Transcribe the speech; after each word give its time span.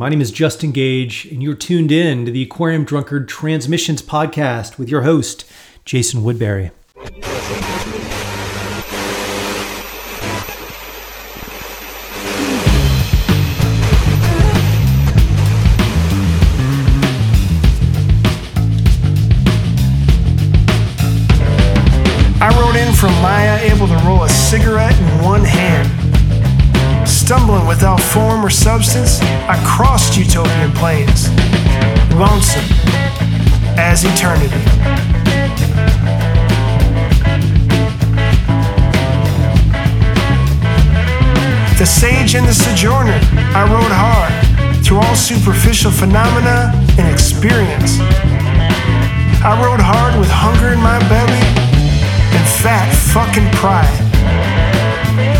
My 0.00 0.08
name 0.08 0.20
is 0.20 0.30
Justin 0.30 0.70
Gage, 0.70 1.24
and 1.24 1.42
you're 1.42 1.56
tuned 1.56 1.90
in 1.90 2.24
to 2.24 2.30
the 2.30 2.44
Aquarium 2.44 2.84
Drunkard 2.84 3.28
Transmissions 3.28 4.00
podcast 4.00 4.78
with 4.78 4.88
your 4.88 5.02
host, 5.02 5.44
Jason 5.84 6.22
Woodbury. 6.22 6.70
Form 28.38 28.46
or 28.46 28.50
substance, 28.50 29.20
I 29.48 29.56
crossed 29.66 30.16
utopian 30.16 30.70
plains, 30.72 31.28
lonesome 32.14 32.64
as 33.76 34.04
eternity. 34.04 34.48
The 41.78 41.86
sage 41.86 42.34
and 42.34 42.46
the 42.46 42.54
sojourner, 42.54 43.18
I 43.54 43.64
rode 43.72 43.94
hard 43.94 44.84
through 44.84 44.98
all 44.98 45.14
superficial 45.14 45.90
phenomena 45.90 46.72
and 46.98 47.08
experience. 47.12 47.98
I 49.42 49.60
rode 49.64 49.80
hard 49.80 50.18
with 50.18 50.30
hunger 50.30 50.72
in 50.72 50.80
my 50.80 50.98
belly 51.08 51.42
and 52.36 52.48
fat 52.62 52.92
fucking 53.12 53.50
pride. 53.52 54.07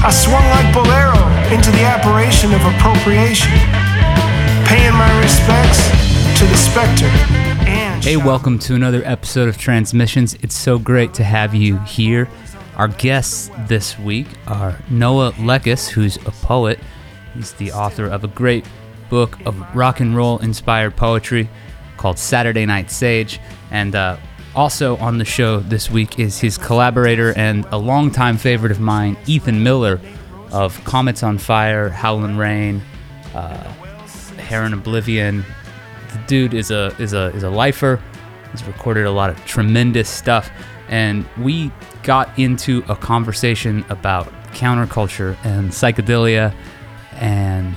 I 0.01 0.11
swung 0.11 0.45
like 0.51 0.73
Bolero 0.73 1.19
into 1.53 1.73
the 1.73 1.83
apparition 1.83 2.55
of 2.55 2.61
appropriation, 2.61 3.51
paying 4.65 4.93
my 4.93 5.21
respects 5.21 5.89
to 6.39 6.47
the 6.47 6.57
specter 6.57 7.07
and. 7.69 8.03
Hey, 8.05 8.17
welcome 8.17 8.61
to 8.61 8.77
another 8.77 9.03
episode 9.05 9.49
of 9.49 9.59
Transmissions. 9.59 10.35
It's 10.35 10.55
so 10.55 10.79
great 10.79 11.15
to 11.15 11.25
have 11.25 11.53
you 11.53 11.79
here. 11.81 12.29
Our 12.77 12.87
guests 12.87 13.51
this 13.67 13.99
week 13.99 14.29
are 14.47 14.79
Noah 14.89 15.33
Lekas, 15.33 15.89
who's 15.89 16.17
a 16.19 16.31
poet. 16.31 16.79
He's 17.35 17.55
the 17.55 17.73
author 17.73 18.07
of 18.07 18.23
a 18.23 18.29
great 18.29 18.65
book 19.11 19.45
of 19.47 19.75
rock 19.75 19.99
and 19.99 20.15
roll 20.15 20.39
inspired 20.39 20.95
poetry 20.95 21.51
called 21.97 22.21
Saturday 22.21 22.67
Night 22.67 22.93
Sage. 22.93 23.41
And 23.73 23.97
uh, 23.97 24.19
also 24.59 24.97
on 24.97 25.19
the 25.19 25.25
show 25.25 25.61
this 25.61 25.89
week 25.89 26.19
is 26.19 26.41
his 26.41 26.59
collaborator 26.59 27.33
and 27.39 27.65
a 27.67 27.79
longtime 27.79 28.37
favorite 28.37 28.73
of 28.73 28.81
mine, 28.81 29.17
Ethan 29.25 29.63
Miller 29.63 30.01
of 30.51 30.83
Comets 30.83 31.23
on 31.23 31.39
Fire, 31.39 31.89
Howlin' 31.89 32.37
Rain, 32.37 32.83
uh, 33.37 33.73
Heron 34.37 34.73
Oblivion. 34.73 35.45
The 36.13 36.19
dude 36.27 36.55
is 36.55 36.73
a 36.73 36.87
is 36.99 37.13
a 37.13 37.27
is 37.37 37.45
a 37.45 37.51
lifer. 37.51 38.03
He's 38.51 38.65
recorded 38.65 39.07
a 39.07 39.13
lot 39.13 39.31
of 39.31 39.37
tremendous 39.45 40.09
stuff, 40.09 40.51
and 40.89 41.25
we 41.39 41.71
got 42.03 42.37
into 42.37 42.83
a 42.89 42.97
conversation 42.97 43.85
about 43.91 44.27
counterculture 44.55 45.37
and 45.45 45.71
psychedelia 45.71 46.53
and 47.13 47.77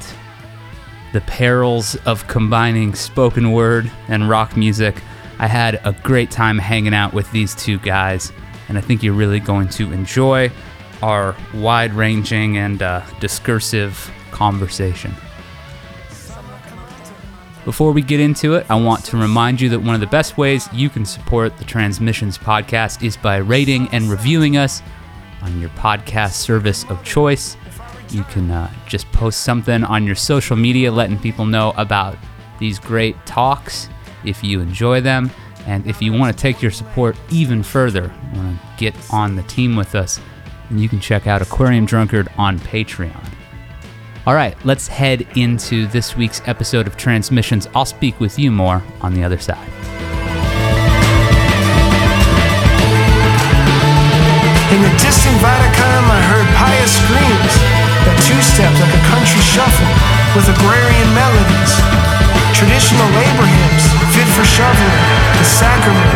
the 1.13 1.21
perils 1.21 1.95
of 2.07 2.27
combining 2.27 2.95
spoken 2.95 3.51
word 3.51 3.91
and 4.07 4.27
rock 4.27 4.57
music. 4.57 4.95
I 5.41 5.47
had 5.47 5.81
a 5.83 5.91
great 6.03 6.29
time 6.29 6.59
hanging 6.59 6.93
out 6.93 7.15
with 7.15 7.29
these 7.31 7.55
two 7.55 7.79
guys, 7.79 8.31
and 8.69 8.77
I 8.77 8.81
think 8.81 9.01
you're 9.01 9.15
really 9.15 9.39
going 9.39 9.69
to 9.69 9.91
enjoy 9.91 10.51
our 11.01 11.35
wide 11.55 11.93
ranging 11.93 12.57
and 12.57 12.79
uh, 12.83 13.01
discursive 13.19 14.11
conversation. 14.29 15.11
Before 17.65 17.91
we 17.91 18.03
get 18.03 18.19
into 18.19 18.53
it, 18.53 18.67
I 18.69 18.75
want 18.75 19.03
to 19.05 19.17
remind 19.17 19.59
you 19.59 19.69
that 19.69 19.79
one 19.79 19.95
of 19.95 19.99
the 19.99 20.05
best 20.05 20.37
ways 20.37 20.69
you 20.73 20.89
can 20.89 21.05
support 21.05 21.57
the 21.57 21.65
Transmissions 21.65 22.37
podcast 22.37 23.03
is 23.03 23.17
by 23.17 23.37
rating 23.37 23.87
and 23.91 24.11
reviewing 24.11 24.57
us 24.57 24.83
on 25.41 25.59
your 25.59 25.71
podcast 25.71 26.33
service 26.33 26.85
of 26.87 27.03
choice. 27.03 27.57
You 28.11 28.23
can 28.25 28.51
uh, 28.51 28.71
just 28.87 29.11
post 29.11 29.41
something 29.41 29.83
on 29.85 30.05
your 30.05 30.15
social 30.15 30.55
media 30.55 30.91
letting 30.91 31.17
people 31.17 31.45
know 31.45 31.73
about 31.77 32.15
these 32.59 32.77
great 32.77 33.15
talks 33.25 33.89
if 34.25 34.43
you 34.43 34.59
enjoy 34.59 35.01
them. 35.01 35.31
And 35.67 35.85
if 35.85 36.01
you 36.01 36.13
want 36.13 36.35
to 36.35 36.41
take 36.41 36.61
your 36.61 36.71
support 36.71 37.15
even 37.29 37.63
further, 37.63 38.11
want 38.33 38.59
to 38.59 38.67
get 38.77 38.95
on 39.11 39.35
the 39.35 39.43
team 39.43 39.75
with 39.75 39.93
us, 39.95 40.19
then 40.69 40.79
you 40.79 40.89
can 40.89 40.99
check 40.99 41.27
out 41.27 41.41
Aquarium 41.41 41.85
Drunkard 41.85 42.29
on 42.37 42.59
Patreon. 42.59 43.27
All 44.25 44.35
right, 44.35 44.55
let's 44.65 44.87
head 44.87 45.27
into 45.35 45.87
this 45.87 46.15
week's 46.15 46.41
episode 46.47 46.87
of 46.87 46.95
Transmissions. 46.95 47.67
I'll 47.73 47.85
speak 47.85 48.19
with 48.19 48.37
you 48.37 48.51
more 48.51 48.83
on 49.01 49.13
the 49.13 49.23
other 49.23 49.39
side. 49.39 49.67
In 54.71 54.79
the 54.81 54.93
distant 55.01 55.35
Vatican, 55.41 56.05
I 56.05 56.21
heard 56.31 56.47
pious 56.55 56.95
screams 57.01 57.53
that 58.07 58.17
two-stepped 58.23 58.77
like 58.79 58.93
a 58.93 59.03
country 59.09 59.41
shuffle 59.43 59.91
with 60.31 60.47
agrarian 60.47 61.09
melodies. 61.17 61.73
Traditional 62.55 63.09
labor 63.17 63.49
hymns 63.49 63.80
fit 64.21 64.29
for 64.37 64.45
shoveling 64.45 65.01
the 65.41 65.45
sacrament 65.45 66.13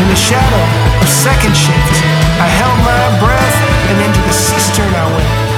in 0.00 0.08
the 0.08 0.16
shadow 0.16 0.64
of 1.02 1.08
second 1.08 1.52
shift. 1.52 1.94
I 2.40 2.48
held 2.48 2.78
my 2.80 3.02
breath 3.20 3.58
and 3.92 3.96
into 4.08 4.20
the 4.24 4.32
cistern 4.32 4.88
I 4.88 5.06
went. 5.12 5.52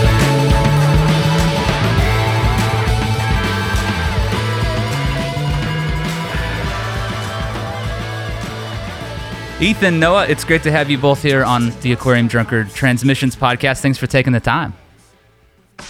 Ethan, 9.60 9.98
Noah, 10.00 10.26
it's 10.26 10.44
great 10.44 10.62
to 10.64 10.70
have 10.70 10.90
you 10.90 10.98
both 10.98 11.22
here 11.22 11.44
on 11.44 11.70
the 11.80 11.92
Aquarium 11.92 12.26
Drunkard 12.26 12.70
Transmissions 12.70 13.34
podcast. 13.36 13.80
Thanks 13.80 13.96
for 13.96 14.06
taking 14.06 14.32
the 14.32 14.40
time. 14.40 14.74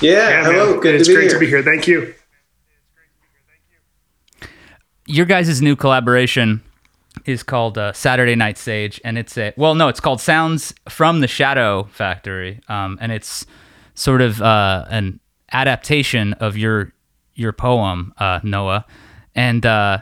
Yeah, 0.00 0.28
Yeah, 0.28 0.44
hello. 0.44 0.70
man. 0.72 0.80
Good 0.80 0.94
it's 0.96 1.08
to 1.08 1.10
be 1.10 1.14
great 1.16 1.24
here. 1.30 1.32
to 1.32 1.38
be 1.40 1.46
here. 1.46 1.62
Thank 1.62 1.88
you. 1.88 2.14
Your 5.06 5.26
guys' 5.26 5.60
new 5.60 5.76
collaboration 5.76 6.62
is 7.26 7.42
called 7.42 7.78
uh, 7.78 7.92
Saturday 7.92 8.34
Night 8.34 8.58
Sage, 8.58 9.00
and 9.04 9.18
it's 9.18 9.36
a 9.38 9.52
well, 9.56 9.74
no, 9.74 9.88
it's 9.88 10.00
called 10.00 10.20
Sounds 10.20 10.74
from 10.88 11.20
the 11.20 11.28
Shadow 11.28 11.88
Factory, 11.92 12.60
um, 12.68 12.98
and 13.00 13.12
it's 13.12 13.46
sort 13.94 14.20
of 14.20 14.40
uh, 14.42 14.84
an 14.88 15.20
adaptation 15.52 16.32
of 16.34 16.56
your 16.56 16.92
your 17.34 17.52
poem, 17.52 18.14
uh, 18.18 18.40
Noah, 18.42 18.84
and 19.34 19.64
uh, 19.66 19.98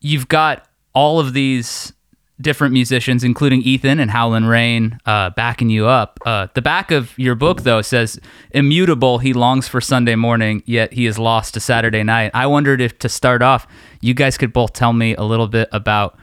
you've 0.00 0.28
got 0.28 0.66
all 0.94 1.18
of 1.20 1.32
these 1.32 1.92
different 2.40 2.72
musicians, 2.72 3.22
including 3.22 3.62
Ethan 3.62 4.00
and 4.00 4.10
Howlin' 4.10 4.46
Rain, 4.46 4.98
uh, 5.06 5.30
backing 5.30 5.70
you 5.70 5.86
up. 5.86 6.18
Uh, 6.24 6.48
the 6.54 6.62
back 6.62 6.90
of 6.90 7.16
your 7.18 7.34
book, 7.34 7.62
though, 7.62 7.82
says, 7.82 8.20
Immutable, 8.52 9.18
he 9.18 9.32
longs 9.32 9.68
for 9.68 9.80
Sunday 9.80 10.14
morning, 10.14 10.62
yet 10.66 10.92
he 10.92 11.06
is 11.06 11.18
lost 11.18 11.54
to 11.54 11.60
Saturday 11.60 12.02
night. 12.02 12.30
I 12.34 12.46
wondered 12.46 12.80
if, 12.80 12.98
to 13.00 13.08
start 13.08 13.42
off, 13.42 13.66
you 14.00 14.14
guys 14.14 14.38
could 14.38 14.52
both 14.52 14.72
tell 14.72 14.92
me 14.92 15.14
a 15.14 15.22
little 15.22 15.48
bit 15.48 15.68
about 15.72 16.18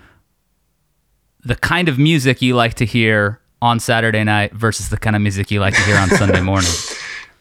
the 1.43 1.55
kind 1.55 1.87
of 1.87 1.97
music 1.97 2.41
you 2.41 2.55
like 2.55 2.73
to 2.75 2.85
hear 2.85 3.39
on 3.61 3.79
Saturday 3.79 4.23
night 4.23 4.53
versus 4.53 4.89
the 4.89 4.97
kind 4.97 5.15
of 5.15 5.21
music 5.21 5.49
you 5.51 5.59
like 5.59 5.73
to 5.73 5.81
hear 5.81 5.97
on 5.97 6.09
Sunday 6.09 6.41
morning. 6.51 6.69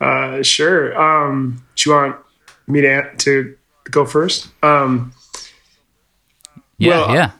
Uh, 0.01 0.43
sure. 0.43 0.99
Um, 1.01 1.65
do 1.75 1.91
you 1.91 1.97
want 1.97 2.17
me 2.67 2.83
to, 2.83 3.15
to 3.17 3.57
go 3.91 4.05
first? 4.05 4.49
Um, 4.63 5.13
Yeah, 6.79 6.91
Well, 6.91 7.15
yeah. 7.15 7.31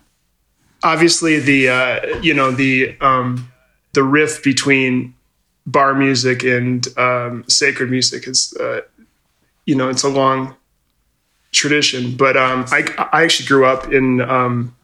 Obviously 0.87 1.39
the 1.39 1.69
uh, 1.69 2.21
you 2.21 2.35
know 2.35 2.51
the 2.51 2.97
um, 3.01 3.51
the 3.93 4.03
riff 4.03 4.43
between 4.43 5.15
bar 5.67 5.95
music 5.95 6.45
and 6.45 6.87
um, 6.97 7.45
sacred 7.49 7.91
music 7.91 8.27
is 8.29 8.55
uh, 8.61 8.81
you 9.65 9.75
know 9.75 9.89
it's 9.89 10.05
a 10.05 10.09
long 10.09 10.57
tradition 11.53 12.17
but 12.17 12.37
um, 12.37 12.65
I, 12.71 13.09
I 13.13 13.25
actually 13.25 13.47
grew 13.47 13.67
up 13.67 13.93
in 13.93 14.21
um, 14.21 14.77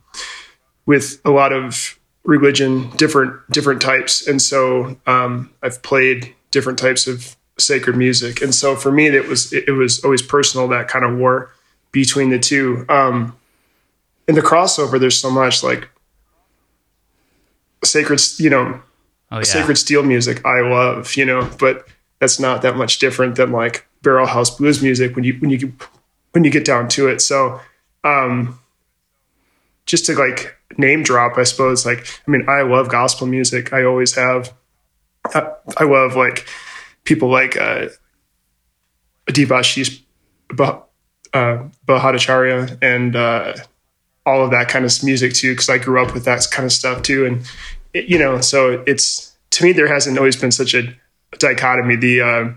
with 0.86 1.20
a 1.24 1.30
lot 1.30 1.52
of 1.52 1.98
religion 2.24 2.90
different 2.96 3.48
different 3.50 3.82
types. 3.82 4.26
And 4.26 4.40
so 4.40 4.96
um, 5.06 5.50
I've 5.62 5.82
played 5.82 6.34
different 6.50 6.78
types 6.78 7.06
of 7.06 7.36
sacred 7.58 7.96
music. 7.96 8.40
And 8.40 8.54
so 8.54 8.76
for 8.76 8.92
me 8.92 9.06
it 9.06 9.28
was 9.28 9.52
it, 9.52 9.64
it 9.68 9.72
was 9.72 10.02
always 10.04 10.22
personal 10.22 10.68
that 10.68 10.88
kind 10.88 11.04
of 11.04 11.16
war 11.16 11.50
between 11.90 12.30
the 12.30 12.38
two. 12.38 12.84
Um, 12.88 13.36
in 14.28 14.34
the 14.36 14.40
crossover 14.40 15.00
there's 15.00 15.20
so 15.20 15.30
much 15.30 15.62
like 15.62 15.88
sacred 17.84 18.20
you 18.38 18.50
know 18.50 18.80
Oh, 19.30 19.38
yeah. 19.38 19.44
sacred 19.44 19.78
steel 19.78 20.02
music 20.02 20.44
I 20.44 20.60
love, 20.60 21.16
you 21.16 21.24
know, 21.24 21.48
but 21.58 21.88
that's 22.20 22.38
not 22.38 22.60
that 22.62 22.76
much 22.76 22.98
different 22.98 23.36
than 23.36 23.50
like 23.50 23.86
barrel 24.02 24.26
house 24.26 24.50
blues 24.50 24.82
music 24.82 25.16
when 25.16 25.24
you 25.24 25.34
when 25.40 25.48
you 25.48 25.72
when 26.32 26.44
you 26.44 26.50
get 26.50 26.66
down 26.66 26.88
to 26.90 27.08
it. 27.08 27.20
So 27.22 27.58
um 28.04 28.58
just 29.86 30.04
to 30.06 30.14
like 30.14 30.54
name 30.76 31.02
drop, 31.02 31.38
I 31.38 31.44
suppose 31.44 31.86
like 31.86 32.06
I 32.28 32.30
mean 32.30 32.46
I 32.46 32.60
love 32.60 32.90
gospel 32.90 33.26
music. 33.26 33.72
I 33.72 33.84
always 33.84 34.14
have. 34.16 34.52
I, 35.34 35.50
I 35.78 35.84
love 35.84 36.14
like 36.14 36.46
people 37.04 37.30
like 37.30 37.56
uh 37.56 37.88
Debashish 39.28 40.02
uh, 40.58 40.78
Bhattacharya 41.86 42.78
and 42.82 43.16
uh, 43.16 43.54
all 44.24 44.44
of 44.44 44.50
that 44.50 44.68
kind 44.68 44.84
of 44.84 45.02
music 45.02 45.34
too, 45.34 45.52
because 45.52 45.68
I 45.68 45.78
grew 45.78 46.02
up 46.02 46.14
with 46.14 46.24
that 46.24 46.46
kind 46.50 46.66
of 46.66 46.72
stuff 46.72 47.02
too. 47.02 47.26
And, 47.26 47.50
it, 47.92 48.06
you 48.06 48.18
know, 48.18 48.40
so 48.40 48.82
it's, 48.86 49.36
to 49.50 49.64
me, 49.64 49.72
there 49.72 49.88
hasn't 49.88 50.18
always 50.18 50.36
been 50.36 50.52
such 50.52 50.74
a 50.74 50.94
dichotomy. 51.38 51.96
The 51.96 52.20
uh, 52.20 52.50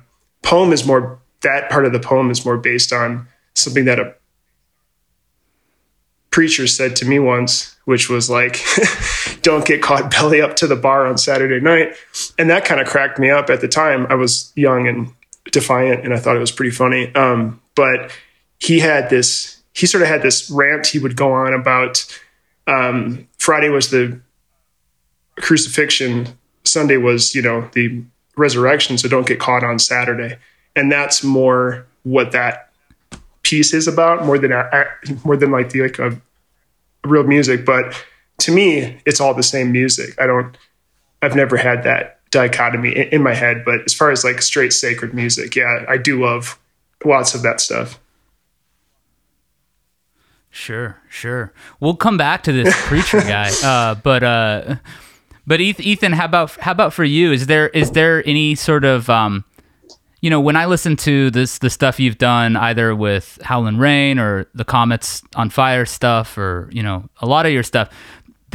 poem 0.44 0.72
is 0.72 0.86
more, 0.86 1.20
that 1.42 1.70
part 1.70 1.86
of 1.86 1.94
the 1.94 2.00
poem 2.00 2.32
is 2.32 2.46
more 2.46 2.58
based 2.58 2.94
on 2.94 3.28
something 3.54 3.86
that 3.86 4.00
a 4.00 4.16
preacher 6.36 6.68
said 6.68 6.98
to 6.98 7.06
me 7.06 7.18
once, 7.18 7.78
which 7.86 8.10
was 8.10 8.30
like, 8.30 8.62
don't 9.42 9.66
get 9.66 9.82
caught 9.82 10.12
belly 10.20 10.42
up 10.42 10.56
to 10.58 10.68
the 10.68 10.76
bar 10.76 11.06
on 11.06 11.18
Saturday 11.18 11.62
night. 11.62 11.96
And 12.38 12.50
that 12.50 12.66
kind 12.66 12.82
of 12.82 12.88
cracked 12.88 13.20
me 13.20 13.30
up 13.30 13.50
at 13.50 13.62
the 13.62 13.68
time. 13.68 14.06
I 14.10 14.16
was 14.16 14.52
young 14.56 14.88
and 14.88 15.14
defiant 15.52 16.04
and 16.04 16.14
I 16.14 16.18
thought 16.18 16.36
it 16.36 16.40
was 16.40 16.52
pretty 16.52 16.72
funny. 16.72 17.14
Um, 17.16 17.62
but 17.76 18.12
he 18.60 18.80
had 18.80 19.10
this, 19.10 19.55
he 19.76 19.86
sort 19.86 20.02
of 20.02 20.08
had 20.08 20.22
this 20.22 20.50
rant 20.50 20.88
he 20.88 21.00
would 21.00 21.16
go 21.16 21.32
on 21.34 21.54
about 21.54 22.06
um, 22.68 23.28
Friday 23.38 23.70
was 23.70 23.92
the 23.92 24.20
crucifixion, 25.38 26.38
Sunday 26.64 26.98
was, 26.98 27.36
you 27.36 27.42
know, 27.42 27.70
the 27.74 28.04
resurrection. 28.38 28.98
So 28.98 29.08
don't 29.08 29.28
get 29.28 29.40
caught 29.40 29.64
on 29.64 29.78
Saturday. 29.80 30.38
And 30.76 30.92
that's 30.92 31.24
more 31.24 31.86
what 32.04 32.32
that 32.32 32.66
piece 33.46 33.74
is 33.74 33.88
about 33.88 34.26
more 34.26 34.40
than 34.40 34.52
more 35.24 35.38
than 35.38 35.52
like 35.52 35.70
the 35.70 35.82
like 35.84 36.00
a, 36.00 36.10
a 36.10 37.08
real 37.08 37.24
music 37.24 37.64
but 37.64 38.04
to 38.40 38.52
me 38.52 39.00
it's 39.06 39.22
all 39.22 39.36
the 39.36 39.44
same 39.44 39.72
music 39.72 40.20
i 40.20 40.26
don't 40.26 40.58
i've 41.22 41.36
never 41.36 41.56
had 41.56 41.84
that 41.84 42.20
dichotomy 42.32 42.90
in, 42.90 43.08
in 43.10 43.24
my 43.24 43.36
head 43.36 43.64
but 43.64 43.82
as 43.86 43.94
far 43.94 44.10
as 44.10 44.24
like 44.24 44.42
straight 44.42 44.74
sacred 44.74 45.14
music 45.14 45.56
yeah 45.56 45.86
i 45.88 45.96
do 45.96 46.26
love 46.26 46.60
lots 47.06 47.36
of 47.36 47.44
that 47.44 47.62
stuff 47.62 48.00
Sure, 50.56 50.96
sure. 51.10 51.52
We'll 51.82 51.98
come 51.98 52.16
back 52.16 52.44
to 52.44 52.54
this 52.54 52.74
preacher 52.88 53.20
guy, 53.28 53.52
uh, 53.62 53.96
but 53.96 54.24
uh, 54.24 54.76
but 55.46 55.60
Ethan, 55.60 56.14
how 56.14 56.24
about 56.24 56.52
how 56.52 56.72
about 56.72 56.94
for 56.94 57.04
you? 57.04 57.34
Is 57.34 57.48
there 57.48 57.68
is 57.68 57.92
there 57.92 58.26
any 58.26 58.56
sort 58.56 58.86
of 58.86 59.10
um, 59.10 59.44
you 60.22 60.30
know, 60.30 60.40
when 60.40 60.56
I 60.56 60.66
listen 60.66 60.96
to 60.98 61.30
this, 61.30 61.58
the 61.58 61.70
stuff 61.70 62.00
you've 62.00 62.18
done 62.18 62.56
either 62.56 62.96
with 62.96 63.38
Howlin' 63.44 63.78
Rain 63.78 64.18
or 64.18 64.48
the 64.56 64.64
Comets 64.64 65.22
on 65.36 65.50
Fire 65.50 65.86
stuff, 65.86 66.38
or 66.38 66.70
you 66.72 66.82
know, 66.82 67.10
a 67.20 67.26
lot 67.26 67.46
of 67.46 67.52
your 67.52 67.62
stuff, 67.62 67.90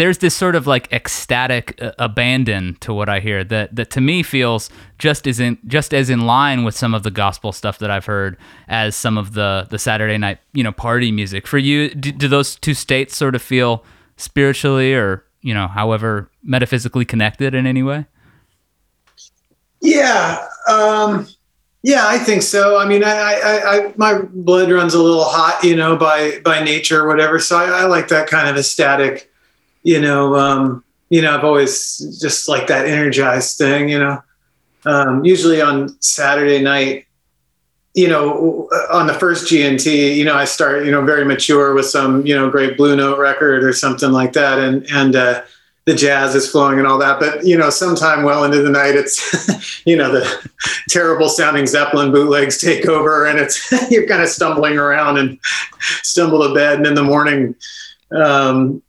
there's 0.01 0.17
this 0.19 0.35
sort 0.35 0.57
of 0.57 0.67
like 0.67 0.91
ecstatic 0.93 1.79
uh, 1.83 1.93
abandon 1.99 2.75
to 2.81 2.95
what 2.95 3.11
I 3.11 3.21
hear 3.21 3.45
that 3.45 3.77
that 3.77 3.91
to 3.91 4.01
me 4.01 4.23
feels 4.23 4.71
just 4.99 5.27
as 5.27 5.39
in 5.39 5.59
just 5.67 5.93
as 5.93 6.09
in 6.09 6.21
line 6.21 6.65
with 6.65 6.75
some 6.75 6.95
of 6.95 7.03
the 7.03 7.11
gospel 7.11 7.53
stuff 7.53 7.79
that 7.81 7.91
I've 7.91 8.07
heard 8.07 8.39
as 8.67 8.97
some 8.97 9.19
of 9.19 9.35
the 9.35 9.67
the 9.69 9.79
Saturday 9.79 10.17
night 10.17 10.39
you 10.55 10.65
know 10.65 10.73
party 10.73 11.13
music. 11.13 11.47
For 11.47 11.59
you, 11.59 11.95
do, 11.95 12.13
do 12.13 12.29
those 12.29 12.57
two 12.57 12.73
states 12.73 13.15
sort 13.15 13.35
of 13.35 13.43
feel 13.43 13.85
spiritually 14.17 14.95
or 14.95 15.23
you 15.43 15.53
know, 15.53 15.69
however 15.69 16.31
metaphysically 16.43 17.05
connected 17.05 17.55
in 17.55 17.67
any 17.67 17.83
way? 17.83 18.07
Yeah. 19.83 20.47
Um 20.67 21.29
yeah, 21.83 22.07
I 22.07 22.19
think 22.19 22.43
so. 22.43 22.77
I 22.77 22.87
mean, 22.87 23.03
I, 23.03 23.11
I, 23.11 23.77
I, 23.77 23.95
my 23.97 24.21
blood 24.21 24.71
runs 24.71 24.93
a 24.93 25.03
little 25.03 25.25
hot, 25.25 25.65
you 25.65 25.77
know, 25.77 25.97
by 25.97 26.41
by 26.41 26.63
nature 26.65 27.05
or 27.05 27.09
whatever. 27.09 27.39
So 27.39 27.59
I, 27.59 27.83
I 27.83 27.85
like 27.85 28.09
that 28.09 28.29
kind 28.29 28.49
of 28.49 28.57
ecstatic, 28.57 29.30
you 29.83 30.01
know. 30.01 30.37
Um, 30.37 30.85
you 31.11 31.21
know, 31.21 31.37
I've 31.37 31.45
always 31.45 31.99
just 32.21 32.49
like 32.49 32.69
that 32.69 32.87
energized 32.87 33.59
thing, 33.59 33.89
you 33.89 33.99
know. 33.99 34.23
Um, 34.87 35.25
usually 35.25 35.61
on 35.61 36.01
Saturday 36.01 36.63
night, 36.63 37.07
you 37.95 38.09
know, 38.09 38.69
on 38.91 39.09
the 39.09 39.15
first 39.15 39.53
GNT, 39.53 40.17
you 40.17 40.25
know, 40.25 40.35
I 40.35 40.45
start, 40.45 40.85
you 40.87 40.93
know, 40.93 41.05
very 41.05 41.25
mature 41.25 41.75
with 41.75 41.87
some, 41.87 42.25
you 42.25 42.35
know, 42.35 42.49
great 42.49 42.77
Blue 42.77 42.97
Note 42.97 43.19
record 43.19 43.65
or 43.65 43.73
something 43.73 44.13
like 44.13 44.33
that, 44.35 44.61
and 44.61 44.87
and 44.93 45.17
uh, 45.17 45.43
the 45.87 45.95
jazz 45.95 46.37
is 46.37 46.49
flowing 46.49 46.79
and 46.79 46.87
all 46.87 46.99
that. 46.99 47.19
But 47.19 47.45
you 47.45 47.59
know, 47.59 47.69
sometime 47.69 48.23
well 48.23 48.45
into 48.45 48.63
the 48.63 48.71
night, 48.71 48.95
it's 48.95 49.83
you 49.87 49.97
know 49.97 50.13
the 50.13 50.51
terrible 50.89 51.29
sounding 51.29 51.67
Zeppelin 51.67 52.13
bootlegs 52.13 52.59
take 52.59 52.87
over, 52.87 53.27
and 53.27 53.41
it's 53.41 53.73
you're 53.91 54.07
kind 54.07 54.23
of 54.23 54.29
stumbling 54.29 54.79
around 54.79 55.19
and 55.19 55.39
stumble 56.03 56.47
to 56.47 56.55
bed, 56.55 56.79
and 56.79 56.87
in 56.87 56.95
the 56.95 57.03
morning, 57.03 57.57
um, 58.13 58.81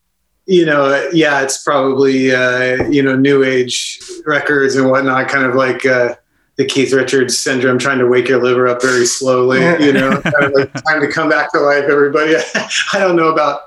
you 0.52 0.66
know, 0.66 1.10
yeah, 1.14 1.42
it's 1.42 1.64
probably 1.64 2.36
uh, 2.36 2.84
you 2.90 3.02
know 3.02 3.16
new 3.16 3.42
age 3.42 4.02
records 4.26 4.76
and 4.76 4.90
whatnot, 4.90 5.30
kind 5.30 5.46
of 5.46 5.56
like. 5.56 5.86
Uh, 5.86 6.16
the 6.58 6.66
Keith 6.66 6.92
Richards 6.92 7.40
syndrome, 7.40 7.80
trying 7.80 7.98
to 7.98 8.08
wake 8.08 8.28
your 8.28 8.44
liver 8.44 8.68
up 8.68 8.82
very 8.82 9.06
slowly, 9.06 9.62
you 9.84 9.94
know, 9.94 10.22
kind 10.22 10.44
of 10.44 10.52
like 10.52 10.72
time 10.84 11.00
to 11.00 11.10
come 11.10 11.30
back 11.30 11.52
to 11.54 11.60
life, 11.60 11.86
everybody. 11.86 12.36
I 12.94 13.00
don't 13.00 13.16
know 13.16 13.30
about, 13.30 13.62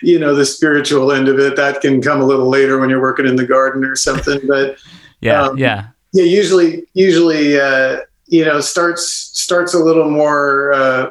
you 0.00 0.18
know, 0.18 0.34
the 0.34 0.46
spiritual 0.46 1.12
end 1.12 1.28
of 1.28 1.38
it. 1.38 1.54
That 1.56 1.82
can 1.82 2.00
come 2.00 2.20
a 2.22 2.24
little 2.24 2.48
later 2.48 2.80
when 2.80 2.88
you're 2.88 3.02
working 3.02 3.26
in 3.26 3.36
the 3.36 3.46
garden 3.46 3.84
or 3.84 3.94
something. 3.94 4.40
But 4.48 4.78
yeah, 5.20 5.42
um, 5.42 5.58
yeah. 5.58 5.88
Yeah, 6.14 6.24
usually, 6.24 6.84
usually, 6.94 7.60
uh, 7.60 7.98
you 8.26 8.44
know, 8.44 8.60
starts 8.60 9.06
starts 9.38 9.74
a 9.74 9.78
little 9.78 10.10
more 10.10 10.72
uh, 10.72 11.10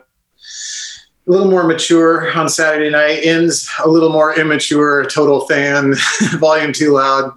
a 1.31 1.33
little 1.33 1.49
more 1.49 1.63
mature 1.63 2.29
on 2.37 2.49
Saturday 2.49 2.89
night, 2.89 3.21
ends 3.23 3.69
a 3.83 3.87
little 3.87 4.09
more 4.09 4.37
immature, 4.37 5.05
total 5.05 5.47
fan, 5.47 5.93
volume 6.39 6.73
too 6.73 6.91
loud, 6.91 7.31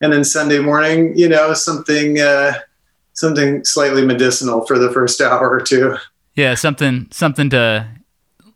and 0.00 0.12
then 0.12 0.22
Sunday 0.22 0.60
morning, 0.60 1.18
you 1.18 1.28
know, 1.28 1.52
something 1.52 2.20
uh, 2.20 2.52
something 3.14 3.64
slightly 3.64 4.06
medicinal 4.06 4.64
for 4.66 4.78
the 4.78 4.92
first 4.92 5.20
hour 5.20 5.50
or 5.50 5.60
two. 5.60 5.96
Yeah, 6.36 6.54
something 6.54 7.08
something 7.10 7.50
to 7.50 7.88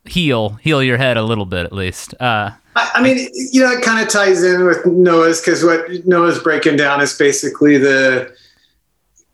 heal 0.05 0.51
heal 0.63 0.81
your 0.81 0.97
head 0.97 1.17
a 1.17 1.25
little 1.25 1.47
bit 1.47 1.67
at 1.67 1.73
least. 1.73 2.15
Uh, 2.21 2.53
I, 2.77 2.91
I 2.95 3.03
mean, 3.03 3.29
you 3.51 3.63
know, 3.63 3.73
it 3.73 3.83
kind 3.83 4.01
of 4.01 4.09
ties 4.09 4.45
in 4.45 4.65
with 4.65 4.87
Noah's 4.87 5.41
because 5.41 5.65
what 5.65 6.07
Noah's 6.07 6.39
breaking 6.39 6.77
down 6.77 7.01
is 7.01 7.19
basically 7.19 7.79
the, 7.79 8.33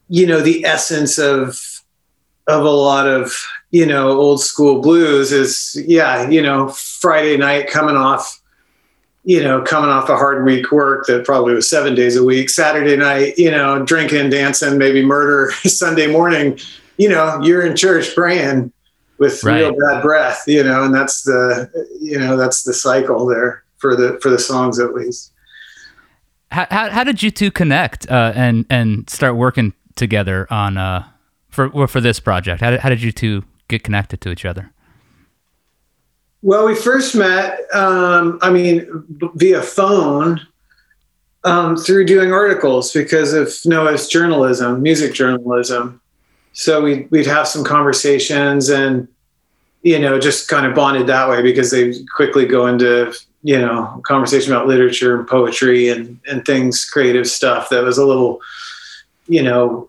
you 0.08 0.26
know, 0.26 0.40
the 0.40 0.64
essence 0.64 1.18
of 1.18 1.82
of 2.46 2.64
a 2.64 2.70
lot 2.70 3.06
of 3.06 3.36
you 3.70 3.86
know 3.86 4.10
old 4.10 4.40
school 4.40 4.80
blues 4.80 5.32
is 5.32 5.80
yeah 5.86 6.28
you 6.28 6.42
know 6.42 6.68
Friday 6.68 7.36
night 7.36 7.68
coming 7.68 7.96
off 7.96 8.40
you 9.24 9.42
know, 9.42 9.60
coming 9.62 9.90
off 9.90 10.08
a 10.08 10.16
hard 10.16 10.44
week 10.44 10.72
work 10.72 11.06
that 11.06 11.24
probably 11.24 11.54
was 11.54 11.68
seven 11.68 11.94
days 11.94 12.16
a 12.16 12.24
week, 12.24 12.48
Saturday 12.48 12.96
night, 12.96 13.36
you 13.36 13.50
know, 13.50 13.84
drinking, 13.84 14.30
dancing, 14.30 14.78
maybe 14.78 15.04
murder, 15.04 15.52
Sunday 15.64 16.10
morning, 16.10 16.58
you 16.96 17.08
know, 17.08 17.40
you're 17.42 17.64
in 17.64 17.76
church 17.76 18.14
praying 18.14 18.72
with 19.18 19.44
right. 19.44 19.58
real 19.58 19.72
bad 19.72 20.02
breath, 20.02 20.44
you 20.46 20.62
know, 20.62 20.84
and 20.84 20.94
that's 20.94 21.22
the, 21.22 21.70
you 22.00 22.18
know, 22.18 22.36
that's 22.36 22.62
the 22.62 22.72
cycle 22.72 23.26
there 23.26 23.62
for 23.76 23.94
the, 23.94 24.18
for 24.22 24.30
the 24.30 24.38
songs 24.38 24.78
at 24.78 24.94
least. 24.94 25.32
How, 26.50 26.66
how, 26.70 26.90
how 26.90 27.04
did 27.04 27.22
you 27.22 27.30
two 27.30 27.50
connect 27.50 28.10
uh, 28.10 28.32
and, 28.34 28.64
and 28.70 29.08
start 29.08 29.36
working 29.36 29.74
together 29.96 30.46
on, 30.50 30.78
uh, 30.78 31.06
for, 31.50 31.86
for 31.86 32.00
this 32.00 32.18
project? 32.20 32.62
How 32.62 32.70
did, 32.70 32.80
how 32.80 32.88
did 32.88 33.02
you 33.02 33.12
two 33.12 33.44
get 33.70 33.82
connected 33.82 34.20
to 34.20 34.30
each 34.30 34.44
other? 34.44 34.72
Well, 36.42 36.66
we 36.66 36.74
first 36.74 37.14
met, 37.14 37.60
um, 37.74 38.38
I 38.42 38.50
mean, 38.50 39.04
via 39.34 39.62
phone 39.62 40.40
um, 41.44 41.76
through 41.76 42.06
doing 42.06 42.32
articles 42.32 42.92
because 42.92 43.32
of 43.32 43.52
Noah's 43.64 44.08
journalism, 44.08 44.82
music 44.82 45.14
journalism. 45.14 46.00
So 46.52 46.82
we'd, 46.82 47.10
we'd 47.10 47.26
have 47.26 47.46
some 47.46 47.62
conversations 47.62 48.70
and, 48.70 49.06
you 49.82 49.98
know, 49.98 50.18
just 50.18 50.48
kind 50.48 50.66
of 50.66 50.74
bonded 50.74 51.06
that 51.06 51.28
way 51.28 51.42
because 51.42 51.70
they 51.70 51.94
quickly 52.14 52.46
go 52.46 52.66
into, 52.66 53.14
you 53.42 53.58
know, 53.58 54.00
conversation 54.06 54.52
about 54.52 54.66
literature 54.66 55.18
and 55.18 55.28
poetry 55.28 55.88
and, 55.90 56.20
and 56.26 56.44
things, 56.44 56.84
creative 56.84 57.28
stuff 57.28 57.68
that 57.68 57.84
was 57.84 57.98
a 57.98 58.04
little, 58.04 58.40
you 59.28 59.42
know, 59.42 59.88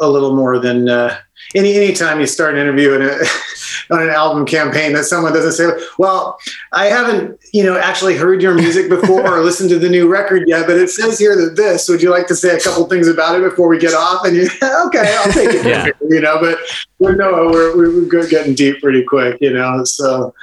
a 0.00 0.08
little 0.08 0.34
more 0.34 0.58
than 0.58 0.88
uh, 0.88 1.18
any 1.54 1.74
anytime 1.74 2.20
you 2.20 2.26
start 2.26 2.54
an 2.54 2.60
interview 2.60 2.92
in 2.94 3.02
a, 3.02 3.14
on 3.90 4.02
an 4.02 4.10
album 4.10 4.44
campaign 4.46 4.92
that 4.94 5.04
someone 5.04 5.32
doesn't 5.32 5.52
say, 5.52 5.70
"Well, 5.98 6.38
I 6.72 6.86
haven't 6.86 7.38
you 7.52 7.64
know 7.64 7.76
actually 7.76 8.16
heard 8.16 8.42
your 8.42 8.54
music 8.54 8.88
before 8.88 9.26
or 9.26 9.40
listened 9.40 9.70
to 9.70 9.78
the 9.78 9.88
new 9.88 10.08
record 10.08 10.44
yet, 10.46 10.66
but 10.66 10.76
it 10.76 10.90
says 10.90 11.18
here 11.18 11.36
that 11.36 11.56
this. 11.56 11.88
Would 11.88 12.02
you 12.02 12.10
like 12.10 12.26
to 12.28 12.34
say 12.34 12.56
a 12.56 12.60
couple 12.60 12.86
things 12.86 13.08
about 13.08 13.38
it 13.38 13.48
before 13.48 13.68
we 13.68 13.78
get 13.78 13.94
off?" 13.94 14.24
And 14.24 14.36
you, 14.36 14.44
okay, 14.86 15.16
I'll 15.18 15.32
take 15.32 15.50
it. 15.50 15.66
yeah. 15.66 15.88
You 16.06 16.20
know, 16.20 16.38
but 16.38 16.58
we 16.98 17.14
know 17.14 17.48
we're 17.50 17.76
we're 17.76 18.28
getting 18.28 18.54
deep 18.54 18.80
pretty 18.80 19.04
quick. 19.04 19.38
You 19.40 19.52
know, 19.52 19.84
so. 19.84 20.34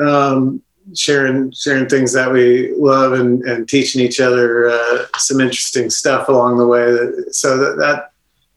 Um, 0.00 0.62
sharing 0.94 1.50
sharing 1.52 1.86
things 1.86 2.12
that 2.12 2.32
we 2.32 2.72
love 2.76 3.12
and, 3.12 3.42
and 3.42 3.68
teaching 3.68 4.00
each 4.02 4.20
other 4.20 4.70
uh, 4.70 5.06
some 5.18 5.40
interesting 5.40 5.90
stuff 5.90 6.28
along 6.28 6.56
the 6.56 6.66
way. 6.66 6.96
So 7.30 7.58
that, 7.58 7.76
that 7.76 8.12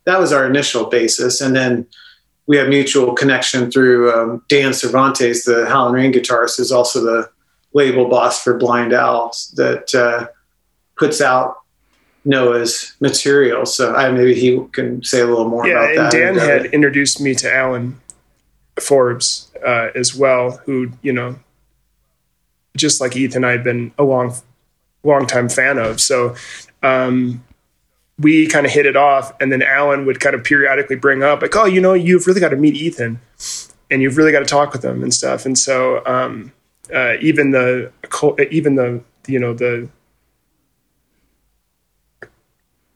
that 0.05 0.20
was 0.20 0.34
our 0.34 0.46
initial 0.46 0.86
basis. 0.86 1.41
And 1.41 1.55
then 1.55 1.88
we 2.48 2.58
have 2.58 2.67
mutual 2.67 3.13
connection 3.13 3.72
through 3.72 4.12
um, 4.12 4.43
Dan 4.50 4.74
Cervantes, 4.74 5.46
the 5.46 5.67
Howlin' 5.67 5.93
Rain 5.93 6.13
guitarist, 6.13 6.60
is 6.60 6.72
also 6.72 7.01
the 7.01 7.29
label 7.74 8.10
boss 8.10 8.43
for 8.43 8.58
Blind 8.58 8.93
Owl 8.93 9.31
that 9.55 9.93
uh, 9.96 10.27
puts 10.98 11.22
out 11.22 11.58
Noah's 12.25 12.96
material. 13.00 13.65
So 13.65 13.96
I 13.96 14.12
maybe 14.12 14.36
he 14.36 14.60
can 14.72 15.03
say 15.03 15.22
a 15.22 15.25
little 15.25 15.48
more 15.48 15.67
yeah, 15.67 15.84
about 15.84 15.96
that. 15.96 16.12
Dan 16.12 16.36
had 16.36 16.65
introduced 16.67 17.22
me 17.22 17.34
to 17.36 17.53
Alan 17.53 18.00
Forbes 18.79 19.51
uh, 19.65 19.89
as 19.96 20.15
well, 20.15 20.62
who 20.65 20.91
you 21.01 21.13
know, 21.13 21.38
just 22.75 23.01
like 23.01 23.15
Ethan, 23.15 23.43
I've 23.43 23.63
been 23.63 23.91
a 23.98 24.03
long, 24.03 24.34
long 25.03 25.25
time 25.25 25.50
fan 25.50 25.77
of. 25.77 26.01
So 26.01 26.36
um, 26.84 27.43
we 28.21 28.47
kind 28.47 28.65
of 28.65 28.71
hit 28.71 28.85
it 28.85 28.95
off, 28.95 29.33
and 29.41 29.51
then 29.51 29.61
Alan 29.61 30.05
would 30.05 30.19
kind 30.19 30.35
of 30.35 30.43
periodically 30.43 30.95
bring 30.95 31.23
up 31.23 31.41
like, 31.41 31.55
"Oh, 31.55 31.65
you 31.65 31.81
know, 31.81 31.93
you've 31.93 32.27
really 32.27 32.39
got 32.39 32.49
to 32.49 32.55
meet 32.55 32.75
Ethan, 32.75 33.19
and 33.89 34.01
you've 34.01 34.17
really 34.17 34.31
got 34.31 34.39
to 34.39 34.45
talk 34.45 34.73
with 34.73 34.83
him 34.83 35.03
and 35.03 35.13
stuff." 35.13 35.45
And 35.45 35.57
so 35.57 36.05
um, 36.05 36.51
uh, 36.93 37.15
even 37.21 37.51
the 37.51 37.91
even 38.51 38.75
the 38.75 39.01
you 39.27 39.39
know 39.39 39.53
the 39.53 39.89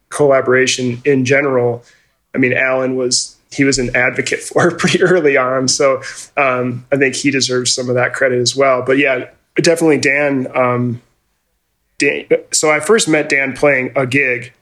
collaboration 0.10 1.01
in 1.05 1.25
general. 1.25 1.84
I 2.34 2.38
mean, 2.38 2.53
Alan 2.53 2.96
was 2.96 3.38
he 3.51 3.63
was 3.63 3.79
an 3.79 3.96
advocate 3.96 4.39
for 4.44 4.72
pretty 4.72 5.01
early 5.01 5.38
on, 5.38 5.67
so 5.67 6.01
um, 6.38 6.86
I 6.91 6.98
think 6.98 7.15
he 7.15 7.32
deserves 7.32 7.74
some 7.74 7.89
of 7.89 7.96
that 7.96 8.13
credit 8.13 8.39
as 8.39 8.55
well. 8.55 8.82
But 8.82 8.98
yeah, 8.98 9.29
definitely 9.55 10.00
Dan. 10.00 10.48
Um, 10.55 11.01
Dan 11.98 12.25
so 12.51 12.72
I 12.72 12.79
first 12.79 13.08
met 13.08 13.29
Dan 13.29 13.53
playing 13.53 13.91
a 13.96 14.05
gig, 14.05 14.53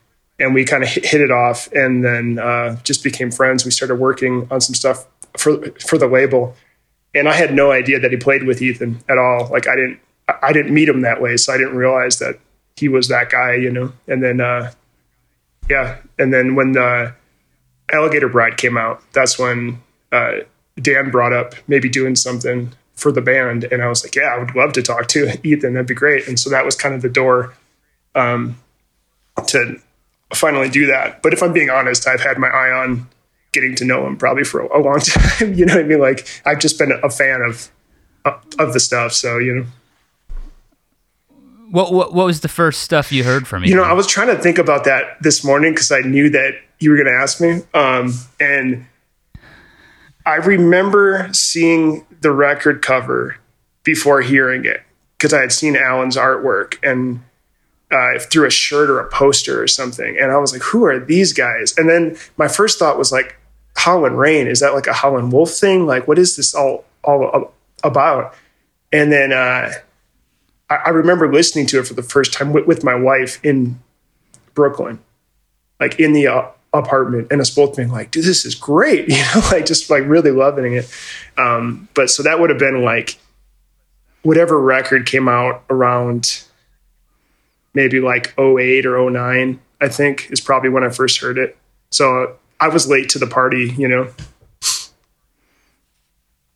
and 0.44 0.54
we 0.54 0.66
kind 0.66 0.84
of 0.84 0.90
hit 0.90 1.22
it 1.22 1.32
off, 1.32 1.72
and 1.72 2.04
then 2.04 2.38
uh, 2.38 2.76
just 2.84 3.04
became 3.04 3.32
friends. 3.32 3.64
We 3.64 3.72
started 3.72 3.96
working 3.96 4.48
on 4.52 4.60
some 4.60 4.76
stuff 4.76 5.08
for 5.38 5.72
for 5.80 5.98
the 5.98 6.08
label, 6.08 6.56
and 7.16 7.30
I 7.30 7.34
had 7.34 7.54
no 7.54 7.72
idea 7.72 8.00
that 8.00 8.12
he 8.12 8.18
played 8.18 8.44
with 8.44 8.62
Ethan 8.62 9.00
at 9.10 9.18
all. 9.18 9.48
Like 9.48 9.68
I 9.68 9.76
didn't 9.76 10.00
I 10.28 10.52
didn't 10.52 10.74
meet 10.74 10.90
him 10.90 11.02
that 11.02 11.22
way, 11.22 11.38
so 11.38 11.54
I 11.54 11.58
didn't 11.58 11.78
realize 11.78 12.20
that 12.20 12.40
he 12.76 12.90
was 12.90 13.08
that 13.08 13.30
guy, 13.30 13.56
you 13.56 13.72
know. 13.72 13.94
And 14.08 14.22
then 14.22 14.42
uh, 14.42 14.72
yeah, 15.70 15.98
and 16.20 16.34
then 16.34 16.56
when 16.56 16.74
the 16.74 17.14
Alligator 17.92 18.28
Bride 18.28 18.58
came 18.58 18.78
out, 18.78 19.02
that's 19.14 19.40
when 19.40 19.82
uh, 20.12 20.40
Dan 20.76 21.10
brought 21.10 21.32
up 21.32 21.56
maybe 21.68 21.88
doing 21.88 22.18
something 22.18 22.74
for 22.96 23.14
the 23.14 23.22
band, 23.22 23.64
and 23.64 23.82
I 23.82 23.88
was 23.88 24.04
like, 24.04 24.16
yeah, 24.16 24.34
I 24.36 24.40
would 24.40 24.56
love 24.56 24.74
to 24.74 24.82
talk 24.82 25.08
to 25.10 25.40
Ethan. 25.48 25.74
That'd 25.74 25.88
be 25.88 25.94
great. 25.94 26.28
And 26.28 26.38
so 26.38 26.50
that 26.50 26.66
was 26.66 26.76
kind 26.76 26.94
of 26.94 27.02
the 27.02 27.10
door 27.10 27.54
um, 28.14 28.58
to 29.48 29.80
finally 30.36 30.70
do 30.70 30.88
that. 30.88 31.22
But 31.22 31.34
if 31.34 31.42
I'm 31.42 31.54
being 31.54 31.70
honest, 31.70 32.08
I've 32.08 32.22
had 32.22 32.38
my 32.38 32.48
eye 32.48 32.72
on 32.72 33.08
getting 33.52 33.76
to 33.76 33.86
know 33.86 34.06
him 34.06 34.18
probably 34.18 34.44
for 34.44 34.62
a, 34.62 34.82
long 34.82 35.00
time. 35.00 35.54
you 35.54 35.66
know 35.66 35.76
what 35.76 35.86
I 35.86 35.88
mean? 35.88 36.00
Like 36.00 36.28
I've 36.46 36.60
just 36.60 36.78
been 36.78 36.92
a 37.04 37.10
fan 37.10 37.42
of 37.42 37.70
of 38.60 38.74
the 38.74 38.80
stuff. 38.80 39.14
So 39.14 39.38
you 39.38 39.56
know. 39.56 39.66
What, 41.70 41.92
what 41.92 42.14
what 42.14 42.26
was 42.28 42.42
the 42.42 42.48
first 42.48 42.82
stuff 42.82 43.12
you 43.12 43.24
heard 43.24 43.48
from 43.48 43.64
me? 43.64 43.70
You 43.70 43.76
know, 43.76 43.84
I 43.84 43.94
was 43.94 44.06
trying 44.06 44.28
to 44.28 44.38
think 44.38 44.60
about 44.60 44.84
that 44.84 45.18
this 45.22 45.44
morning 45.44 45.74
because 45.74 45.92
I 45.92 46.02
knew 46.02 46.30
that 46.30 46.54
you 46.80 46.92
were 46.92 46.98
going 46.98 47.08
to 47.08 47.20
ask 47.20 47.42
me, 47.42 47.62
um, 47.74 48.14
and 48.40 48.86
I 50.26 50.36
remember 50.36 51.30
seeing 51.32 52.06
the 52.22 52.32
record 52.32 52.82
cover 52.82 53.38
before 53.84 54.22
hearing 54.22 54.66
it 54.66 54.82
because 55.18 55.34
I 55.34 55.42
had 55.42 55.52
seen 55.52 55.76
Alan's 55.76 56.16
artwork 56.16 56.78
and 56.84 57.22
uh, 57.94 58.20
through 58.20 58.48
a 58.48 58.52
shirt 58.52 58.90
or 58.90 59.00
a 59.00 59.10
poster 59.10 59.62
or 59.62 59.68
something, 59.68 60.18
and 60.20 60.32
I 60.32 60.38
was 60.38 60.52
like, 60.52 60.64
"Who 60.64 60.86
are 60.86 61.00
these 61.00 61.32
guys?" 61.32 61.74
And 61.78 61.90
then 61.90 62.18
my 62.38 62.48
first 62.48 62.80
thought 62.80 62.98
was 62.98 63.12
like, 63.12 63.38
"Howlin' 63.78 64.18
Rain 64.18 64.48
is 64.48 64.60
that 64.62 64.74
like 64.74 64.88
a 64.88 64.94
Howlin' 64.94 65.30
Wolf 65.30 65.52
thing? 65.52 65.86
Like, 65.86 66.08
what 66.08 66.18
is 66.18 66.36
this 66.36 66.54
all 66.54 66.86
all 67.04 67.54
about?" 67.84 68.36
And 68.92 69.12
then. 69.12 69.32
Uh, 69.32 69.72
I, 70.70 70.76
I 70.76 70.90
remember 70.90 71.32
listening 71.32 71.66
to 71.68 71.80
it 71.80 71.88
for 71.88 71.94
the 71.94 72.04
first 72.04 72.34
time 72.34 72.54
with, 72.54 72.66
with 72.66 72.84
my 72.84 72.96
wife 72.96 73.44
in 73.44 73.80
Brooklyn, 74.54 75.00
like 75.80 76.00
in 76.00 76.14
the 76.14 76.28
uh, 76.28 76.48
apartment, 76.74 77.28
and 77.32 77.42
us 77.42 77.50
both 77.50 77.76
being 77.76 77.90
like, 77.90 78.12
"Dude, 78.12 78.26
this 78.26 78.46
is 78.46 78.56
great," 78.56 79.08
you 79.10 79.18
know, 79.18 79.42
like 79.52 79.66
just 79.66 79.90
like 79.90 80.04
really 80.06 80.32
loving 80.32 80.74
it. 80.74 80.90
Um, 81.38 81.88
but 81.94 82.10
so 82.10 82.24
that 82.24 82.40
would 82.40 82.50
have 82.50 82.60
been 82.60 82.84
like 82.84 83.18
whatever 84.24 84.60
record 84.60 85.06
came 85.06 85.28
out 85.28 85.64
around 85.70 86.44
maybe 87.74 88.00
like 88.00 88.38
08 88.38 88.86
or 88.86 89.10
09, 89.10 89.60
I 89.82 89.88
think 89.88 90.32
is 90.32 90.42
probably 90.42 90.70
when 90.70 90.84
I 90.84 90.90
first 90.90 91.20
heard 91.20 91.38
it. 91.38 91.58
So 91.92 92.36
I 92.60 92.70
was 92.70 92.88
late 92.88 93.10
to 93.10 93.20
the 93.20 93.28
party, 93.28 93.74
you 93.78 93.88
know. 93.88 94.10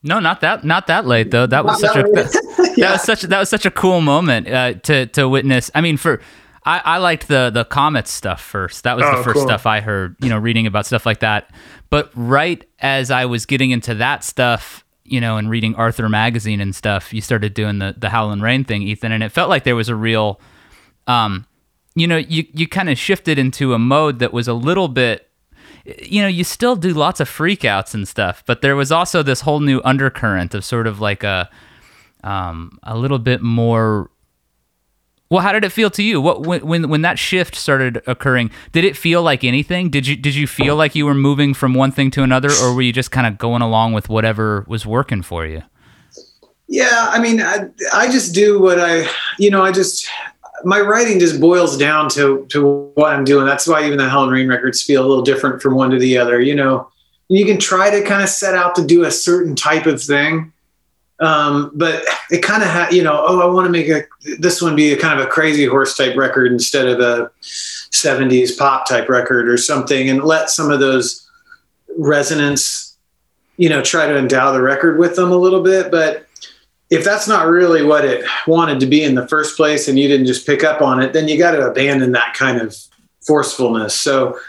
No, 0.04 0.20
not 0.20 0.42
that 0.42 0.64
not 0.64 0.88
that 0.88 1.06
late 1.06 1.32
though. 1.32 1.48
That 1.48 1.66
was 1.66 1.82
not 1.82 1.94
such 1.94 2.06
a 2.06 2.10
that, 2.12 2.74
yeah. 2.78 2.86
that, 2.88 2.92
was 2.94 3.04
such 3.04 3.22
that 3.24 3.40
was 3.40 3.50
such 3.50 3.66
a 3.66 3.72
cool 3.72 4.00
moment 4.00 4.48
uh, 4.48 4.74
to 4.84 5.08
to 5.08 5.28
witness. 5.28 5.70
I 5.76 5.82
mean, 5.82 5.98
for 5.98 6.22
I, 6.64 6.82
I 6.84 6.98
liked 6.98 7.28
the 7.28 7.50
the 7.50 7.66
Comets 7.66 8.12
stuff 8.12 8.42
first. 8.42 8.84
That 8.84 8.96
was 8.96 9.06
oh, 9.06 9.18
the 9.18 9.24
first 9.24 9.36
cool. 9.36 9.48
stuff 9.48 9.66
I 9.66 9.80
heard. 9.82 10.16
You 10.22 10.30
know, 10.30 10.38
reading 10.38 10.68
about 10.68 10.86
stuff 10.86 11.06
like 11.06 11.20
that. 11.22 11.50
But 11.90 12.12
right 12.14 12.64
as 12.80 13.10
I 13.10 13.26
was 13.26 13.46
getting 13.46 13.72
into 13.72 13.96
that 13.96 14.24
stuff, 14.24 14.86
you 15.04 15.20
know, 15.20 15.38
and 15.38 15.50
reading 15.50 15.76
Arthur 15.76 16.08
magazine 16.10 16.62
and 16.62 16.76
stuff, 16.76 17.14
you 17.14 17.22
started 17.22 17.54
doing 17.54 17.80
the 17.80 17.96
the 17.98 18.10
Howlin' 18.10 18.42
Rain 18.42 18.64
thing, 18.64 18.84
Ethan, 18.84 19.12
and 19.12 19.24
it 19.24 19.30
felt 19.30 19.50
like 19.50 19.64
there 19.64 19.76
was 19.76 19.90
a 19.90 19.96
real, 19.96 20.40
um, 21.08 21.46
you 21.96 22.08
know, 22.08 22.18
you 22.18 22.46
you 22.54 22.68
kind 22.68 22.90
of 22.90 22.98
shifted 22.98 23.40
into 23.40 23.74
a 23.74 23.80
mode 23.80 24.20
that 24.20 24.32
was 24.34 24.48
a 24.48 24.54
little 24.54 24.88
bit 24.88 25.28
you 26.02 26.22
know, 26.22 26.28
you 26.28 26.44
still 26.44 26.76
do 26.76 26.94
lots 26.94 27.20
of 27.20 27.30
freakouts 27.30 27.94
and 27.94 28.08
stuff, 28.08 28.44
but 28.46 28.62
there 28.62 28.76
was 28.76 28.92
also 28.92 29.24
this 29.24 29.42
whole 29.42 29.62
new 29.62 29.82
undercurrent 29.86 30.54
of 30.54 30.66
sort 30.66 30.86
of 30.86 31.00
like 31.00 31.24
a, 31.24 31.50
um, 32.24 32.78
a 32.84 32.98
little 32.98 33.20
bit 33.20 33.42
more. 33.42 34.10
Well, 35.30 35.42
how 35.42 35.52
did 35.52 35.64
it 35.64 35.72
feel 35.72 35.90
to 35.92 36.04
you? 36.04 36.22
What 36.22 36.46
when, 36.46 36.66
when 36.66 36.90
when 36.90 37.02
that 37.02 37.20
shift 37.20 37.56
started 37.56 38.02
occurring? 38.08 38.50
Did 38.72 38.86
it 38.86 38.96
feel 38.96 39.22
like 39.22 39.44
anything? 39.44 39.90
Did 39.90 40.08
you 40.08 40.16
did 40.16 40.36
you 40.36 40.48
feel 40.48 40.78
like 40.78 40.96
you 40.96 41.06
were 41.06 41.14
moving 41.14 41.54
from 41.54 41.74
one 41.74 41.92
thing 41.92 42.12
to 42.12 42.24
another, 42.24 42.50
or 42.62 42.74
were 42.74 42.82
you 42.82 42.94
just 42.94 43.12
kind 43.12 43.28
of 43.28 43.38
going 43.38 43.62
along 43.62 43.92
with 43.92 44.08
whatever 44.08 44.66
was 44.68 44.86
working 44.86 45.22
for 45.22 45.46
you? 45.46 45.64
Yeah, 46.70 47.08
I 47.10 47.20
mean, 47.20 47.42
I, 47.42 47.70
I 47.94 48.12
just 48.12 48.34
do 48.34 48.62
what 48.62 48.78
I, 48.80 49.10
you 49.40 49.50
know, 49.50 49.64
I 49.64 49.72
just 49.72 50.08
my 50.64 50.80
writing 50.82 51.20
just 51.20 51.40
boils 51.40 51.78
down 51.78 52.10
to 52.10 52.46
to 52.50 52.92
what 52.96 53.14
I'm 53.14 53.24
doing. 53.24 53.46
That's 53.46 53.68
why 53.68 53.86
even 53.86 53.98
the 53.98 54.10
Howlin' 54.10 54.32
Rain 54.32 54.48
records 54.48 54.82
feel 54.82 55.06
a 55.06 55.08
little 55.08 55.24
different 55.24 55.62
from 55.62 55.76
one 55.76 55.92
to 55.92 56.00
the 56.00 56.18
other. 56.18 56.42
You 56.42 56.56
know, 56.56 56.90
you 57.30 57.46
can 57.46 57.58
try 57.58 57.90
to 57.90 58.04
kind 58.04 58.24
of 58.24 58.30
set 58.30 58.56
out 58.56 58.76
to 58.76 58.86
do 58.86 59.04
a 59.04 59.12
certain 59.12 59.56
type 59.56 59.86
of 59.86 60.02
thing, 60.02 60.54
um, 61.20 61.72
but 61.76 62.04
it 62.32 62.42
kind 62.42 62.64
of 62.64 62.70
ha- 62.70 62.90
you 62.92 63.04
know, 63.04 63.24
oh, 63.26 63.40
I 63.40 63.54
want 63.54 63.66
to 63.66 63.72
make 63.72 63.90
a 63.90 64.04
this 64.40 64.62
one 64.62 64.76
be 64.76 64.94
a 64.94 64.98
kind 64.98 65.20
of 65.20 65.26
a 65.26 65.30
crazy 65.30 65.66
horse 65.66 65.96
type 65.96 66.16
record 66.16 66.52
instead 66.52 66.88
of 66.88 67.00
a 67.00 67.32
'70s 67.42 68.58
pop 68.58 68.88
type 68.88 69.10
record 69.10 69.50
or 69.50 69.58
something, 69.58 70.10
and 70.10 70.24
let 70.24 70.50
some 70.50 70.72
of 70.72 70.80
those 70.80 71.28
resonance, 71.98 72.98
you 73.58 73.70
know, 73.70 73.82
try 73.82 74.08
to 74.08 74.18
endow 74.18 74.52
the 74.52 74.62
record 74.62 75.00
with 75.00 75.16
them 75.16 75.32
a 75.32 75.38
little 75.38 75.64
bit, 75.64 75.92
but 75.92 76.27
if 76.90 77.04
that's 77.04 77.28
not 77.28 77.48
really 77.48 77.84
what 77.84 78.06
it 78.06 78.26
wanted 78.46 78.80
to 78.80 78.86
be 78.86 79.04
in 79.04 79.16
the 79.16 79.28
first 79.28 79.58
place 79.58 79.88
and 79.88 80.00
you 80.00 80.08
didn't 80.08 80.26
just 80.26 80.46
pick 80.46 80.64
up 80.64 80.82
on 80.82 81.02
it, 81.02 81.14
then 81.14 81.28
you 81.28 81.38
got 81.38 81.52
to 81.52 81.68
abandon 81.68 82.14
that 82.14 82.34
kind 82.34 82.62
of 82.62 82.76
forcefulness. 83.26 83.94
So, 83.94 84.40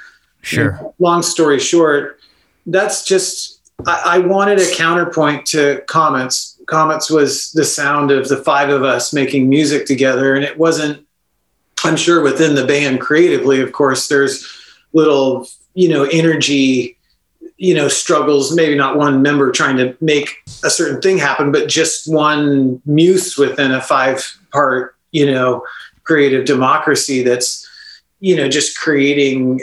sure. 0.43 0.95
Long 0.99 1.23
story 1.23 1.59
short, 1.59 2.21
that's 2.67 3.05
just, 3.05 3.61
I, 3.87 4.03
I, 4.05 4.19
wanted 4.19 4.61
a 4.61 4.75
counterpoint 4.75 5.47
to 5.47 5.83
Comets. 5.87 6.61
Comets 6.67 7.11
was 7.11 7.51
the 7.53 7.65
sound 7.65 8.13
of 8.13 8.29
the 8.29 8.37
five 8.37 8.69
of 8.69 8.85
us 8.85 9.13
making 9.13 9.49
music 9.49 9.87
together. 9.87 10.35
And 10.35 10.45
it 10.45 10.59
wasn't, 10.59 11.05
I'm 11.85 11.97
sure 11.97 12.23
within 12.23 12.55
the 12.55 12.67
band 12.67 13.01
creatively, 13.01 13.61
of 13.61 13.73
course, 13.73 14.09
there's 14.09 14.47
little, 14.93 15.49
you 15.75 15.89
know, 15.89 16.05
energy 16.05 16.98
you 17.59 17.75
know 17.75 17.89
struggles 17.89 18.55
maybe 18.55 18.75
not 18.75 18.97
one 18.97 19.21
member 19.21 19.51
trying 19.51 19.77
to 19.77 19.97
make 20.01 20.37
a 20.65 20.71
certain 20.71 21.01
thing 21.03 21.19
happen 21.19 21.53
but 21.53 21.69
just 21.69 22.11
one 22.11 22.81
muse 22.87 23.37
within 23.37 23.73
a 23.73 23.81
five 23.81 24.39
part 24.53 24.97
you 25.11 25.31
know 25.31 25.63
creative 26.05 26.47
democracy 26.47 27.23
that's 27.23 27.69
you 28.21 28.35
know 28.35 28.49
just 28.49 28.79
creating 28.79 29.61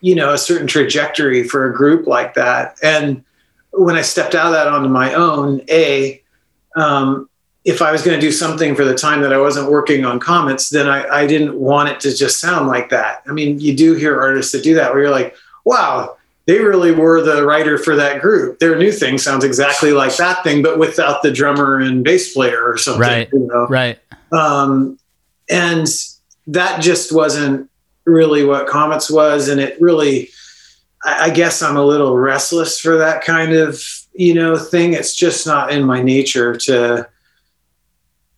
you 0.00 0.14
know 0.14 0.32
a 0.32 0.38
certain 0.38 0.66
trajectory 0.66 1.44
for 1.44 1.70
a 1.70 1.74
group 1.74 2.06
like 2.06 2.34
that. 2.34 2.76
And 2.82 3.24
when 3.70 3.96
i 3.96 4.02
stepped 4.02 4.34
out 4.34 4.46
of 4.46 4.52
that 4.52 4.68
onto 4.68 4.88
my 4.88 5.14
own 5.14 5.60
a 5.68 6.22
um, 6.76 7.28
if 7.64 7.82
i 7.82 7.90
was 7.90 8.02
going 8.02 8.18
to 8.18 8.24
do 8.24 8.30
something 8.30 8.74
for 8.74 8.84
the 8.84 8.94
time 8.94 9.20
that 9.22 9.32
i 9.32 9.38
wasn't 9.38 9.70
working 9.70 10.04
on 10.04 10.20
Comets 10.20 10.70
then 10.70 10.88
I, 10.88 11.08
I 11.08 11.26
didn't 11.26 11.58
want 11.58 11.88
it 11.88 11.98
to 12.00 12.14
just 12.14 12.38
sound 12.38 12.68
like 12.68 12.90
that. 12.90 13.22
I 13.26 13.32
mean 13.32 13.58
you 13.58 13.76
do 13.76 13.94
hear 13.94 14.20
artists 14.20 14.52
that 14.52 14.62
do 14.62 14.74
that 14.74 14.92
where 14.92 15.02
you're 15.02 15.10
like 15.10 15.34
wow 15.64 16.16
they 16.46 16.58
really 16.58 16.92
were 16.92 17.22
the 17.22 17.44
writer 17.46 17.78
for 17.78 17.96
that 17.96 18.20
group. 18.20 18.58
Their 18.58 18.76
new 18.76 18.92
thing 18.92 19.18
sounds 19.18 19.44
exactly 19.44 19.92
like 19.92 20.14
that 20.16 20.44
thing, 20.44 20.62
but 20.62 20.78
without 20.78 21.22
the 21.22 21.32
drummer 21.32 21.78
and 21.78 22.04
bass 22.04 22.34
player 22.34 22.62
or 22.62 22.76
something. 22.76 23.00
Right. 23.00 23.28
You 23.32 23.48
know? 23.50 23.66
Right. 23.66 23.98
Um, 24.30 24.98
and 25.48 25.86
that 26.46 26.82
just 26.82 27.12
wasn't 27.12 27.70
really 28.04 28.44
what 28.44 28.66
Comets 28.66 29.10
was. 29.10 29.48
And 29.48 29.60
it 29.60 29.80
really, 29.80 30.28
I, 31.04 31.26
I 31.26 31.30
guess 31.30 31.62
I'm 31.62 31.76
a 31.76 31.84
little 31.84 32.16
restless 32.16 32.78
for 32.78 32.98
that 32.98 33.24
kind 33.24 33.52
of, 33.54 33.82
you 34.12 34.34
know, 34.34 34.56
thing. 34.56 34.92
It's 34.92 35.14
just 35.14 35.46
not 35.46 35.72
in 35.72 35.84
my 35.84 36.02
nature 36.02 36.54
to, 36.56 37.08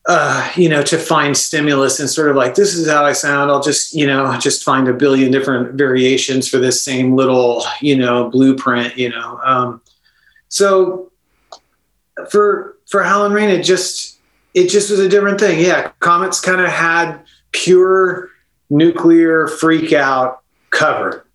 uh, 0.06 0.50
you 0.54 0.68
know, 0.68 0.82
to 0.82 0.98
find 0.98 1.36
stimulus 1.36 1.98
and 1.98 2.08
sort 2.08 2.30
of 2.30 2.36
like, 2.36 2.54
this 2.54 2.74
is 2.74 2.88
how 2.88 3.04
I 3.04 3.12
sound. 3.12 3.50
I'll 3.50 3.62
just, 3.62 3.92
you 3.92 4.06
know, 4.06 4.36
just 4.38 4.62
find 4.62 4.86
a 4.86 4.92
billion 4.92 5.32
different 5.32 5.74
variations 5.74 6.48
for 6.48 6.58
this 6.58 6.80
same 6.80 7.16
little, 7.16 7.64
you 7.80 7.96
know, 7.96 8.30
blueprint, 8.30 8.96
you 8.96 9.08
know. 9.10 9.40
Um, 9.44 9.80
So 10.48 11.10
for 12.30 12.76
for 12.86 13.02
Howlin' 13.02 13.32
Rain, 13.32 13.50
it 13.50 13.62
just 13.62 14.18
it 14.54 14.68
just 14.68 14.90
was 14.90 15.00
a 15.00 15.08
different 15.08 15.40
thing. 15.40 15.58
Yeah, 15.60 15.90
Comets 15.98 16.40
kind 16.40 16.60
of 16.60 16.68
had 16.68 17.18
pure 17.50 18.30
nuclear 18.70 19.48
freak 19.48 19.92
out 19.92 20.42
cover, 20.70 21.26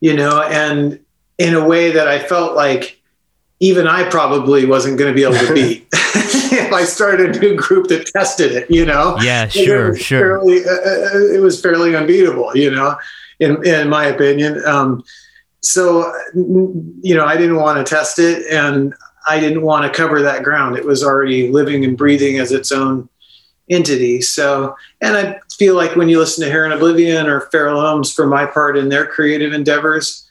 you 0.00 0.14
know, 0.14 0.42
and 0.42 1.00
in 1.38 1.54
a 1.54 1.64
way 1.64 1.92
that 1.92 2.08
I 2.08 2.18
felt 2.18 2.54
like 2.54 3.00
even 3.60 3.86
I 3.86 4.08
probably 4.10 4.66
wasn't 4.66 4.98
going 4.98 5.10
to 5.10 5.14
be 5.14 5.22
able 5.24 5.46
to 5.46 5.54
beat 5.60 5.88
if 6.72 6.78
I 6.78 6.84
started 6.84 7.36
a 7.36 7.38
new 7.38 7.56
group 7.56 7.88
that 7.88 8.06
tested 8.06 8.52
it, 8.52 8.70
you 8.70 8.84
know? 8.84 9.16
Yeah, 9.20 9.48
sure, 9.48 9.94
it 9.94 10.00
sure. 10.00 10.38
Fairly, 10.38 10.64
uh, 10.64 10.70
uh, 10.70 11.34
it 11.34 11.40
was 11.40 11.60
fairly 11.60 11.94
unbeatable, 11.94 12.56
you 12.56 12.70
know, 12.70 12.96
in, 13.40 13.64
in 13.66 13.88
my 13.88 14.06
opinion. 14.06 14.64
Um, 14.66 15.04
so, 15.60 16.12
you 16.34 17.14
know, 17.14 17.24
I 17.24 17.36
didn't 17.36 17.56
want 17.56 17.84
to 17.84 17.94
test 17.94 18.18
it 18.18 18.44
and 18.52 18.94
I 19.28 19.38
didn't 19.38 19.62
want 19.62 19.84
to 19.84 19.96
cover 19.96 20.22
that 20.22 20.42
ground. 20.42 20.76
It 20.76 20.84
was 20.84 21.04
already 21.04 21.50
living 21.50 21.84
and 21.84 21.96
breathing 21.96 22.38
as 22.38 22.50
its 22.50 22.72
own 22.72 23.08
entity. 23.70 24.20
So, 24.20 24.74
and 25.00 25.16
I 25.16 25.40
feel 25.56 25.76
like 25.76 25.94
when 25.94 26.08
you 26.08 26.18
listen 26.18 26.44
to 26.44 26.50
Heron 26.50 26.72
Oblivion 26.72 27.28
or 27.28 27.42
Feral 27.52 27.80
Ohms, 27.80 28.14
for 28.14 28.26
my 28.26 28.44
part, 28.46 28.76
in 28.76 28.88
their 28.88 29.06
creative 29.06 29.52
endeavors, 29.52 30.28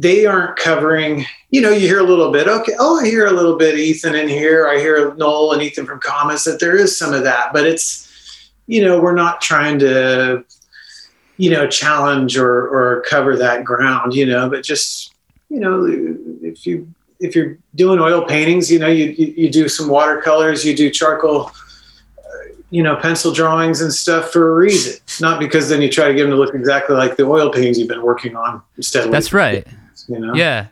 they 0.00 0.26
aren't 0.26 0.56
covering, 0.56 1.26
you 1.50 1.60
know, 1.60 1.70
you 1.70 1.88
hear 1.88 1.98
a 1.98 2.04
little 2.04 2.30
bit, 2.30 2.46
okay, 2.46 2.72
oh, 2.78 3.00
I 3.00 3.06
hear 3.06 3.26
a 3.26 3.32
little 3.32 3.56
bit 3.56 3.76
Ethan 3.76 4.14
in 4.14 4.28
here. 4.28 4.68
I 4.68 4.78
hear 4.78 5.12
Noel 5.14 5.52
and 5.52 5.62
Ethan 5.62 5.86
from 5.86 5.98
Comets, 5.98 6.44
that 6.44 6.60
there 6.60 6.76
is 6.76 6.96
some 6.96 7.12
of 7.12 7.24
that, 7.24 7.52
but 7.52 7.66
it's, 7.66 8.50
you 8.68 8.84
know, 8.84 9.00
we're 9.00 9.14
not 9.14 9.40
trying 9.40 9.80
to, 9.80 10.44
you 11.36 11.50
know, 11.50 11.66
challenge 11.66 12.38
or, 12.38 12.68
or 12.68 13.02
cover 13.08 13.36
that 13.36 13.64
ground, 13.64 14.14
you 14.14 14.24
know, 14.24 14.48
but 14.48 14.62
just, 14.62 15.14
you 15.48 15.58
know, 15.58 15.84
if 16.42 16.64
you, 16.64 16.86
if 17.18 17.34
you're 17.34 17.58
doing 17.74 17.98
oil 17.98 18.24
paintings, 18.24 18.70
you 18.70 18.78
know, 18.78 18.86
you, 18.86 19.06
you, 19.06 19.34
you 19.36 19.50
do 19.50 19.68
some 19.68 19.88
watercolors, 19.88 20.64
you 20.64 20.76
do 20.76 20.90
charcoal, 20.90 21.46
uh, 22.18 22.52
you 22.70 22.84
know, 22.84 22.94
pencil 22.94 23.32
drawings 23.32 23.80
and 23.80 23.92
stuff 23.92 24.30
for 24.30 24.52
a 24.52 24.54
reason, 24.54 25.00
not 25.20 25.40
because 25.40 25.68
then 25.68 25.82
you 25.82 25.90
try 25.90 26.06
to 26.06 26.14
get 26.14 26.22
them 26.22 26.30
to 26.30 26.36
look 26.36 26.54
exactly 26.54 26.94
like 26.94 27.16
the 27.16 27.24
oil 27.24 27.50
paintings 27.50 27.80
you've 27.80 27.88
been 27.88 28.02
working 28.02 28.36
on 28.36 28.62
instead. 28.76 29.10
That's 29.10 29.32
right. 29.32 29.66
You 30.08 30.18
know? 30.18 30.34
Yeah. 30.34 30.68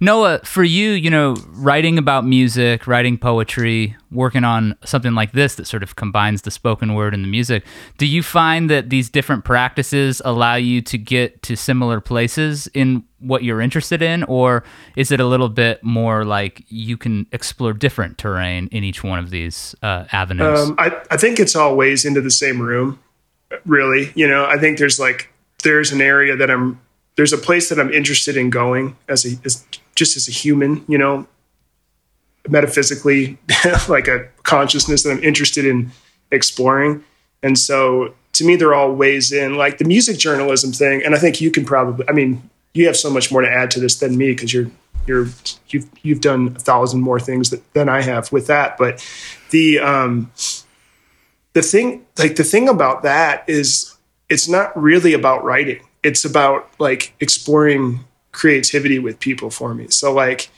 Noah, 0.00 0.40
for 0.44 0.64
you, 0.64 0.90
you 0.90 1.10
know, 1.10 1.36
writing 1.52 1.98
about 1.98 2.24
music, 2.24 2.86
writing 2.86 3.16
poetry, 3.16 3.96
working 4.10 4.44
on 4.44 4.76
something 4.84 5.14
like 5.14 5.32
this 5.32 5.54
that 5.54 5.66
sort 5.66 5.82
of 5.82 5.96
combines 5.96 6.42
the 6.42 6.50
spoken 6.50 6.94
word 6.94 7.14
and 7.14 7.24
the 7.24 7.28
music, 7.28 7.64
do 7.96 8.06
you 8.06 8.22
find 8.22 8.68
that 8.70 8.90
these 8.90 9.08
different 9.08 9.44
practices 9.44 10.20
allow 10.24 10.56
you 10.56 10.82
to 10.82 10.98
get 10.98 11.42
to 11.42 11.56
similar 11.56 12.00
places 12.00 12.66
in 12.74 13.04
what 13.20 13.44
you're 13.44 13.60
interested 13.60 14.02
in? 14.02 14.24
Or 14.24 14.62
is 14.96 15.10
it 15.10 15.20
a 15.20 15.26
little 15.26 15.48
bit 15.48 15.82
more 15.82 16.24
like 16.24 16.64
you 16.68 16.96
can 16.96 17.26
explore 17.32 17.72
different 17.72 18.18
terrain 18.18 18.68
in 18.70 18.84
each 18.84 19.02
one 19.02 19.18
of 19.18 19.30
these 19.30 19.74
uh, 19.82 20.04
avenues? 20.12 20.60
Um, 20.60 20.74
I, 20.78 21.00
I 21.10 21.16
think 21.16 21.40
it's 21.40 21.56
all 21.56 21.76
ways 21.76 22.04
into 22.04 22.20
the 22.20 22.30
same 22.30 22.60
room, 22.60 22.98
really. 23.64 24.12
You 24.14 24.28
know, 24.28 24.44
I 24.44 24.58
think 24.58 24.78
there's 24.78 25.00
like, 25.00 25.32
there's 25.64 25.92
an 25.92 26.00
area 26.00 26.36
that 26.36 26.50
I'm 26.50 26.80
there's 27.18 27.32
a 27.32 27.36
place 27.36 27.68
that 27.68 27.80
I'm 27.80 27.92
interested 27.92 28.36
in 28.36 28.48
going 28.48 28.96
as 29.08 29.26
a 29.26 29.36
as, 29.44 29.66
just 29.96 30.16
as 30.16 30.28
a 30.28 30.30
human, 30.30 30.84
you 30.86 30.96
know, 30.96 31.26
metaphysically, 32.48 33.38
like 33.88 34.06
a 34.06 34.28
consciousness 34.44 35.02
that 35.02 35.10
I'm 35.10 35.24
interested 35.24 35.66
in 35.66 35.90
exploring. 36.30 37.02
And 37.42 37.58
so 37.58 38.14
to 38.34 38.44
me, 38.44 38.54
they're 38.54 38.72
all 38.72 38.92
ways 38.92 39.32
in, 39.32 39.56
like 39.56 39.78
the 39.78 39.84
music 39.84 40.16
journalism 40.16 40.70
thing. 40.70 41.02
And 41.04 41.12
I 41.12 41.18
think 41.18 41.40
you 41.40 41.50
can 41.50 41.64
probably, 41.64 42.08
I 42.08 42.12
mean, 42.12 42.48
you 42.72 42.86
have 42.86 42.96
so 42.96 43.10
much 43.10 43.32
more 43.32 43.40
to 43.40 43.50
add 43.50 43.72
to 43.72 43.80
this 43.80 43.98
than 43.98 44.16
me 44.16 44.28
because 44.28 44.54
you're 44.54 44.70
you're 45.08 45.26
you've 45.70 45.90
you've 46.02 46.20
done 46.20 46.54
a 46.54 46.60
thousand 46.60 47.00
more 47.00 47.18
things 47.18 47.50
that, 47.50 47.74
than 47.74 47.88
I 47.88 48.00
have 48.00 48.30
with 48.30 48.46
that. 48.46 48.78
But 48.78 49.04
the 49.50 49.80
um 49.80 50.30
the 51.52 51.62
thing 51.62 52.06
like 52.16 52.36
the 52.36 52.44
thing 52.44 52.68
about 52.68 53.02
that 53.02 53.42
is 53.48 53.96
it's 54.28 54.48
not 54.48 54.80
really 54.80 55.14
about 55.14 55.42
writing 55.42 55.80
it's 56.02 56.24
about 56.24 56.70
like 56.78 57.14
exploring 57.20 58.04
creativity 58.32 58.98
with 58.98 59.18
people 59.20 59.50
for 59.50 59.74
me. 59.74 59.88
So 59.90 60.12
like 60.12 60.50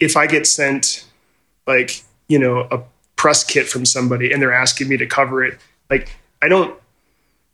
if 0.00 0.16
I 0.16 0.26
get 0.26 0.46
sent 0.46 1.04
like, 1.66 2.02
you 2.28 2.38
know, 2.38 2.66
a 2.70 2.82
press 3.16 3.44
kit 3.44 3.68
from 3.68 3.84
somebody 3.84 4.32
and 4.32 4.40
they're 4.40 4.54
asking 4.54 4.88
me 4.88 4.96
to 4.96 5.06
cover 5.06 5.44
it, 5.44 5.58
like 5.90 6.16
I 6.42 6.48
don't 6.48 6.78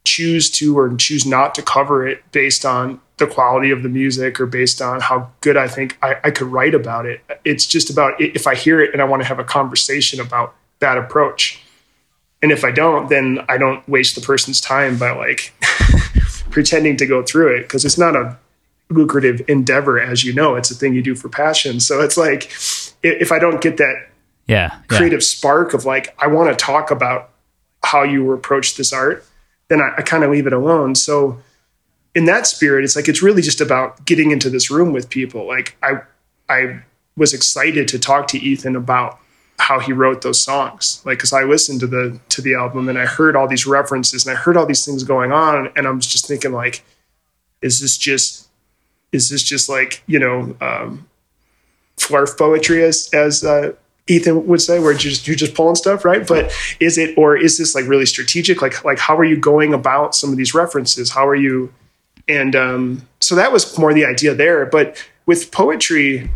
choose 0.05 0.51
to 0.51 0.79
or 0.79 0.95
choose 0.97 1.25
not 1.25 1.55
to 1.55 1.63
cover 1.63 2.07
it 2.07 2.23
based 2.31 2.65
on 2.65 3.01
the 3.17 3.27
quality 3.27 3.71
of 3.71 3.83
the 3.83 3.89
music 3.89 4.41
or 4.41 4.47
based 4.47 4.83
on 4.83 5.01
how 5.01 5.31
good 5.41 5.57
I 5.57 5.69
think 5.69 5.97
I, 6.03 6.17
I 6.25 6.31
could 6.31 6.49
write 6.49 6.75
about 6.75 7.07
it. 7.07 7.21
It's 7.45 7.65
just 7.67 7.91
about 7.91 8.21
if 8.21 8.47
I 8.47 8.55
hear 8.55 8.81
it 8.81 8.93
and 8.93 9.01
I 9.01 9.05
want 9.05 9.23
to 9.23 9.29
have 9.29 9.39
a 9.39 9.45
conversation 9.45 10.21
about 10.21 10.55
that 10.81 10.99
approach. 10.99 11.63
And 12.43 12.53
if 12.53 12.65
I 12.65 12.71
don't, 12.71 13.09
then 13.09 13.39
I 13.49 13.57
don't 13.57 13.89
waste 13.89 14.17
the 14.17 14.21
person's 14.21 14.61
time 14.61 14.99
by 14.99 15.13
like 15.13 15.55
pretending 16.55 16.97
to 16.97 17.05
go 17.05 17.21
through 17.21 17.57
it 17.57 17.63
because 17.63 17.85
it's 17.85 17.99
not 17.99 18.15
a 18.15 18.39
lucrative 18.89 19.43
endeavor 19.49 19.99
as 19.99 20.23
you 20.23 20.33
know. 20.33 20.55
It's 20.55 20.71
a 20.71 20.75
thing 20.75 20.95
you 20.95 21.03
do 21.03 21.17
for 21.17 21.29
passion. 21.29 21.81
So 21.81 22.01
it's 22.01 22.17
like 22.17 22.45
if 23.03 23.33
i 23.33 23.39
don't 23.39 23.61
get 23.61 23.77
that 23.77 24.07
yeah, 24.47 24.79
creative 24.89 25.19
yeah. 25.19 25.25
spark 25.25 25.75
of 25.75 25.85
like 25.85 26.15
i 26.19 26.27
want 26.27 26.57
to 26.57 26.65
talk 26.65 26.91
about 26.91 27.31
how 27.85 28.03
you 28.03 28.33
approach 28.33 28.77
this 28.77 28.93
art 28.93 29.27
then 29.69 29.81
i, 29.81 29.91
I 29.99 30.03
kind 30.03 30.23
of 30.23 30.31
leave 30.31 30.47
it 30.47 30.53
alone. 30.53 30.95
So 30.95 31.43
in 32.15 32.27
that 32.27 32.47
spirit 32.47 32.85
it's 32.85 32.95
like 32.95 33.09
it's 33.09 33.21
really 33.21 33.43
just 33.43 33.61
about 33.61 34.05
getting 34.07 34.31
into 34.31 34.49
this 34.49 34.71
room 34.71 34.93
with 34.93 35.11
people. 35.11 35.47
Like 35.49 35.77
i 35.83 36.03
i 36.49 36.81
was 37.17 37.35
excited 37.35 37.89
to 37.89 37.99
talk 37.99 38.29
to 38.29 38.39
ethan 38.39 38.77
about 38.77 39.19
how 39.59 39.79
he 39.79 39.93
wrote 39.93 40.23
those 40.23 40.41
songs. 40.41 41.03
Like 41.05 41.19
because 41.19 41.33
i 41.33 41.43
listened 41.43 41.81
to 41.81 41.87
the 41.87 42.19
to 42.31 42.43
the 42.43 42.55
album 42.55 42.89
and 42.89 42.99
i 42.99 43.07
heard 43.07 43.37
all 43.37 43.49
these 43.49 43.67
references 43.67 44.27
and 44.27 44.37
i 44.37 44.41
heard 44.41 44.57
all 44.57 44.67
these 44.67 44.85
things 44.85 45.05
going 45.05 45.33
on 45.33 45.71
and 45.77 45.87
i'm 45.87 46.01
just 46.01 46.27
thinking 46.27 46.53
like 46.53 46.85
is 47.63 47.81
this 47.81 47.97
just 47.97 48.49
is 49.13 49.31
this 49.31 49.43
just 49.43 49.69
like 49.69 50.03
you 50.07 50.19
know 50.19 50.57
um 50.61 51.07
flarf 51.97 52.37
poetry 52.37 52.83
as 52.83 53.09
as 53.13 53.45
uh 53.45 53.73
ethan 54.07 54.47
would 54.47 54.61
say 54.61 54.79
where 54.79 54.93
you're 54.93 54.99
just 54.99 55.27
you're 55.27 55.37
just 55.37 55.55
pulling 55.55 55.75
stuff 55.75 56.05
right? 56.05 56.27
But 56.27 56.53
is 56.81 56.99
it 56.99 57.17
or 57.17 57.37
is 57.37 57.59
this 57.59 57.75
like 57.75 57.87
really 57.87 58.07
strategic? 58.07 58.61
Like 58.61 58.85
like 58.85 58.99
how 58.99 59.17
are 59.17 59.25
you 59.25 59.37
going 59.37 59.73
about 59.73 60.15
some 60.15 60.31
of 60.31 60.37
these 60.37 60.55
references? 60.55 61.11
How 61.11 61.27
are 61.27 61.35
you 61.35 61.73
and 62.29 62.55
um 62.55 63.09
so 63.21 63.35
that 63.35 63.53
was 63.53 63.79
more 63.79 63.95
the 63.95 64.05
idea 64.05 64.35
there. 64.35 64.67
But 64.67 65.03
with 65.27 65.51
poetry 65.53 66.31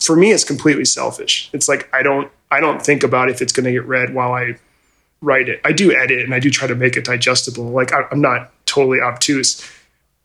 for 0.00 0.16
me 0.16 0.32
it's 0.32 0.44
completely 0.44 0.84
selfish. 0.84 1.50
It's 1.52 1.68
like 1.68 1.88
i 1.92 2.02
don't 2.02 2.30
I 2.52 2.60
don't 2.60 2.82
think 2.82 3.02
about 3.02 3.30
if 3.30 3.40
it's 3.40 3.52
going 3.52 3.64
to 3.64 3.72
get 3.72 3.86
read 3.86 4.14
while 4.14 4.32
I 4.34 4.56
write 5.22 5.48
it. 5.48 5.60
I 5.64 5.72
do 5.72 5.90
edit 5.96 6.20
and 6.20 6.34
I 6.34 6.38
do 6.38 6.50
try 6.50 6.68
to 6.68 6.74
make 6.74 6.98
it 6.98 7.04
digestible. 7.06 7.64
Like 7.70 7.92
I, 7.92 8.02
am 8.12 8.20
not 8.20 8.52
totally 8.66 9.00
obtuse, 9.00 9.66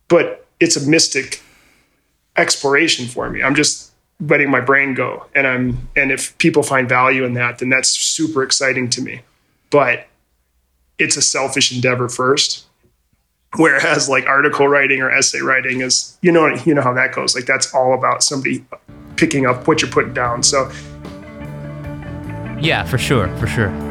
but 0.09 0.45
it's 0.59 0.75
a 0.75 0.85
mystic 0.87 1.41
exploration 2.35 3.07
for 3.07 3.29
me. 3.29 3.41
I'm 3.41 3.55
just 3.55 3.91
letting 4.19 4.49
my 4.49 4.59
brain 4.59 4.93
go, 4.93 5.25
and 5.33 5.47
I'm 5.47 5.87
and 5.95 6.11
if 6.11 6.37
people 6.37 6.63
find 6.63 6.89
value 6.89 7.23
in 7.23 7.33
that, 7.35 7.59
then 7.59 7.69
that's 7.69 7.89
super 7.89 8.43
exciting 8.43 8.89
to 8.91 9.01
me. 9.01 9.21
But 9.69 10.07
it's 10.99 11.15
a 11.15 11.21
selfish 11.21 11.73
endeavor 11.73 12.09
first. 12.09 12.65
Whereas 13.55 14.09
like 14.09 14.25
article 14.25 14.67
writing 14.67 15.01
or 15.01 15.09
essay 15.09 15.39
writing 15.39 15.79
is, 15.79 16.17
you 16.21 16.33
know, 16.33 16.47
you 16.65 16.73
know 16.73 16.81
how 16.81 16.93
that 16.93 17.13
goes. 17.13 17.35
Like 17.35 17.45
that's 17.45 17.73
all 17.73 17.93
about 17.93 18.21
somebody 18.21 18.65
picking 19.15 19.45
up 19.45 19.67
what 19.67 19.81
you're 19.81 19.91
putting 19.91 20.13
down. 20.13 20.43
So 20.43 20.69
yeah, 22.59 22.83
for 22.83 22.97
sure, 22.97 23.27
for 23.37 23.47
sure. 23.47 23.86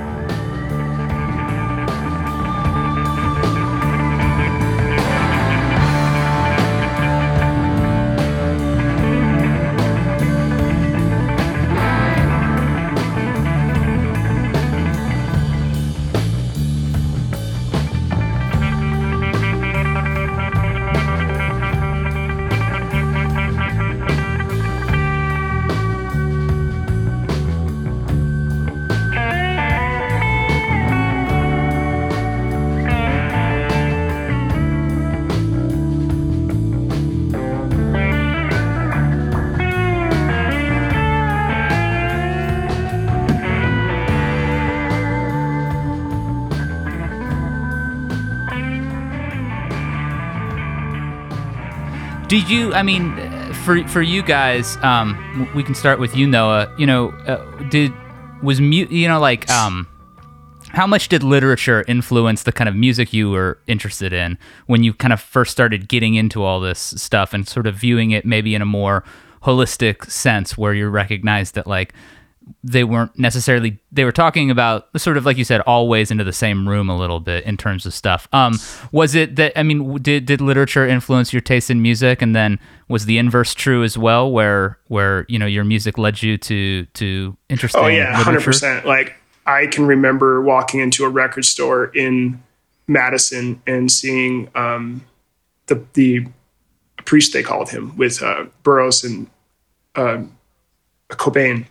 Did 52.47 52.55
you? 52.55 52.75
I 52.75 52.85
mean, 52.85 53.13
for 53.65 53.83
for 53.89 54.03
you 54.03 54.23
guys, 54.23 54.77
um, 54.77 55.51
we 55.57 55.65
can 55.65 55.75
start 55.75 55.99
with 55.99 56.15
you, 56.15 56.29
Noah. 56.29 56.73
You 56.79 56.87
know, 56.87 57.09
uh, 57.27 57.45
did 57.71 57.93
was 58.41 58.61
mu- 58.61 58.87
you 58.89 59.09
know 59.09 59.19
like 59.19 59.51
um, 59.51 59.89
how 60.69 60.87
much 60.87 61.09
did 61.09 61.25
literature 61.25 61.85
influence 61.89 62.45
the 62.45 62.53
kind 62.53 62.69
of 62.69 62.77
music 62.77 63.13
you 63.13 63.31
were 63.31 63.59
interested 63.67 64.13
in 64.13 64.39
when 64.67 64.85
you 64.85 64.95
kind 64.95 65.13
of 65.13 65.21
first 65.21 65.51
started 65.51 65.89
getting 65.89 66.15
into 66.15 66.45
all 66.45 66.61
this 66.61 66.79
stuff 66.79 67.35
and 67.35 67.49
sort 67.49 67.67
of 67.67 67.75
viewing 67.75 68.13
it 68.13 68.25
maybe 68.25 68.55
in 68.55 68.63
a 68.63 68.67
more 68.67 69.03
holistic 69.43 70.09
sense, 70.09 70.57
where 70.57 70.73
you 70.73 70.89
recognize 70.89 71.51
that 71.53 71.67
like 71.67 71.95
they 72.63 72.85
weren't 72.85 73.19
necessarily 73.19 73.79
they 73.91 74.05
were 74.05 74.13
talking 74.13 74.51
about 74.51 74.89
sort 74.97 75.17
of 75.17 75.27
like 75.27 75.37
you 75.37 75.45
said 75.45 75.61
always 75.63 76.11
into 76.11 76.25
the 76.25 76.33
same 76.33 76.69
room 76.69 76.89
a 76.89 76.97
little 76.97 77.21
bit 77.21 77.45
in 77.45 77.57
terms 77.57 77.87
of 77.87 77.95
stuff. 77.95 78.29
Um 78.33 78.59
was 78.93 79.15
it 79.15 79.37
that 79.37 79.53
i 79.59 79.63
mean 79.63 80.01
did 80.03 80.27
did 80.27 80.41
literature 80.41 80.87
influence 80.87 81.33
your 81.33 81.41
taste 81.41 81.71
in 81.71 81.83
music? 81.83 82.23
And 82.23 82.35
then 82.35 82.59
was 82.89 83.07
the 83.07 83.19
inverse 83.19 83.55
true 83.55 83.83
as 83.83 83.99
well 83.99 84.31
where 84.31 84.79
where 84.89 85.27
you 85.29 85.39
know 85.39 85.47
your 85.47 85.65
music 85.65 85.99
led 85.99 86.23
you 86.23 86.39
to 86.39 86.87
to 86.87 87.37
interesting 87.49 87.83
oh 87.83 87.89
yeah 87.89 88.19
literature? 88.19 88.51
100% 88.51 88.85
like 88.85 89.15
i 89.47 89.67
can 89.67 89.87
remember 89.87 90.41
walking 90.41 90.81
into 90.81 91.05
a 91.05 91.09
record 91.09 91.45
store 91.45 91.87
in 91.87 92.41
madison 92.87 93.61
and 93.67 93.91
seeing 93.91 94.49
um 94.55 95.03
the 95.67 95.85
the 95.95 96.27
priest 97.05 97.33
they 97.33 97.43
called 97.43 97.71
him 97.71 97.97
with 97.97 98.23
uh 98.23 98.45
burroughs 98.63 99.03
and 99.03 99.29
uh, 99.97 100.23
cobain 101.11 101.67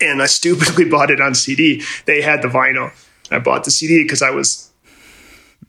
and 0.00 0.22
I 0.22 0.26
stupidly 0.26 0.84
bought 0.90 1.10
it 1.10 1.20
on 1.20 1.34
CD. 1.34 1.82
They 2.06 2.20
had 2.22 2.42
the 2.42 2.48
vinyl. 2.48 2.92
I 3.30 3.38
bought 3.38 3.64
the 3.64 3.70
CD 3.70 4.02
because 4.02 4.22
I 4.22 4.30
was 4.30 4.70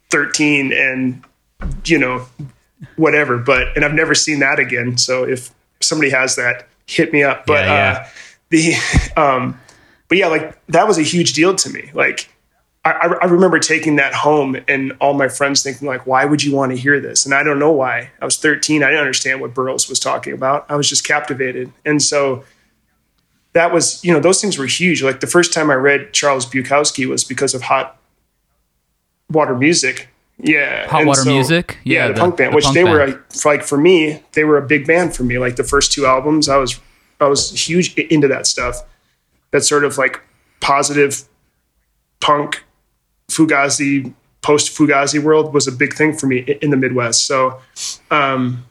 13 0.09 0.73
and, 0.73 1.23
you 1.85 1.97
know, 1.99 2.25
whatever. 2.97 3.37
But, 3.37 3.75
and 3.75 3.83
I've 3.85 3.93
never 3.93 4.13
seen 4.15 4.39
that 4.39 4.59
again. 4.59 4.97
So 4.97 5.23
if 5.23 5.51
somebody 5.81 6.09
has 6.11 6.35
that, 6.35 6.67
hit 6.87 7.11
me 7.13 7.23
up. 7.23 7.45
But, 7.45 7.65
Yeah, 7.65 7.73
yeah. 7.73 7.99
uh, 7.99 8.07
the, 8.49 9.11
um, 9.21 9.59
but 10.07 10.17
yeah, 10.17 10.27
like 10.27 10.63
that 10.67 10.87
was 10.87 10.97
a 10.97 11.01
huge 11.03 11.33
deal 11.33 11.55
to 11.55 11.69
me. 11.69 11.89
Like, 11.93 12.29
I, 12.83 12.91
I- 12.91 13.17
I 13.23 13.25
remember 13.25 13.57
taking 13.59 13.95
that 13.95 14.13
home 14.13 14.55
and 14.67 14.93
all 15.01 15.13
my 15.15 15.27
friends 15.27 15.63
thinking 15.63 15.87
like, 15.87 16.05
why 16.05 16.25
would 16.25 16.43
you 16.43 16.53
want 16.55 16.71
to 16.71 16.77
hear 16.77 16.99
this? 16.99 17.25
And 17.25 17.33
I 17.33 17.41
don't 17.43 17.57
know 17.57 17.71
why. 17.71 18.11
I 18.21 18.25
was 18.25 18.37
13. 18.37 18.83
I 18.83 18.87
didn't 18.87 18.99
understand 18.99 19.41
what 19.41 19.53
Burroughs 19.55 19.89
was 19.89 19.99
talking 19.99 20.33
about. 20.33 20.65
I 20.69 20.75
was 20.75 20.87
just 20.87 21.03
captivated. 21.07 21.71
And 21.85 22.01
so 22.03 22.43
that 23.55 23.73
was, 23.73 24.03
you 24.05 24.13
know, 24.13 24.19
those 24.19 24.39
things 24.41 24.57
were 24.57 24.65
huge. 24.67 25.01
Like 25.01 25.19
the 25.21 25.27
first 25.27 25.51
time 25.53 25.71
I 25.71 25.75
read 25.75 26.13
Charles 26.13 26.45
Bukowski 26.45 27.07
was 27.07 27.23
because 27.23 27.53
of 27.55 27.63
Hot 27.63 27.97
Water 29.29 29.55
Music. 29.55 30.09
Yeah. 30.37 30.87
Hot 30.89 30.99
And 30.99 31.07
Water 31.07 31.25
Music? 31.25 31.77
Yeah, 31.83 31.99
Yeah, 32.01 32.07
the, 32.09 32.13
the- 32.13 32.19
punk 32.19 32.37
band, 32.37 32.51
the 32.51 32.55
which 32.57 32.65
punk 32.65 32.75
they 32.75 32.83
were 32.83 32.99
band. 33.07 33.19
a, 33.43 33.47
like 33.47 33.63
for 33.63 33.77
me, 33.77 34.21
they 34.33 34.43
were 34.43 34.57
a 34.57 34.65
big 34.65 34.85
band 34.85 35.15
for 35.15 35.23
me. 35.23 35.39
Like 35.39 35.55
the 35.55 35.63
first 35.63 35.91
two 35.91 36.05
albums, 36.05 36.47
I 36.49 36.57
was 36.57 36.79
I 37.19 37.25
was 37.27 37.51
huge 37.67 37.95
into 37.97 38.27
that 38.27 38.45
stuff. 38.45 38.83
That 39.51 39.61
sort 39.61 39.85
of 39.85 39.97
like 39.97 40.21
positive 40.59 41.23
punk 42.19 42.63
Fugazi 43.29 44.13
post 44.41 44.77
Fugazi 44.77 45.19
world 45.23 45.53
was 45.53 45.67
a 45.67 45.71
big 45.71 45.93
thing 45.95 46.15
for 46.15 46.27
me 46.27 46.39
in 46.61 46.69
the 46.71 46.77
Midwest. 46.77 47.25
So 47.25 47.59
um 48.11 48.65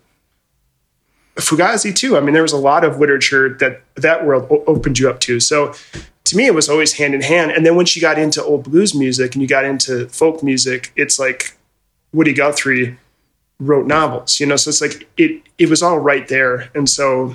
Fugazi 1.37 1.95
too. 1.95 2.17
I 2.17 2.21
mean, 2.21 2.33
there 2.33 2.43
was 2.43 2.53
a 2.53 2.59
lot 2.59 2.85
of 2.85 2.99
literature 2.99 3.55
that 3.55 3.83
that 3.97 4.25
world 4.25 4.47
o- 4.51 4.65
opened 4.67 4.99
you 4.99 5.11
up 5.11 5.21
to. 5.21 5.41
So 5.41 5.75
to 6.25 6.37
me, 6.37 6.47
it 6.47 6.55
was 6.55 6.69
always 6.69 6.95
hand 6.95 7.15
in 7.15 7.23
hand. 7.23 7.51
And 7.51 7.67
then 7.67 7.77
once 7.77 7.95
you 7.97 8.03
got 8.03 8.19
into 8.19 8.43
old 8.43 8.65
blues 8.65 8.95
music 8.95 9.35
and 9.35 9.43
you 9.43 9.49
got 9.49 9.65
into 9.65 10.09
folk 10.09 10.43
music, 10.43 10.93
it's 10.97 11.19
like 11.19 11.57
Woody 12.13 12.33
Guthrie 12.33 12.97
wrote 13.59 13.87
novels, 13.87 14.39
you 14.39 14.47
know. 14.47 14.57
So 14.57 14.69
it's 14.69 14.81
like 14.81 15.09
it 15.17 15.43
it 15.59 15.69
was 15.69 15.83
all 15.83 15.99
right 15.99 16.27
there. 16.29 16.71
And 16.75 16.89
so 16.89 17.35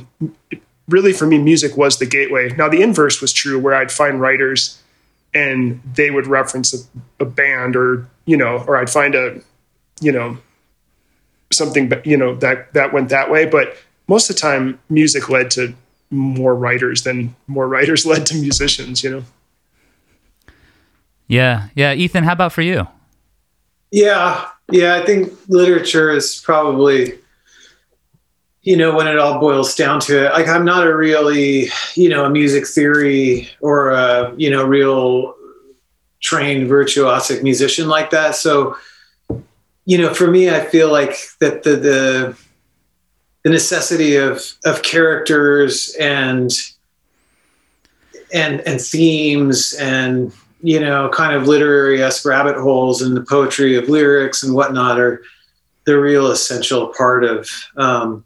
it, 0.50 0.62
really, 0.88 1.14
for 1.14 1.28
me, 1.28 1.38
music 1.38 1.76
was 1.76 2.00
the 2.00 2.06
gateway. 2.06 2.50
Now 2.50 2.70
the 2.70 2.82
inverse 2.82 3.22
was 3.22 3.34
true, 3.34 3.60
where 3.60 3.76
I'd 3.76 3.92
find 3.92 4.22
writers 4.22 4.82
and 5.34 5.82
they 5.94 6.10
would 6.10 6.26
reference 6.26 6.74
a, 6.74 7.24
a 7.24 7.26
band 7.26 7.76
or 7.76 8.08
you 8.26 8.38
know, 8.38 8.64
or 8.66 8.78
I'd 8.78 8.90
find 8.90 9.14
a 9.14 9.42
you 10.00 10.12
know 10.14 10.38
something 11.52 11.92
you 12.06 12.18
know 12.18 12.36
that 12.36 12.72
that 12.74 12.94
went 12.94 13.10
that 13.10 13.32
way 13.32 13.46
but 13.46 13.76
most 14.10 14.30
of 14.30 14.36
the 14.36 14.41
time 14.41 14.78
music 14.89 15.30
led 15.30 15.50
to 15.52 15.74
more 16.10 16.56
writers 16.56 17.04
than 17.04 17.34
more 17.48 17.67
writers 17.67 18.06
led 18.12 18.26
to 18.26 18.36
musicians 18.36 19.04
you 19.04 19.10
know 19.10 19.24
yeah 21.28 21.69
yeah 21.76 21.93
ethan 21.93 22.26
how 22.26 22.34
about 22.34 22.52
for 22.52 22.63
you 22.63 22.86
Yeah, 23.91 24.48
yeah. 24.72 24.95
I 24.95 25.06
think 25.06 25.34
literature 25.48 26.12
is 26.12 26.39
probably, 26.43 27.13
you 28.62 28.78
know, 28.78 28.95
when 28.95 29.08
it 29.08 29.17
all 29.17 29.39
boils 29.39 29.76
down 29.76 30.00
to 30.02 30.26
it. 30.28 30.32
Like, 30.32 30.48
I'm 30.48 30.65
not 30.65 30.86
a 30.86 30.95
really, 30.95 31.69
you 31.95 32.10
know, 32.10 32.26
a 32.26 32.30
music 32.30 32.67
theory 32.67 33.50
or 33.62 33.91
a, 33.91 34.34
you 34.38 34.50
know, 34.50 34.63
real 34.63 35.34
trained 36.22 36.69
virtuosic 36.69 37.41
musician 37.41 37.88
like 37.88 38.12
that. 38.12 38.36
So, 38.36 38.78
you 39.86 39.98
know, 39.98 40.13
for 40.13 40.30
me, 40.30 40.50
I 40.50 40.60
feel 40.65 40.91
like 40.91 41.15
that 41.39 41.63
the 41.63 41.76
the 41.78 42.38
the 43.43 43.49
necessity 43.49 44.15
of 44.15 44.54
of 44.65 44.82
characters 44.84 45.95
and 45.99 46.52
and 48.34 48.62
and 48.62 48.82
themes 48.82 49.73
and 49.75 50.34
you 50.62 50.80
know 50.80 51.10
kind 51.10 51.36
of 51.36 51.47
literary 51.47 52.04
esque 52.04 52.25
rabbit 52.25 52.58
holes 52.58 53.02
and 53.02 53.15
the 53.15 53.23
poetry 53.23 53.75
of 53.75 53.89
lyrics 53.89 54.43
and 54.43 54.54
whatnot 54.54 54.99
are 54.99 55.21
the 55.86 55.99
real 55.99 56.28
essential 56.28 56.93
part 56.95 57.23
of 57.23 57.49
um, 57.78 58.23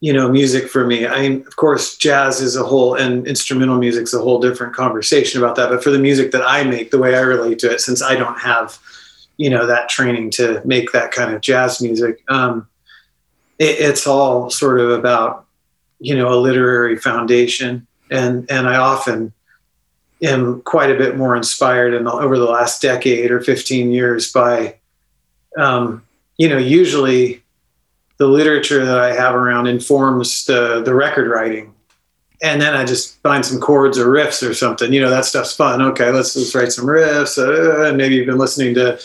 you 0.00 0.12
know 0.12 0.30
music 0.30 0.68
for 0.68 0.86
me. 0.86 1.06
I 1.06 1.20
mean, 1.20 1.46
of 1.46 1.56
course, 1.56 1.96
jazz 1.96 2.40
is 2.40 2.56
a 2.56 2.64
whole 2.64 2.94
and 2.94 3.26
instrumental 3.26 3.78
music's 3.78 4.12
a 4.12 4.18
whole 4.18 4.40
different 4.40 4.74
conversation 4.74 5.42
about 5.42 5.56
that. 5.56 5.70
But 5.70 5.84
for 5.84 5.90
the 5.90 5.98
music 5.98 6.32
that 6.32 6.42
I 6.42 6.64
make, 6.64 6.90
the 6.90 6.98
way 6.98 7.14
I 7.16 7.20
relate 7.20 7.58
to 7.60 7.70
it, 7.70 7.80
since 7.80 8.02
I 8.02 8.16
don't 8.16 8.38
have 8.38 8.78
you 9.36 9.50
know 9.50 9.66
that 9.66 9.88
training 9.88 10.30
to 10.32 10.60
make 10.64 10.92
that 10.92 11.10
kind 11.10 11.34
of 11.34 11.40
jazz 11.40 11.80
music, 11.80 12.22
um, 12.28 12.66
it, 13.58 13.76
it's 13.78 14.06
all 14.06 14.50
sort 14.50 14.80
of 14.80 14.90
about 14.90 15.46
you 16.00 16.16
know 16.16 16.32
a 16.32 16.38
literary 16.38 16.96
foundation, 16.96 17.86
and 18.10 18.50
and 18.50 18.68
I 18.68 18.76
often 18.76 19.32
am 20.22 20.62
quite 20.62 20.90
a 20.90 20.98
bit 20.98 21.16
more 21.16 21.36
inspired 21.36 21.94
in 21.94 22.04
the, 22.04 22.12
over 22.12 22.38
the 22.38 22.44
last 22.44 22.80
decade 22.80 23.30
or 23.30 23.40
15 23.40 23.90
years 23.90 24.32
by 24.32 24.76
um, 25.58 26.02
you 26.36 26.48
know 26.48 26.58
usually 26.58 27.42
the 28.18 28.26
literature 28.26 28.84
that 28.84 28.98
I 28.98 29.12
have 29.12 29.34
around 29.34 29.66
informs 29.66 30.44
the 30.44 30.82
the 30.82 30.94
record 30.94 31.28
writing, 31.28 31.74
and 32.42 32.60
then 32.60 32.74
I 32.74 32.84
just 32.84 33.20
find 33.22 33.44
some 33.44 33.60
chords 33.60 33.98
or 33.98 34.06
riffs 34.06 34.48
or 34.48 34.54
something. 34.54 34.92
You 34.92 35.00
know 35.00 35.10
that 35.10 35.24
stuff's 35.24 35.54
fun. 35.54 35.80
Okay, 35.82 36.10
let's 36.10 36.36
let's 36.36 36.54
write 36.54 36.72
some 36.72 36.86
riffs. 36.86 37.38
Uh, 37.38 37.94
maybe 37.94 38.16
you've 38.16 38.26
been 38.26 38.38
listening 38.38 38.74
to 38.74 39.00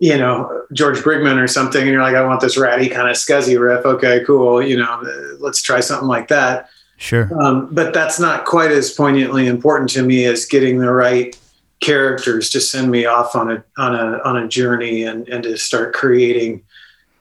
you 0.00 0.16
know 0.16 0.64
George 0.72 0.98
Brigman 0.98 1.40
or 1.40 1.46
something, 1.46 1.82
and 1.82 1.90
you're 1.90 2.02
like, 2.02 2.16
I 2.16 2.26
want 2.26 2.40
this 2.40 2.58
ratty 2.58 2.88
kind 2.88 3.08
of 3.08 3.16
scuzzy 3.16 3.60
riff. 3.60 3.84
Okay, 3.84 4.24
cool. 4.24 4.60
You 4.60 4.78
know, 4.78 5.36
let's 5.38 5.62
try 5.62 5.80
something 5.80 6.08
like 6.08 6.28
that. 6.28 6.68
sure 6.96 7.30
Um, 7.40 7.72
but 7.72 7.94
that's 7.94 8.18
not 8.18 8.44
quite 8.44 8.72
as 8.72 8.90
poignantly 8.90 9.46
important 9.46 9.90
to 9.90 10.02
me 10.02 10.24
as 10.24 10.46
getting 10.46 10.78
the 10.78 10.90
right 10.90 11.38
characters 11.80 12.50
to 12.50 12.60
send 12.60 12.90
me 12.90 13.06
off 13.06 13.34
on 13.36 13.52
a 13.52 13.64
on 13.78 13.94
a 13.94 14.18
on 14.24 14.36
a 14.36 14.48
journey 14.48 15.04
and 15.04 15.28
and 15.28 15.44
to 15.44 15.56
start 15.56 15.94
creating 15.94 16.62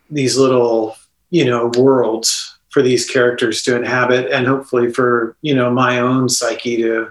these 0.09 0.37
little 0.37 0.95
you 1.29 1.45
know 1.45 1.71
worlds 1.77 2.57
for 2.69 2.81
these 2.81 3.09
characters 3.09 3.63
to 3.63 3.75
inhabit 3.75 4.31
and 4.31 4.47
hopefully 4.47 4.91
for 4.91 5.35
you 5.41 5.55
know 5.55 5.69
my 5.69 5.99
own 5.99 6.29
psyche 6.29 6.77
to 6.77 7.09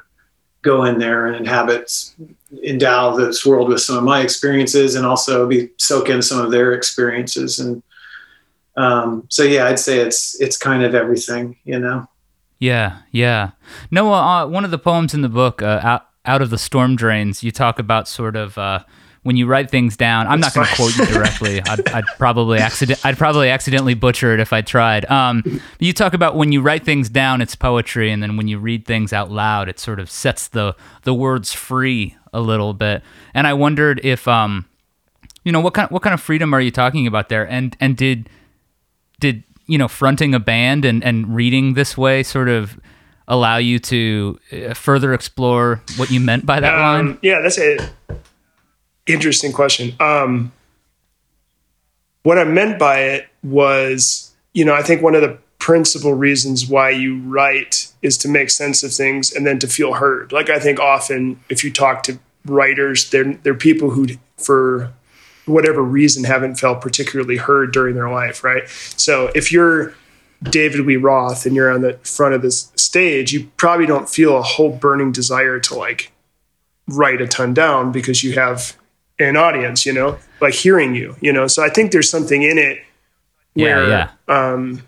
go 0.63 0.85
in 0.85 0.99
there 0.99 1.27
and 1.27 1.37
inhabit 1.37 1.91
endow 2.65 3.15
this 3.17 3.45
world 3.45 3.69
with 3.69 3.81
some 3.81 3.97
of 3.97 4.05
my 4.05 4.21
experiences 4.23 4.95
and 4.95 5.05
also 5.05 5.47
be 5.47 5.69
soak 5.77 6.09
in 6.09 6.23
some 6.23 6.41
of 6.41 6.51
their 6.51 6.73
experiences 6.73 7.59
and 7.59 7.83
um, 8.77 9.25
so 9.29 9.43
yeah 9.43 9.67
i'd 9.67 9.79
say 9.79 9.99
it's 9.99 10.41
it's 10.41 10.57
kind 10.57 10.83
of 10.83 10.95
everything 10.95 11.57
you 11.65 11.79
know 11.79 12.09
Yeah, 12.61 13.03
yeah. 13.13 13.51
Noah, 13.93 14.43
uh, 14.43 14.47
one 14.49 14.65
of 14.65 14.73
the 14.73 14.79
poems 14.79 15.15
in 15.15 15.23
the 15.23 15.29
book, 15.29 15.63
uh, 15.63 15.81
out, 15.85 16.09
out 16.25 16.43
of 16.43 16.51
the 16.51 16.59
storm 16.59 16.97
drains, 16.97 17.45
you 17.45 17.53
talk 17.53 17.79
about 17.79 18.09
sort 18.09 18.35
of 18.35 18.59
uh, 18.59 18.81
when 19.23 19.37
you 19.37 19.47
write 19.47 19.71
things 19.71 19.97
down. 19.97 20.27
I'm 20.27 20.41
not 20.41 20.55
going 20.55 20.67
to 20.67 20.75
quote 20.75 20.97
you 20.97 21.07
directly. 21.07 21.63
I'd, 21.71 21.89
I'd 21.91 22.05
probably 22.19 22.59
accident. 22.59 22.99
I'd 23.07 23.17
probably 23.17 23.49
accidentally 23.51 23.95
butcher 23.95 24.35
it 24.35 24.41
if 24.41 24.53
I 24.53 24.63
tried. 24.63 25.09
Um, 25.09 25.61
you 25.79 25.93
talk 25.93 26.15
about 26.15 26.35
when 26.35 26.51
you 26.51 26.61
write 26.61 26.85
things 26.85 27.09
down, 27.09 27.41
it's 27.41 27.55
poetry, 27.55 28.11
and 28.11 28.21
then 28.23 28.37
when 28.37 28.49
you 28.49 28.59
read 28.59 28.85
things 28.85 29.13
out 29.13 29.31
loud, 29.31 29.69
it 29.69 29.79
sort 29.79 30.01
of 30.01 30.11
sets 30.11 30.49
the 30.49 30.75
the 31.03 31.15
words 31.15 31.53
free 31.53 32.17
a 32.33 32.41
little 32.41 32.75
bit. 32.75 33.03
And 33.35 33.47
I 33.47 33.55
wondered 33.55 34.01
if, 34.05 34.27
um, 34.29 34.67
you 35.45 35.53
know, 35.53 35.61
what 35.61 35.75
kind 35.75 35.91
what 35.91 36.03
kind 36.03 36.15
of 36.15 36.21
freedom 36.21 36.55
are 36.55 36.61
you 36.61 36.71
talking 36.71 37.07
about 37.07 37.29
there? 37.29 37.49
And 37.49 37.77
and 37.81 37.97
did 37.97 38.29
did 39.21 39.45
you 39.67 39.79
know 39.79 39.89
fronting 39.89 40.35
a 40.35 40.41
band 40.41 40.85
and, 40.85 41.05
and 41.05 41.35
reading 41.35 41.75
this 41.75 41.97
way 41.97 42.23
sort 42.23 42.49
of 42.49 42.79
allow 43.29 43.59
you 43.59 43.79
to 43.79 44.39
uh, 44.53 44.75
further 44.75 45.13
explore 45.13 45.83
what 45.97 46.11
you 46.11 46.19
meant 46.19 46.47
by 46.47 46.59
that 46.61 46.79
line 46.79 47.01
Um, 47.01 47.19
yeah, 47.23 47.41
that's 47.43 47.59
a 47.59 47.79
interesting 49.07 49.53
question. 49.53 49.95
Um, 50.01 50.53
what 52.23 52.39
I 52.39 52.45
meant 52.45 52.79
by 52.79 53.01
it 53.01 53.29
was, 53.43 54.33
you 54.53 54.65
know, 54.65 54.75
I 54.75 54.83
think 54.83 55.03
one 55.03 55.15
of 55.15 55.23
the 55.23 55.39
principal 55.69 56.15
reasons 56.15 56.67
why 56.67 56.89
you 56.89 57.21
write 57.25 57.93
is 58.01 58.17
to 58.17 58.27
make 58.27 58.49
sense 58.49 58.83
of 58.83 58.91
things 58.91 59.31
and 59.31 59.47
then 59.47 59.59
to 59.59 59.67
feel 59.67 59.93
heard. 59.93 60.33
Like 60.33 60.49
I 60.49 60.59
think 60.59 60.81
often 60.81 61.39
if 61.51 61.63
you 61.63 61.71
talk 61.71 62.05
to 62.05 62.19
writers, 62.47 63.11
they're 63.11 63.35
they're 63.43 63.53
people 63.53 63.91
who 63.91 64.07
for 64.39 64.91
whatever 65.45 65.83
reason 65.83 66.25
haven't 66.25 66.55
felt 66.55 66.81
particularly 66.81 67.37
heard 67.37 67.71
during 67.71 67.95
their 67.97 68.09
life, 68.09 68.43
right? 68.43 68.67
So 68.97 69.31
if 69.35 69.53
you're 69.53 69.93
David 70.43 70.87
Lee 70.87 70.97
Roth 70.97 71.45
and 71.45 71.55
you're 71.55 71.71
on 71.71 71.83
the 71.83 71.99
front 71.99 72.33
of 72.33 72.41
this 72.41 72.73
stage, 72.77 73.35
you 73.35 73.51
probably 73.59 73.85
don't 73.85 74.09
feel 74.09 74.39
a 74.39 74.43
whole 74.43 74.71
burning 74.71 75.13
desire 75.13 75.61
to 75.61 75.75
like 75.75 76.13
write 76.87 77.21
a 77.21 77.27
ton 77.27 77.53
down 77.53 77.93
because 77.93 78.25
you 78.25 78.33
have 78.33 78.75
an 79.19 79.37
audience, 79.37 79.85
you 79.85 79.93
know, 79.93 80.17
like 80.41 80.55
hearing 80.55 80.95
you, 80.95 81.15
you 81.21 81.31
know. 81.31 81.47
So 81.47 81.63
I 81.63 81.69
think 81.69 81.93
there's 81.93 82.09
something 82.09 82.43
in 82.43 82.57
it 82.57 82.79
where 83.53 83.87
yeah, 83.87 84.11
yeah. 84.27 84.35
Um, 84.35 84.83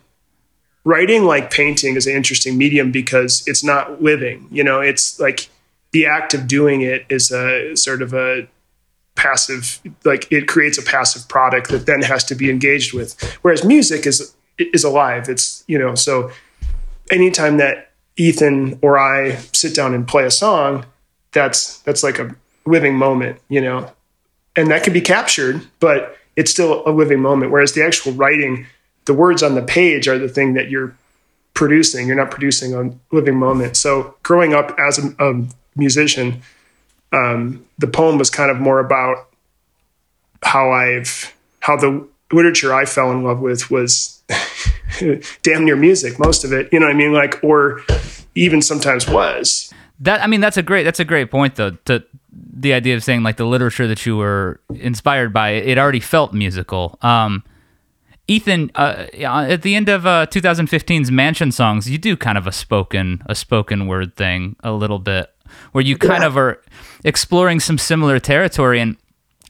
writing 0.90 1.24
like 1.24 1.53
painting 1.53 1.94
is 1.94 2.09
an 2.09 2.16
interesting 2.16 2.59
medium 2.59 2.90
because 2.90 3.44
it's 3.46 3.62
not 3.62 4.03
living, 4.03 4.48
you 4.50 4.64
know, 4.64 4.81
it's 4.81 5.20
like 5.20 5.48
the 5.92 6.05
act 6.05 6.35
of 6.35 6.48
doing 6.48 6.81
it 6.81 7.07
is 7.09 7.31
a 7.31 7.76
sort 7.76 8.03
of 8.03 8.12
a 8.12 8.48
passive 9.14 9.81
like 10.05 10.26
it 10.33 10.48
creates 10.48 10.79
a 10.79 10.83
passive 10.83 11.29
product 11.29 11.70
that 11.70 11.87
then 11.87 12.03
has 12.03 12.24
to 12.24 12.35
be 12.35 12.50
engaged 12.50 12.92
with. 12.92 13.12
Whereas 13.42 13.64
music 13.64 14.05
is 14.05 14.35
is 14.59 14.83
alive. 14.83 15.29
It's 15.29 15.62
you 15.68 15.79
know 15.79 15.94
so 15.94 16.31
anytime 17.11 17.57
that 17.59 17.90
ethan 18.16 18.79
or 18.83 18.98
i 18.98 19.37
sit 19.53 19.74
down 19.74 19.94
and 19.94 20.07
play 20.07 20.24
a 20.24 20.31
song 20.31 20.85
that's 21.33 21.79
that's 21.79 22.03
like 22.03 22.18
a 22.18 22.35
living 22.66 22.96
moment 22.96 23.40
you 23.48 23.61
know. 23.61 23.90
And 24.57 24.68
that 24.72 24.83
can 24.83 24.92
be 24.92 25.00
captured 25.00 25.62
but 25.79 26.16
it's 26.37 26.50
still 26.50 26.83
a 26.87 26.90
living 26.90 27.20
moment. 27.20 27.53
Whereas 27.53 27.74
the 27.74 27.85
actual 27.85 28.12
writing 28.12 28.66
the 29.06 29.14
words 29.14 29.42
on 29.42 29.54
the 29.54 29.62
page 29.62 30.08
are 30.08 30.18
the 30.18 30.28
thing 30.28 30.54
that 30.54 30.70
you're 30.70 30.94
producing 31.54 32.06
you're 32.06 32.16
not 32.16 32.30
producing 32.30 32.74
a 32.74 33.14
living 33.14 33.36
moment 33.36 33.76
so 33.76 34.14
growing 34.22 34.54
up 34.54 34.74
as 34.78 34.98
a, 34.98 35.14
a 35.18 35.44
musician 35.76 36.40
um, 37.12 37.64
the 37.78 37.86
poem 37.86 38.18
was 38.18 38.30
kind 38.30 38.50
of 38.50 38.58
more 38.58 38.78
about 38.78 39.26
how 40.42 40.70
I've 40.70 41.34
how 41.60 41.76
the 41.76 42.06
literature 42.32 42.72
I 42.72 42.84
fell 42.84 43.10
in 43.10 43.22
love 43.22 43.40
with 43.40 43.70
was 43.70 44.22
damn 45.42 45.64
near 45.64 45.76
music, 45.76 46.18
most 46.18 46.44
of 46.44 46.52
it. 46.52 46.68
You 46.72 46.80
know 46.80 46.86
what 46.86 46.94
I 46.94 46.98
mean? 46.98 47.12
Like, 47.12 47.42
or 47.42 47.82
even 48.34 48.62
sometimes 48.62 49.08
was. 49.08 49.72
That 50.00 50.22
I 50.22 50.26
mean, 50.26 50.40
that's 50.40 50.56
a 50.56 50.62
great 50.62 50.84
that's 50.84 51.00
a 51.00 51.04
great 51.04 51.30
point 51.30 51.56
though. 51.56 51.72
To 51.86 52.04
the 52.32 52.72
idea 52.72 52.94
of 52.94 53.02
saying 53.02 53.22
like 53.22 53.36
the 53.36 53.46
literature 53.46 53.86
that 53.86 54.06
you 54.06 54.16
were 54.16 54.60
inspired 54.74 55.32
by, 55.32 55.50
it 55.50 55.78
already 55.78 56.00
felt 56.00 56.32
musical. 56.32 56.98
Um, 57.02 57.44
Ethan, 58.30 58.70
uh, 58.76 59.06
at 59.24 59.62
the 59.62 59.74
end 59.74 59.88
of 59.88 60.06
uh, 60.06 60.24
2015's 60.26 61.10
Mansion 61.10 61.50
Songs, 61.50 61.90
you 61.90 61.98
do 61.98 62.16
kind 62.16 62.38
of 62.38 62.46
a 62.46 62.52
spoken 62.52 63.24
a 63.26 63.34
spoken 63.34 63.88
word 63.88 64.14
thing 64.14 64.54
a 64.60 64.70
little 64.70 65.00
bit, 65.00 65.34
where 65.72 65.82
you 65.82 65.98
kind 65.98 66.22
yeah. 66.22 66.28
of 66.28 66.36
are 66.36 66.62
exploring 67.04 67.58
some 67.58 67.76
similar 67.76 68.20
territory. 68.20 68.78
And 68.78 68.96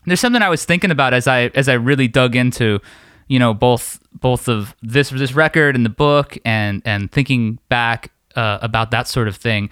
there's 0.07 0.21
something 0.21 0.41
I 0.41 0.49
was 0.49 0.65
thinking 0.65 0.91
about 0.91 1.13
as 1.13 1.27
I 1.27 1.49
as 1.49 1.69
I 1.69 1.75
really 1.75 2.09
dug 2.09 2.35
into, 2.35 2.81
you 3.29 3.39
know, 3.39 3.53
both 3.53 4.01
both 4.15 4.49
of 4.49 4.75
this 4.83 5.11
this 5.11 5.35
record 5.35 5.77
and 5.77 5.85
the 5.85 5.91
book, 5.91 6.39
and 6.47 6.81
and 6.87 7.13
thinking 7.13 7.59
back 7.69 8.11
uh, 8.35 8.61
about 8.63 8.93
that 8.93 9.07
sort 9.07 9.29
of 9.29 9.37
thing, 9.37 9.69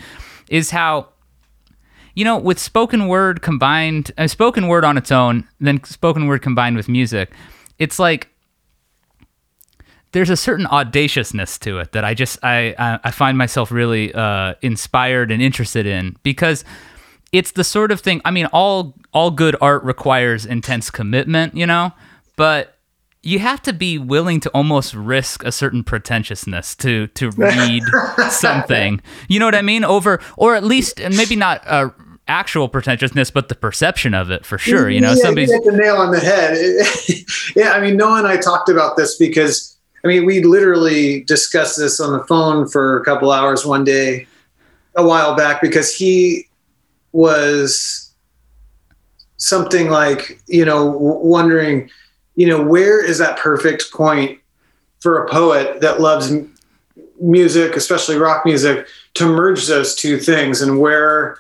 is 0.51 0.71
how 0.71 1.09
you 2.15 2.27
know, 2.27 2.37
with 2.37 2.59
spoken 2.59 3.09
word 3.09 3.41
combined, 3.41 4.13
uh, 4.19 4.27
spoken 4.27 4.69
word 4.69 4.85
on 4.85 4.99
its 4.99 5.11
own, 5.11 5.49
then 5.61 5.83
spoken 5.85 6.27
word 6.27 6.43
combined 6.43 6.77
with 6.77 6.91
music, 6.91 7.33
it's 7.79 7.99
like 7.99 8.29
there's 10.13 10.31
a 10.31 10.37
certain 10.37 10.67
audaciousness 10.67 11.59
to 11.59 11.79
it 11.79 11.93
that 11.93 12.05
I 12.05 12.15
just 12.15 12.39
I 12.43 12.99
I 13.05 13.11
find 13.11 13.37
myself 13.37 13.71
really 13.71 14.13
uh, 14.15 14.55
inspired 14.63 15.31
and 15.31 15.43
interested 15.43 15.87
in 15.87 16.17
because 16.23 16.65
it's 17.33 17.53
the 17.53 17.65
sort 17.65 17.93
of 17.93 18.01
thing. 18.01 18.21
I 18.25 18.31
mean, 18.31 18.47
all 18.47 18.95
all 19.13 19.31
good 19.31 19.57
art 19.61 19.83
requires 19.85 20.47
intense 20.47 20.91
commitment, 20.91 21.57
you 21.57 21.67
know, 21.67 21.93
but 22.37 22.79
you 23.23 23.39
have 23.41 23.61
to 23.63 23.73
be 23.73 23.99
willing 23.99 24.41
to 24.41 24.51
almost 24.51 24.95
risk 24.95 25.45
a 25.45 25.53
certain 25.53 25.85
pretentiousness 25.85 26.75
to 26.77 27.09
to 27.09 27.31
read 27.37 27.83
something. 28.31 29.01
You 29.29 29.41
know 29.41 29.47
what 29.47 29.55
I 29.55 29.63
mean? 29.63 29.85
Over 29.85 30.21
or 30.37 30.55
at 30.55 30.65
least 30.65 31.01
and 31.01 31.17
maybe 31.17 31.37
not 31.37 31.63
uh, 31.67 31.91
actual 32.29 32.69
pretentiousness, 32.69 33.31
but 33.31 33.49
the 33.49 33.55
perception 33.55 34.15
of 34.15 34.31
it 34.31 34.47
for 34.47 34.57
sure. 34.57 34.89
You 34.89 35.01
know, 35.01 35.11
yeah, 35.11 35.23
somebody's 35.23 35.53
hit 35.53 35.65
the 35.65 35.73
nail 35.73 35.97
on 35.97 36.13
the 36.13 36.21
head. 36.21 36.57
yeah, 37.57 37.73
I 37.73 37.81
mean, 37.81 37.97
Noah 37.97 38.19
and 38.19 38.27
I 38.27 38.37
talked 38.37 38.69
about 38.69 38.97
this 38.97 39.17
because 39.17 39.78
I 40.09 40.11
mean, 40.11 40.25
we 40.25 40.43
literally 40.43 41.21
discussed 41.25 41.77
this 41.77 42.01
on 42.01 42.17
the 42.17 42.25
phone 42.25 42.67
for 42.67 42.99
a 42.99 43.05
couple 43.05 43.31
hours 43.31 43.67
one 43.67 43.85
day 43.85 44.27
a 44.97 45.07
while 45.07 45.37
back 45.37 45.61
because 45.61 45.95
he 45.95 46.49
was 47.13 48.11
something 49.37 49.91
like, 49.91 50.41
you 50.47 50.65
know, 50.65 50.87
wondering, 50.87 51.91
you 52.37 52.47
know, 52.47 52.63
where 52.63 53.05
is 53.05 53.19
that 53.19 53.39
perfect 53.39 53.93
point 53.93 54.39
for 55.01 55.23
a 55.23 55.29
poet 55.29 55.83
that 55.83 56.01
loves 56.01 56.33
music, 57.21 57.77
especially 57.77 58.17
rock 58.17 58.47
music, 58.47 58.87
to 59.13 59.27
merge 59.27 59.67
those 59.67 59.95
two 59.95 60.19
things 60.19 60.63
and 60.63 60.81
where 60.81 61.39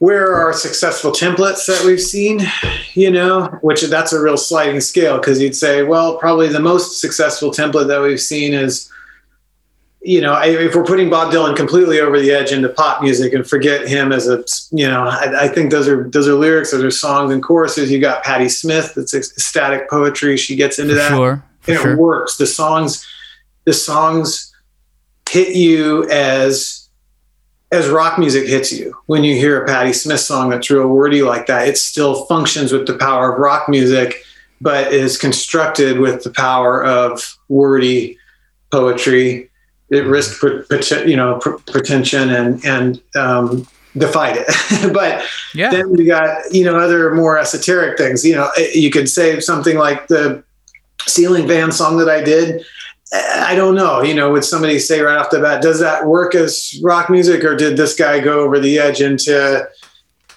where 0.00 0.34
are 0.34 0.54
successful 0.54 1.12
templates 1.12 1.66
that 1.66 1.84
we've 1.84 2.00
seen? 2.00 2.40
You 2.94 3.10
know 3.10 3.46
which 3.60 3.82
that's 3.82 4.12
a 4.12 4.20
real 4.20 4.36
sliding 4.36 4.80
scale 4.80 5.18
because 5.18 5.40
you'd 5.40 5.54
say 5.54 5.82
well 5.84 6.18
probably 6.18 6.48
the 6.48 6.60
most 6.60 7.00
successful 7.00 7.50
template 7.50 7.86
that 7.86 8.00
we've 8.02 8.20
seen 8.20 8.52
is 8.52 8.90
you 10.02 10.20
know 10.20 10.34
if 10.42 10.74
we're 10.74 10.84
putting 10.84 11.10
bob 11.10 11.32
dylan 11.32 11.54
completely 11.54 12.00
over 12.00 12.18
the 12.18 12.30
edge 12.30 12.52
into 12.52 12.68
pop 12.70 13.02
music 13.02 13.32
and 13.34 13.46
forget 13.46 13.86
him 13.86 14.12
as 14.12 14.26
a 14.26 14.42
you 14.70 14.88
know 14.88 15.04
i, 15.04 15.44
I 15.44 15.48
think 15.48 15.70
those 15.70 15.86
are 15.86 16.08
those 16.08 16.26
are 16.26 16.34
lyrics 16.34 16.70
those 16.72 16.82
are 16.82 16.90
songs 16.90 17.32
and 17.32 17.42
choruses. 17.42 17.90
You 17.90 18.00
got 18.00 18.24
patti 18.24 18.48
smith 18.48 18.94
that's 18.94 19.14
ecstatic 19.14 19.88
poetry. 19.90 20.36
She 20.36 20.56
gets 20.56 20.78
into 20.78 20.94
for 20.94 20.98
that. 20.98 21.08
sure, 21.10 21.44
and 21.68 21.78
sure. 21.78 21.92
it 21.92 21.98
works. 21.98 22.38
The 22.38 22.46
songs 22.46 23.06
the 23.64 23.72
songs 23.74 24.52
hit 25.28 25.54
you 25.54 26.08
as 26.10 26.79
as 27.72 27.88
rock 27.88 28.18
music 28.18 28.48
hits 28.48 28.72
you 28.72 28.96
when 29.06 29.22
you 29.22 29.34
hear 29.36 29.62
a 29.62 29.66
Patti 29.66 29.92
Smith 29.92 30.20
song 30.20 30.50
that's 30.50 30.70
real 30.70 30.88
wordy 30.88 31.22
like 31.22 31.46
that, 31.46 31.68
it 31.68 31.78
still 31.78 32.24
functions 32.26 32.72
with 32.72 32.86
the 32.86 32.94
power 32.94 33.32
of 33.32 33.38
rock 33.38 33.68
music, 33.68 34.24
but 34.60 34.92
is 34.92 35.16
constructed 35.16 36.00
with 36.00 36.24
the 36.24 36.30
power 36.30 36.84
of 36.84 37.38
wordy 37.48 38.18
poetry. 38.72 39.48
It 39.90 40.04
risks, 40.06 40.42
you 41.06 41.16
know, 41.16 41.38
pretension 41.38 42.30
and 42.30 42.64
and 42.64 43.00
um, 43.16 43.66
defied 43.96 44.36
it. 44.36 44.92
but 44.92 45.24
yeah. 45.54 45.70
then 45.70 45.94
you 45.96 46.06
got 46.06 46.52
you 46.52 46.64
know 46.64 46.76
other 46.76 47.14
more 47.14 47.38
esoteric 47.38 47.98
things. 47.98 48.24
You 48.24 48.34
know, 48.34 48.50
you 48.74 48.90
could 48.90 49.08
say 49.08 49.38
something 49.40 49.76
like 49.76 50.08
the 50.08 50.42
ceiling 51.06 51.48
fan 51.48 51.72
song 51.72 51.98
that 51.98 52.08
I 52.08 52.22
did 52.22 52.64
I 53.12 53.54
don't 53.56 53.74
know. 53.74 54.02
You 54.02 54.14
know, 54.14 54.30
would 54.30 54.44
somebody 54.44 54.78
say 54.78 55.00
right 55.00 55.18
off 55.18 55.30
the 55.30 55.40
bat, 55.40 55.62
does 55.62 55.80
that 55.80 56.06
work 56.06 56.34
as 56.34 56.78
rock 56.82 57.10
music, 57.10 57.42
or 57.42 57.56
did 57.56 57.76
this 57.76 57.94
guy 57.94 58.20
go 58.20 58.40
over 58.40 58.60
the 58.60 58.78
edge 58.78 59.00
into, 59.00 59.68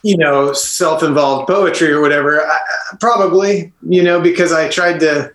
you 0.01 0.17
know, 0.17 0.53
self-involved 0.53 1.47
poetry 1.47 1.91
or 1.91 2.01
whatever? 2.01 2.41
I, 2.41 2.57
probably, 2.99 3.71
you 3.87 4.01
know, 4.01 4.19
because 4.19 4.51
I 4.51 4.69
tried 4.69 4.99
to 5.01 5.31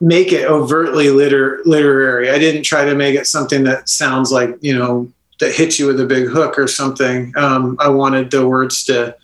make 0.00 0.32
it 0.32 0.50
overtly 0.50 1.10
liter- 1.10 1.62
literary. 1.64 2.30
I 2.30 2.38
didn't 2.38 2.64
try 2.64 2.84
to 2.84 2.94
make 2.94 3.14
it 3.14 3.26
something 3.26 3.62
that 3.64 3.88
sounds 3.88 4.32
like, 4.32 4.56
you 4.60 4.76
know, 4.76 5.10
that 5.38 5.54
hits 5.54 5.78
you 5.78 5.86
with 5.86 6.00
a 6.00 6.06
big 6.06 6.28
hook 6.28 6.58
or 6.58 6.66
something. 6.66 7.32
Um, 7.36 7.76
I 7.78 7.88
wanted 7.88 8.30
the 8.30 8.48
words 8.48 8.84
to, 8.86 9.16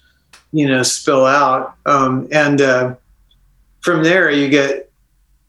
you 0.53 0.69
know, 0.69 0.83
spill 0.85 1.27
out. 1.27 1.75
Um, 1.87 2.29
and 2.31 2.61
uh, 2.61 2.95
from 3.81 4.05
there, 4.05 4.31
you 4.31 4.49
get 4.49 4.92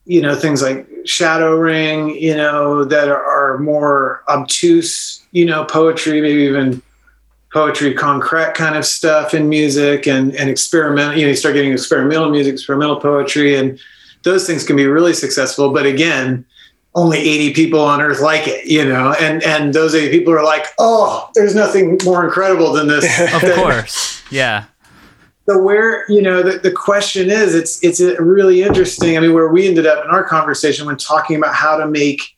you 0.06 0.22
know 0.22 0.36
things 0.36 0.62
like 0.62 0.88
shadow 1.06 1.56
ring 1.56 2.10
you 2.10 2.36
know 2.36 2.84
that 2.84 3.08
are, 3.10 3.24
are, 3.24 3.58
more 3.60 4.24
obtuse 4.28 5.22
you 5.32 5.46
know 5.46 5.64
poetry 5.66 6.22
maybe 6.22 6.42
even 6.42 6.82
poetry 7.54 7.94
concrete 7.94 8.54
kind 8.56 8.76
of 8.76 8.86
stuff 8.86 9.34
in 9.34 9.48
music 9.48 10.08
and 10.08 10.36
and 10.36 10.50
experimental 10.50 11.16
you 11.16 11.22
know 11.22 11.30
you 11.30 11.36
start 11.36 11.54
getting 11.54 11.72
experimental 11.72 12.30
music 12.30 12.54
experimental 12.54 13.00
poetry 13.00 13.56
and 13.56 13.80
those 14.24 14.48
things 14.48 14.66
can 14.66 14.76
be 14.76 14.88
really 14.88 15.14
successful. 15.14 15.72
But 15.72 15.86
again 15.86 16.46
only 16.96 17.18
80 17.18 17.54
people 17.54 17.80
on 17.80 18.02
earth 18.02 18.22
like 18.22 18.48
it 18.48 18.68
you 18.68 18.86
know 18.86 19.14
and 19.20 19.42
and 19.44 19.74
those 19.74 19.96
80 19.96 20.16
people 20.18 20.34
are 20.34 20.44
like 20.44 20.68
oh 20.78 21.30
there's 21.34 21.56
nothing 21.56 21.98
more 22.04 22.24
incredible 22.26 22.74
than 22.74 22.88
this. 22.88 23.06
Of 23.34 23.42
course. 23.56 24.22
Yeah 24.30 24.66
so 25.46 25.62
where 25.62 26.10
you 26.10 26.22
know 26.22 26.42
the, 26.42 26.58
the 26.60 26.72
question 26.72 27.30
is 27.30 27.56
it's 27.56 27.84
it's 27.84 28.00
really 28.20 28.64
interesting 28.64 29.18
i 29.18 29.20
mean 29.20 29.34
where 29.34 29.50
we 29.50 29.68
ended 29.68 29.86
up 29.86 30.04
in 30.04 30.12
our 30.12 30.24
conversation 30.24 30.86
when 30.86 30.98
talking 30.98 31.36
about 31.36 31.54
how 31.54 31.78
to 31.78 31.88
make 31.88 32.36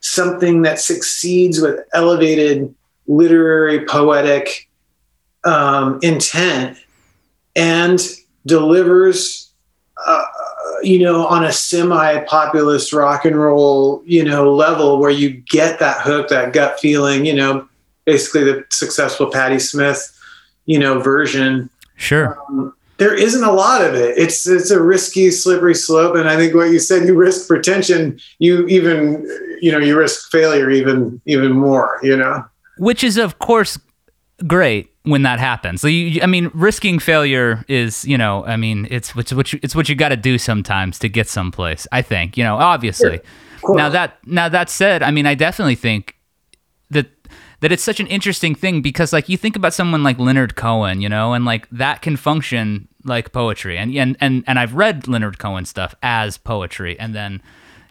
something 0.00 0.62
that 0.62 0.78
succeeds 0.78 1.60
with 1.60 1.80
elevated 1.94 2.74
literary 3.06 3.84
poetic 3.86 4.68
um, 5.44 5.98
intent 6.02 6.78
and 7.56 8.00
delivers 8.46 9.52
uh, 10.04 10.24
you 10.82 10.98
know, 10.98 11.26
on 11.26 11.44
a 11.44 11.52
semi-populist 11.52 12.92
rock 12.92 13.24
and 13.24 13.36
roll, 13.36 14.02
you 14.04 14.24
know, 14.24 14.52
level 14.52 14.98
where 14.98 15.10
you 15.10 15.30
get 15.30 15.78
that 15.78 16.00
hook, 16.00 16.28
that 16.28 16.52
gut 16.52 16.78
feeling, 16.80 17.24
you 17.24 17.34
know, 17.34 17.68
basically 18.04 18.44
the 18.44 18.64
successful 18.70 19.30
Patti 19.30 19.58
Smith, 19.58 20.18
you 20.66 20.78
know, 20.78 20.98
version. 20.98 21.70
Sure. 21.96 22.38
Um, 22.48 22.74
there 22.98 23.14
isn't 23.14 23.42
a 23.42 23.52
lot 23.52 23.84
of 23.84 23.94
it. 23.94 24.16
It's 24.16 24.46
it's 24.46 24.70
a 24.70 24.80
risky, 24.80 25.30
slippery 25.30 25.74
slope, 25.74 26.14
and 26.14 26.28
I 26.28 26.36
think 26.36 26.54
what 26.54 26.70
you 26.70 26.78
said, 26.78 27.06
you 27.06 27.14
risk 27.14 27.48
pretension, 27.48 28.20
you 28.38 28.66
even, 28.68 29.26
you 29.60 29.72
know, 29.72 29.78
you 29.78 29.98
risk 29.98 30.30
failure 30.30 30.70
even 30.70 31.20
even 31.26 31.52
more. 31.52 31.98
You 32.02 32.16
know, 32.16 32.44
which 32.78 33.02
is 33.02 33.16
of 33.16 33.38
course 33.38 33.78
great 34.46 34.90
when 35.04 35.22
that 35.22 35.40
happens. 35.40 35.80
So 35.80 35.88
you, 35.88 36.22
I 36.22 36.26
mean, 36.26 36.50
risking 36.54 36.98
failure 36.98 37.64
is, 37.66 38.04
you 38.04 38.16
know, 38.16 38.44
I 38.46 38.56
mean, 38.56 38.86
it's 38.90 39.16
it's 39.16 39.32
what 39.32 39.52
you, 39.52 39.58
it's 39.62 39.74
what 39.74 39.88
you 39.88 39.94
got 39.94 40.10
to 40.10 40.16
do 40.16 40.38
sometimes 40.38 40.98
to 41.00 41.08
get 41.08 41.28
someplace. 41.28 41.86
I 41.90 42.02
think, 42.02 42.36
you 42.36 42.44
know, 42.44 42.56
obviously. 42.56 43.20
Sure. 43.60 43.76
Now 43.76 43.88
that 43.88 44.18
now 44.26 44.48
that 44.48 44.70
said, 44.70 45.02
I 45.02 45.10
mean, 45.10 45.26
I 45.26 45.34
definitely 45.34 45.76
think 45.76 46.16
that 47.62 47.70
it's 47.70 47.82
such 47.82 48.00
an 48.00 48.08
interesting 48.08 48.56
thing 48.56 48.82
because 48.82 49.12
like 49.12 49.28
you 49.28 49.36
think 49.36 49.54
about 49.54 49.72
someone 49.72 50.02
like 50.02 50.18
Leonard 50.18 50.56
Cohen, 50.56 51.00
you 51.00 51.08
know, 51.08 51.32
and 51.32 51.44
like 51.44 51.68
that 51.70 52.02
can 52.02 52.16
function 52.16 52.88
like 53.04 53.32
poetry. 53.32 53.78
And 53.78 53.96
and 53.96 54.16
and, 54.20 54.42
and 54.48 54.58
I've 54.58 54.74
read 54.74 55.06
Leonard 55.06 55.38
Cohen 55.38 55.64
stuff 55.64 55.94
as 56.02 56.36
poetry 56.36 56.98
and 56.98 57.14
then, 57.14 57.40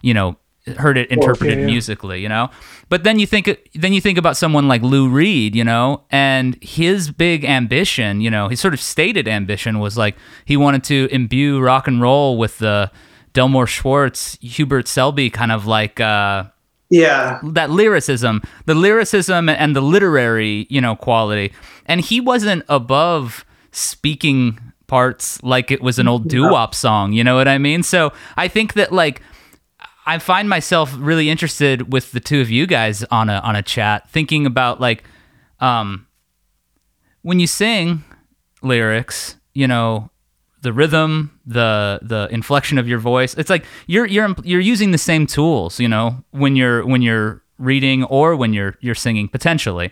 you 0.02 0.12
know, 0.12 0.36
heard 0.76 0.98
it 0.98 1.10
interpreted 1.10 1.56
yeah, 1.56 1.64
yeah. 1.64 1.70
musically, 1.70 2.20
you 2.20 2.28
know. 2.28 2.50
But 2.90 3.04
then 3.04 3.18
you 3.18 3.26
think 3.26 3.70
then 3.74 3.94
you 3.94 4.02
think 4.02 4.18
about 4.18 4.36
someone 4.36 4.68
like 4.68 4.82
Lou 4.82 5.08
Reed, 5.08 5.56
you 5.56 5.64
know, 5.64 6.02
and 6.10 6.62
his 6.62 7.10
big 7.10 7.42
ambition, 7.42 8.20
you 8.20 8.30
know, 8.30 8.48
his 8.48 8.60
sort 8.60 8.74
of 8.74 8.80
stated 8.80 9.26
ambition 9.26 9.78
was 9.78 9.96
like 9.96 10.16
he 10.44 10.54
wanted 10.54 10.84
to 10.84 11.08
imbue 11.10 11.60
rock 11.60 11.88
and 11.88 12.02
roll 12.02 12.36
with 12.36 12.58
the 12.58 12.90
Delmore 13.32 13.66
Schwartz, 13.66 14.36
Hubert 14.42 14.86
Selby 14.86 15.30
kind 15.30 15.50
of 15.50 15.66
like 15.66 15.98
uh 15.98 16.44
yeah. 16.92 17.40
That 17.42 17.70
lyricism 17.70 18.42
the 18.66 18.74
lyricism 18.74 19.48
and 19.48 19.74
the 19.74 19.80
literary 19.80 20.66
you 20.70 20.80
know 20.80 20.94
quality. 20.94 21.52
And 21.86 22.00
he 22.00 22.20
wasn't 22.20 22.64
above 22.68 23.44
speaking 23.72 24.58
parts 24.86 25.42
like 25.42 25.70
it 25.70 25.80
was 25.80 25.98
an 25.98 26.06
old 26.06 26.28
doo-wop 26.28 26.74
song 26.74 27.14
you 27.14 27.24
know 27.24 27.34
what 27.34 27.48
i 27.48 27.56
mean? 27.56 27.82
So 27.82 28.12
i 28.36 28.46
think 28.46 28.74
that 28.74 28.92
like 28.92 29.22
I 30.04 30.18
find 30.18 30.48
myself 30.48 30.94
really 30.98 31.30
interested 31.30 31.92
with 31.92 32.12
the 32.12 32.20
two 32.20 32.40
of 32.40 32.50
you 32.50 32.66
guys 32.66 33.04
on 33.04 33.28
a 33.28 33.34
on 33.34 33.54
a 33.54 33.62
chat, 33.62 34.10
thinking 34.10 34.46
about 34.46 34.80
like, 34.80 35.04
um, 35.60 36.06
when 37.22 37.38
you 37.38 37.46
sing 37.46 38.02
lyrics, 38.62 39.36
you 39.54 39.68
know, 39.68 40.10
the 40.62 40.72
rhythm, 40.72 41.38
the 41.44 41.98
the 42.02 42.28
inflection 42.30 42.78
of 42.78 42.88
your 42.88 42.98
voice. 42.98 43.34
It's 43.34 43.50
like 43.50 43.64
you're 43.86 44.06
you're 44.06 44.34
you're 44.42 44.60
using 44.60 44.92
the 44.92 44.98
same 44.98 45.26
tools, 45.26 45.78
you 45.78 45.88
know, 45.88 46.24
when 46.30 46.56
you're 46.56 46.86
when 46.86 47.02
you're 47.02 47.42
reading 47.58 48.04
or 48.04 48.34
when 48.36 48.52
you're 48.52 48.76
you're 48.80 48.94
singing 48.94 49.28
potentially. 49.28 49.90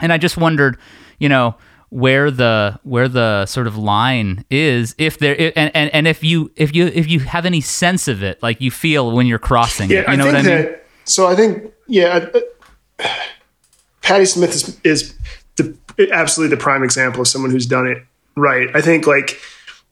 And 0.00 0.12
I 0.12 0.18
just 0.18 0.36
wondered, 0.36 0.78
you 1.18 1.28
know, 1.28 1.54
where 1.90 2.30
the 2.30 2.78
where 2.82 3.08
the 3.08 3.44
sort 3.46 3.66
of 3.66 3.76
line 3.76 4.44
is 4.48 4.94
if 4.96 5.18
there 5.18 5.52
and, 5.56 5.70
and 5.74 5.90
and 5.92 6.08
if 6.08 6.24
you 6.24 6.50
if 6.56 6.74
you 6.74 6.86
if 6.86 7.08
you 7.08 7.20
have 7.20 7.44
any 7.44 7.60
sense 7.60 8.06
of 8.06 8.22
it 8.22 8.40
like 8.42 8.60
you 8.60 8.70
feel 8.70 9.10
when 9.10 9.26
you're 9.26 9.40
crossing 9.40 9.90
yeah, 9.90 9.98
it 10.02 10.08
you 10.08 10.16
know 10.16 10.24
I 10.24 10.32
what 10.32 10.36
i 10.36 10.42
mean 10.42 10.76
so 11.04 11.26
i 11.26 11.34
think 11.34 11.72
yeah 11.88 12.28
uh, 13.00 13.08
patti 14.02 14.24
smith 14.24 14.54
is 14.54 14.80
is 14.84 15.14
the 15.56 15.76
absolutely 16.12 16.54
the 16.54 16.62
prime 16.62 16.84
example 16.84 17.22
of 17.22 17.26
someone 17.26 17.50
who's 17.50 17.66
done 17.66 17.88
it 17.88 18.04
right 18.36 18.68
i 18.72 18.80
think 18.80 19.08
like 19.08 19.40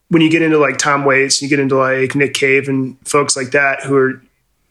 when 0.09 0.23
you 0.23 0.31
get 0.31 0.43
into 0.43 0.59
like 0.59 0.79
tom 0.79 1.05
waits 1.05 1.41
you 1.43 1.49
get 1.49 1.61
into 1.61 1.77
like 1.77 2.15
nick 2.15 2.35
cave 2.35 2.69
and 2.69 2.97
folks 3.07 3.37
like 3.37 3.51
that 3.51 3.83
who 3.83 3.97
are 3.97 4.23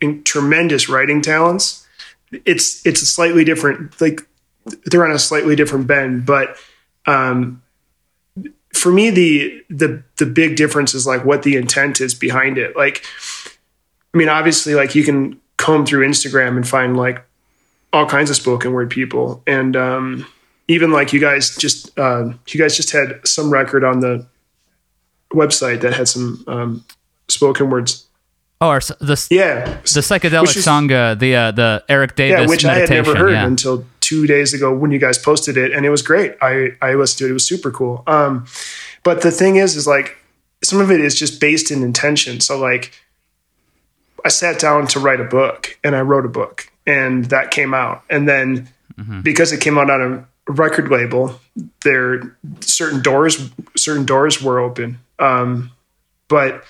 in 0.02 0.24
tremendous 0.24 0.90
writing 0.90 1.22
talents 1.22 1.88
it's 2.46 2.86
it's 2.86 3.02
a 3.02 3.06
slightly 3.06 3.44
different 3.44 4.00
like 4.02 4.22
they're 4.86 5.06
on 5.06 5.12
a 5.12 5.20
slightly 5.20 5.56
different 5.56 5.88
bend 5.88 6.26
but 6.26 6.58
um, 7.08 7.62
for 8.78 8.92
me, 8.92 9.10
the 9.10 9.64
the 9.70 10.04
the 10.18 10.26
big 10.26 10.56
difference 10.56 10.94
is 10.94 11.08
like 11.08 11.26
what 11.26 11.44
the 11.44 11.56
intent 11.56 12.00
is 12.00 12.14
behind 12.14 12.58
it. 12.58 12.76
Like, 12.76 13.04
I 14.14 14.18
mean, 14.18 14.30
obviously, 14.30 14.76
like 14.76 14.94
you 14.94 15.04
can 15.04 15.40
comb 15.58 15.86
through 15.86 16.08
Instagram 16.08 16.56
and 16.56 16.68
find 16.68 16.96
like 16.96 17.26
all 17.92 18.06
kinds 18.06 18.30
of 18.30 18.36
spoken 18.36 18.74
word 18.74 18.90
people, 18.90 19.42
and 19.48 19.76
um, 19.76 20.28
even 20.68 20.92
like 20.92 21.14
you 21.14 21.20
guys 21.20 21.56
just 21.56 21.98
uh, 21.98 22.32
you 22.48 22.60
guys 22.60 22.76
just 22.76 22.92
had 22.92 23.22
some 23.26 23.50
record 23.50 23.84
on 23.84 24.02
the 24.02 24.28
website 25.32 25.82
that 25.82 25.94
had 25.94 26.08
some 26.08 26.44
um, 26.48 26.86
spoken 27.28 27.70
words. 27.70 28.06
Oh, 28.60 28.70
our, 28.70 28.80
the 28.80 29.28
yeah, 29.30 29.66
the 29.66 30.02
psychedelic 30.02 30.56
is, 30.56 30.64
song, 30.64 30.92
uh, 30.92 31.14
the 31.14 31.36
uh, 31.36 31.52
the 31.52 31.84
Eric 31.88 32.16
Davis, 32.16 32.40
yeah, 32.40 32.48
which 32.48 32.64
meditation, 32.64 32.70
I 32.70 32.98
had 32.98 33.06
never 33.06 33.16
heard 33.18 33.32
yeah. 33.32 33.46
until 33.46 33.86
two 34.00 34.26
days 34.26 34.54
ago 34.54 34.74
when 34.74 34.90
you 34.90 34.98
guys 34.98 35.18
posted 35.18 35.58
it, 35.58 35.74
and 35.74 35.86
it 35.86 35.90
was 35.90 36.02
great. 36.02 36.36
I 36.42 36.72
I 36.82 36.96
listened 36.96 37.20
to 37.20 37.26
it; 37.26 37.30
it 37.30 37.34
was 37.34 37.46
super 37.46 37.70
cool. 37.70 38.04
Um, 38.08 38.48
but 39.04 39.22
the 39.22 39.30
thing 39.30 39.58
is, 39.58 39.76
is 39.76 39.86
like 39.86 40.18
some 40.64 40.82
of 40.82 40.90
it 40.90 41.00
is 41.02 41.14
just 41.14 41.40
based 41.40 41.70
in 41.70 41.84
intention. 41.84 42.40
So 42.40 42.58
like, 42.58 42.94
I 44.26 44.30
sat 44.30 44.60
down 44.60 44.88
to 44.88 45.00
write 45.00 45.20
a 45.20 45.26
book, 45.26 45.78
and 45.84 45.96
I 45.96 46.02
wrote 46.02 46.26
a 46.26 46.30
book, 46.30 46.72
and 46.88 47.26
that 47.26 47.52
came 47.52 47.76
out, 47.76 48.04
and 48.10 48.28
then 48.28 48.70
mm-hmm. 48.98 49.22
because 49.22 49.52
it 49.52 49.62
came 49.62 49.78
out 49.78 49.92
on 49.92 50.02
a 50.02 50.52
record 50.52 50.90
label, 50.90 51.40
there 51.84 52.36
certain 52.62 53.04
doors 53.04 53.52
certain 53.76 54.06
doors 54.06 54.42
were 54.42 54.60
open. 54.60 54.98
Um, 55.20 55.72
but 56.28 56.64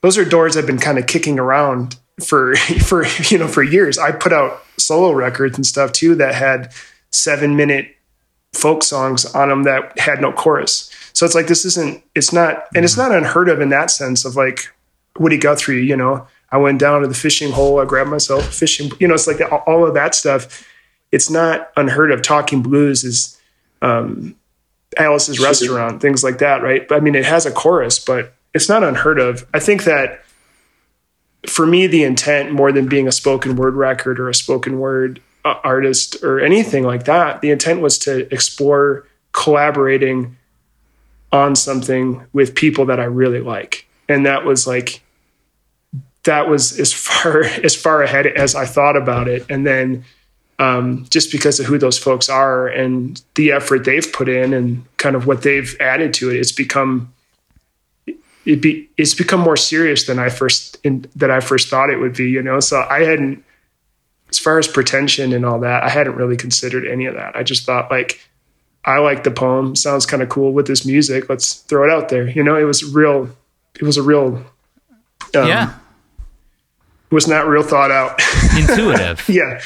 those 0.00 0.18
are 0.18 0.24
doors 0.24 0.56
I've 0.56 0.66
been 0.66 0.78
kind 0.78 0.98
of 0.98 1.06
kicking 1.06 1.38
around 1.38 1.96
for 2.24 2.54
for 2.84 3.04
you 3.28 3.38
know 3.38 3.48
for 3.48 3.62
years. 3.62 3.98
I 3.98 4.12
put 4.12 4.32
out 4.32 4.62
solo 4.76 5.12
records 5.12 5.56
and 5.56 5.66
stuff 5.66 5.92
too 5.92 6.14
that 6.16 6.34
had 6.34 6.72
seven 7.10 7.56
minute 7.56 7.94
folk 8.52 8.82
songs 8.82 9.24
on 9.34 9.48
them 9.48 9.62
that 9.64 9.98
had 9.98 10.20
no 10.20 10.32
chorus. 10.32 10.90
So 11.12 11.26
it's 11.26 11.34
like 11.34 11.46
this 11.46 11.64
isn't 11.64 12.02
it's 12.14 12.32
not 12.32 12.66
and 12.74 12.84
it's 12.84 12.96
not 12.96 13.12
unheard 13.12 13.48
of 13.48 13.60
in 13.60 13.70
that 13.70 13.90
sense 13.90 14.24
of 14.24 14.36
like 14.36 14.72
Woody 15.18 15.38
Guthrie, 15.38 15.86
you 15.86 15.96
know. 15.96 16.26
I 16.50 16.58
went 16.58 16.78
down 16.78 17.00
to 17.00 17.08
the 17.08 17.14
fishing 17.14 17.50
hole, 17.50 17.80
I 17.80 17.86
grabbed 17.86 18.10
myself 18.10 18.52
fishing, 18.52 18.90
you 19.00 19.08
know, 19.08 19.14
it's 19.14 19.26
like 19.26 19.40
all 19.66 19.86
of 19.86 19.94
that 19.94 20.14
stuff. 20.14 20.68
It's 21.10 21.30
not 21.30 21.70
unheard 21.76 22.12
of. 22.12 22.20
Talking 22.20 22.62
blues 22.62 23.04
is 23.04 23.40
um, 23.80 24.36
Alice's 24.98 25.40
restaurant, 25.40 26.00
things 26.00 26.22
like 26.22 26.38
that, 26.38 26.62
right? 26.62 26.86
But 26.86 26.96
I 26.96 27.00
mean, 27.00 27.14
it 27.14 27.24
has 27.24 27.46
a 27.46 27.50
chorus, 27.50 27.98
but 27.98 28.34
it's 28.54 28.68
not 28.68 28.84
unheard 28.84 29.18
of. 29.18 29.46
I 29.54 29.58
think 29.58 29.84
that 29.84 30.24
for 31.46 31.66
me, 31.66 31.86
the 31.86 32.04
intent 32.04 32.52
more 32.52 32.72
than 32.72 32.86
being 32.86 33.08
a 33.08 33.12
spoken 33.12 33.56
word 33.56 33.74
record 33.74 34.20
or 34.20 34.28
a 34.28 34.34
spoken 34.34 34.78
word 34.78 35.20
uh, 35.44 35.54
artist 35.64 36.22
or 36.22 36.40
anything 36.40 36.84
like 36.84 37.04
that, 37.04 37.40
the 37.40 37.50
intent 37.50 37.80
was 37.80 37.98
to 38.00 38.32
explore 38.32 39.06
collaborating 39.32 40.36
on 41.32 41.56
something 41.56 42.24
with 42.32 42.54
people 42.54 42.86
that 42.86 43.00
I 43.00 43.04
really 43.04 43.40
like. 43.40 43.88
And 44.08 44.26
that 44.26 44.44
was 44.44 44.66
like, 44.66 45.02
that 46.24 46.48
was 46.48 46.78
as 46.78 46.92
far 46.92 47.42
as 47.42 47.74
far 47.74 48.02
ahead 48.02 48.26
as 48.26 48.54
I 48.54 48.66
thought 48.66 48.96
about 48.96 49.28
it. 49.28 49.46
And 49.48 49.66
then 49.66 50.04
um, 50.62 51.06
just 51.10 51.32
because 51.32 51.58
of 51.58 51.66
who 51.66 51.76
those 51.76 51.98
folks 51.98 52.28
are 52.28 52.68
and 52.68 53.20
the 53.34 53.50
effort 53.50 53.84
they've 53.84 54.12
put 54.12 54.28
in 54.28 54.54
and 54.54 54.84
kind 54.96 55.16
of 55.16 55.26
what 55.26 55.42
they've 55.42 55.76
added 55.80 56.14
to 56.14 56.30
it, 56.30 56.36
it's 56.36 56.52
become 56.52 57.12
it 58.44 58.62
be 58.62 58.88
it's 58.96 59.14
become 59.14 59.40
more 59.40 59.56
serious 59.56 60.06
than 60.06 60.20
I 60.20 60.28
first 60.28 60.78
in, 60.84 61.04
that 61.16 61.32
I 61.32 61.40
first 61.40 61.68
thought 61.68 61.90
it 61.90 61.98
would 61.98 62.14
be. 62.14 62.30
You 62.30 62.42
know, 62.42 62.60
so 62.60 62.86
I 62.88 63.00
hadn't 63.00 63.44
as 64.30 64.38
far 64.38 64.60
as 64.60 64.68
pretension 64.68 65.32
and 65.32 65.44
all 65.44 65.58
that, 65.60 65.82
I 65.82 65.88
hadn't 65.88 66.14
really 66.14 66.36
considered 66.36 66.86
any 66.86 67.06
of 67.06 67.14
that. 67.14 67.34
I 67.34 67.42
just 67.42 67.66
thought 67.66 67.90
like 67.90 68.20
I 68.84 68.98
like 68.98 69.24
the 69.24 69.32
poem, 69.32 69.74
sounds 69.74 70.06
kind 70.06 70.22
of 70.22 70.28
cool 70.28 70.52
with 70.52 70.68
this 70.68 70.86
music. 70.86 71.28
Let's 71.28 71.54
throw 71.54 71.84
it 71.84 71.92
out 71.92 72.08
there. 72.08 72.28
You 72.28 72.44
know, 72.44 72.56
it 72.56 72.64
was 72.64 72.84
real. 72.84 73.28
It 73.74 73.82
was 73.82 73.96
a 73.96 74.02
real. 74.02 74.44
Um, 75.34 75.48
yeah. 75.48 75.74
It 77.10 77.14
was 77.14 77.26
not 77.26 77.48
real 77.48 77.64
thought 77.64 77.90
out. 77.90 78.20
Intuitive. 78.56 79.28
yeah. 79.28 79.60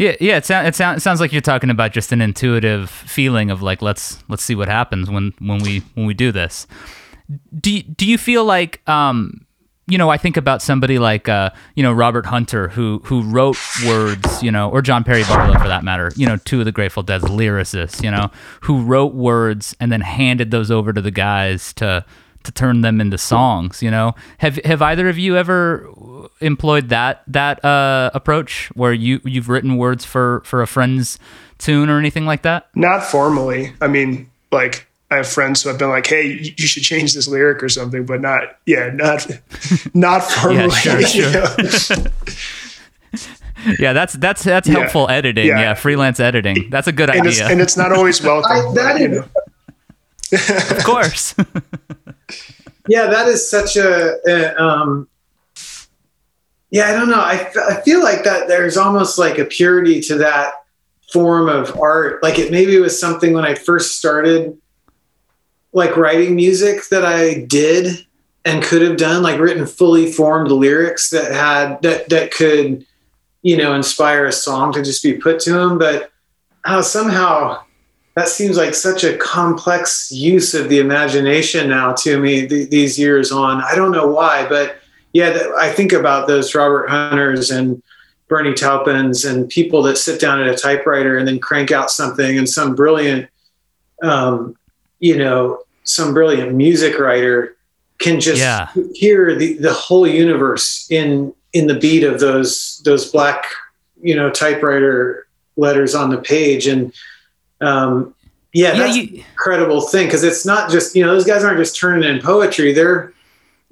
Yeah, 0.00 0.16
yeah. 0.18 0.38
It, 0.38 0.46
sound, 0.46 0.66
it, 0.66 0.74
sound, 0.74 0.96
it 0.96 1.00
sounds 1.02 1.20
like 1.20 1.30
you're 1.30 1.42
talking 1.42 1.68
about 1.68 1.92
just 1.92 2.10
an 2.10 2.22
intuitive 2.22 2.88
feeling 2.88 3.50
of 3.50 3.60
like 3.60 3.82
let's 3.82 4.24
let's 4.28 4.42
see 4.42 4.54
what 4.54 4.68
happens 4.68 5.10
when 5.10 5.34
when 5.40 5.62
we 5.62 5.80
when 5.94 6.06
we 6.06 6.14
do 6.14 6.32
this 6.32 6.66
do 7.60 7.82
do 7.82 8.06
you 8.06 8.16
feel 8.16 8.44
like 8.44 8.80
um, 8.88 9.46
you 9.86 9.98
know, 9.98 10.08
I 10.08 10.16
think 10.16 10.36
about 10.36 10.62
somebody 10.62 10.98
like 10.98 11.28
uh, 11.28 11.50
you 11.74 11.82
know 11.82 11.92
Robert 11.92 12.24
Hunter 12.24 12.68
who 12.68 13.02
who 13.04 13.22
wrote 13.22 13.58
words, 13.86 14.42
you 14.42 14.50
know, 14.50 14.70
or 14.70 14.82
John 14.82 15.04
Perry 15.04 15.24
Barlow 15.24 15.58
for 15.58 15.68
that 15.68 15.84
matter, 15.84 16.12
you 16.16 16.26
know, 16.26 16.36
two 16.36 16.60
of 16.60 16.64
the 16.64 16.72
Grateful 16.72 17.02
Dead's 17.02 17.24
lyricists, 17.24 18.02
you 18.02 18.10
know, 18.10 18.30
who 18.62 18.82
wrote 18.82 19.14
words 19.14 19.74
and 19.80 19.90
then 19.90 20.00
handed 20.00 20.50
those 20.50 20.70
over 20.70 20.92
to 20.92 21.00
the 21.00 21.10
guys 21.10 21.72
to 21.74 22.04
to 22.44 22.52
turn 22.52 22.80
them 22.80 23.00
into 23.00 23.18
songs. 23.18 23.82
You 23.82 23.90
know, 23.90 24.14
have 24.38 24.56
have 24.64 24.82
either 24.82 25.08
of 25.08 25.18
you 25.18 25.36
ever 25.36 25.88
employed 26.40 26.88
that 26.88 27.22
that 27.26 27.64
uh, 27.64 28.10
approach 28.14 28.68
where 28.74 28.92
you 28.92 29.20
you've 29.24 29.48
written 29.48 29.76
words 29.76 30.04
for 30.04 30.42
for 30.44 30.62
a 30.62 30.66
friend's 30.66 31.18
tune 31.58 31.90
or 31.90 31.98
anything 31.98 32.26
like 32.26 32.42
that? 32.42 32.68
Not 32.74 33.02
formally. 33.04 33.72
I 33.80 33.88
mean, 33.88 34.30
like 34.52 34.86
I 35.10 35.16
have 35.16 35.26
friends 35.28 35.62
who 35.62 35.68
have 35.70 35.78
been 35.78 35.90
like, 35.90 36.06
"Hey, 36.06 36.52
you 36.56 36.66
should 36.66 36.82
change 36.84 37.14
this 37.14 37.26
lyric 37.28 37.62
or 37.62 37.68
something," 37.68 38.06
but 38.06 38.20
not, 38.20 38.58
yeah, 38.66 38.90
not, 38.94 39.26
not 39.94 40.22
formally. 40.30 40.68
yeah, 40.84 41.00
sure, 41.00 41.68
sure. 41.68 41.96
yeah, 43.78 43.92
that's 43.92 44.14
that's 44.14 44.42
that's 44.44 44.68
Yeah. 44.68 44.78
helpful 44.78 45.08
editing. 45.10 45.46
Yeah. 45.48 45.60
Yeah. 45.60 45.74
freelance 45.74 46.20
editing. 46.20 46.70
That's 46.70 46.86
a 46.86 46.92
good 46.92 47.10
and 47.10 47.26
it's 47.26 47.40
idea. 47.40 47.52
and 47.52 47.60
it's 47.60 47.76
not 47.76 47.92
always 47.92 48.22
welcome. 48.22 48.50
I- 48.52 48.72
that 48.74 48.92
but, 48.94 49.00
you 49.00 49.08
know. 49.08 50.76
of 50.76 50.84
course. 50.84 51.34
Yeah 52.90 53.06
that 53.06 53.28
is 53.28 53.48
such 53.48 53.76
a, 53.76 54.16
a 54.26 54.62
um 54.62 55.08
yeah 56.70 56.86
i 56.88 56.92
don't 56.92 57.08
know. 57.08 57.20
I, 57.20 57.50
I 57.68 57.80
feel 57.82 58.02
like 58.02 58.24
that 58.24 58.48
there's 58.48 58.76
almost 58.76 59.18
like 59.18 59.38
a 59.38 59.44
purity 59.44 60.00
to 60.02 60.16
that 60.16 60.52
form 61.12 61.48
of 61.48 61.76
art. 61.78 62.22
Like 62.22 62.38
it 62.38 62.52
maybe 62.52 62.78
was 62.78 62.98
something 62.98 63.32
when 63.32 63.44
i 63.44 63.54
first 63.54 63.98
started 63.98 64.58
like 65.72 65.96
writing 65.96 66.34
music 66.34 66.88
that 66.90 67.04
i 67.04 67.44
did 67.46 68.06
and 68.44 68.62
could 68.62 68.82
have 68.82 68.96
done 68.96 69.22
like 69.22 69.38
written 69.38 69.66
fully 69.66 70.10
formed 70.10 70.50
lyrics 70.50 71.10
that 71.10 71.30
had 71.32 71.80
that 71.82 72.08
that 72.08 72.32
could 72.32 72.84
you 73.42 73.56
know 73.56 73.74
inspire 73.74 74.26
a 74.26 74.32
song 74.32 74.72
to 74.72 74.82
just 74.82 75.02
be 75.02 75.14
put 75.14 75.38
to 75.38 75.52
them 75.52 75.78
but 75.78 76.10
uh, 76.64 76.82
somehow 76.82 77.62
that 78.14 78.28
seems 78.28 78.56
like 78.56 78.74
such 78.74 79.04
a 79.04 79.16
complex 79.18 80.10
use 80.10 80.54
of 80.54 80.68
the 80.68 80.78
imagination 80.78 81.68
now 81.68 81.92
to 81.94 82.18
me 82.18 82.46
th- 82.46 82.68
these 82.70 82.98
years 82.98 83.30
on. 83.32 83.62
I 83.62 83.74
don't 83.74 83.92
know 83.92 84.08
why, 84.08 84.46
but 84.48 84.76
yeah, 85.12 85.32
th- 85.32 85.46
I 85.58 85.70
think 85.72 85.92
about 85.92 86.26
those 86.26 86.54
Robert 86.54 86.88
Hunters 86.88 87.50
and 87.50 87.82
Bernie 88.28 88.54
Taupins 88.54 89.24
and 89.24 89.48
people 89.48 89.82
that 89.82 89.96
sit 89.96 90.20
down 90.20 90.40
at 90.40 90.48
a 90.48 90.56
typewriter 90.56 91.18
and 91.18 91.26
then 91.26 91.38
crank 91.38 91.72
out 91.72 91.90
something 91.90 92.38
and 92.38 92.48
some 92.48 92.74
brilliant, 92.74 93.28
um, 94.02 94.56
you 94.98 95.16
know, 95.16 95.62
some 95.84 96.12
brilliant 96.14 96.54
music 96.54 96.98
writer 96.98 97.56
can 97.98 98.20
just 98.20 98.40
Yeah. 98.40 98.68
hear 98.94 99.34
the, 99.34 99.54
the 99.54 99.72
whole 99.72 100.06
universe 100.06 100.86
in 100.90 101.32
in 101.52 101.66
the 101.66 101.74
beat 101.74 102.04
of 102.04 102.20
those 102.20 102.80
those 102.84 103.10
black 103.10 103.44
you 104.00 104.14
know 104.14 104.30
typewriter 104.30 105.26
letters 105.56 105.94
on 105.96 106.10
the 106.10 106.16
page 106.18 106.66
and 106.68 106.92
um, 107.60 108.14
yeah, 108.52 108.72
yeah, 108.72 108.78
that's 108.78 108.96
you, 108.96 109.02
an 109.04 109.14
incredible 109.30 109.80
thing 109.80 110.06
because 110.06 110.24
it's 110.24 110.44
not 110.44 110.70
just 110.70 110.96
you 110.96 111.04
know 111.04 111.12
those 111.12 111.24
guys 111.24 111.44
aren't 111.44 111.58
just 111.58 111.76
turning 111.76 112.08
in 112.08 112.20
poetry; 112.20 112.72
they're 112.72 113.12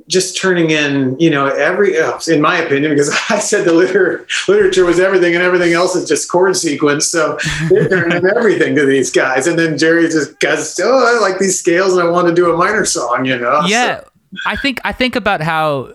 just 0.06 0.36
turning 0.36 0.70
in 0.70 1.18
you 1.18 1.30
know 1.30 1.46
every 1.46 1.98
uh, 1.98 2.18
in 2.28 2.40
my 2.40 2.58
opinion 2.58 2.92
because 2.92 3.10
I 3.30 3.40
said 3.40 3.64
the 3.64 3.72
liter- 3.72 4.26
literature 4.46 4.84
was 4.84 5.00
everything 5.00 5.34
and 5.34 5.42
everything 5.42 5.72
else 5.72 5.96
is 5.96 6.08
just 6.08 6.30
chord 6.30 6.56
sequence. 6.56 7.06
So 7.06 7.38
they're 7.70 7.88
turning 7.88 8.24
everything 8.24 8.76
to 8.76 8.86
these 8.86 9.10
guys, 9.10 9.46
and 9.46 9.58
then 9.58 9.76
Jerry 9.76 10.08
just 10.08 10.38
goes, 10.38 10.78
"Oh, 10.82 11.16
I 11.16 11.20
like 11.20 11.38
these 11.38 11.58
scales 11.58 11.92
and 11.92 12.00
I 12.00 12.10
want 12.10 12.28
to 12.28 12.34
do 12.34 12.52
a 12.52 12.56
minor 12.56 12.84
song," 12.84 13.24
you 13.24 13.38
know? 13.38 13.62
yeah 13.66 14.00
So- 14.00 14.10
i 14.44 14.54
think 14.56 14.78
i 14.84 14.92
think 14.92 15.16
about 15.16 15.40
how 15.40 15.94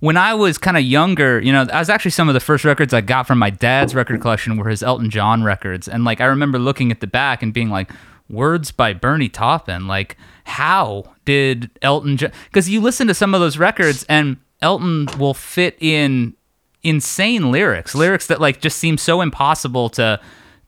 when 0.00 0.16
i 0.16 0.34
was 0.34 0.58
kind 0.58 0.76
of 0.76 0.82
younger 0.82 1.40
you 1.40 1.52
know 1.52 1.66
i 1.72 1.78
was 1.78 1.88
actually 1.88 2.10
some 2.10 2.28
of 2.28 2.34
the 2.34 2.40
first 2.40 2.64
records 2.64 2.92
i 2.92 3.00
got 3.00 3.26
from 3.26 3.38
my 3.38 3.50
dad's 3.50 3.94
record 3.94 4.20
collection 4.20 4.56
were 4.56 4.68
his 4.68 4.82
elton 4.82 5.10
john 5.10 5.42
records 5.42 5.88
and 5.88 6.04
like 6.04 6.20
i 6.20 6.24
remember 6.24 6.58
looking 6.58 6.90
at 6.90 7.00
the 7.00 7.06
back 7.06 7.42
and 7.42 7.54
being 7.54 7.70
like 7.70 7.90
words 8.28 8.70
by 8.70 8.92
bernie 8.92 9.28
taupin 9.28 9.86
like 9.86 10.16
how 10.44 11.04
did 11.24 11.70
elton 11.82 12.16
john 12.16 12.32
because 12.46 12.68
you 12.68 12.80
listen 12.80 13.06
to 13.06 13.14
some 13.14 13.34
of 13.34 13.40
those 13.40 13.58
records 13.58 14.04
and 14.08 14.36
elton 14.62 15.06
will 15.18 15.34
fit 15.34 15.76
in 15.80 16.34
insane 16.82 17.50
lyrics 17.50 17.94
lyrics 17.94 18.26
that 18.26 18.40
like 18.40 18.60
just 18.60 18.78
seem 18.78 18.96
so 18.96 19.20
impossible 19.20 19.88
to 19.88 20.20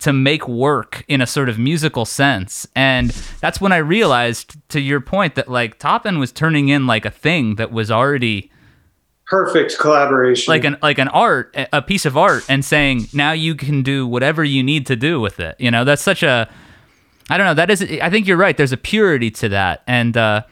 to 0.03 0.13
make 0.13 0.49
work 0.49 1.05
in 1.07 1.21
a 1.21 1.27
sort 1.29 1.49
of 1.49 1.61
musical 1.61 2.05
sense. 2.05 2.67
And 2.75 3.11
that's 3.41 3.61
when 3.61 3.71
I 3.71 3.77
realized, 3.77 4.57
to 4.71 4.81
your 4.81 5.01
point, 5.01 5.37
that 5.37 5.49
like 5.49 5.79
Taupin 5.79 6.19
was 6.19 6.33
turning 6.33 6.71
in 6.71 6.89
like 6.89 7.05
a 7.05 7.11
thing 7.11 7.55
that 7.55 7.71
was 7.71 7.89
already 7.89 8.51
perfect 9.33 9.79
collaboration. 9.79 10.53
like 10.53 10.65
an 10.65 10.77
like 10.83 10.99
an 10.99 11.09
art, 11.09 11.57
a 11.73 11.81
piece 11.81 12.05
of 12.05 12.19
art, 12.19 12.45
and 12.51 12.63
saying 12.63 13.09
now 13.15 13.33
you 13.33 13.55
can 13.55 13.83
do 13.83 14.07
whatever 14.07 14.45
you 14.45 14.63
need 14.63 14.87
to 14.87 14.95
do 14.95 15.21
with 15.21 15.41
it. 15.41 15.57
You 15.59 15.71
know, 15.71 15.85
that's 15.85 16.03
such 16.03 16.23
a 16.23 16.51
I 17.31 17.39
don't 17.39 17.47
know. 17.47 17.55
That 17.55 17.71
is, 17.71 17.83
I 18.03 18.11
think 18.11 18.27
you're 18.27 18.37
right. 18.37 18.55
There's 18.55 18.73
a 18.73 18.77
purity 18.77 19.31
to 19.31 19.49
that, 19.49 19.85
and 19.87 20.15
uh, 20.19 20.43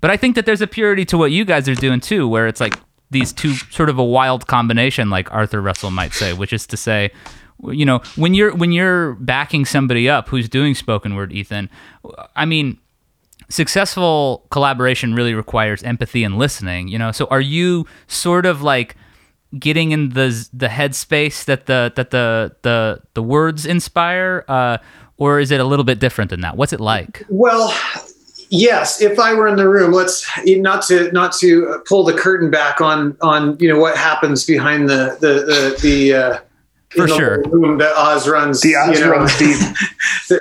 but 0.00 0.10
I 0.10 0.16
think 0.16 0.34
that 0.36 0.46
there's 0.46 0.62
a 0.62 0.66
purity 0.66 1.04
to 1.06 1.18
what 1.18 1.30
you 1.30 1.44
guys 1.44 1.68
are 1.68 1.74
doing 1.74 2.00
too, 2.00 2.26
where 2.26 2.46
it's 2.46 2.60
like 2.60 2.78
these 3.10 3.34
two 3.34 3.52
sort 3.52 3.90
of 3.90 3.98
a 3.98 4.04
wild 4.04 4.46
combination, 4.46 5.10
like 5.10 5.30
Arthur 5.30 5.60
Russell 5.60 5.90
might 5.90 6.14
say, 6.14 6.32
which 6.32 6.54
is 6.54 6.66
to 6.68 6.76
say, 6.76 7.10
you 7.64 7.84
know, 7.84 8.00
when 8.16 8.32
you're 8.32 8.54
when 8.54 8.72
you're 8.72 9.12
backing 9.16 9.66
somebody 9.66 10.08
up 10.08 10.30
who's 10.30 10.48
doing 10.48 10.74
spoken 10.74 11.16
word, 11.16 11.34
Ethan, 11.34 11.68
I 12.34 12.46
mean, 12.46 12.78
successful 13.48 14.46
collaboration 14.50 15.14
really 15.14 15.34
requires 15.34 15.82
empathy 15.82 16.24
and 16.24 16.38
listening. 16.38 16.88
You 16.88 16.98
know, 16.98 17.12
so 17.12 17.26
are 17.26 17.40
you 17.40 17.86
sort 18.06 18.46
of 18.46 18.62
like 18.62 18.96
getting 19.58 19.92
in 19.92 20.10
the 20.10 20.48
the 20.52 20.68
headspace 20.68 21.44
that 21.44 21.66
the 21.66 21.92
that 21.96 22.10
the 22.10 22.56
the 22.62 23.00
the 23.14 23.22
words 23.22 23.66
inspire, 23.66 24.44
uh, 24.48 24.78
or 25.16 25.40
is 25.40 25.50
it 25.50 25.60
a 25.60 25.64
little 25.64 25.84
bit 25.84 25.98
different 25.98 26.30
than 26.30 26.40
that? 26.40 26.56
What's 26.56 26.72
it 26.72 26.80
like? 26.80 27.24
Well, 27.28 27.76
yes. 28.50 29.00
If 29.00 29.18
I 29.18 29.34
were 29.34 29.46
in 29.46 29.56
the 29.56 29.68
room, 29.68 29.92
let's 29.92 30.26
not 30.44 30.82
to 30.86 31.10
not 31.12 31.32
to 31.38 31.82
pull 31.86 32.04
the 32.04 32.14
curtain 32.14 32.50
back 32.50 32.80
on 32.80 33.16
on 33.22 33.56
you 33.58 33.68
know 33.68 33.78
what 33.78 33.96
happens 33.96 34.44
behind 34.44 34.88
the 34.88 35.16
the 35.20 35.28
the, 35.28 35.78
the 35.82 36.14
uh, 36.14 36.38
For 36.90 37.04
in 37.04 37.10
the 37.10 37.16
sure. 37.16 37.42
room 37.44 37.78
that 37.78 37.94
Oz 37.96 38.28
runs. 38.28 38.60
The 38.60 38.76
Oz 38.76 38.98
you 38.98 39.04
know. 39.04 39.12
runs 39.12 39.38
deep. 39.38 39.56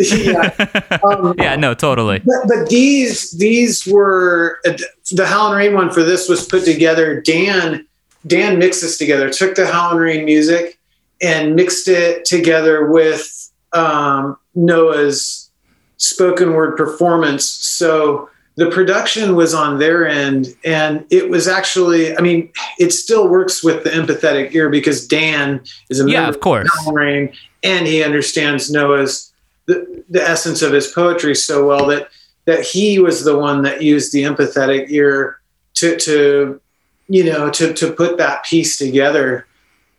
yeah. 0.00 0.98
Um, 1.10 1.34
Yeah, 1.38 1.56
no, 1.56 1.74
totally. 1.74 2.20
but, 2.20 2.48
but 2.48 2.68
these 2.68 3.32
these 3.32 3.86
were 3.86 4.58
the 4.64 5.26
Howlin' 5.26 5.56
Rain 5.56 5.74
one 5.74 5.90
for 5.90 6.02
this 6.02 6.28
was 6.28 6.46
put 6.46 6.64
together. 6.64 7.20
Dan 7.20 7.86
Dan 8.26 8.58
mixed 8.58 8.82
this 8.82 8.98
together, 8.98 9.30
took 9.30 9.54
the 9.54 9.66
Howlin' 9.66 9.98
Rain 9.98 10.24
music 10.24 10.78
and 11.22 11.54
mixed 11.54 11.88
it 11.88 12.24
together 12.24 12.86
with 12.86 13.50
um, 13.72 14.36
Noah's 14.54 15.50
spoken 15.98 16.54
word 16.54 16.76
performance. 16.76 17.44
So 17.44 18.28
the 18.56 18.70
production 18.70 19.36
was 19.36 19.54
on 19.54 19.78
their 19.78 20.06
end, 20.08 20.48
and 20.64 21.04
it 21.10 21.30
was 21.30 21.46
actually, 21.48 22.16
I 22.16 22.20
mean, 22.20 22.50
it 22.78 22.92
still 22.92 23.28
works 23.28 23.62
with 23.64 23.84
the 23.84 23.90
empathetic 23.90 24.54
ear 24.54 24.68
because 24.68 25.06
Dan 25.06 25.62
is 25.88 26.00
a 26.00 26.08
Yeah, 26.10 26.22
member 26.22 26.30
of 26.36 26.40
course. 26.40 26.68
Howlin' 26.84 26.94
Rain, 26.94 27.32
and 27.62 27.86
he 27.86 28.02
understands 28.02 28.70
Noah's 28.70 29.29
the, 29.66 30.04
the 30.08 30.22
essence 30.22 30.62
of 30.62 30.72
his 30.72 30.88
poetry 30.88 31.34
so 31.34 31.66
well 31.66 31.86
that 31.86 32.08
that 32.46 32.64
he 32.64 32.98
was 32.98 33.24
the 33.24 33.38
one 33.38 33.62
that 33.62 33.82
used 33.82 34.12
the 34.12 34.22
empathetic 34.22 34.90
ear 34.90 35.40
to 35.74 35.96
to 35.96 36.60
you 37.08 37.24
know 37.24 37.50
to 37.50 37.72
to 37.74 37.92
put 37.92 38.18
that 38.18 38.44
piece 38.44 38.78
together. 38.78 39.46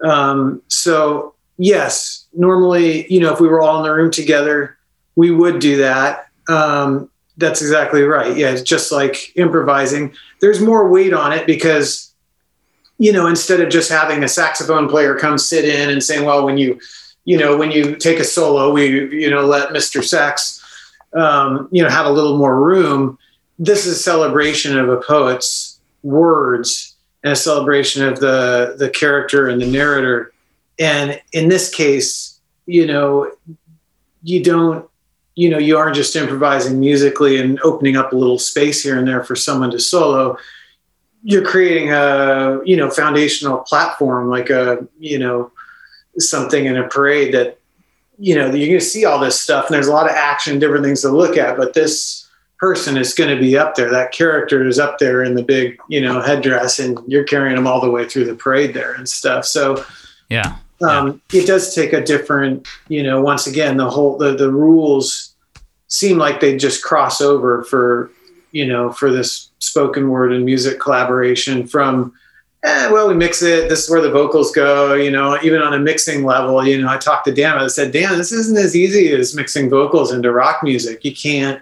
Um, 0.03 0.62
so 0.68 1.36
yes, 1.57 2.28
normally 2.34 3.12
you 3.12 3.20
know 3.20 3.34
if 3.34 3.39
we 3.39 3.47
were 3.47 3.62
all 3.62 3.78
in 3.78 3.84
the 3.84 3.93
room 3.93 4.12
together, 4.12 4.78
we 5.16 5.32
would 5.32 5.59
do 5.59 5.78
that. 5.78 6.28
Um, 6.49 7.09
that's 7.38 7.62
exactly 7.62 8.03
right. 8.03 8.36
Yeah, 8.36 8.51
it's 8.51 8.62
just 8.62 8.91
like 8.91 9.36
improvising. 9.36 10.14
There's 10.41 10.62
more 10.62 10.89
weight 10.89 11.14
on 11.14 11.32
it 11.34 11.45
because 11.45 12.14
you 12.97 13.12
know 13.12 13.28
instead 13.28 13.62
of 13.62 13.70
just 13.70 13.89
having 13.89 14.24
a 14.24 14.28
saxophone 14.28 14.89
player 14.89 15.16
come 15.16 15.38
sit 15.38 15.66
in 15.66 15.89
and 15.89 16.03
saying, 16.03 16.26
well, 16.26 16.45
when 16.45 16.57
you 16.57 16.80
you 17.26 17.38
know 17.38 17.57
when 17.57 17.72
you 17.72 17.95
take 17.95 18.19
a 18.19 18.24
solo, 18.24 18.72
we 18.72 18.88
you 19.22 19.30
know 19.30 19.45
let 19.45 19.69
Mr. 19.69 20.03
Sax 20.03 20.63
um, 21.13 21.67
you 21.72 21.84
know 21.84 21.89
have 21.89 22.05
a 22.05 22.11
little 22.11 22.38
more 22.38 22.59
room. 22.59 23.17
This 23.59 23.86
is 23.86 23.97
a 23.97 23.99
celebration 23.99 24.78
of 24.78 24.89
a 24.89 24.97
poet's 24.97 25.80
words 26.03 26.95
and 27.24 27.34
a 27.34 27.36
celebration 27.36 28.03
of 28.03 28.19
the 28.19 28.76
the 28.78 28.89
character 28.89 29.47
and 29.47 29.61
the 29.61 29.67
narrator. 29.67 30.34
And 30.80 31.22
in 31.32 31.49
this 31.49 31.69
case, 31.69 32.39
you 32.65 32.88
know, 32.88 33.32
you 34.24 34.43
don't 34.43 34.89
you 35.36 35.49
know 35.49 35.57
you 35.57 35.78
aren't 35.78 35.95
just 35.95 36.15
improvising 36.15 36.80
musically 36.80 37.39
and 37.39 37.59
opening 37.63 37.97
up 37.97 38.13
a 38.13 38.15
little 38.15 38.39
space 38.39 38.84
here 38.84 38.97
and 38.97 39.07
there 39.07 39.24
for 39.24 39.36
someone 39.36 39.72
to 39.72 39.80
solo 39.80 40.38
you're 41.24 41.45
creating 41.45 41.91
a 41.91 42.59
you 42.65 42.76
know 42.76 42.89
foundational 42.89 43.59
platform 43.59 44.30
like 44.30 44.49
a 44.49 44.88
you 44.99 45.17
know 45.17 45.51
something 46.20 46.66
in 46.66 46.78
a 46.78 46.88
parade 46.88 47.34
that 47.34 47.57
you 48.20 48.36
know 48.36 48.45
you're 48.53 48.68
going 48.68 48.80
to 48.80 48.86
see 48.86 49.05
all 49.05 49.20
this 49.20 49.39
stuff 49.39 49.66
and 49.68 49.74
there's 49.74 49.88
a 49.88 49.93
lot 49.93 50.09
of 50.09 50.16
action 50.16 50.59
different 50.59 50.84
things 50.84 51.01
to 51.01 51.09
look 51.09 51.38
at 51.38 51.57
but 51.57 51.74
this 51.74 52.22
person 52.62 52.95
is 52.95 53.16
going 53.16 53.36
to 53.36 53.41
be 53.41 53.57
up 53.57 53.74
there. 53.74 53.89
That 53.89 54.12
character 54.12 54.68
is 54.68 54.78
up 54.78 54.99
there 54.99 55.24
in 55.24 55.34
the 55.34 55.43
big 55.43 55.80
you 55.89 55.99
know 55.99 56.22
headdress 56.22 56.80
and 56.80 56.97
you're 57.07 57.24
carrying 57.24 57.55
them 57.55 57.68
all 57.68 57.82
the 57.82 57.89
way 57.89 58.07
through 58.07 58.26
the 58.26 58.36
parade 58.36 58.74
there 58.74 58.93
and 58.93 59.09
stuff. 59.09 59.45
So 59.45 59.84
Yeah. 60.30 60.55
um, 60.82 61.22
it 61.34 61.47
does 61.47 61.74
take 61.74 61.91
a 61.91 62.01
different 62.01 62.68
you 62.88 63.01
know 63.03 63.20
once 63.22 63.47
again 63.47 63.78
the 63.78 63.89
whole 63.89 64.18
the, 64.18 64.36
the 64.36 64.51
rules 64.51 65.34
seem 65.88 66.18
like 66.18 66.39
they 66.39 66.55
just 66.55 66.84
cross 66.84 67.20
over 67.20 67.64
for 67.64 68.12
you 68.51 68.66
know 68.68 68.91
for 68.91 69.12
this 69.12 69.49
spoken 69.57 70.09
word 70.09 70.32
and 70.32 70.45
music 70.45 70.80
collaboration 70.80 71.66
from 71.66 72.14
eh, 72.64 72.89
well, 72.91 73.07
we 73.07 73.14
mix 73.14 73.41
it. 73.41 73.70
This 73.70 73.84
is 73.84 73.89
where 73.89 74.01
the 74.01 74.12
vocals 74.12 74.51
go. 74.51 74.93
You 74.93 75.12
know, 75.12 75.38
even 75.43 75.62
on 75.62 75.74
a 75.74 75.80
mixing 75.80 76.24
level, 76.24 76.66
you 76.66 76.82
know, 76.82 76.89
I 76.89 76.97
talked 76.97 77.26
to 77.26 77.34
Dan. 77.34 77.57
I 77.57 77.68
said, 77.68 77.91
Dan, 77.91 78.18
this 78.18 78.32
isn't 78.32 78.57
as 78.57 78.76
easy 78.76 79.12
as 79.14 79.36
mixing 79.36 79.70
vocals 79.70 80.12
into 80.12 80.32
rock 80.32 80.64
music. 80.64 81.03
You 81.03 81.16
can't, 81.16 81.62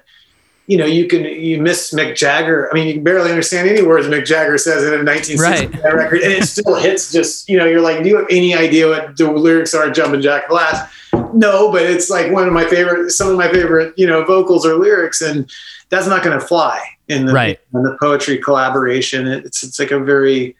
you 0.68 0.78
know, 0.78 0.86
you 0.86 1.08
can 1.08 1.24
you 1.24 1.62
miss 1.62 1.94
Mick 1.94 2.16
Jagger. 2.16 2.70
I 2.72 2.76
mean, 2.76 2.88
you 2.88 2.94
can 2.96 3.04
barely 3.04 3.30
understand 3.30 3.68
any 3.68 3.82
words 3.82 4.08
Mick 4.08 4.26
Jagger 4.26 4.58
says 4.58 4.84
in 4.84 4.94
a 4.94 5.04
1960 5.04 5.78
right. 5.78 5.94
record, 5.94 6.22
and 6.22 6.32
it 6.32 6.44
still 6.44 6.76
hits. 6.76 7.12
Just 7.12 7.50
you 7.50 7.58
know, 7.58 7.66
you're 7.66 7.82
like, 7.82 8.04
do 8.04 8.10
you 8.10 8.18
have 8.18 8.28
any 8.30 8.56
idea 8.56 8.88
what 8.88 9.18
the 9.18 9.32
lyrics 9.32 9.74
are? 9.74 9.90
Jumping 9.90 10.22
Jack 10.22 10.48
Flash? 10.48 10.92
No, 11.34 11.72
but 11.72 11.84
it's 11.84 12.10
like 12.10 12.32
one 12.32 12.48
of 12.48 12.54
my 12.54 12.66
favorite, 12.66 13.12
some 13.12 13.30
of 13.30 13.38
my 13.38 13.52
favorite, 13.52 13.94
you 13.98 14.06
know, 14.06 14.24
vocals 14.26 14.66
or 14.66 14.76
lyrics, 14.76 15.22
and 15.22 15.50
that's 15.90 16.08
not 16.08 16.24
going 16.24 16.40
to 16.40 16.46
fly 16.46 16.84
in 17.08 17.26
the 17.26 17.34
right. 17.34 17.60
in 17.74 17.84
the 17.84 17.98
poetry 18.00 18.38
collaboration. 18.38 19.28
It's 19.28 19.64
it's 19.64 19.80
like 19.80 19.92
a 19.92 20.00
very 20.00 20.56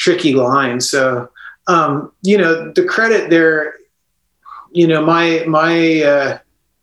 tricky 0.00 0.34
line. 0.34 0.80
So, 0.80 1.30
um, 1.68 2.10
you 2.22 2.38
know, 2.38 2.72
the 2.72 2.84
credit 2.84 3.28
there, 3.28 3.74
you 4.72 4.86
know, 4.86 5.04
my 5.04 5.44
my 5.46 6.02
uh, 6.02 6.38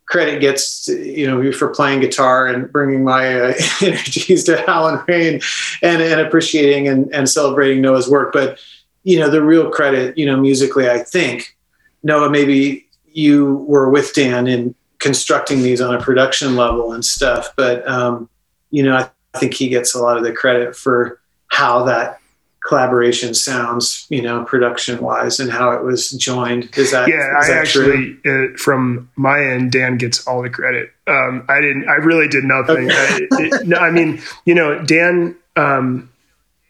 credit 0.06 0.40
gets, 0.40 0.86
you 0.88 1.26
know, 1.26 1.52
for 1.52 1.68
playing 1.68 2.00
guitar 2.00 2.46
and 2.46 2.70
bringing 2.72 3.02
my 3.02 3.40
uh, 3.40 3.54
energies 3.82 4.44
to 4.44 4.62
Howlin' 4.62 5.02
Rain 5.08 5.40
and, 5.82 6.00
and 6.00 6.20
appreciating 6.20 6.86
and, 6.88 7.12
and 7.12 7.28
celebrating 7.28 7.82
Noah's 7.82 8.08
work. 8.08 8.32
But, 8.32 8.58
you 9.02 9.18
know, 9.18 9.28
the 9.28 9.42
real 9.42 9.68
credit, 9.70 10.16
you 10.16 10.24
know, 10.24 10.36
musically, 10.36 10.88
I 10.88 11.00
think, 11.00 11.56
Noah, 12.02 12.30
maybe 12.30 12.86
you 13.12 13.56
were 13.68 13.90
with 13.90 14.14
Dan 14.14 14.46
in 14.46 14.74
constructing 14.98 15.62
these 15.62 15.80
on 15.80 15.94
a 15.94 16.00
production 16.00 16.56
level 16.56 16.92
and 16.92 17.04
stuff. 17.04 17.52
But, 17.56 17.86
um, 17.88 18.30
you 18.70 18.82
know, 18.82 18.96
I, 18.96 19.10
I 19.34 19.38
think 19.38 19.54
he 19.54 19.68
gets 19.68 19.94
a 19.94 20.00
lot 20.00 20.16
of 20.16 20.24
the 20.24 20.32
credit 20.32 20.76
for 20.76 21.20
how 21.48 21.84
that 21.84 22.20
collaboration 22.68 23.32
sounds, 23.32 24.06
you 24.10 24.20
know, 24.20 24.44
production 24.44 25.00
wise 25.00 25.40
and 25.40 25.50
how 25.50 25.70
it 25.70 25.82
was 25.82 26.10
joined. 26.10 26.68
Is 26.76 26.90
that 26.90 27.08
yeah? 27.08 27.40
Is 27.40 27.48
I 27.48 27.54
actually, 27.54 28.18
uh, 28.26 28.58
from 28.58 29.10
my 29.16 29.42
end, 29.42 29.72
Dan 29.72 29.96
gets 29.96 30.26
all 30.26 30.42
the 30.42 30.50
credit. 30.50 30.92
Um, 31.06 31.46
I 31.48 31.60
didn't. 31.60 31.88
I 31.88 31.94
really 31.94 32.28
did 32.28 32.44
nothing. 32.44 32.90
I, 32.90 33.20
it, 33.22 33.66
no, 33.66 33.78
I 33.78 33.90
mean, 33.90 34.20
you 34.44 34.54
know, 34.54 34.84
Dan. 34.84 35.34
Um, 35.56 36.10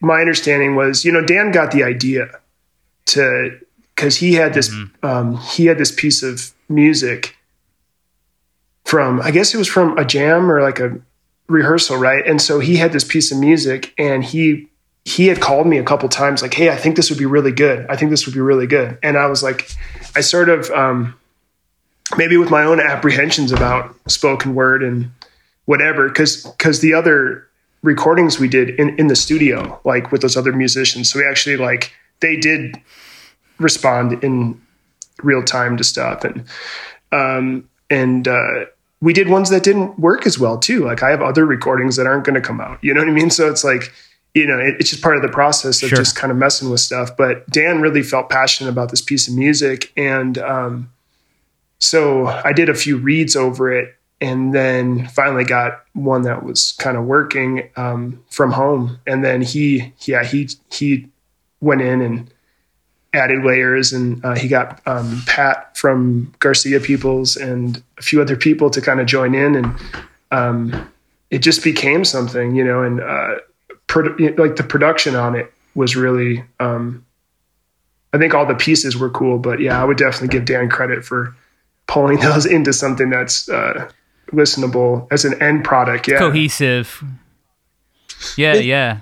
my 0.00 0.20
understanding 0.20 0.76
was, 0.76 1.04
you 1.04 1.10
know, 1.10 1.26
Dan 1.26 1.50
got 1.50 1.72
the 1.72 1.82
idea 1.82 2.28
to 3.06 3.58
because 3.96 4.16
he 4.16 4.34
had 4.34 4.54
this 4.54 4.68
mm-hmm. 4.72 5.04
um, 5.04 5.36
he 5.38 5.66
had 5.66 5.78
this 5.78 5.90
piece 5.90 6.22
of 6.22 6.52
music 6.68 7.36
from 8.84 9.20
I 9.20 9.32
guess 9.32 9.52
it 9.52 9.58
was 9.58 9.66
from 9.66 9.98
a 9.98 10.04
jam 10.04 10.48
or 10.48 10.62
like 10.62 10.78
a 10.78 11.00
rehearsal, 11.48 11.96
right? 11.96 12.24
And 12.24 12.40
so 12.40 12.60
he 12.60 12.76
had 12.76 12.92
this 12.92 13.02
piece 13.02 13.32
of 13.32 13.38
music 13.38 13.92
and 13.98 14.22
he 14.22 14.68
he 15.08 15.26
had 15.28 15.40
called 15.40 15.66
me 15.66 15.78
a 15.78 15.82
couple 15.82 16.08
times 16.08 16.42
like 16.42 16.52
hey 16.52 16.68
i 16.70 16.76
think 16.76 16.96
this 16.96 17.08
would 17.10 17.18
be 17.18 17.26
really 17.26 17.52
good. 17.52 17.86
I 17.88 17.96
think 17.96 18.10
this 18.10 18.26
would 18.26 18.34
be 18.34 18.40
really 18.40 18.66
good. 18.66 18.98
And 19.02 19.16
i 19.16 19.26
was 19.26 19.42
like 19.42 19.70
i 20.14 20.20
sort 20.20 20.48
of 20.48 20.70
um, 20.70 21.18
maybe 22.16 22.36
with 22.36 22.50
my 22.50 22.64
own 22.64 22.80
apprehensions 22.80 23.52
about 23.52 23.94
spoken 24.08 24.54
word 24.54 24.82
and 24.82 25.10
whatever 25.64 26.08
because 26.08 26.44
because 26.44 26.80
the 26.80 26.94
other 26.94 27.46
recordings 27.82 28.38
we 28.38 28.48
did 28.48 28.70
in, 28.70 28.98
in 28.98 29.06
the 29.06 29.16
studio 29.16 29.80
like 29.84 30.10
with 30.12 30.20
those 30.20 30.36
other 30.36 30.52
musicians 30.52 31.10
so 31.10 31.18
we 31.18 31.26
actually 31.26 31.56
like 31.56 31.92
they 32.20 32.36
did 32.36 32.76
respond 33.58 34.22
in 34.24 34.60
real 35.22 35.42
time 35.42 35.76
to 35.76 35.84
stuff. 35.84 36.24
And 36.24 36.44
um 37.12 37.68
and 37.90 38.28
uh 38.28 38.66
we 39.00 39.12
did 39.12 39.28
ones 39.28 39.48
that 39.50 39.62
didn't 39.62 39.98
work 39.98 40.26
as 40.26 40.38
well 40.38 40.58
too. 40.58 40.84
Like 40.84 41.02
i 41.02 41.10
have 41.10 41.22
other 41.22 41.46
recordings 41.46 41.96
that 41.96 42.06
aren't 42.06 42.24
going 42.24 42.34
to 42.34 42.40
come 42.40 42.60
out 42.60 42.78
you 42.82 42.92
know 42.92 43.00
what 43.00 43.08
i 43.08 43.12
mean? 43.12 43.30
So 43.30 43.48
it's 43.48 43.64
like 43.64 43.92
you 44.34 44.46
know, 44.46 44.58
it, 44.58 44.76
it's 44.78 44.90
just 44.90 45.02
part 45.02 45.16
of 45.16 45.22
the 45.22 45.28
process 45.28 45.82
of 45.82 45.88
sure. 45.88 45.96
just 45.96 46.16
kind 46.16 46.30
of 46.30 46.36
messing 46.36 46.70
with 46.70 46.80
stuff. 46.80 47.16
But 47.16 47.48
Dan 47.50 47.80
really 47.80 48.02
felt 48.02 48.30
passionate 48.30 48.70
about 48.70 48.90
this 48.90 49.00
piece 49.00 49.28
of 49.28 49.34
music. 49.34 49.92
And 49.96 50.38
um, 50.38 50.92
so 51.78 52.26
I 52.26 52.52
did 52.52 52.68
a 52.68 52.74
few 52.74 52.98
reads 52.98 53.36
over 53.36 53.72
it 53.72 53.94
and 54.20 54.54
then 54.54 55.06
finally 55.08 55.44
got 55.44 55.84
one 55.92 56.22
that 56.22 56.42
was 56.42 56.72
kind 56.72 56.96
of 56.96 57.04
working 57.04 57.70
um, 57.76 58.22
from 58.30 58.52
home. 58.52 58.98
And 59.06 59.24
then 59.24 59.42
he, 59.42 59.92
yeah, 60.00 60.24
he, 60.24 60.48
he 60.70 61.08
went 61.60 61.80
in 61.80 62.00
and 62.00 62.32
added 63.14 63.44
layers 63.44 63.92
and 63.92 64.22
uh, 64.24 64.34
he 64.34 64.48
got 64.48 64.80
um, 64.86 65.22
Pat 65.26 65.76
from 65.76 66.34
Garcia 66.40 66.80
Peoples 66.80 67.36
and 67.36 67.82
a 67.96 68.02
few 68.02 68.20
other 68.20 68.36
people 68.36 68.70
to 68.70 68.80
kind 68.80 69.00
of 69.00 69.06
join 69.06 69.34
in. 69.34 69.54
And 69.54 69.74
um, 70.30 70.92
it 71.30 71.38
just 71.38 71.64
became 71.64 72.04
something, 72.04 72.54
you 72.54 72.64
know, 72.64 72.82
and, 72.82 73.00
uh, 73.00 73.36
produ- 73.88 74.38
like 74.38 74.56
the 74.56 74.62
production 74.62 75.16
on 75.16 75.34
it 75.34 75.52
was 75.74 75.96
really 75.96 76.44
um, 76.60 77.04
I 78.12 78.18
think 78.18 78.34
all 78.34 78.46
the 78.46 78.54
pieces 78.54 78.96
were 78.96 79.10
cool, 79.10 79.38
but 79.38 79.60
yeah, 79.60 79.80
I 79.80 79.84
would 79.84 79.96
definitely 79.96 80.28
give 80.28 80.44
Dan 80.44 80.70
credit 80.70 81.04
for 81.04 81.34
pulling 81.86 82.18
those 82.20 82.46
into 82.46 82.72
something 82.72 83.10
that's 83.10 83.48
uh, 83.48 83.90
listenable 84.32 85.06
as 85.10 85.24
an 85.24 85.40
end 85.42 85.64
product. 85.64 86.08
Yeah, 86.08 86.18
cohesive. 86.18 87.02
Yeah, 88.36 88.54
it, 88.54 88.64
yeah. 88.64 89.00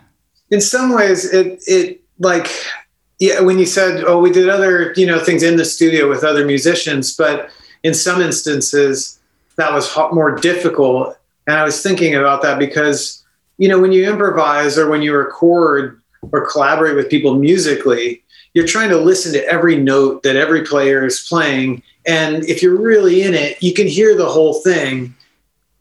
In 0.51 0.61
some 0.61 0.95
ways, 0.95 1.32
it 1.32 1.62
it 1.66 2.01
like 2.18 2.51
yeah, 3.18 3.41
when 3.41 3.59
you 3.59 3.66
said, 3.66 4.05
"Oh, 4.05 4.18
we 4.18 4.30
did 4.30 4.49
other 4.49 4.93
you 4.97 5.07
know 5.07 5.18
things 5.18 5.43
in 5.43 5.57
the 5.57 5.64
studio 5.64 6.09
with 6.09 6.24
other 6.24 6.45
musicians," 6.45 7.14
but 7.14 7.51
in 7.82 7.95
some 7.95 8.20
instances 8.20 9.18
that 9.57 9.72
was 9.72 9.95
more 10.12 10.37
difficult. 10.37 11.16
And 11.47 11.57
I 11.57 11.64
was 11.64 11.82
thinking 11.82 12.14
about 12.14 12.43
that 12.43 12.59
because 12.59 13.24
you 13.59 13.68
know, 13.68 13.80
when 13.80 13.92
you 13.92 14.09
improvise 14.09 14.78
or 14.78 14.88
when 14.88 15.02
you 15.02 15.14
record 15.14 16.00
or 16.32 16.50
collaborate 16.50 16.96
with 16.96 17.11
people 17.11 17.34
musically, 17.34 18.22
you're 18.54 18.66
trying 18.66 18.90
to 18.90 18.98
listen 18.98 19.32
to 19.32 19.46
every 19.46 19.76
note 19.76 20.22
that 20.22 20.36
every 20.36 20.64
player 20.64 21.04
is 21.04 21.20
playing. 21.20 21.82
And 22.07 22.44
if 22.44 22.62
you're 22.62 22.80
really 22.80 23.22
in 23.22 23.34
it, 23.34 23.62
you 23.62 23.72
can 23.72 23.86
hear 23.86 24.16
the 24.16 24.28
whole 24.28 24.54
thing. 24.62 25.14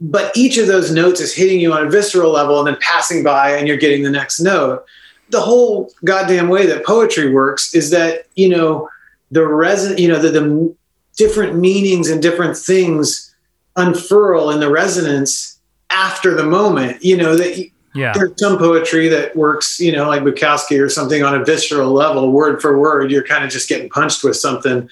But 0.02 0.36
each 0.36 0.58
of 0.58 0.68
those 0.68 0.92
notes 0.92 1.22
is 1.22 1.34
hitting 1.34 1.60
you 1.60 1.72
on 1.72 1.88
a 1.88 1.90
visceral 1.90 2.32
level 2.32 2.60
and 2.60 2.68
then 2.68 2.78
passing 2.82 3.24
by 3.24 3.52
and 3.52 3.68
you're 3.68 3.78
getting 3.78 4.04
the 4.04 4.10
next 4.10 4.40
note. 4.40 4.86
The 5.30 5.42
whole 5.42 5.92
goddamn 6.04 6.50
way 6.50 6.66
that 6.66 6.86
poetry 6.86 7.32
works 7.32 7.74
is 7.74 7.92
that, 7.92 8.26
you 8.36 8.50
know, 8.50 8.90
the 9.32 9.42
reson 9.42 9.98
you 9.98 10.08
know, 10.08 10.20
the, 10.20 10.30
the 10.30 10.76
different 11.16 11.56
meanings 11.56 12.10
and 12.10 12.22
different 12.22 12.58
things 12.58 13.34
unfurl 13.76 14.52
in 14.52 14.60
the 14.60 14.70
resonance 14.70 15.55
after 15.96 16.36
the 16.36 16.44
moment. 16.44 17.04
You 17.04 17.18
know 17.18 17.36
that 17.36 17.70
yeah. 17.94 18.12
there's 18.14 18.34
some 18.38 18.58
poetry 18.58 19.08
that 19.08 19.36
works, 19.36 19.80
you 19.80 19.92
know, 19.92 20.08
like 20.08 20.22
Bukowski 20.22 20.80
or 20.84 20.90
something 20.90 21.24
on 21.24 21.40
a 21.40 21.46
visceral 21.46 21.92
level, 21.92 22.32
word 22.32 22.62
for 22.62 22.78
word. 22.78 23.10
You're 23.12 23.24
kind 23.24 23.44
of 23.44 23.50
just 23.50 23.70
getting 23.70 23.90
punched 23.90 24.24
with 24.24 24.36
something, 24.36 24.90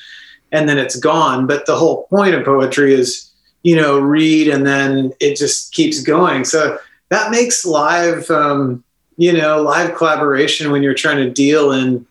and 0.52 0.70
then 0.70 0.78
it's 0.78 0.96
gone. 0.96 1.46
But 1.46 1.66
the 1.66 1.76
whole 1.76 2.08
point 2.08 2.34
of 2.34 2.46
poetry 2.46 2.94
is, 2.94 3.30
you 3.64 3.76
know, 3.76 4.00
read 4.00 4.48
and 4.48 4.66
then 4.66 5.12
it 5.20 5.36
just 5.36 5.74
keeps 5.74 6.02
going. 6.02 6.46
So 6.46 6.80
that 7.10 7.30
makes 7.30 7.66
live, 7.66 8.30
um, 8.32 8.84
you 9.18 9.34
know, 9.34 9.62
live 9.62 9.96
collaboration 9.96 10.72
when 10.72 10.82
you're 10.82 10.94
trying 10.94 11.18
to 11.18 11.30
deal 11.30 11.72
in, 11.72 12.06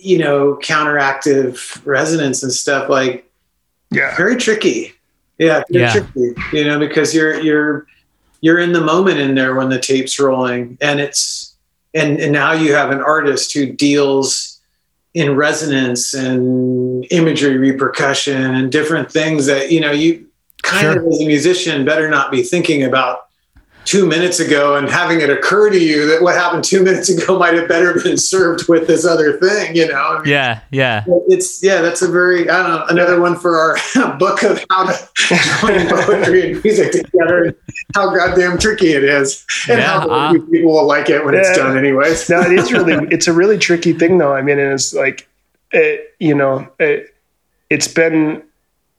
you 0.00 0.18
know, 0.18 0.58
counteractive 0.62 1.84
resonance 1.84 2.42
and 2.42 2.52
stuff 2.52 2.88
like, 2.88 3.28
yeah, 3.90 4.16
very 4.16 4.36
tricky. 4.36 4.94
Yeah, 5.42 5.62
yeah. 5.70 5.92
Tricky, 5.92 6.34
you 6.52 6.64
know, 6.64 6.78
because 6.78 7.14
you're 7.14 7.40
you're 7.40 7.86
you're 8.40 8.58
in 8.58 8.72
the 8.72 8.80
moment 8.80 9.18
in 9.18 9.34
there 9.34 9.54
when 9.54 9.70
the 9.70 9.78
tape's 9.78 10.18
rolling, 10.20 10.78
and 10.80 11.00
it's 11.00 11.56
and 11.94 12.20
and 12.20 12.32
now 12.32 12.52
you 12.52 12.74
have 12.74 12.90
an 12.90 13.00
artist 13.00 13.52
who 13.52 13.66
deals 13.66 14.60
in 15.14 15.34
resonance 15.34 16.14
and 16.14 17.06
imagery 17.10 17.58
repercussion 17.58 18.54
and 18.54 18.70
different 18.70 19.10
things 19.10 19.46
that 19.46 19.72
you 19.72 19.80
know 19.80 19.90
you 19.90 20.26
kind 20.62 20.82
sure. 20.82 21.00
of 21.00 21.12
as 21.12 21.20
a 21.20 21.26
musician 21.26 21.84
better 21.84 22.08
not 22.08 22.30
be 22.30 22.42
thinking 22.42 22.84
about 22.84 23.26
two 23.84 24.06
minutes 24.06 24.40
ago 24.40 24.76
and 24.76 24.88
having 24.88 25.20
it 25.20 25.30
occur 25.30 25.70
to 25.70 25.78
you 25.78 26.06
that 26.06 26.22
what 26.22 26.34
happened 26.34 26.64
two 26.64 26.82
minutes 26.84 27.08
ago 27.08 27.38
might 27.38 27.54
have 27.54 27.68
better 27.68 28.00
been 28.00 28.16
served 28.16 28.68
with 28.68 28.86
this 28.86 29.04
other 29.04 29.38
thing, 29.38 29.74
you 29.76 29.86
know? 29.88 29.94
I 29.94 30.18
mean, 30.18 30.28
yeah, 30.28 30.60
yeah. 30.70 31.04
It's, 31.28 31.62
yeah, 31.62 31.80
that's 31.80 32.02
a 32.02 32.08
very, 32.08 32.48
I 32.48 32.62
don't 32.62 32.70
know, 32.70 32.86
another 32.88 33.20
one 33.20 33.36
for 33.38 33.58
our 33.58 34.18
book 34.18 34.42
of 34.42 34.64
how 34.70 34.86
to 34.86 35.08
join 35.14 35.88
poetry 35.88 36.52
and 36.52 36.64
music 36.64 36.92
together 36.92 37.44
and 37.44 37.56
how 37.94 38.14
goddamn 38.14 38.58
tricky 38.58 38.92
it 38.92 39.04
is 39.04 39.44
and 39.68 39.78
yeah, 39.78 40.00
how 40.00 40.08
uh, 40.08 40.32
people 40.32 40.72
will 40.72 40.86
like 40.86 41.10
it 41.10 41.24
when 41.24 41.34
yeah. 41.34 41.40
it's 41.40 41.56
done 41.56 41.76
anyways. 41.76 42.28
no, 42.30 42.40
it 42.40 42.52
is 42.52 42.72
really, 42.72 42.94
it's 43.10 43.26
a 43.26 43.32
really 43.32 43.58
tricky 43.58 43.92
thing 43.92 44.18
though. 44.18 44.34
I 44.34 44.42
mean, 44.42 44.58
it's 44.58 44.94
like, 44.94 45.28
it, 45.72 46.14
you 46.18 46.34
know, 46.34 46.68
it, 46.78 47.14
it's 47.70 47.88
been, 47.88 48.42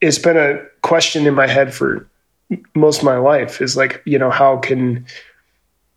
it's 0.01 0.17
been 0.17 0.37
a 0.37 0.65
question 0.81 1.25
in 1.25 1.33
my 1.33 1.47
head 1.47 1.73
for 1.73 2.07
most 2.75 2.99
of 2.99 3.03
my 3.03 3.17
life 3.17 3.61
is 3.61 3.77
like 3.77 4.01
you 4.05 4.17
know 4.17 4.31
how 4.31 4.57
can 4.57 5.05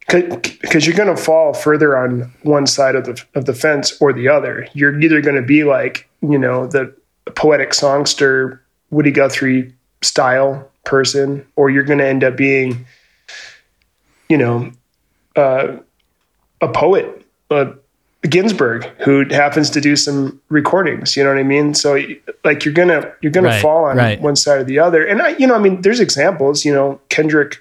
because 0.09 0.87
you're 0.87 0.97
going 0.97 1.15
to 1.15 1.21
fall 1.21 1.53
further 1.53 1.97
on 1.97 2.33
one 2.43 2.67
side 2.67 2.95
of 2.95 3.05
the 3.05 3.23
of 3.35 3.47
the 3.47 3.55
fence 3.55 3.97
or 4.01 4.13
the 4.13 4.29
other. 4.29 4.69
You're 4.73 5.01
either 5.01 5.21
going 5.21 5.37
to 5.37 5.43
be 5.43 5.65
like 5.65 6.09
you 6.23 6.39
know 6.39 6.67
the 6.67 6.95
poetic 7.35 7.75
songster 7.75 8.63
Woody 8.91 9.11
Guthrie 9.11 9.75
style 10.03 10.71
person, 10.85 11.45
or 11.57 11.71
you're 11.71 11.83
going 11.83 11.99
to 11.99 12.07
end 12.07 12.23
up 12.23 12.37
being 12.37 12.87
you 14.29 14.39
know 14.39 14.71
uh, 15.35 15.77
a 16.61 16.69
poet, 16.69 17.27
a 17.51 17.75
Ginsberg 18.29 18.85
who 19.05 19.25
happens 19.31 19.71
to 19.71 19.81
do 19.81 19.97
some 19.97 20.41
recordings. 20.49 21.17
You 21.17 21.25
know 21.25 21.31
what 21.31 21.39
I 21.39 21.43
mean? 21.45 21.75
So 21.75 21.99
like 22.45 22.65
you're 22.65 22.75
gonna 22.75 23.13
you're 23.21 23.33
gonna 23.33 23.49
Right, 23.49 23.63
fall 23.63 23.85
on 23.85 23.97
right. 23.97 24.21
one 24.21 24.37
side 24.37 24.61
or 24.61 24.65
the 24.65 24.79
other. 24.79 25.05
And 25.07 25.21
I, 25.23 25.31
you 25.37 25.47
know, 25.47 25.55
I 25.55 25.59
mean, 25.59 25.83
there's 25.83 26.01
examples. 26.01 26.65
You 26.65 26.75
know, 26.75 27.01
Kendrick 27.09 27.57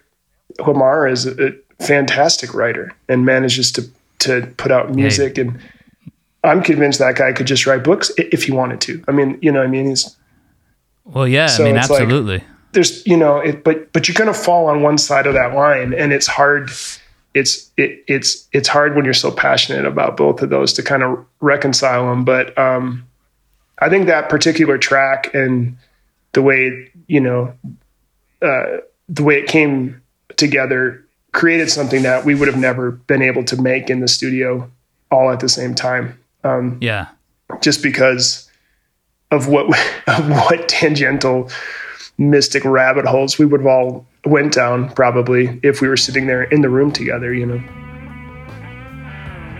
Lamar 0.59 1.07
is 1.07 1.26
a, 1.28 1.53
fantastic 1.82 2.53
writer 2.53 2.89
and 3.09 3.26
manages 3.26 3.70
to 3.74 3.84
to 4.20 4.47
put 4.57 4.72
out 4.72 4.93
music. 4.95 5.38
And 5.38 5.59
I'm 6.43 6.63
convinced 6.63 6.99
that 6.99 7.16
guy 7.18 7.34
could 7.34 7.47
just 7.47 7.66
write 7.68 7.84
books 7.84 8.11
if 8.18 8.43
he 8.43 8.53
wanted 8.53 8.80
to. 8.82 9.03
I 9.09 9.11
mean, 9.11 9.38
you 9.41 9.51
know, 9.51 9.61
I 9.61 9.68
mean, 9.68 9.88
he's 9.88 10.16
Well, 11.03 11.28
yeah, 11.28 11.47
So 11.47 11.63
I 11.63 11.68
mean, 11.68 11.76
it's 11.78 11.89
like- 11.89 12.03
absolutely. 12.03 12.43
there's 12.72 13.05
you 13.05 13.18
know 13.18 13.39
it 13.39 13.63
but 13.63 13.91
but 13.93 14.07
you're 14.07 14.16
to 14.34 14.34
fall 14.39 14.68
on 14.68 14.82
one 14.84 14.97
side 14.97 15.28
of 15.28 15.34
that 15.34 15.53
line 15.53 15.93
and 15.93 16.13
it's 16.13 16.28
hard 16.28 16.70
it's 17.36 17.69
it, 17.77 18.03
it's 18.07 18.47
it's 18.53 18.67
hard 18.67 18.95
when 18.95 19.05
you're 19.05 19.13
so 19.13 19.29
passionate 19.29 19.86
about 19.86 20.17
both 20.17 20.41
of 20.41 20.49
those 20.49 20.73
to 20.73 20.81
kind 20.81 21.03
of 21.03 21.23
reconcile 21.41 22.07
them 22.07 22.25
but 22.25 22.57
um 22.57 23.05
i 23.79 23.89
think 23.89 24.07
that 24.07 24.29
particular 24.29 24.77
track 24.77 25.31
and 25.36 25.77
the 26.31 26.41
way 26.41 26.89
you 27.07 27.19
know 27.19 27.53
uh 28.41 28.77
the 29.09 29.23
way 29.23 29.38
it 29.38 29.47
came 29.47 30.01
together 30.38 31.05
created 31.33 31.69
something 31.69 32.03
that 32.03 32.23
we 32.23 32.33
would 32.33 32.47
have 32.47 32.57
never 32.57 32.91
been 32.91 33.21
able 33.21 33.43
to 33.43 33.61
make 33.61 33.89
in 33.89 33.99
the 33.99 34.07
studio 34.07 34.69
all 35.11 35.29
at 35.29 35.41
the 35.41 35.49
same 35.49 35.75
time 35.75 36.17
um 36.45 36.77
yeah. 36.81 37.07
just 37.61 37.83
because 37.83 38.49
of 39.29 39.49
what 39.49 39.65
of 40.07 40.29
what 40.29 40.67
tangential 40.69 41.49
mystic 42.18 42.63
rabbit 42.66 43.05
holes 43.05 43.38
we 43.38 43.45
would 43.45 43.61
have 43.61 43.68
all 43.68 44.05
went 44.26 44.53
down 44.53 44.89
probably 44.93 45.59
if 45.63 45.82
we 45.82 45.88
were 45.88 45.97
sitting 45.97 46.28
there 46.28 46.43
in 46.43 46.61
the 46.61 46.70
room 46.70 46.91
together 46.91 47.34
you 47.34 47.45
know 47.45 47.61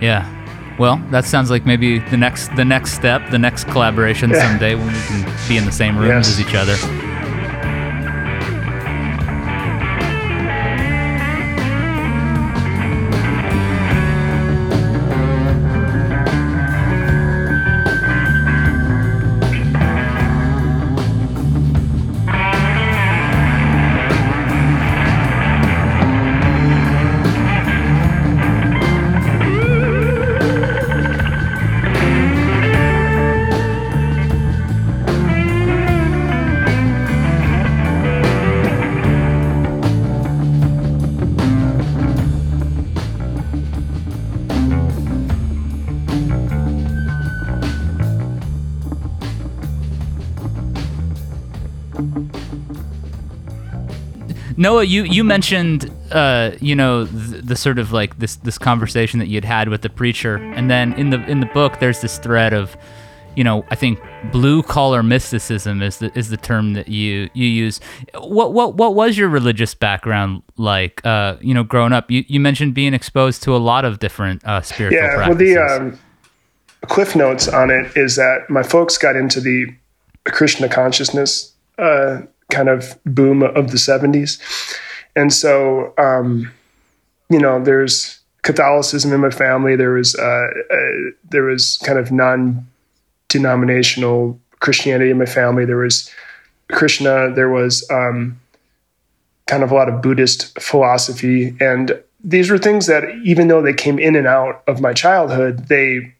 Yeah. 0.00 0.32
Well, 0.78 1.02
that 1.10 1.24
sounds 1.24 1.50
like 1.50 1.64
maybe 1.64 2.00
the 2.00 2.18
next 2.18 2.54
the 2.54 2.64
next 2.64 2.92
step, 2.92 3.30
the 3.30 3.38
next 3.38 3.64
collaboration 3.68 4.34
someday 4.34 4.74
when 4.74 4.88
we 4.88 5.00
can 5.08 5.48
be 5.48 5.56
in 5.56 5.64
the 5.64 5.72
same 5.72 5.96
rooms 5.96 6.28
Yes. 6.28 6.38
as 6.38 6.40
each 6.40 6.54
other. 6.54 7.05
Noah, 54.66 54.82
you 54.82 55.04
you 55.04 55.22
mentioned 55.22 55.92
uh, 56.10 56.50
you 56.60 56.74
know 56.74 57.04
the, 57.04 57.40
the 57.40 57.54
sort 57.54 57.78
of 57.78 57.92
like 57.92 58.18
this 58.18 58.34
this 58.34 58.58
conversation 58.58 59.20
that 59.20 59.28
you'd 59.28 59.44
had 59.44 59.68
with 59.68 59.82
the 59.82 59.88
preacher, 59.88 60.38
and 60.56 60.68
then 60.68 60.92
in 60.94 61.10
the 61.10 61.24
in 61.30 61.38
the 61.38 61.46
book 61.46 61.78
there's 61.78 62.00
this 62.00 62.18
thread 62.18 62.52
of, 62.52 62.76
you 63.36 63.44
know, 63.44 63.64
I 63.70 63.76
think 63.76 64.00
blue 64.32 64.64
collar 64.64 65.04
mysticism 65.04 65.82
is 65.82 65.98
the 65.98 66.10
is 66.18 66.30
the 66.30 66.36
term 66.36 66.72
that 66.72 66.88
you 66.88 67.30
you 67.32 67.46
use. 67.46 67.78
What 68.14 68.54
what 68.54 68.74
what 68.74 68.96
was 68.96 69.16
your 69.16 69.28
religious 69.28 69.72
background 69.72 70.42
like? 70.56 71.00
Uh, 71.06 71.36
you 71.40 71.54
know, 71.54 71.62
growing 71.62 71.92
up, 71.92 72.10
you, 72.10 72.24
you 72.26 72.40
mentioned 72.40 72.74
being 72.74 72.92
exposed 72.92 73.44
to 73.44 73.54
a 73.54 73.58
lot 73.58 73.84
of 73.84 74.00
different 74.00 74.44
uh, 74.44 74.62
spiritual 74.62 75.00
yeah 75.00 75.28
well 75.28 75.36
the 75.36 75.56
um 75.58 75.96
cliff 76.88 77.14
notes 77.14 77.46
on 77.46 77.70
it 77.70 77.96
is 77.96 78.16
that 78.16 78.50
my 78.50 78.64
folks 78.64 78.98
got 78.98 79.14
into 79.14 79.40
the 79.40 79.66
krishna 80.24 80.68
consciousness 80.68 81.54
uh 81.78 82.22
kind 82.50 82.68
of 82.68 82.98
boom 83.04 83.42
of 83.42 83.70
the 83.70 83.76
70s 83.76 84.40
and 85.14 85.32
so 85.32 85.92
um 85.98 86.50
you 87.28 87.38
know 87.38 87.62
there's 87.62 88.20
catholicism 88.46 89.12
in 89.12 89.20
my 89.20 89.30
family. 89.30 89.74
There 89.74 89.90
was 89.90 90.14
uh, 90.14 90.46
uh 90.70 91.10
there 91.28 91.42
was 91.42 91.78
kind 91.84 91.98
of 91.98 92.12
non 92.12 92.66
denominational 93.28 94.40
christianity 94.60 95.10
in 95.10 95.18
my 95.18 95.26
family. 95.26 95.64
There 95.64 95.78
was 95.78 96.10
krishna. 96.70 97.32
There 97.34 97.50
was 97.50 97.84
um 97.90 98.40
kind 99.46 99.62
of 99.62 99.70
a 99.72 99.74
lot 99.74 99.88
of 99.88 100.00
buddhist 100.00 100.58
philosophy. 100.60 101.56
And 101.60 102.00
these 102.22 102.50
were 102.50 102.58
things 102.58 102.86
that 102.86 103.04
even 103.24 103.48
though 103.48 103.62
they 103.62 103.74
came 103.74 103.98
in 103.98 104.16
and 104.16 104.26
out 104.26 104.62
of 104.66 104.80
my 104.80 104.92
childhood 104.92 105.68
they 105.68 106.14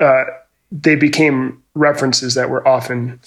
uh, 0.00 0.24
they 0.72 0.96
became 0.96 1.62
references 1.74 2.34
that 2.34 2.48
were 2.50 2.66
often 2.66 3.20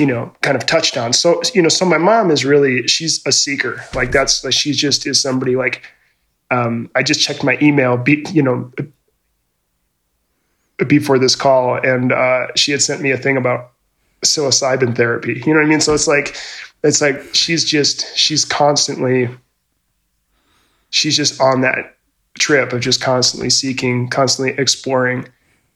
you 0.00 0.06
know 0.06 0.32
kind 0.40 0.56
of 0.56 0.66
touched 0.66 0.96
on. 0.96 1.12
So 1.12 1.42
you 1.54 1.62
know 1.62 1.68
so 1.68 1.84
my 1.84 1.98
mom 1.98 2.30
is 2.30 2.44
really 2.44 2.88
she's 2.88 3.24
a 3.26 3.32
seeker. 3.32 3.84
Like 3.94 4.10
that's 4.10 4.42
like 4.42 4.54
she 4.54 4.72
just 4.72 5.06
is 5.06 5.20
somebody 5.20 5.54
like 5.54 5.82
um, 6.50 6.90
i 6.94 7.02
just 7.02 7.20
checked 7.20 7.44
my 7.44 7.56
email 7.62 7.96
be, 7.96 8.24
you 8.32 8.42
know 8.42 8.72
before 10.88 11.18
this 11.18 11.36
call 11.36 11.76
and 11.76 12.10
uh, 12.10 12.46
she 12.56 12.72
had 12.72 12.80
sent 12.80 13.02
me 13.02 13.10
a 13.10 13.16
thing 13.16 13.36
about 13.36 13.72
psilocybin 14.22 14.96
therapy. 14.96 15.42
You 15.44 15.52
know 15.52 15.60
what 15.60 15.66
i 15.66 15.68
mean? 15.68 15.80
So 15.80 15.94
it's 15.94 16.08
like 16.08 16.36
it's 16.82 17.00
like 17.00 17.34
she's 17.34 17.64
just 17.64 18.16
she's 18.16 18.44
constantly 18.44 19.28
she's 20.88 21.16
just 21.16 21.40
on 21.40 21.60
that 21.60 21.96
trip 22.38 22.72
of 22.72 22.80
just 22.80 23.00
constantly 23.02 23.50
seeking 23.50 24.08
constantly 24.08 24.54
exploring 24.60 25.28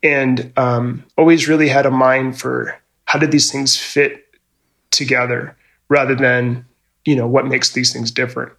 and 0.03 0.53
um, 0.57 1.05
always 1.16 1.49
really 1.49 1.68
had 1.68 1.87
a 1.87 1.91
mind 1.91 2.39
for 2.39 2.79
how 3.15 3.21
did 3.21 3.31
these 3.31 3.53
things 3.53 3.77
fit 3.77 4.27
together 4.91 5.57
rather 5.89 6.17
than 6.17 6.67
you 7.05 7.15
know 7.15 7.29
what 7.29 7.47
makes 7.47 7.71
these 7.71 7.93
things 7.93 8.11
different? 8.11 8.53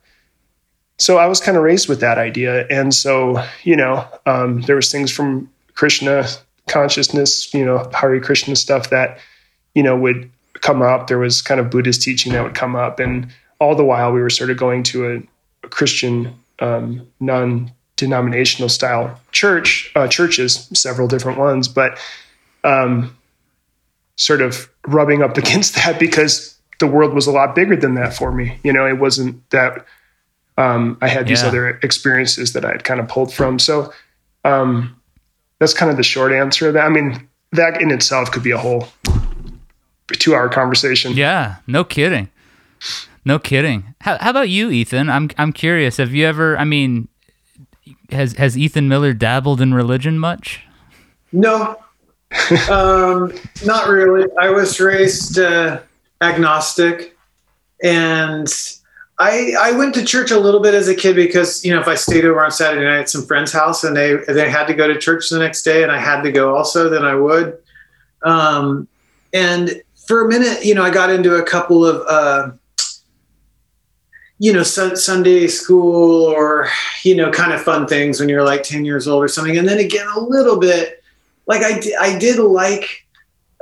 So 0.97 1.18
i 1.18 1.28
was 1.28 1.41
kind 1.41 1.58
of 1.58 1.64
raised 1.64 1.89
with 1.89 1.99
that 1.99 2.18
idea. 2.18 2.66
And 2.68 2.93
so 2.93 3.43
you 3.66 3.76
know 3.76 4.08
um, 4.26 4.62
there 4.62 4.78
was 4.78 4.89
things 4.89 5.12
from 5.12 5.51
krishna 5.74 6.26
consciousness 6.70 7.53
you 7.53 7.66
know 7.66 7.89
hari 7.93 8.22
krishna 8.22 8.56
stuff 8.56 8.91
that 8.91 9.20
you 9.74 9.84
know 9.84 9.97
would 9.97 10.32
come 10.62 10.82
up. 10.82 11.08
There 11.08 11.20
was 11.20 11.41
kind 11.41 11.60
of 11.60 11.70
buddhist 11.70 12.01
teaching 12.01 12.32
that 12.32 12.41
would 12.41 12.56
come 12.56 12.78
up. 12.78 12.97
And 12.97 13.28
all 13.60 13.76
the 13.76 13.84
while 13.84 14.14
we 14.14 14.22
were 14.22 14.30
sort 14.30 14.51
of 14.51 14.56
going 14.56 14.84
to 14.84 15.12
a, 15.12 15.16
a 15.66 15.70
christian 15.70 16.34
um, 16.60 17.06
non 17.20 17.74
denominational 17.97 18.70
style 18.70 19.20
church 19.34 19.91
uh, 19.97 20.08
churches, 20.08 20.70
several 20.74 21.10
different 21.10 21.39
ones, 21.39 21.68
but 21.68 21.99
um, 22.64 23.18
sort 24.18 24.41
of 24.41 24.70
rubbing 24.88 25.22
up 25.24 25.38
against 25.43 25.76
that 25.76 25.99
because 25.99 26.57
the 26.80 26.88
world 26.88 27.13
was 27.13 27.28
a 27.28 27.32
lot 27.32 27.55
bigger 27.55 27.76
than 27.76 27.95
that 27.95 28.13
for 28.16 28.32
me. 28.32 28.59
You 28.63 28.74
know, 28.74 28.86
it 28.88 28.99
wasn't 28.99 29.49
that 29.51 29.86
um, 30.57 30.97
I 31.01 31.07
had 31.07 31.28
these 31.28 31.41
Yeah. 31.41 31.47
other 31.49 31.70
experiences 31.84 32.53
that 32.53 32.63
I 32.66 32.70
had 32.72 32.84
kind 32.84 32.99
of 32.99 33.07
pulled 33.07 33.34
from. 33.34 33.59
So 33.59 33.93
um, 34.43 34.95
that's 35.59 35.74
kind 35.74 35.89
of 35.91 35.97
the 35.97 36.03
short 36.03 36.32
answer 36.32 36.68
of 36.68 36.74
that. 36.76 36.86
I 36.86 36.89
mean, 36.89 37.28
that 37.51 37.82
in 37.82 37.91
itself 37.91 38.32
could 38.32 38.43
be 38.43 38.51
a 38.51 38.57
whole 38.57 38.88
two-hour 40.11 40.49
conversation. 40.49 41.13
Yeah, 41.13 41.55
no 41.68 41.84
kidding. 41.84 42.30
No 43.24 43.39
kidding. 43.39 43.95
How, 44.01 44.18
how 44.20 44.30
about 44.30 44.49
you, 44.49 44.70
Ethan? 44.70 45.09
I'm 45.09 45.30
I'm 45.38 45.51
curious. 45.51 45.97
Have 45.97 46.13
you 46.13 46.26
ever? 46.28 46.57
I 46.57 46.63
mean, 46.63 47.07
has 48.11 48.34
has 48.34 48.57
Ethan 48.57 48.88
Miller 48.88 49.13
dabbled 49.13 49.61
in 49.61 49.74
religion 49.74 50.20
much? 50.20 50.61
No, 51.32 51.78
um, 52.69 53.33
not 53.65 53.88
really. 53.88 54.27
I 54.39 54.49
was 54.49 54.79
raised 54.79 55.39
uh, 55.39 55.81
agnostic, 56.21 57.17
and 57.83 58.47
I 59.19 59.55
I 59.59 59.71
went 59.71 59.93
to 59.95 60.05
church 60.05 60.31
a 60.31 60.39
little 60.39 60.59
bit 60.59 60.73
as 60.73 60.88
a 60.88 60.95
kid 60.95 61.15
because 61.15 61.63
you 61.63 61.73
know 61.73 61.79
if 61.79 61.88
I 61.88 61.95
stayed 61.95 62.25
over 62.25 62.43
on 62.43 62.51
Saturday 62.51 62.86
night 62.86 63.01
at 63.01 63.09
some 63.09 63.25
friend's 63.25 63.51
house 63.51 63.83
and 63.83 63.95
they 63.95 64.17
they 64.27 64.49
had 64.49 64.65
to 64.67 64.73
go 64.73 64.88
to 64.88 64.99
church 64.99 65.29
the 65.29 65.39
next 65.39 65.63
day 65.63 65.83
and 65.83 65.91
I 65.91 65.97
had 65.97 66.21
to 66.23 66.31
go 66.31 66.55
also, 66.55 66.89
then 66.89 67.05
I 67.05 67.15
would. 67.15 67.57
Um, 68.23 68.88
and 69.33 69.81
for 70.07 70.25
a 70.25 70.29
minute, 70.29 70.65
you 70.65 70.75
know, 70.75 70.83
I 70.83 70.89
got 70.89 71.09
into 71.09 71.36
a 71.36 71.43
couple 71.43 71.86
of. 71.86 72.05
Uh, 72.07 72.51
you 74.38 74.51
know, 74.51 74.63
sun, 74.63 74.97
Sunday 74.97 75.47
school 75.47 76.23
or, 76.23 76.67
you 77.03 77.15
know, 77.15 77.31
kind 77.31 77.53
of 77.53 77.61
fun 77.61 77.88
things 77.88 78.19
when 78.19 78.27
you're 78.27 78.43
like 78.43 78.63
10 78.63 78.83
years 78.83 79.07
old 79.07 79.23
or 79.23 79.27
something. 79.27 79.57
And 79.57 79.67
then 79.67 79.79
again, 79.79 80.05
a 80.13 80.19
little 80.19 80.59
bit, 80.59 81.01
like 81.47 81.61
I, 81.63 81.81
I 81.99 82.17
did 82.17 82.39
like, 82.39 83.05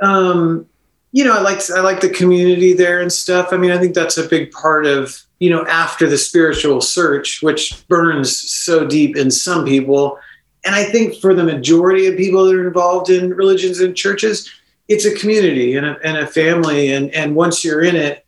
um, 0.02 0.66
you 1.12 1.24
know, 1.24 1.36
I 1.36 1.40
like 1.40 1.60
I 1.70 1.80
like 1.80 2.00
the 2.00 2.10
community 2.10 2.72
there 2.72 3.00
and 3.00 3.12
stuff. 3.12 3.48
I 3.52 3.56
mean, 3.56 3.70
I 3.70 3.78
think 3.78 3.94
that's 3.94 4.18
a 4.18 4.28
big 4.28 4.50
part 4.52 4.86
of, 4.86 5.22
you 5.38 5.50
know, 5.50 5.64
after 5.66 6.08
the 6.08 6.18
spiritual 6.18 6.80
search, 6.80 7.42
which 7.42 7.86
burns 7.88 8.36
so 8.36 8.86
deep 8.86 9.16
in 9.16 9.30
some 9.30 9.64
people 9.64 10.18
and 10.64 10.74
I 10.74 10.84
think 10.84 11.20
for 11.20 11.34
the 11.34 11.44
majority 11.44 12.06
of 12.06 12.16
people 12.16 12.46
that 12.46 12.54
are 12.54 12.66
involved 12.66 13.10
in 13.10 13.34
religions 13.34 13.80
and 13.80 13.94
churches, 13.94 14.50
it's 14.88 15.04
a 15.04 15.14
community 15.14 15.76
and 15.76 15.86
a, 15.86 15.98
and 16.02 16.16
a 16.16 16.26
family. 16.26 16.92
And, 16.92 17.12
and 17.14 17.36
once 17.36 17.64
you're 17.64 17.82
in 17.82 17.96
it, 17.96 18.24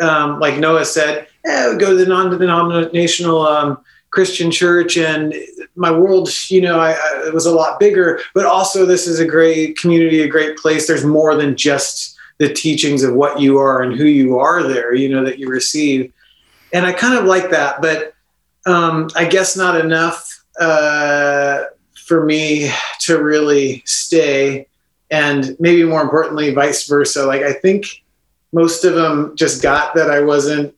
um, 0.00 0.38
like 0.38 0.58
Noah 0.58 0.84
said, 0.84 1.26
eh, 1.44 1.76
go 1.76 1.90
to 1.90 1.96
the 1.96 2.06
non-denominational 2.06 3.46
um, 3.46 3.84
Christian 4.12 4.50
church, 4.50 4.96
and 4.96 5.34
my 5.74 5.90
world, 5.90 6.28
you 6.48 6.60
know, 6.60 6.78
I, 6.78 6.92
I, 6.92 7.24
it 7.26 7.34
was 7.34 7.46
a 7.46 7.54
lot 7.54 7.80
bigger. 7.80 8.20
But 8.34 8.46
also, 8.46 8.86
this 8.86 9.06
is 9.06 9.18
a 9.18 9.26
great 9.26 9.76
community, 9.78 10.20
a 10.20 10.28
great 10.28 10.56
place. 10.58 10.86
There's 10.86 11.04
more 11.04 11.34
than 11.34 11.56
just 11.56 12.16
the 12.38 12.52
teachings 12.52 13.02
of 13.02 13.14
what 13.14 13.40
you 13.40 13.58
are 13.58 13.82
and 13.82 13.96
who 13.96 14.04
you 14.04 14.38
are 14.38 14.62
there, 14.62 14.94
you 14.94 15.08
know, 15.08 15.24
that 15.24 15.38
you 15.38 15.48
receive. 15.48 16.12
And 16.72 16.86
I 16.86 16.92
kind 16.92 17.18
of 17.18 17.24
like 17.24 17.50
that, 17.50 17.82
but 17.82 18.14
um, 18.66 19.08
I 19.16 19.24
guess 19.24 19.56
not 19.56 19.80
enough 19.80 20.44
uh, 20.60 21.64
for 22.06 22.24
me 22.24 22.70
to 23.00 23.22
really 23.22 23.82
stay. 23.86 24.66
And 25.10 25.56
maybe 25.58 25.84
more 25.84 26.02
importantly, 26.02 26.54
vice 26.54 26.86
versa. 26.86 27.26
Like, 27.26 27.42
I 27.42 27.52
think 27.52 27.86
most 28.52 28.84
of 28.84 28.94
them 28.94 29.36
just 29.36 29.62
got 29.62 29.94
that 29.94 30.10
I 30.10 30.20
wasn't 30.20 30.74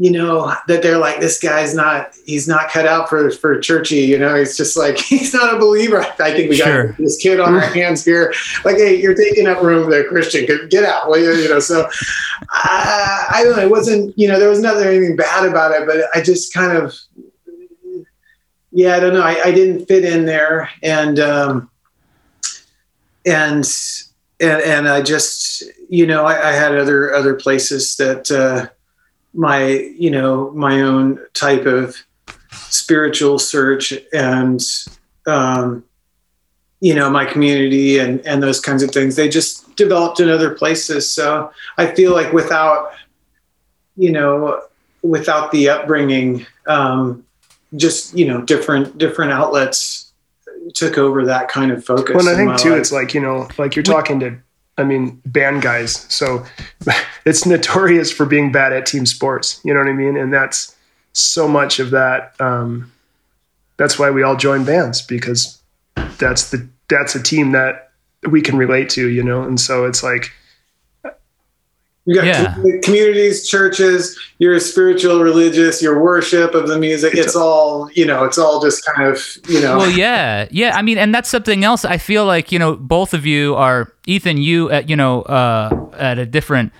you 0.00 0.10
know 0.10 0.50
that 0.66 0.82
they're 0.82 0.96
like 0.96 1.20
this 1.20 1.38
guy's 1.38 1.74
not 1.74 2.16
he's 2.24 2.48
not 2.48 2.70
cut 2.70 2.86
out 2.86 3.06
for 3.06 3.30
for 3.32 3.60
churchy 3.60 3.96
you 3.96 4.18
know? 4.18 4.34
He's 4.34 4.56
just 4.56 4.74
like 4.74 4.96
he's 4.98 5.34
not 5.34 5.54
a 5.54 5.58
believer. 5.58 6.00
I 6.00 6.32
think 6.32 6.48
we 6.48 6.56
sure. 6.56 6.88
got 6.88 6.96
this 6.96 7.18
kid 7.18 7.38
on 7.38 7.54
our 7.54 7.60
hands 7.74 8.02
here. 8.02 8.32
Like 8.64 8.76
hey 8.76 8.98
you're 8.98 9.14
taking 9.14 9.46
up 9.46 9.62
room 9.62 9.90
there 9.90 10.08
christian. 10.08 10.46
Get 10.70 10.84
out 10.84 11.10
well 11.10 11.20
you? 11.20 11.50
Know 11.50 11.60
so 11.60 11.82
uh, 11.84 11.88
i 12.48 13.42
don't 13.44 13.56
know. 13.56 13.62
It 13.62 13.70
wasn't 13.70 14.18
you 14.18 14.26
know 14.26 14.38
there 14.38 14.48
was 14.48 14.60
nothing 14.60 14.86
anything 14.86 15.16
bad 15.16 15.46
about 15.46 15.72
it 15.72 15.86
but 15.86 16.04
i 16.14 16.22
just 16.22 16.54
kind 16.54 16.76
of 16.76 16.98
yeah 18.72 18.96
i 18.96 19.00
don't 19.00 19.12
know. 19.12 19.22
I, 19.22 19.48
I 19.48 19.52
didn't 19.52 19.84
fit 19.84 20.04
in 20.04 20.24
there. 20.24 20.70
And 20.82 21.20
um 21.20 21.70
and 23.26 23.70
and 24.40 24.62
and 24.62 24.88
i 24.88 25.02
just 25.02 25.62
you 25.90 26.06
know 26.06 26.24
i, 26.24 26.48
I 26.48 26.52
had 26.52 26.74
other 26.74 27.12
other 27.12 27.34
places 27.34 27.96
that 27.96 28.30
uh 28.30 28.70
my 29.34 29.66
you 29.96 30.10
know 30.10 30.50
my 30.52 30.80
own 30.80 31.20
type 31.34 31.66
of 31.66 31.96
spiritual 32.70 33.38
search 33.38 33.92
and 34.12 34.60
um, 35.26 35.84
you 36.80 36.94
know 36.94 37.10
my 37.10 37.24
community 37.24 37.98
and 37.98 38.24
and 38.26 38.42
those 38.42 38.60
kinds 38.60 38.82
of 38.82 38.90
things 38.90 39.16
they 39.16 39.28
just 39.28 39.74
developed 39.76 40.20
in 40.20 40.28
other 40.28 40.50
places 40.50 41.10
so 41.10 41.50
i 41.78 41.86
feel 41.86 42.12
like 42.12 42.32
without 42.32 42.92
you 43.96 44.10
know 44.10 44.62
without 45.02 45.50
the 45.52 45.68
upbringing 45.68 46.46
um, 46.66 47.24
just 47.76 48.16
you 48.16 48.26
know 48.26 48.40
different 48.42 48.98
different 48.98 49.30
outlets 49.30 50.12
took 50.74 50.98
over 50.98 51.24
that 51.24 51.48
kind 51.48 51.70
of 51.70 51.84
focus 51.84 52.16
well 52.16 52.28
i 52.28 52.34
think 52.34 52.56
too 52.58 52.70
life. 52.70 52.80
it's 52.80 52.92
like 52.92 53.14
you 53.14 53.20
know 53.20 53.48
like 53.58 53.76
you're 53.76 53.82
talking 53.82 54.20
to 54.20 54.36
I 54.80 54.84
mean, 54.84 55.20
band 55.26 55.62
guys. 55.62 56.06
So 56.12 56.44
it's 57.24 57.46
notorious 57.46 58.10
for 58.10 58.26
being 58.26 58.52
bad 58.52 58.72
at 58.72 58.86
team 58.86 59.06
sports. 59.06 59.60
You 59.64 59.74
know 59.74 59.80
what 59.80 59.88
I 59.88 59.92
mean? 59.92 60.16
And 60.16 60.32
that's 60.32 60.74
so 61.12 61.48
much 61.48 61.78
of 61.78 61.90
that. 61.90 62.34
Um, 62.40 62.92
that's 63.76 63.98
why 63.98 64.10
we 64.10 64.22
all 64.22 64.36
join 64.36 64.64
bands 64.64 65.02
because 65.02 65.60
that's 66.18 66.50
the 66.50 66.68
that's 66.88 67.14
a 67.14 67.22
team 67.22 67.52
that 67.52 67.90
we 68.28 68.42
can 68.42 68.56
relate 68.56 68.90
to. 68.90 69.08
You 69.08 69.22
know, 69.22 69.42
and 69.42 69.60
so 69.60 69.84
it's 69.86 70.02
like 70.02 70.32
you 72.06 72.14
got 72.14 72.24
yeah. 72.24 72.56
communities, 72.82 73.46
churches, 73.48 74.18
your 74.38 74.58
spiritual, 74.58 75.22
religious, 75.22 75.82
your 75.82 76.02
worship 76.02 76.54
of 76.54 76.66
the 76.66 76.78
music. 76.78 77.14
It's 77.14 77.36
all, 77.36 77.90
you 77.92 78.06
know, 78.06 78.24
it's 78.24 78.38
all 78.38 78.62
just 78.62 78.84
kind 78.86 79.06
of, 79.06 79.22
you 79.48 79.60
know. 79.60 79.76
Well, 79.76 79.90
yeah. 79.90 80.48
Yeah. 80.50 80.76
I 80.76 80.82
mean, 80.82 80.96
and 80.98 81.14
that's 81.14 81.28
something 81.28 81.62
else. 81.62 81.84
I 81.84 81.98
feel 81.98 82.24
like, 82.24 82.52
you 82.52 82.58
know, 82.58 82.74
both 82.74 83.12
of 83.12 83.26
you 83.26 83.54
are, 83.54 83.92
Ethan, 84.06 84.38
you 84.38 84.70
at, 84.70 84.88
you 84.88 84.96
know, 84.96 85.22
uh, 85.22 85.90
at 85.98 86.18
a 86.18 86.24
different 86.24 86.72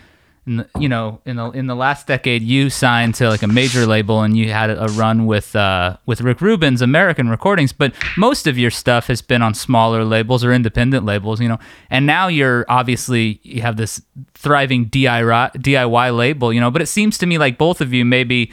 in 0.47 0.57
the, 0.57 0.69
you 0.79 0.89
know 0.89 1.21
in 1.27 1.37
the 1.37 1.51
in 1.51 1.67
the 1.67 1.75
last 1.75 2.07
decade 2.07 2.43
you 2.43 2.71
signed 2.71 3.15
to 3.15 3.29
like 3.29 3.43
a 3.43 3.47
major 3.47 3.87
label 3.87 4.23
and 4.23 4.37
you 4.37 4.51
had 4.51 4.71
a 4.71 4.87
run 4.93 5.27
with 5.27 5.55
uh, 5.55 5.97
with 6.07 6.21
Rick 6.23 6.41
Rubin's 6.41 6.81
American 6.83 7.29
Recordings 7.29 7.73
but 7.73 7.95
most 8.17 8.47
of 8.47 8.57
your 8.57 8.71
stuff 8.71 9.07
has 9.09 9.21
been 9.21 9.43
on 9.43 9.55
smaller 9.55 10.05
labels 10.05 10.45
or 10.45 10.53
independent 10.53 11.05
labels 11.05 11.41
you 11.41 11.49
know? 11.49 11.59
And 11.91 12.07
now 12.07 12.29
you're 12.29 12.65
obviously 12.69 13.41
you 13.43 13.63
have 13.63 13.77
this 13.77 14.01
thriving 14.35 14.87
DIY 14.87 15.53
DIY 15.53 16.17
label 16.17 16.53
you 16.53 16.61
know? 16.61 16.71
But 16.71 16.83
it 16.83 16.87
seems 16.87 17.19
to 17.19 17.27
me 17.27 17.39
like 17.39 17.59
both 17.59 17.81
of 17.81 17.93
you 17.93 18.05
maybe 18.05 18.51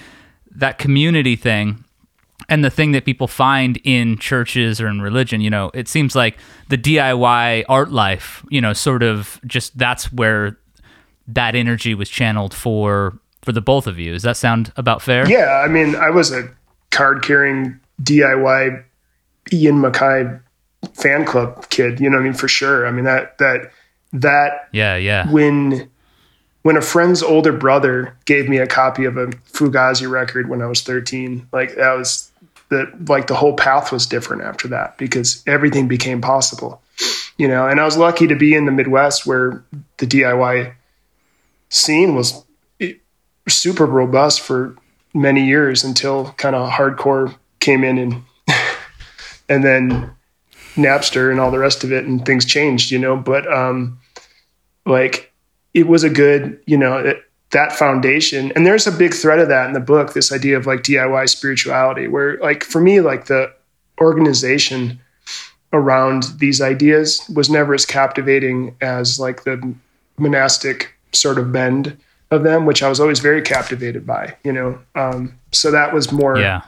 that 0.52 0.78
community 0.78 1.36
thing 1.36 1.84
and 2.50 2.64
the 2.64 2.70
thing 2.70 2.92
that 2.94 3.06
people 3.06 3.28
find 3.28 3.80
in 3.84 4.18
churches 4.18 4.80
or 4.80 4.88
in 4.88 5.02
religion, 5.02 5.42
you 5.42 5.50
know, 5.50 5.70
it 5.74 5.88
seems 5.88 6.16
like 6.16 6.38
the 6.70 6.78
DIY 6.78 7.66
art 7.68 7.92
life, 7.92 8.46
you 8.50 8.62
know, 8.62 8.74
sort 8.74 9.04
of 9.04 9.40
just 9.46 9.78
that's 9.78 10.12
where 10.14 10.58
that 11.28 11.56
energy 11.56 11.94
was 11.94 12.10
channeled 12.10 12.54
for 12.54 13.20
for 13.44 13.52
the 13.52 13.62
both 13.62 13.88
of 13.88 14.00
you. 14.00 14.12
Does 14.12 14.24
that 14.24 14.38
sound 14.38 14.74
about 14.76 15.02
fair? 15.02 15.30
Yeah, 15.30 15.62
I 15.64 15.68
mean, 15.68 15.96
I 15.96 16.10
was 16.10 16.32
a 16.32 16.50
card 16.92 17.24
carrying 17.24 17.80
DIY 18.02 18.84
Ian 19.54 19.76
MacKaye 19.82 20.42
fan 20.94 21.26
club 21.26 21.70
kid. 21.70 22.00
You 22.00 22.10
know, 22.10 22.18
I 22.18 22.22
mean, 22.22 22.34
for 22.34 22.48
sure. 22.48 22.86
I 22.86 22.92
mean 22.92 23.06
that 23.06 23.38
that 23.38 23.72
that. 24.14 24.70
Yeah, 24.72 24.96
yeah. 24.96 25.32
When 25.32 25.90
when 26.64 26.78
a 26.78 26.82
friend's 26.82 27.24
older 27.24 27.54
brother 27.54 28.18
gave 28.26 28.50
me 28.50 28.58
a 28.58 28.68
copy 28.68 29.06
of 29.06 29.18
a 29.18 29.28
Fugazi 29.28 30.10
record 30.10 30.50
when 30.50 30.62
I 30.62 30.66
was 30.66 30.82
13, 30.82 31.48
like 31.54 31.76
that 31.76 31.94
was 31.94 32.30
the 32.70 32.92
like 33.08 33.28
the 33.28 33.36
whole 33.36 33.54
path 33.54 33.92
was 33.92 34.06
different 34.06 34.44
after 34.44 34.68
that 34.70 34.98
because 34.98 35.44
everything 35.48 35.88
became 35.88 36.22
possible. 36.22 36.82
You 37.38 37.48
know, 37.48 37.68
and 37.68 37.80
I 37.80 37.86
was 37.86 37.98
lucky 37.98 38.28
to 38.28 38.36
be 38.36 38.56
in 38.56 38.66
the 38.66 38.72
Midwest 38.72 39.26
where 39.26 39.64
the 39.98 40.08
DIY 40.08 40.74
scene 41.70 42.16
was 42.16 42.44
super 43.48 43.86
robust 43.86 44.42
for 44.42 44.76
many 45.14 45.46
years 45.46 45.84
until 45.84 46.32
kind 46.34 46.56
of 46.56 46.70
hardcore 46.70 47.36
came 47.60 47.84
in 47.84 47.98
and 47.98 48.22
and 49.50 49.64
then 49.64 50.12
Napster 50.76 51.32
and 51.32 51.40
all 51.40 51.50
the 51.50 51.58
rest 51.58 51.84
of 51.84 51.92
it 51.92 52.06
and 52.06 52.24
things 52.26 52.46
changed, 52.46 52.92
you 52.92 53.00
know, 53.00 53.16
but 53.16 53.52
um 53.52 54.00
like 54.86 55.34
it 55.74 55.88
was 55.88 56.04
a 56.04 56.10
good, 56.10 56.60
you 56.66 56.78
know, 56.78 56.98
it, 56.98 57.24
that 57.52 57.72
foundation. 57.72 58.52
And 58.54 58.66
there's 58.66 58.88
a 58.88 58.92
big 58.92 59.14
thread 59.14 59.40
of 59.40 59.48
that 59.50 59.68
in 59.68 59.74
the 59.74 59.80
book 59.80 60.14
this 60.14 60.32
idea 60.32 60.58
of 60.58 60.66
like 60.66 60.82
DIY 60.82 61.30
spirituality 61.30 62.08
where 62.08 62.38
like 62.38 62.64
for 62.64 62.82
me 62.82 63.02
like 63.02 63.26
the 63.26 63.54
organization 64.00 65.00
around 65.74 66.24
these 66.38 66.62
ideas 66.62 67.20
was 67.34 67.50
never 67.50 67.74
as 67.74 67.86
captivating 67.86 68.76
as 68.82 69.20
like 69.20 69.44
the 69.44 69.76
monastic 70.18 70.97
sort 71.18 71.38
of 71.38 71.52
bend 71.52 71.98
of 72.32 72.44
them, 72.44 72.66
which 72.66 72.84
I 72.84 72.90
was 72.90 73.00
always 73.00 73.20
very 73.20 73.42
captivated 73.42 74.06
by, 74.06 74.36
you 74.44 74.52
know. 74.52 74.80
Um, 74.96 75.40
so 75.52 75.72
that 75.72 75.94
was 75.94 76.12
more, 76.12 76.38
yeah. 76.38 76.64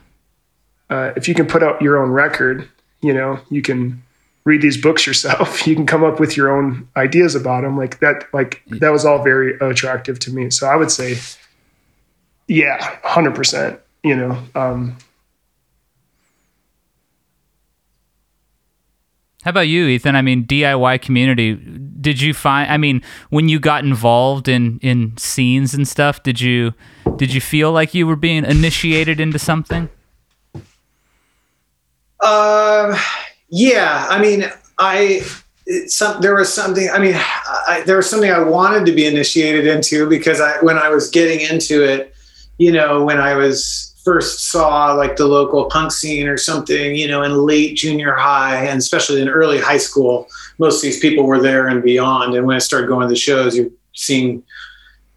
Uh, 0.90 1.14
if 1.16 1.28
you 1.28 1.36
can 1.36 1.46
put 1.46 1.62
out 1.62 1.82
your 1.82 2.02
own 2.02 2.10
record, 2.10 2.68
you 3.02 3.14
know, 3.14 3.40
you 3.50 3.62
can 3.62 4.02
read 4.44 4.62
these 4.62 4.82
books 4.82 5.06
yourself. 5.06 5.68
You 5.68 5.76
can 5.76 5.86
come 5.86 6.04
up 6.04 6.20
with 6.20 6.36
your 6.36 6.56
own 6.56 6.88
ideas 6.98 7.36
about 7.36 7.62
them. 7.62 7.78
Like 7.78 8.00
that, 8.00 8.26
like 8.34 8.64
that 8.68 8.90
was 8.92 9.06
all 9.06 9.24
very 9.24 9.58
attractive 9.60 10.18
to 10.20 10.32
me. 10.32 10.50
So 10.50 10.68
I 10.68 10.76
would 10.76 10.92
say, 10.92 11.18
yeah, 12.48 12.98
hundred 13.04 13.36
percent. 13.36 13.80
You 14.04 14.16
know, 14.16 14.44
um, 14.56 14.98
How 19.44 19.52
about 19.52 19.68
you, 19.70 19.86
Ethan? 19.86 20.16
I 20.16 20.22
mean, 20.22 20.46
DIY 20.46 21.02
community. 21.02 21.56
Did 21.56 22.22
you 22.22 22.34
find? 22.34 22.70
I 22.70 22.78
mean, 22.78 23.02
when 23.30 23.48
you 23.48 23.60
got 23.60 23.84
involved 23.84 24.50
in 24.50 24.80
in 24.82 25.16
scenes 25.18 25.74
and 25.74 25.88
stuff, 25.88 26.24
did 26.24 26.42
you 26.42 26.74
did 27.16 27.34
you 27.34 27.40
feel 27.40 27.72
like 27.72 27.94
you 27.94 28.06
were 28.06 28.18
being 28.18 28.44
initiated 28.44 29.20
into 29.20 29.40
something? 29.40 29.90
Uh, 32.20 33.00
yeah. 33.48 34.08
I 34.10 34.22
mean, 34.22 34.44
I 34.78 35.22
some 35.88 36.20
there 36.22 36.36
was 36.36 36.54
something. 36.54 36.90
I 36.90 37.00
mean, 37.00 37.16
I, 37.16 37.84
there 37.86 37.96
was 37.96 38.10
something 38.10 38.32
I 38.32 38.40
wanted 38.40 38.86
to 38.88 38.92
be 38.92 39.06
initiated 39.06 39.68
into 39.68 40.10
because 40.10 40.42
I 40.42 40.58
when 40.62 40.78
I 40.78 40.90
was 40.90 41.10
getting 41.10 41.40
into 41.40 41.82
it, 41.84 42.14
you 42.58 42.74
know, 42.74 43.06
when 43.06 43.22
I 43.22 43.36
was 43.36 43.89
first 44.10 44.50
saw 44.50 44.92
like 44.94 45.18
the 45.18 45.28
local 45.28 45.66
punk 45.66 45.92
scene 45.92 46.28
or 46.28 46.36
something, 46.36 46.96
you 46.96 47.08
know, 47.08 47.22
in 47.22 47.46
late 47.46 47.78
junior 47.78 48.16
high 48.16 48.66
and 48.66 48.80
especially 48.80 49.22
in 49.22 49.30
early 49.30 49.60
high 49.60 49.78
school, 49.78 50.28
most 50.58 50.78
of 50.78 50.82
these 50.82 51.00
people 51.00 51.26
were 51.26 51.40
there 51.40 51.68
and 51.68 51.84
beyond. 51.84 52.34
And 52.34 52.48
when 52.48 52.56
I 52.56 52.60
started 52.60 52.88
going 52.88 53.08
to 53.08 53.08
the 53.08 53.16
shows, 53.16 53.56
you're 53.56 53.70
seeing, 53.94 54.42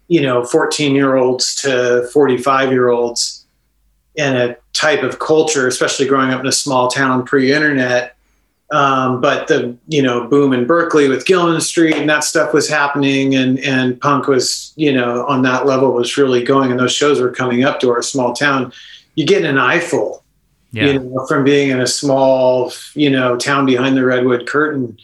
you 0.09 0.21
know, 0.21 0.45
14 0.45 0.93
year 0.93 1.15
olds 1.15 1.55
to 1.63 2.07
45 2.13 2.71
year 2.71 2.89
olds 2.89 3.47
in 4.13 4.35
a 4.35 4.57
type 4.73 5.01
of 5.01 5.17
culture, 5.17 5.67
especially 5.67 6.05
growing 6.05 6.29
up 6.29 6.41
in 6.41 6.45
a 6.45 6.51
small 6.51 6.87
town 6.87 7.25
pre 7.25 7.51
internet. 7.51 8.15
Um, 8.73 9.21
but 9.21 9.47
the 9.47 9.77
you 9.87 10.01
know 10.01 10.27
boom 10.27 10.51
in 10.51 10.65
Berkeley 10.65 11.07
with 11.07 11.27
Gilman 11.27 11.61
Street 11.61 11.95
and 11.95 12.09
that 12.09 12.23
stuff 12.23 12.55
was 12.55 12.67
happening, 12.67 13.35
and 13.35 13.59
and 13.59 14.01
punk 14.01 14.27
was 14.27 14.73
you 14.75 14.91
know 14.91 15.27
on 15.27 15.43
that 15.43 15.67
level 15.67 15.93
was 15.93 16.17
really 16.17 16.43
going, 16.43 16.71
and 16.71 16.79
those 16.79 16.91
shows 16.91 17.21
were 17.21 17.29
coming 17.29 17.63
up 17.63 17.79
to 17.81 17.91
our 17.91 18.01
small 18.01 18.33
town. 18.33 18.73
You 19.13 19.27
get 19.27 19.45
an 19.45 19.59
eyeful, 19.59 20.23
Yeah. 20.71 20.87
You 20.87 20.99
know, 20.99 21.25
from 21.27 21.43
being 21.43 21.69
in 21.69 21.81
a 21.81 21.87
small, 21.87 22.73
you 22.95 23.11
know, 23.11 23.37
town 23.37 23.67
behind 23.67 23.95
the 23.95 24.03
redwood 24.03 24.47
curtain, 24.47 24.97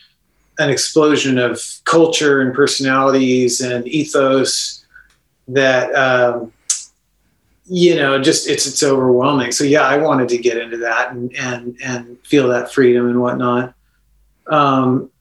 an 0.57 0.72
explosion 0.72 1.38
of 1.38 1.61
culture 1.86 2.41
and 2.41 2.55
personalities 2.55 3.61
and 3.61 3.88
ethos 3.88 4.84
that 5.47 5.93
um, 5.93 6.51
you 7.70 7.95
know 7.95 8.20
just 8.22 8.49
it's 8.49 8.65
it's 8.65 8.82
overwhelming. 8.84 9.51
So 9.51 9.63
yeah 9.63 9.84
i 9.84 9.97
wanted 9.97 10.28
to 10.30 10.38
get 10.38 10.57
into 10.57 10.78
that 10.78 11.11
and 11.11 11.34
and 11.36 11.78
and 11.84 12.17
feel 12.26 12.47
that 12.49 12.72
freedom 12.72 13.07
and 13.07 13.22
whatnot. 13.22 13.74
Um, 14.47 15.11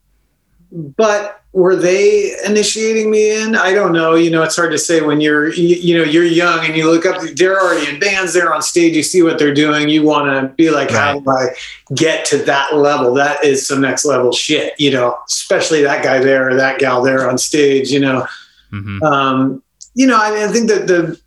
but 0.72 1.42
were 1.52 1.76
they 1.76 2.34
initiating 2.44 3.10
me 3.10 3.42
in? 3.42 3.56
I 3.56 3.72
don't 3.72 3.92
know. 3.92 4.14
You 4.14 4.30
know 4.30 4.42
it's 4.42 4.56
hard 4.56 4.70
to 4.72 4.78
say 4.78 5.00
when 5.00 5.20
you're 5.20 5.52
you, 5.52 5.76
you 5.76 5.96
know 5.98 6.04
you're 6.04 6.24
young 6.24 6.64
and 6.64 6.76
you 6.76 6.90
look 6.90 7.04
up 7.06 7.20
they're 7.36 7.60
already 7.60 7.90
in 7.92 7.98
bands 7.98 8.32
they're 8.32 8.52
on 8.52 8.62
stage 8.62 8.94
you 8.94 9.02
see 9.02 9.22
what 9.22 9.38
they're 9.38 9.54
doing 9.54 9.88
you 9.88 10.02
want 10.02 10.26
to 10.26 10.54
be 10.54 10.70
like 10.70 10.90
how 10.90 11.18
do 11.18 11.30
i 11.30 11.48
get 11.94 12.24
to 12.26 12.38
that 12.38 12.76
level? 12.76 13.14
That 13.14 13.42
is 13.44 13.66
some 13.66 13.80
next 13.80 14.04
level 14.04 14.30
shit 14.32 14.78
you 14.78 14.90
know 14.90 15.18
especially 15.26 15.82
that 15.82 16.04
guy 16.04 16.18
there 16.18 16.48
or 16.50 16.54
that 16.54 16.78
gal 16.78 17.02
there 17.02 17.28
on 17.28 17.38
stage 17.38 17.90
you 17.90 18.00
know? 18.00 18.26
Mhm. 18.72 19.02
um, 19.02 19.62
you 19.94 20.06
know 20.06 20.16
I, 20.18 20.44
I 20.44 20.48
think 20.48 20.68
that 20.68 20.86
the 20.86 21.18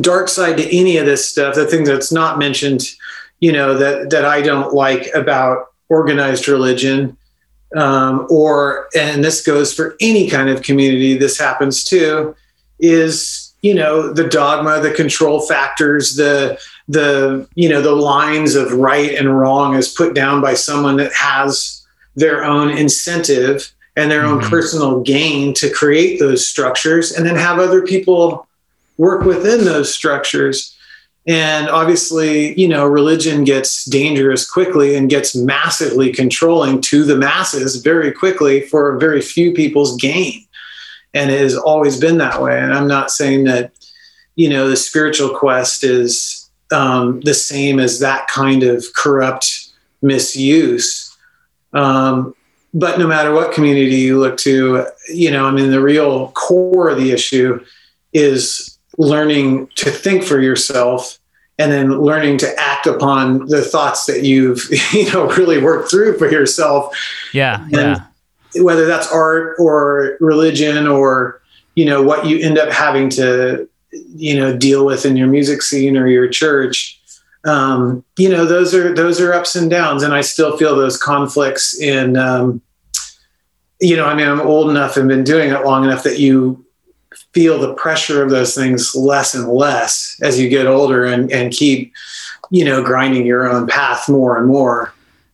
dark 0.00 0.28
side 0.28 0.56
to 0.56 0.76
any 0.76 0.96
of 0.98 1.06
this 1.06 1.28
stuff 1.28 1.54
the 1.54 1.66
thing 1.66 1.84
that's 1.84 2.12
not 2.12 2.38
mentioned 2.38 2.82
you 3.40 3.52
know 3.52 3.74
that 3.74 4.10
that 4.10 4.24
i 4.24 4.40
don't 4.42 4.74
like 4.74 5.08
about 5.14 5.66
organized 5.88 6.48
religion 6.48 7.16
um, 7.76 8.26
or 8.30 8.86
and 8.96 9.22
this 9.22 9.44
goes 9.44 9.74
for 9.74 9.96
any 10.00 10.28
kind 10.28 10.48
of 10.48 10.62
community 10.62 11.16
this 11.16 11.38
happens 11.38 11.84
too 11.84 12.34
is 12.78 13.52
you 13.62 13.74
know 13.74 14.12
the 14.12 14.26
dogma 14.28 14.80
the 14.80 14.92
control 14.92 15.40
factors 15.40 16.16
the 16.16 16.58
the 16.88 17.46
you 17.54 17.68
know 17.68 17.80
the 17.82 17.94
lines 17.94 18.54
of 18.54 18.72
right 18.72 19.14
and 19.14 19.38
wrong 19.38 19.74
is 19.74 19.88
put 19.88 20.14
down 20.14 20.40
by 20.40 20.54
someone 20.54 20.96
that 20.96 21.12
has 21.12 21.84
their 22.16 22.44
own 22.44 22.70
incentive 22.70 23.72
and 23.96 24.10
their 24.10 24.24
own 24.24 24.40
Mhm. 24.40 24.48
personal 24.50 25.00
gain 25.00 25.52
to 25.54 25.68
create 25.68 26.18
those 26.20 26.46
structures 26.48 27.12
and 27.12 27.26
then 27.26 27.36
have 27.36 27.58
other 27.58 27.82
people 27.82 28.46
work 28.98 29.24
within 29.24 29.64
those 29.64 29.92
structures 29.92 30.76
and 31.28 31.68
obviously, 31.68 32.58
you 32.58 32.66
know, 32.66 32.86
religion 32.86 33.44
gets 33.44 33.84
dangerous 33.84 34.50
quickly 34.50 34.96
and 34.96 35.10
gets 35.10 35.36
massively 35.36 36.10
controlling 36.10 36.80
to 36.82 37.04
the 37.04 37.16
masses 37.16 37.76
very 37.82 38.12
quickly 38.12 38.62
for 38.62 38.96
very 38.96 39.20
few 39.20 39.52
people's 39.52 39.98
gain. 39.98 40.46
And 41.12 41.30
it 41.30 41.40
has 41.40 41.54
always 41.54 42.00
been 42.00 42.16
that 42.16 42.40
way. 42.40 42.58
And 42.58 42.72
I'm 42.72 42.88
not 42.88 43.10
saying 43.10 43.44
that, 43.44 43.72
you 44.36 44.48
know, 44.48 44.70
the 44.70 44.76
spiritual 44.76 45.36
quest 45.36 45.84
is 45.84 46.48
um, 46.72 47.20
the 47.20 47.34
same 47.34 47.78
as 47.78 48.00
that 48.00 48.26
kind 48.28 48.62
of 48.62 48.86
corrupt 48.96 49.68
misuse. 50.00 51.14
Um, 51.74 52.34
but 52.72 52.98
no 52.98 53.06
matter 53.06 53.34
what 53.34 53.52
community 53.52 53.96
you 53.96 54.18
look 54.18 54.38
to, 54.38 54.86
you 55.12 55.30
know, 55.30 55.44
I 55.44 55.50
mean, 55.50 55.70
the 55.70 55.82
real 55.82 56.30
core 56.30 56.88
of 56.88 56.96
the 56.96 57.12
issue 57.12 57.62
is 58.14 58.77
learning 58.98 59.68
to 59.76 59.90
think 59.90 60.22
for 60.24 60.40
yourself 60.40 61.18
and 61.60 61.72
then 61.72 61.98
learning 62.00 62.38
to 62.38 62.54
act 62.60 62.86
upon 62.86 63.46
the 63.46 63.62
thoughts 63.62 64.06
that 64.06 64.22
you've 64.24 64.60
you 64.92 65.10
know 65.12 65.26
really 65.30 65.62
worked 65.62 65.90
through 65.90 66.18
for 66.18 66.30
yourself 66.30 66.94
Yeah. 67.32 67.62
And- 67.64 67.72
Yeah. 67.72 68.62
whether 68.62 68.86
that's 68.86 69.10
art 69.12 69.54
or 69.58 70.16
religion 70.20 70.86
or 70.88 71.40
you 71.74 71.84
know 71.84 72.02
what 72.02 72.26
you 72.26 72.38
end 72.40 72.58
up 72.58 72.70
having 72.70 73.08
to 73.10 73.68
you 73.92 74.36
know 74.38 74.56
deal 74.56 74.84
with 74.84 75.04
in 75.06 75.16
your 75.16 75.28
music 75.28 75.62
scene 75.62 75.96
or 75.96 76.06
your 76.08 76.28
church 76.28 77.00
um, 77.44 78.04
you 78.18 78.28
know 78.28 78.44
those 78.44 78.74
are 78.74 78.92
those 78.94 79.20
are 79.20 79.32
ups 79.32 79.54
and 79.54 79.70
downs 79.70 80.02
and 80.02 80.12
i 80.12 80.20
still 80.20 80.56
feel 80.56 80.74
those 80.76 80.96
conflicts 81.00 81.78
in 81.80 82.16
um, 82.16 82.60
you 83.80 83.96
know 83.96 84.06
i 84.06 84.14
mean 84.14 84.26
i'm 84.28 84.40
old 84.40 84.70
enough 84.70 84.96
and 84.96 85.08
been 85.08 85.24
doing 85.24 85.50
it 85.50 85.64
long 85.64 85.84
enough 85.84 86.02
that 86.02 86.18
you 86.18 86.64
feel 87.32 87.58
the 87.58 87.74
pressure 87.74 88.22
of 88.22 88.30
those 88.30 88.54
things 88.54 88.94
less 88.94 89.34
and 89.34 89.48
less 89.48 90.18
as 90.22 90.38
you 90.38 90.48
get 90.48 90.66
older 90.66 91.04
and, 91.04 91.30
and 91.32 91.52
keep 91.52 91.92
you 92.50 92.64
know 92.64 92.82
grinding 92.82 93.26
your 93.26 93.48
own 93.48 93.66
path 93.66 94.08
more 94.08 94.36
and 94.36 94.46
more 94.46 94.92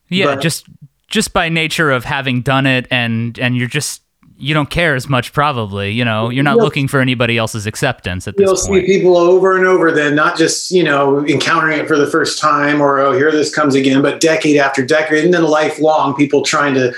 Yeah, 0.08 0.34
But- 0.34 0.40
just 0.42 0.66
just 1.08 1.32
by 1.32 1.48
nature 1.48 1.90
of 1.90 2.04
having 2.04 2.40
done 2.42 2.66
it 2.66 2.86
and 2.90 3.38
and 3.38 3.56
you're 3.56 3.68
just 3.68 4.02
you 4.36 4.52
don't 4.52 4.68
care 4.68 4.96
as 4.96 5.08
much 5.08 5.32
probably, 5.32 5.92
you 5.92 6.04
know. 6.04 6.28
You're 6.28 6.42
not 6.42 6.56
looking 6.56 6.88
for 6.88 6.98
anybody 6.98 7.38
else's 7.38 7.66
acceptance 7.68 8.26
at 8.26 8.36
this 8.36 8.66
point. 8.66 8.74
you'll 8.74 8.80
see 8.82 8.86
people 8.98 9.16
over 9.16 9.56
and 9.56 9.64
over 9.64 9.92
then 9.92 10.16
not 10.16 10.36
just 10.36 10.72
you 10.72 10.82
know 10.82 11.24
encountering 11.26 11.78
it 11.78 11.86
for 11.86 11.96
the 11.96 12.06
first 12.08 12.40
time 12.40 12.80
or 12.80 12.98
oh 12.98 13.12
here 13.12 13.30
this 13.30 13.54
comes 13.54 13.76
again 13.76 14.02
but 14.02 14.20
decade 14.20 14.56
after 14.56 14.84
decade 14.84 15.24
and 15.24 15.32
then 15.32 15.44
lifelong 15.44 16.14
people 16.16 16.42
trying 16.42 16.74
to 16.74 16.92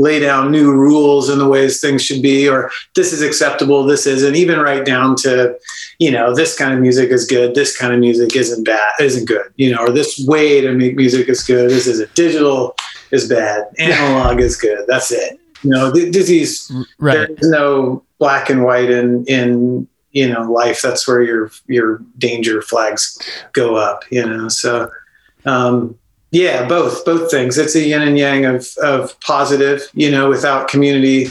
lay 0.00 0.18
down 0.18 0.50
new 0.50 0.72
rules 0.72 1.28
and 1.28 1.40
the 1.40 1.46
ways 1.48 1.80
things 1.80 2.02
should 2.02 2.22
be 2.22 2.48
or 2.48 2.70
this 2.94 3.12
is 3.12 3.20
acceptable 3.22 3.84
this 3.84 4.06
isn't 4.06 4.34
even 4.34 4.58
right 4.58 4.84
down 4.86 5.14
to 5.14 5.54
you 5.98 6.10
know 6.10 6.34
this 6.34 6.56
kind 6.56 6.72
of 6.72 6.80
music 6.80 7.10
is 7.10 7.26
good 7.26 7.54
this 7.54 7.76
kind 7.76 7.92
of 7.92 8.00
music 8.00 8.34
isn't 8.34 8.64
bad 8.64 8.90
isn't 9.00 9.26
good 9.28 9.46
you 9.56 9.70
know 9.70 9.80
or 9.84 9.90
this 9.90 10.18
way 10.26 10.60
to 10.60 10.72
make 10.72 10.96
music 10.96 11.28
is 11.28 11.42
good 11.44 11.68
this 11.70 11.86
is 11.86 12.00
it 12.00 12.12
digital 12.14 12.74
is 13.10 13.28
bad 13.28 13.64
analog 13.78 14.40
is 14.40 14.56
good 14.56 14.84
that's 14.88 15.10
it 15.12 15.38
you 15.62 15.70
know 15.70 15.92
th- 15.92 16.12
these 16.14 16.72
Right. 16.98 17.28
there's 17.28 17.50
no 17.50 18.02
black 18.18 18.48
and 18.48 18.64
white 18.64 18.90
in 18.90 19.24
in 19.26 19.86
you 20.12 20.26
know 20.32 20.50
life 20.50 20.80
that's 20.82 21.06
where 21.06 21.22
your 21.22 21.50
your 21.66 22.00
danger 22.18 22.62
flags 22.62 23.18
go 23.52 23.76
up 23.76 24.02
you 24.10 24.24
know 24.26 24.48
so 24.48 24.88
um 25.44 25.96
yeah 26.30 26.66
both 26.66 27.04
both 27.04 27.30
things. 27.30 27.58
It's 27.58 27.74
a 27.74 27.80
yin 27.80 28.02
and 28.02 28.18
yang 28.18 28.44
of 28.44 28.66
of 28.82 29.18
positive 29.20 29.88
you 29.94 30.10
know 30.10 30.28
without 30.28 30.68
community. 30.68 31.28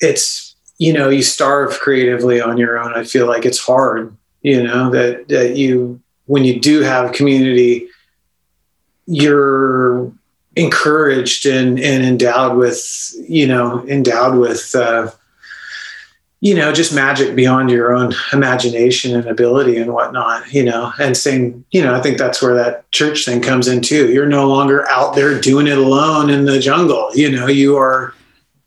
It's 0.00 0.54
you 0.78 0.92
know 0.92 1.08
you 1.08 1.22
starve 1.22 1.78
creatively 1.80 2.40
on 2.40 2.56
your 2.56 2.78
own. 2.78 2.94
I 2.94 3.04
feel 3.04 3.26
like 3.26 3.44
it's 3.44 3.58
hard 3.58 4.16
you 4.42 4.62
know 4.62 4.90
that 4.90 5.28
that 5.28 5.56
you 5.56 6.00
when 6.26 6.44
you 6.44 6.60
do 6.60 6.80
have 6.80 7.12
community 7.12 7.88
you're 9.06 10.10
encouraged 10.56 11.46
and, 11.46 11.78
and 11.78 12.04
endowed 12.04 12.56
with 12.56 13.14
you 13.28 13.46
know 13.46 13.86
endowed 13.88 14.36
with 14.38 14.74
uh, 14.74 15.10
you 16.40 16.54
know 16.54 16.72
just 16.72 16.94
magic 16.94 17.34
beyond 17.36 17.70
your 17.70 17.94
own 17.94 18.12
imagination 18.32 19.14
and 19.14 19.26
ability 19.28 19.76
and 19.76 19.92
whatnot 19.92 20.50
you 20.52 20.64
know 20.64 20.92
and 20.98 21.16
same 21.16 21.64
you 21.70 21.82
know 21.82 21.94
i 21.94 22.00
think 22.00 22.16
that's 22.18 22.40
where 22.42 22.54
that 22.54 22.90
church 22.92 23.24
thing 23.26 23.40
comes 23.42 23.68
in 23.68 23.80
too 23.82 24.10
you're 24.12 24.26
no 24.26 24.48
longer 24.48 24.88
out 24.90 25.14
there 25.14 25.38
doing 25.40 25.66
it 25.66 25.76
alone 25.78 26.30
in 26.30 26.46
the 26.46 26.58
jungle 26.58 27.10
you 27.14 27.30
know 27.30 27.46
you 27.46 27.76
are 27.76 28.14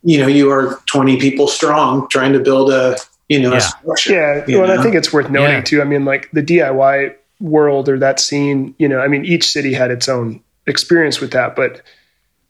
you 0.03 0.19
know 0.19 0.27
you 0.27 0.51
are 0.51 0.79
20 0.85 1.19
people 1.19 1.47
strong 1.47 2.07
trying 2.09 2.33
to 2.33 2.39
build 2.39 2.69
a 2.71 2.95
you 3.29 3.39
know 3.41 3.51
Yeah. 3.51 3.57
a 3.57 3.61
structure 3.61 4.13
Yeah, 4.13 4.43
you 4.47 4.59
well, 4.59 4.65
and 4.69 4.75
know? 4.75 4.79
I 4.79 4.83
think 4.83 4.95
it's 4.95 5.11
worth 5.13 5.29
noting 5.29 5.55
Yeah. 5.57 5.61
too. 5.61 5.81
I 5.81 5.85
mean, 5.85 6.03
like 6.05 6.29
the 6.33 6.43
DIY 6.43 7.15
world 7.39 7.87
or 7.89 7.97
that 7.99 8.19
scene, 8.19 8.75
you 8.77 8.87
know, 8.89 8.99
I 8.99 9.07
mean, 9.07 9.23
each 9.25 9.47
city 9.49 9.73
had 9.73 9.91
its 9.91 10.09
own 10.09 10.41
experience 10.67 11.21
with 11.21 11.31
that, 11.31 11.55
but 11.55 11.81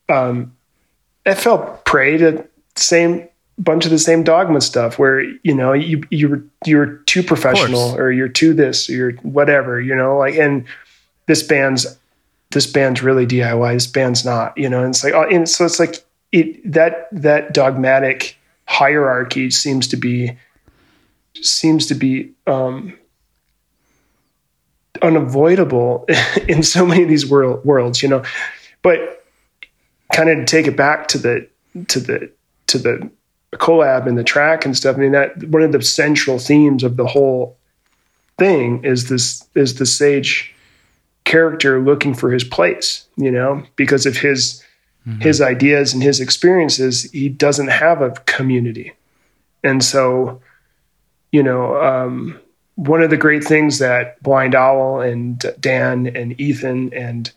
um, 0.10 0.54
it 1.26 1.36
fell 1.36 1.80
prey 1.86 2.18
to 2.18 2.44
same 2.76 3.30
bunch 3.60 3.86
of 3.86 3.92
the 3.92 4.00
same 4.00 4.24
dogma 4.24 4.62
stuff 4.62 4.98
where 4.98 5.22
you 5.22 5.54
know 5.54 5.74
you 5.74 6.04
you're 6.10 6.44
you're 6.66 6.98
too 7.06 7.22
professional 7.22 7.96
or 7.96 8.12
you're 8.12 8.28
too 8.28 8.54
this 8.54 8.90
or 8.90 8.94
you're 8.94 9.12
whatever 9.18 9.80
you 9.80 9.96
know 9.96 10.18
like 10.18 10.36
and 10.36 10.66
this 11.28 11.44
band's 11.44 11.98
this 12.52 12.66
band's 12.66 13.04
really 13.04 13.28
DIY 13.28 13.74
this 13.74 13.88
band's 13.88 14.26
not 14.26 14.58
you 14.58 14.68
know 14.68 14.80
and 14.80 14.90
it's 14.90 15.04
like 15.04 15.14
oh, 15.14 15.28
and 15.30 15.48
so 15.48 15.66
it's 15.66 15.80
like 15.80 16.04
it 16.32 16.72
that 16.72 17.08
that 17.12 17.54
dogmatic 17.54 18.38
hierarchy 18.66 19.52
seems 19.52 19.88
to 19.88 19.98
be 19.98 20.36
seems 21.42 21.88
to 21.88 21.96
be 21.96 22.32
um, 22.48 22.98
unavoidable 25.02 26.06
in 26.48 26.64
so 26.64 26.86
many 26.86 27.04
of 27.04 27.10
these 27.10 27.30
world, 27.30 27.64
worlds, 27.66 28.02
you 28.02 28.10
know. 28.10 28.24
But 28.82 29.26
kind 30.14 30.30
of 30.30 30.46
take 30.46 30.68
it 30.68 30.78
back 30.78 31.08
to 31.10 31.18
the 31.18 31.50
to 31.88 32.00
the 32.00 32.32
to 32.68 32.78
the 32.78 33.10
collab 33.58 34.08
and 34.08 34.18
the 34.18 34.24
track 34.24 34.66
and 34.66 34.76
stuff. 34.76 34.96
I 34.96 35.00
mean, 35.00 35.12
that 35.12 35.44
one 35.46 35.64
of 35.64 35.72
the 35.72 35.82
central 35.82 36.40
themes 36.40 36.84
of 36.84 36.98
the 36.98 37.08
whole 37.08 37.58
thing 38.38 38.84
is 38.84 39.10
this 39.10 39.48
is 39.56 39.76
the 39.76 39.86
sage 39.86 40.54
character 41.24 41.80
looking 41.80 42.14
for 42.14 42.32
his 42.32 42.44
place, 42.44 43.06
you 43.16 43.32
know, 43.32 43.64
because 43.76 44.06
of 44.06 44.18
his 44.18 44.64
his 45.20 45.42
ideas 45.42 45.94
and 45.94 46.02
his 46.02 46.22
experiences, 46.22 47.12
he 47.12 47.28
doesn't 47.28 47.68
have 47.68 48.02
a 48.02 48.12
community, 48.26 48.94
and 49.62 49.84
so 49.84 50.42
you 51.34 51.44
know, 51.44 51.76
um, 51.82 52.40
one 52.76 53.02
of 53.02 53.10
the 53.10 53.18
great 53.18 53.44
things 53.44 53.80
that 53.80 54.22
Blind 54.22 54.56
Owl 54.56 55.02
and 55.02 55.44
Dan 55.60 56.08
and 56.08 56.40
Ethan 56.40 56.94
and 56.94 57.32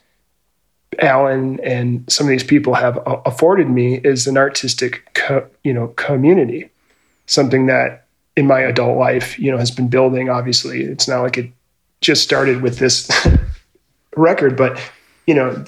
Alan 0.98 1.60
and 1.60 2.10
some 2.10 2.26
of 2.26 2.30
these 2.30 2.44
people 2.44 2.74
have 2.74 2.98
afforded 3.26 3.68
me 3.68 3.96
is 3.96 4.26
an 4.26 4.36
artistic, 4.36 5.08
co- 5.14 5.48
you 5.64 5.72
know, 5.72 5.88
community. 5.88 6.70
Something 7.26 7.66
that 7.66 8.06
in 8.36 8.46
my 8.46 8.60
adult 8.60 8.98
life, 8.98 9.38
you 9.38 9.50
know, 9.50 9.58
has 9.58 9.70
been 9.70 9.88
building. 9.88 10.28
Obviously, 10.28 10.82
it's 10.82 11.08
not 11.08 11.22
like 11.22 11.38
it 11.38 11.50
just 12.00 12.22
started 12.22 12.62
with 12.62 12.78
this 12.78 13.10
record, 14.16 14.56
but 14.56 14.80
you 15.26 15.34
know, 15.34 15.64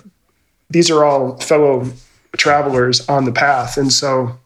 these 0.70 0.90
are 0.90 1.04
all 1.04 1.38
fellow 1.38 1.90
travelers 2.36 3.08
on 3.08 3.24
the 3.24 3.32
path, 3.32 3.76
and 3.76 3.92
so 3.92 4.38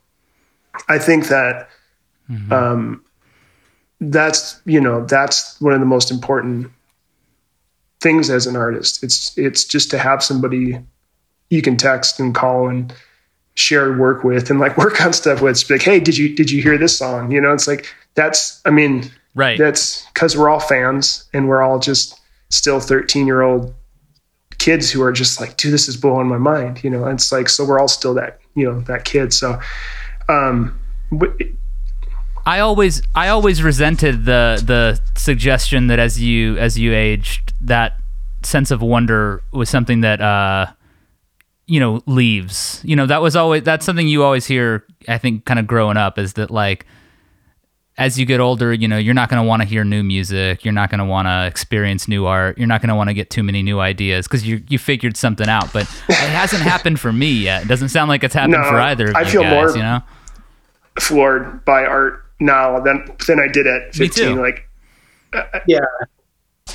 I 0.88 0.98
think 0.98 1.28
that 1.28 1.68
mm-hmm. 2.30 2.52
um, 2.52 3.04
that's 4.00 4.60
you 4.64 4.80
know 4.80 5.04
that's 5.04 5.60
one 5.60 5.74
of 5.74 5.80
the 5.80 5.86
most 5.86 6.10
important 6.10 6.70
things 8.02 8.28
as 8.28 8.46
an 8.46 8.56
artist. 8.56 9.02
It's 9.02 9.36
it's 9.38 9.64
just 9.64 9.90
to 9.92 9.98
have 9.98 10.22
somebody 10.22 10.78
you 11.48 11.62
can 11.62 11.76
text 11.76 12.18
and 12.18 12.34
call 12.34 12.68
and 12.68 12.92
share 13.54 13.96
work 13.96 14.24
with 14.24 14.50
and 14.50 14.58
like 14.58 14.76
work 14.84 15.00
on 15.00 15.12
stuff 15.12 15.40
with. 15.40 15.70
like, 15.70 15.82
hey, 15.82 16.00
did 16.00 16.18
you 16.18 16.34
did 16.34 16.50
you 16.50 16.60
hear 16.60 16.76
this 16.76 16.98
song? 16.98 17.30
You 17.30 17.40
know, 17.40 17.52
it's 17.52 17.68
like 17.68 17.86
that's 18.14 18.60
I 18.66 18.70
mean, 18.70 19.10
right. 19.34 19.56
That's 19.56 20.04
because 20.06 20.36
we're 20.36 20.50
all 20.50 20.60
fans 20.60 21.24
and 21.32 21.48
we're 21.48 21.62
all 21.62 21.78
just 21.78 22.20
still 22.50 22.80
13 22.80 23.26
year 23.26 23.40
old 23.40 23.74
kids 24.58 24.90
who 24.90 25.02
are 25.02 25.12
just 25.12 25.40
like, 25.40 25.56
dude, 25.56 25.72
this 25.72 25.88
is 25.88 25.96
blowing 25.96 26.28
my 26.28 26.38
mind. 26.38 26.84
You 26.84 26.90
know, 26.90 27.06
it's 27.06 27.32
like 27.32 27.48
so 27.48 27.64
we're 27.64 27.78
all 27.78 27.88
still 27.88 28.14
that 28.14 28.40
you 28.54 28.64
know 28.64 28.80
that 28.82 29.04
kid. 29.04 29.32
So, 29.32 29.60
um, 30.28 30.78
I 32.44 32.60
always 32.60 33.02
I 33.14 33.28
always 33.28 33.62
resented 33.62 34.24
the 34.24 34.62
the 34.64 35.00
suggestion 35.18 35.86
that 35.88 35.98
as 35.98 36.20
you 36.20 36.58
as 36.58 36.78
you 36.78 36.92
aged 36.92 37.54
that 37.60 37.98
sense 38.42 38.70
of 38.70 38.82
wonder 38.82 39.42
was 39.52 39.70
something 39.70 40.00
that 40.00 40.20
uh 40.20 40.66
you 41.66 41.78
know 41.78 42.02
leaves. 42.06 42.80
You 42.84 42.96
know 42.96 43.06
that 43.06 43.22
was 43.22 43.36
always 43.36 43.62
that's 43.62 43.86
something 43.86 44.08
you 44.08 44.24
always 44.24 44.46
hear 44.46 44.84
i 45.08 45.18
think 45.18 45.44
kind 45.44 45.58
of 45.58 45.66
growing 45.66 45.96
up 45.96 46.18
is 46.18 46.34
that 46.34 46.50
like 46.50 46.86
as 47.98 48.18
you 48.18 48.24
get 48.24 48.40
older 48.40 48.72
you 48.72 48.88
know 48.88 48.96
you're 48.98 49.14
not 49.14 49.28
going 49.28 49.42
to 49.42 49.46
want 49.46 49.62
to 49.62 49.68
hear 49.68 49.84
new 49.84 50.02
music. 50.02 50.64
You're 50.64 50.72
not 50.72 50.90
going 50.90 50.98
to 50.98 51.04
want 51.04 51.28
to 51.28 51.46
experience 51.46 52.08
new 52.08 52.26
art. 52.26 52.58
You're 52.58 52.66
not 52.66 52.80
going 52.80 52.88
to 52.88 52.96
want 52.96 53.08
to 53.10 53.14
get 53.14 53.30
too 53.30 53.42
many 53.42 53.62
new 53.62 53.78
ideas 53.78 54.26
because 54.26 54.46
you 54.46 54.64
you 54.68 54.78
figured 54.78 55.16
something 55.16 55.48
out. 55.48 55.72
But 55.72 55.82
it 56.08 56.14
hasn't 56.14 56.62
happened 56.62 56.98
for 56.98 57.12
me 57.12 57.32
yet. 57.32 57.62
It 57.62 57.68
doesn't 57.68 57.90
sound 57.90 58.08
like 58.08 58.24
it's 58.24 58.34
happened 58.34 58.62
no, 58.62 58.68
for 58.68 58.80
either 58.80 59.12
i 59.14 59.24
feel 59.24 59.42
guys, 59.42 59.52
more 59.52 59.76
you 59.76 59.82
know? 59.82 60.00
floored 60.98 61.64
by 61.64 61.84
art 61.84 62.21
now 62.44 62.78
than 62.80 63.04
than 63.26 63.40
i 63.40 63.48
did 63.48 63.66
at 63.66 63.94
15 63.94 64.36
like 64.36 64.68
uh, 65.32 65.60
yeah. 65.66 65.80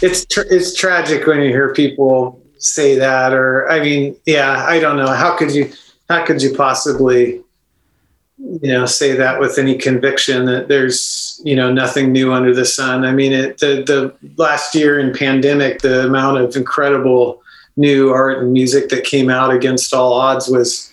It's 0.01 0.25
tr- 0.25 0.49
it's 0.49 0.75
tragic 0.75 1.25
when 1.25 1.41
you 1.41 1.49
hear 1.49 1.73
people 1.73 2.41
say 2.59 2.95
that 2.95 3.33
or 3.33 3.69
i 3.69 3.79
mean 3.79 4.15
yeah 4.25 4.65
i 4.65 4.79
don't 4.79 4.97
know. 4.97 5.07
How 5.07 5.37
could 5.37 5.51
you 5.51 5.71
how 6.09 6.25
could 6.25 6.41
you 6.41 6.55
possibly 6.55 7.41
you 8.39 8.71
know 8.71 8.85
say 8.85 9.13
that 9.13 9.39
with 9.39 9.57
any 9.57 9.75
conviction 9.75 10.45
that 10.45 10.67
there's 10.67 11.41
you 11.43 11.55
know 11.55 11.71
nothing 11.71 12.11
new 12.11 12.33
under 12.33 12.53
the 12.53 12.65
sun? 12.65 13.05
I 13.05 13.11
mean 13.11 13.33
it 13.33 13.59
the, 13.59 13.83
the 13.83 14.13
last 14.37 14.75
year 14.75 14.99
in 14.99 15.13
pandemic 15.13 15.81
the 15.81 16.05
amount 16.05 16.39
of 16.39 16.55
incredible 16.55 17.41
new 17.75 18.11
art 18.11 18.39
and 18.39 18.53
music 18.53 18.89
that 18.89 19.03
came 19.03 19.29
out 19.29 19.53
against 19.53 19.93
all 19.93 20.13
odds 20.13 20.47
was 20.47 20.91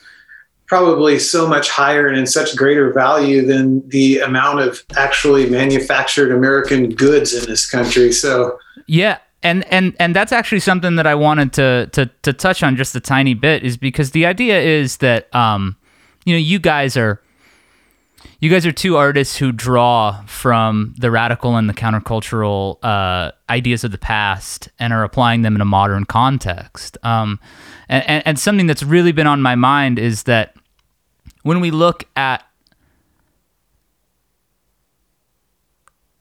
probably 0.67 1.19
so 1.19 1.47
much 1.47 1.69
higher 1.69 2.07
and 2.07 2.17
in 2.17 2.27
such 2.27 2.57
greater 2.57 2.93
value 2.93 3.45
than 3.45 3.87
the 3.89 4.19
amount 4.19 4.61
of 4.61 4.83
actually 4.97 5.49
manufactured 5.49 6.33
american 6.33 6.91
goods 6.91 7.35
in 7.35 7.49
this 7.49 7.69
country. 7.69 8.13
So 8.13 8.59
yeah, 8.87 9.19
and 9.43 9.65
and 9.73 9.95
and 9.99 10.15
that's 10.15 10.33
actually 10.33 10.61
something 10.61 10.97
that 10.97 11.07
I 11.07 11.15
wanted 11.15 11.53
to 11.55 11.89
to 11.93 12.11
to 12.23 12.33
touch 12.33 12.63
on 12.63 12.77
just 12.77 12.95
a 12.95 13.01
tiny 13.01 13.35
bit 13.35 13.63
is 13.63 13.77
because 13.77 14.11
the 14.11 14.27
idea 14.27 14.61
is 14.61 14.99
that 14.99 15.35
um, 15.35 15.77
you 16.25 16.35
know, 16.35 16.39
you 16.39 16.59
guys 16.59 16.97
are 16.97 17.21
you 18.41 18.51
guys 18.51 18.67
are 18.67 18.73
two 18.73 18.97
artists 18.97 19.37
who 19.37 19.53
draw 19.53 20.23
from 20.27 20.95
the 20.99 21.11
radical 21.11 21.57
and 21.57 21.69
the 21.69 21.75
countercultural 21.75 22.79
uh, 22.83 23.33
ideas 23.49 23.85
of 23.85 23.91
the 23.91 23.99
past 23.99 24.69
and 24.79 24.93
are 24.93 25.05
applying 25.05 25.43
them 25.43 25.55
in 25.55 25.61
a 25.61 25.65
modern 25.65 26.05
context. 26.05 26.99
Um, 27.03 27.41
and, 27.89 28.23
and, 28.27 28.39
something 28.39 28.67
that's 28.67 28.83
really 28.83 29.13
been 29.13 29.27
on 29.27 29.43
my 29.43 29.55
mind 29.55 29.99
is 29.99 30.25
that 30.25 30.55
when 31.43 31.61
we 31.61 31.71
look 31.71 32.05
at 32.17 32.45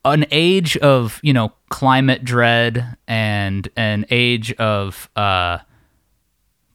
an 0.05 0.25
age 0.31 0.75
of 0.77 1.19
you 1.23 1.33
know 1.33 1.53
climate 1.69 2.23
dread 2.23 2.97
and 3.07 3.69
an 3.75 4.05
age 4.09 4.53
of 4.53 5.09
uh, 5.15 5.59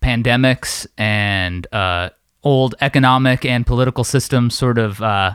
pandemics 0.00 0.86
and 0.96 1.66
uh, 1.72 2.10
old 2.42 2.74
economic 2.80 3.44
and 3.44 3.66
political 3.66 4.04
systems 4.04 4.56
sort 4.56 4.78
of 4.78 5.02
uh, 5.02 5.34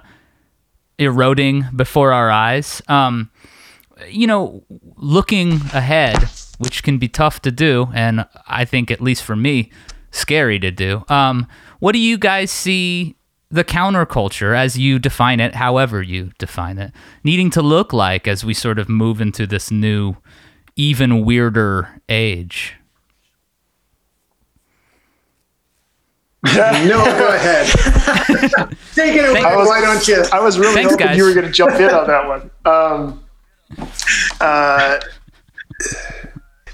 eroding 0.97 1.65
before 1.75 2.11
our 2.13 2.31
eyes. 2.31 2.81
Um, 2.87 3.29
you 4.09 4.27
know, 4.27 4.63
looking 4.95 5.53
ahead, 5.73 6.17
which 6.57 6.83
can 6.83 6.97
be 6.97 7.07
tough 7.07 7.41
to 7.41 7.51
do, 7.51 7.89
and 7.93 8.25
I 8.47 8.65
think 8.65 8.89
at 8.91 9.01
least 9.01 9.23
for 9.23 9.35
me, 9.35 9.71
scary 10.11 10.59
to 10.59 10.71
do. 10.71 11.03
Um, 11.09 11.47
what 11.79 11.91
do 11.91 11.99
you 11.99 12.17
guys 12.17 12.51
see 12.51 13.15
the 13.49 13.63
counterculture, 13.63 14.57
as 14.57 14.77
you 14.77 14.97
define 14.97 15.39
it, 15.39 15.55
however 15.55 16.01
you 16.01 16.31
define 16.39 16.77
it, 16.79 16.91
needing 17.23 17.49
to 17.51 17.61
look 17.61 17.93
like 17.93 18.27
as 18.27 18.43
we 18.43 18.53
sort 18.53 18.79
of 18.79 18.89
move 18.89 19.21
into 19.21 19.45
this 19.45 19.69
new, 19.69 20.15
even 20.75 21.23
weirder 21.23 22.01
age? 22.09 22.75
no, 26.55 27.05
go 27.05 27.27
ahead. 27.33 27.67
Take 28.95 29.15
it 29.15 29.29
away. 29.29 29.41
Was, 29.41 29.67
why 29.67 29.79
don't 29.79 30.05
you? 30.05 30.23
I 30.33 30.41
was 30.41 30.59
really 30.59 30.73
Thanks, 30.73 30.91
hoping 30.91 31.07
guys. 31.07 31.17
you 31.17 31.23
were 31.23 31.33
going 31.33 31.45
to 31.45 31.51
jump 31.51 31.75
in 31.75 31.89
on 31.89 32.05
that 32.07 32.27
one. 32.27 32.51
Um, 32.65 33.23
uh, 34.41 34.99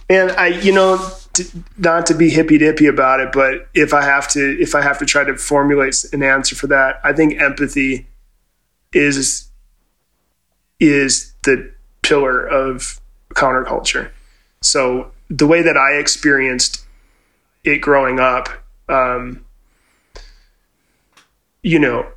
and 0.09 0.31
I, 0.31 0.47
you 0.47 0.73
know, 0.73 0.97
to, 1.33 1.45
not 1.77 2.07
to 2.07 2.15
be 2.15 2.31
hippy 2.31 2.57
dippy 2.57 2.87
about 2.87 3.19
it, 3.19 3.31
but 3.31 3.69
if 3.75 3.93
I 3.93 4.01
have 4.01 4.27
to, 4.29 4.59
if 4.59 4.73
I 4.73 4.81
have 4.81 4.97
to 4.99 5.05
try 5.05 5.23
to 5.23 5.37
formulate 5.37 6.03
an 6.13 6.23
answer 6.23 6.55
for 6.55 6.65
that, 6.67 6.99
I 7.03 7.13
think 7.13 7.39
empathy 7.39 8.07
is 8.91 9.49
is 10.79 11.33
the 11.43 11.71
pillar 12.01 12.43
of 12.43 12.99
counterculture. 13.35 14.09
So 14.61 15.11
the 15.29 15.45
way 15.45 15.61
that 15.61 15.77
I 15.77 15.97
experienced 15.97 16.83
it 17.63 17.77
growing 17.81 18.19
up, 18.19 18.49
um, 18.87 19.45
you 21.63 21.79
know, 21.79 22.07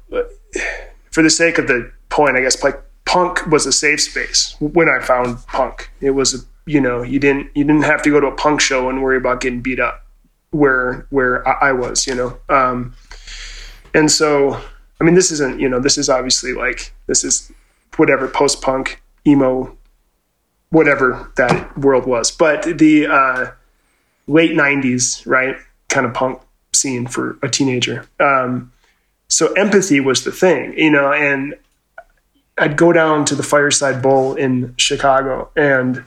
for 1.11 1.23
the 1.23 1.31
sake 1.31 1.59
of 1.59 1.67
the 1.67 1.93
point, 2.09 2.37
I 2.37 2.41
guess 2.41 2.63
like 2.63 2.83
punk 3.05 3.47
was 3.47 3.67
a 3.67 3.73
safe 3.73 4.01
space 4.01 4.57
when 4.61 4.89
I 4.89 5.05
found 5.05 5.45
punk. 5.47 5.91
It 6.01 6.11
was 6.11 6.35
a 6.35 6.39
you 6.65 6.81
know 6.81 7.03
you 7.03 7.19
didn't 7.19 7.51
you 7.55 7.65
didn't 7.65 7.83
have 7.83 8.03
to 8.03 8.11
go 8.11 8.21
to 8.21 8.29
a 8.29 8.35
punk 8.37 8.61
show 8.61 8.89
and 8.89 9.03
worry 9.03 9.17
about 9.17 9.41
getting 9.41 9.61
beat 9.61 9.81
up 9.81 10.07
where 10.51 11.07
where 11.11 11.47
I, 11.47 11.73
was 11.73 12.07
you 12.07 12.15
know? 12.15 12.39
Um, 12.49 12.95
and 13.95 14.11
so 14.11 14.61
I 15.01 15.05
mean 15.05 15.15
this 15.15 15.31
isn't 15.33 15.61
you 15.61 15.69
know 15.69 15.81
this 15.81 15.99
is 15.99 16.09
obviously 16.09 16.53
like 16.53 16.95
this 17.07 17.25
is 17.25 17.51
whatever 17.97 18.29
post 18.29 18.63
punk 18.63 19.03
emo 19.27 19.77
whatever 20.71 21.31
that 21.37 21.77
world 21.77 22.07
was. 22.07 22.31
But 22.31 22.79
the 22.79 23.07
uh, 23.07 23.51
late 24.27 24.53
90s 24.53 25.27
right 25.27 25.57
kind 25.89 26.07
of 26.07 26.15
punk 26.15 26.41
scene 26.73 27.07
for 27.07 27.39
a 27.43 27.49
teenager. 27.49 28.07
Um, 28.19 28.73
so 29.33 29.53
empathy 29.55 30.01
was 30.01 30.25
the 30.25 30.33
thing 30.33 30.77
you 30.79 30.91
know 30.91 31.13
and 31.13 31.55
I'd 32.59 32.77
go 32.77 32.93
down 32.93 33.25
to 33.27 33.35
the 33.35 33.43
Fireside 33.43 34.03
Bowl 34.03 34.35
in 34.35 34.75
Chicago 34.77 35.51
and 35.57 36.05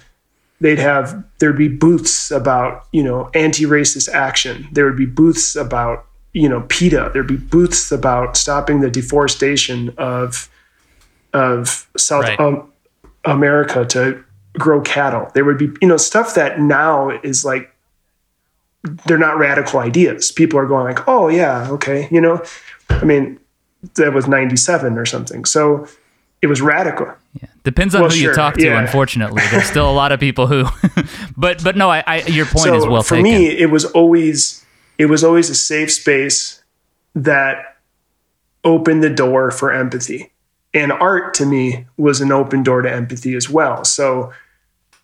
they'd 0.62 0.80
have 0.80 1.24
there'd 1.40 1.58
be 1.58 1.68
booths 1.68 2.32
about 2.32 2.88
you 2.92 3.04
know 3.04 3.30
anti-racist 3.34 4.10
action. 4.10 4.68
There 4.72 4.86
would 4.86 4.98
be 4.98 5.06
booths 5.06 5.56
about 5.56 6.06
you 6.34 6.48
know 6.48 6.62
PETA. 6.70 7.12
There'd 7.14 7.28
be 7.28 7.38
booths 7.38 7.92
about 7.92 8.38
stopping 8.38 8.82
the 8.82 8.90
deforestation 8.90 9.94
of 9.98 10.50
of 11.34 11.90
South 11.98 12.24
right. 12.24 12.40
um, 12.40 12.72
America 13.26 13.86
to 13.86 14.24
grow 14.54 14.82
cattle. 14.82 15.30
There 15.34 15.44
would 15.46 15.58
be 15.58 15.72
you 15.82 15.88
know 15.88 15.98
stuff 15.98 16.36
that 16.36 16.60
now 16.60 17.10
is 17.10 17.44
like 17.44 17.72
they're 19.08 19.18
not 19.18 19.38
radical 19.38 19.80
ideas. 19.80 20.32
People 20.32 20.60
are 20.60 20.68
going 20.68 20.86
like 20.86 21.08
oh 21.08 21.28
yeah 21.28 21.70
okay 21.72 22.08
you 22.12 22.22
know 22.22 22.42
i 22.90 23.04
mean 23.04 23.40
that 23.96 24.14
was 24.14 24.28
97 24.28 24.98
or 24.98 25.06
something 25.06 25.46
so 25.46 25.88
it 26.46 26.48
was 26.48 26.62
radical. 26.62 27.08
Yeah. 27.42 27.50
Depends 27.64 27.96
on 27.96 28.02
well, 28.02 28.12
who 28.12 28.18
sure. 28.18 28.30
you 28.30 28.36
talk 28.36 28.54
to. 28.56 28.66
Yeah. 28.66 28.80
Unfortunately, 28.80 29.42
there's 29.50 29.66
still 29.66 29.90
a 29.90 29.92
lot 29.92 30.12
of 30.12 30.20
people 30.20 30.46
who, 30.46 30.66
but 31.38 31.64
but 31.64 31.76
no, 31.76 31.90
I, 31.90 32.04
I 32.06 32.18
your 32.28 32.46
point 32.46 32.66
so 32.66 32.76
is 32.76 32.86
well 32.86 33.02
for 33.02 33.16
taken. 33.16 33.24
me. 33.24 33.48
It 33.48 33.72
was 33.72 33.86
always 33.86 34.64
it 35.00 35.08
was 35.08 35.24
always 35.24 35.50
a 35.50 35.56
safe 35.56 35.92
space 35.92 36.64
that 37.16 37.78
opened 38.64 39.04
the 39.04 39.10
door 39.10 39.50
for 39.50 39.72
empathy, 39.72 40.32
and 40.74 40.92
art 40.92 41.34
to 41.36 41.48
me 41.48 41.88
was 41.98 42.22
an 42.22 42.32
open 42.32 42.62
door 42.62 42.84
to 42.84 42.92
empathy 42.92 43.36
as 43.36 43.50
well. 43.50 43.84
So, 43.84 44.32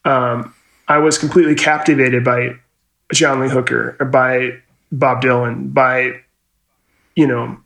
um, 0.06 0.54
I 0.88 1.00
was 1.00 1.18
completely 1.18 1.56
captivated 1.56 2.24
by 2.24 2.56
John 3.12 3.40
Lee 3.40 3.50
Hooker, 3.50 3.94
by 4.12 4.60
Bob 4.92 5.24
Dylan, 5.24 5.74
by 5.74 6.22
you 7.16 7.26
know 7.26 7.58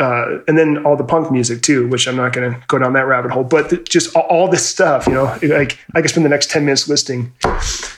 uh, 0.00 0.38
and 0.46 0.56
then 0.56 0.84
all 0.84 0.96
the 0.96 1.04
punk 1.04 1.30
music 1.30 1.60
too, 1.62 1.88
which 1.88 2.06
I'm 2.06 2.16
not 2.16 2.32
going 2.32 2.52
to 2.52 2.60
go 2.68 2.78
down 2.78 2.92
that 2.92 3.06
rabbit 3.06 3.32
hole. 3.32 3.42
But 3.42 3.88
just 3.88 4.14
all, 4.14 4.22
all, 4.22 4.48
this 4.48 4.64
stuff, 4.64 5.06
you 5.08 5.14
know, 5.14 5.36
like 5.42 5.78
I 5.94 6.00
could 6.00 6.10
spend 6.10 6.24
the 6.24 6.30
next 6.30 6.50
ten 6.50 6.64
minutes 6.64 6.88
listing 6.88 7.32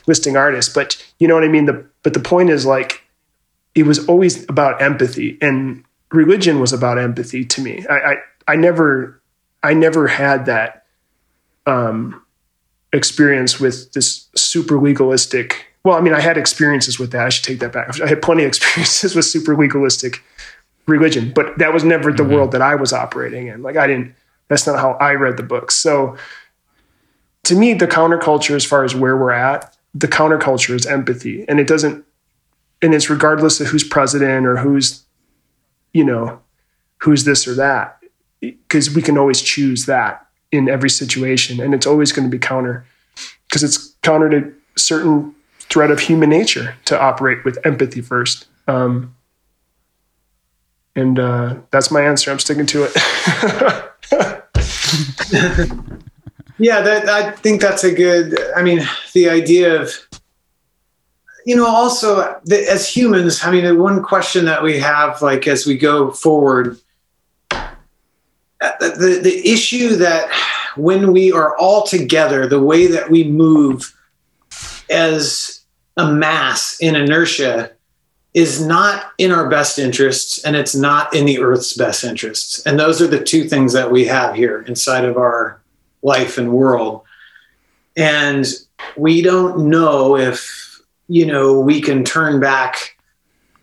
listing 0.07 0.36
artists, 0.36 0.72
but 0.72 1.03
you 1.18 1.28
know 1.28 1.34
what 1.34 1.44
I 1.44 1.48
mean. 1.48 1.66
The 1.66 1.84
but 2.03 2.14
the 2.14 2.20
point 2.20 2.48
is 2.48 2.64
like 2.64 3.03
it 3.74 3.82
was 3.82 4.07
always 4.09 4.48
about 4.48 4.80
empathy, 4.80 5.36
and 5.42 5.84
religion 6.11 6.59
was 6.59 6.72
about 6.72 6.98
empathy 6.98 7.44
to 7.44 7.61
me. 7.61 7.84
I 7.88 7.94
I, 7.94 8.16
I 8.48 8.57
never 8.57 9.20
I 9.62 9.74
never 9.74 10.07
had 10.07 10.46
that 10.46 10.86
um, 11.66 12.22
experience 12.94 13.61
with 13.61 13.92
this 13.92 14.28
super 14.34 14.78
legalistic. 14.78 15.66
Well, 15.84 15.96
I 15.96 16.01
mean, 16.01 16.14
I 16.14 16.20
had 16.20 16.38
experiences 16.38 16.98
with 16.98 17.12
that. 17.12 17.26
I 17.26 17.28
should 17.28 17.44
take 17.44 17.61
that 17.61 17.72
back. 17.72 18.01
I 18.01 18.07
had 18.07 18.22
plenty 18.22 18.44
of 18.44 18.48
experiences 18.55 19.14
with 19.14 19.26
super 19.26 19.55
legalistic 19.55 20.22
religion, 20.91 21.32
but 21.34 21.57
that 21.59 21.72
was 21.72 21.84
never 21.84 22.12
the 22.12 22.22
mm-hmm. 22.22 22.34
world 22.34 22.53
that 22.53 22.62
I 22.62 22.74
was 22.74 22.93
operating 22.93 23.47
in. 23.47 23.62
Like 23.62 23.76
I 23.76 23.86
didn't, 23.86 24.14
that's 24.49 24.66
not 24.66 24.78
how 24.78 24.93
I 25.01 25.12
read 25.14 25.36
the 25.36 25.43
books. 25.43 25.76
So 25.76 26.16
to 27.45 27.55
me, 27.55 27.74
the 27.74 27.86
counterculture, 27.86 28.55
as 28.55 28.64
far 28.64 28.84
as 28.84 28.95
where 28.95 29.16
we're 29.16 29.30
at, 29.30 29.76
the 29.95 30.09
counterculture 30.09 30.74
is 30.74 30.86
empathy. 30.86 31.45
And 31.49 31.59
it 31.59 31.66
doesn't, 31.66 32.05
and 32.82 32.95
it's 32.95 33.09
regardless 33.09 33.61
of 33.61 33.68
who's 33.68 33.84
president 33.84 34.47
or 34.47 34.57
who's, 34.57 35.05
you 35.93 36.05
know, 36.05 36.41
who's 36.99 37.24
this 37.24 37.49
or 37.49 37.55
that, 37.55 38.03
because 38.41 38.95
we 38.95 39.03
can 39.03 39.16
always 39.16 39.41
choose 39.41 39.86
that 39.86 40.26
in 40.53 40.68
every 40.68 40.91
situation. 40.91 41.61
And 41.61 41.74
it's 41.74 41.86
always 41.86 42.12
going 42.12 42.28
to 42.28 42.30
be 42.30 42.38
counter 42.38 42.84
because 43.49 43.62
it's 43.62 43.95
counter 44.03 44.28
to 44.30 44.53
certain 44.76 45.34
threat 45.61 45.91
of 45.91 46.01
human 46.01 46.30
nature 46.30 46.76
to 46.86 47.01
operate 47.01 47.45
with 47.45 47.59
empathy 47.64 48.01
first. 48.01 48.47
Um, 48.66 49.14
and 51.01 51.18
uh, 51.18 51.57
that's 51.70 51.90
my 51.90 52.03
answer. 52.03 52.30
I'm 52.30 52.38
sticking 52.38 52.66
to 52.66 52.84
it. 52.84 52.92
yeah, 56.59 56.80
that, 56.82 57.09
I 57.09 57.30
think 57.32 57.61
that's 57.61 57.84
a 57.84 57.92
good. 57.92 58.38
I 58.55 58.62
mean, 58.62 58.80
the 59.14 59.28
idea 59.28 59.80
of 59.80 59.92
you 61.46 61.57
know 61.57 61.66
also 61.66 62.38
the, 62.44 62.70
as 62.70 62.86
humans 62.86 63.42
i 63.44 63.51
mean 63.51 63.64
the 63.64 63.74
one 63.74 64.03
question 64.03 64.44
that 64.44 64.62
we 64.62 64.78
have 64.78 65.22
like 65.22 65.46
as 65.46 65.66
we 65.66 65.76
go 65.76 66.11
forward 66.11 66.78
uh, 67.51 67.66
the, 68.78 69.20
the 69.22 69.51
issue 69.51 69.96
that 69.96 70.30
when 70.76 71.12
we 71.12 71.32
are 71.32 71.57
all 71.57 71.86
together 71.86 72.46
the 72.46 72.62
way 72.62 72.86
that 72.86 73.11
we 73.11 73.24
move 73.24 73.96
as 74.90 75.62
a 75.96 76.12
mass 76.12 76.78
in 76.80 76.94
inertia 76.94 77.72
is 78.33 78.64
not 78.64 79.12
in 79.18 79.33
our 79.33 79.49
best 79.49 79.78
interests 79.78 80.45
and 80.45 80.55
it's 80.55 80.74
not 80.74 81.12
in 81.14 81.26
the 81.26 81.41
earth's 81.41 81.74
best 81.74 82.05
interests. 82.05 82.64
And 82.64 82.78
those 82.78 83.03
are 83.03 83.09
the 83.09 83.22
two 83.22 83.45
things 83.45 83.72
that 83.72 83.91
we 83.91 84.05
have 84.07 84.35
here 84.35 84.62
inside 84.62 85.05
of 85.05 85.16
our 85.16 85.61
life 86.03 86.39
and 86.39 86.53
world. 86.53 87.03
And 87.97 88.47
we 88.97 89.20
don't 89.22 89.68
know 89.68 90.16
if 90.16 90.81
you 91.09 91.26
know 91.26 91.59
we 91.59 91.81
can 91.81 92.05
turn 92.05 92.41
back 92.41 92.97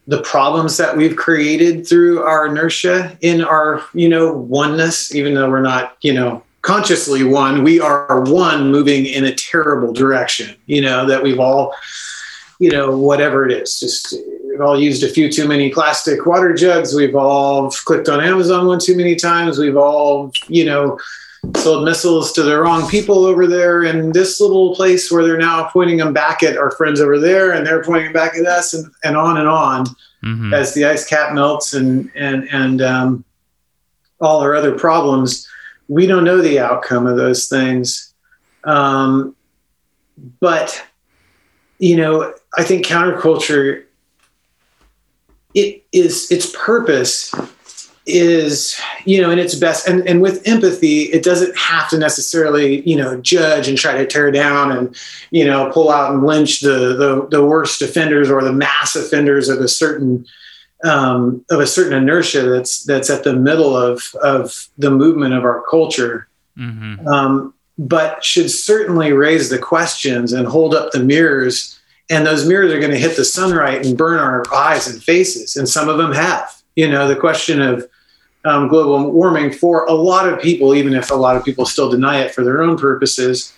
the 0.08 0.22
problems 0.22 0.78
that 0.78 0.96
we've 0.96 1.16
created 1.16 1.88
through 1.88 2.22
our 2.22 2.48
inertia 2.48 3.18
in 3.22 3.42
our 3.42 3.84
you 3.94 4.10
know 4.10 4.34
oneness 4.34 5.16
even 5.16 5.34
though 5.34 5.50
we're 5.50 5.62
not 5.62 5.98
you 6.02 6.14
know 6.14 6.44
consciously 6.62 7.24
one 7.24 7.64
we 7.64 7.80
are 7.80 8.22
one 8.26 8.70
moving 8.70 9.06
in 9.06 9.26
a 9.26 9.34
terrible 9.34 9.94
direction 9.94 10.56
you 10.66 10.82
know 10.82 11.06
that 11.06 11.24
we've 11.24 11.40
all 11.40 11.74
you 12.60 12.70
know 12.70 12.98
whatever 12.98 13.48
it 13.48 13.52
is 13.52 13.80
just 13.80 14.14
We've 14.58 14.66
all 14.66 14.80
used 14.80 15.04
a 15.04 15.08
few 15.08 15.32
too 15.32 15.48
many 15.48 15.70
plastic 15.70 16.26
water 16.26 16.52
jugs. 16.52 16.96
We've 16.96 17.16
all 17.16 17.70
clicked 17.70 18.10
on 18.10 18.20
Amazon 18.20 18.66
one 18.66 18.80
too 18.80 18.98
many 18.98 19.16
times. 19.16 19.60
We've 19.60 19.78
all, 19.78 20.32
you 20.48 20.66
know, 20.66 20.98
sold 21.58 21.86
missiles 21.86 22.32
to 22.34 22.42
the 22.42 22.60
wrong 22.60 22.90
people 22.90 23.26
over 23.26 23.46
there 23.46 23.84
in 23.84 24.14
this 24.14 24.42
little 24.42 24.74
place 24.74 25.12
where 25.12 25.24
they're 25.24 25.38
now 25.38 25.70
pointing 25.70 25.98
them 25.98 26.12
back 26.12 26.42
at 26.42 26.58
our 26.58 26.72
friends 26.72 27.00
over 27.00 27.20
there 27.20 27.52
and 27.52 27.68
they're 27.68 27.84
pointing 27.84 28.12
back 28.12 28.36
at 28.36 28.48
us 28.48 28.74
and, 28.74 28.92
and 29.04 29.16
on 29.16 29.38
and 29.38 29.48
on 29.48 29.86
mm-hmm. 30.26 30.52
as 30.56 30.74
the 30.74 30.86
ice 30.86 31.06
cap 31.06 31.36
melts 31.36 31.76
and 31.76 32.10
and 32.16 32.50
and 32.52 32.82
um, 32.82 33.24
all 34.20 34.40
our 34.40 34.56
other 34.56 34.76
problems 34.76 35.48
we 35.88 36.08
don't 36.08 36.24
know 36.24 36.42
the 36.42 36.60
outcome 36.60 37.06
of 37.06 37.16
those 37.16 37.48
things 37.48 38.12
um, 38.64 39.36
but 40.40 40.84
you 41.78 41.96
know 41.96 42.34
i 42.58 42.64
think 42.64 42.86
counterculture 42.86 43.84
it 45.58 45.84
is 45.92 46.32
its 46.32 46.56
purpose 46.56 47.34
is 48.06 48.80
you 49.04 49.22
know 49.22 49.32
in 49.32 49.40
its 49.40 49.56
best 49.56 49.88
and, 49.88 50.08
and 50.08 50.22
with 50.22 50.48
empathy 50.48 51.04
it 51.06 51.24
doesn't 51.24 51.58
have 51.58 51.90
to 51.90 51.98
necessarily 51.98 52.88
you 52.90 52.96
know 52.96 53.20
judge 53.20 53.68
and 53.68 53.78
try 53.78 53.98
to 53.98 54.06
tear 54.06 54.32
down 54.32 54.72
and 54.72 54.96
you 55.32 55.44
know 55.44 55.70
pull 55.74 55.90
out 55.90 56.14
and 56.14 56.24
lynch 56.24 56.62
the 56.62 56.96
the, 56.96 57.28
the 57.32 57.44
worst 57.44 57.82
offenders 57.82 58.30
or 58.30 58.42
the 58.44 58.54
mass 58.54 58.96
offenders 58.96 59.50
of 59.50 59.60
a 59.60 59.68
certain 59.68 60.26
um, 60.84 61.44
of 61.50 61.60
a 61.60 61.68
certain 61.68 61.98
inertia 61.98 62.44
that's 62.44 62.84
that's 62.84 63.10
at 63.10 63.24
the 63.24 63.34
middle 63.36 63.76
of 63.76 64.14
of 64.22 64.70
the 64.78 64.92
movement 64.92 65.34
of 65.34 65.44
our 65.44 65.64
culture 65.70 66.30
mm-hmm. 66.56 67.06
um, 67.08 67.54
but 67.80 68.24
should 68.24 68.52
certainly 68.52 69.12
raise 69.12 69.50
the 69.50 69.60
questions 69.60 70.34
and 70.34 70.48
hold 70.48 70.76
up 70.76 70.92
the 70.92 71.04
mirrors 71.04 71.77
and 72.10 72.26
those 72.26 72.48
mirrors 72.48 72.72
are 72.72 72.80
going 72.80 72.92
to 72.92 72.98
hit 72.98 73.18
the 73.18 73.26
sunlight 73.26 73.86
and 73.86 73.98
burn 73.98 74.20
our 74.20 74.44
eyes 74.54 74.88
and 74.88 75.04
faces 75.04 75.58
and 75.58 75.68
some 75.68 75.90
of 75.90 75.98
them 75.98 76.14
have. 76.14 76.62
You 76.76 76.90
know 76.90 77.08
the 77.08 77.16
question 77.16 77.62
of 77.62 77.88
um, 78.46 78.68
global 78.68 79.12
warming 79.12 79.52
for 79.52 79.86
a 79.86 79.94
lot 79.94 80.28
of 80.32 80.42
people 80.42 80.76
even 80.76 80.94
if 80.94 81.12
a 81.12 81.16
lot 81.16 81.36
of 81.36 81.44
people 81.44 81.66
still 81.66 81.90
deny 81.90 82.20
it 82.20 82.34
for 82.34 82.44
their 82.44 82.62
own 82.62 82.78
purposes 82.78 83.54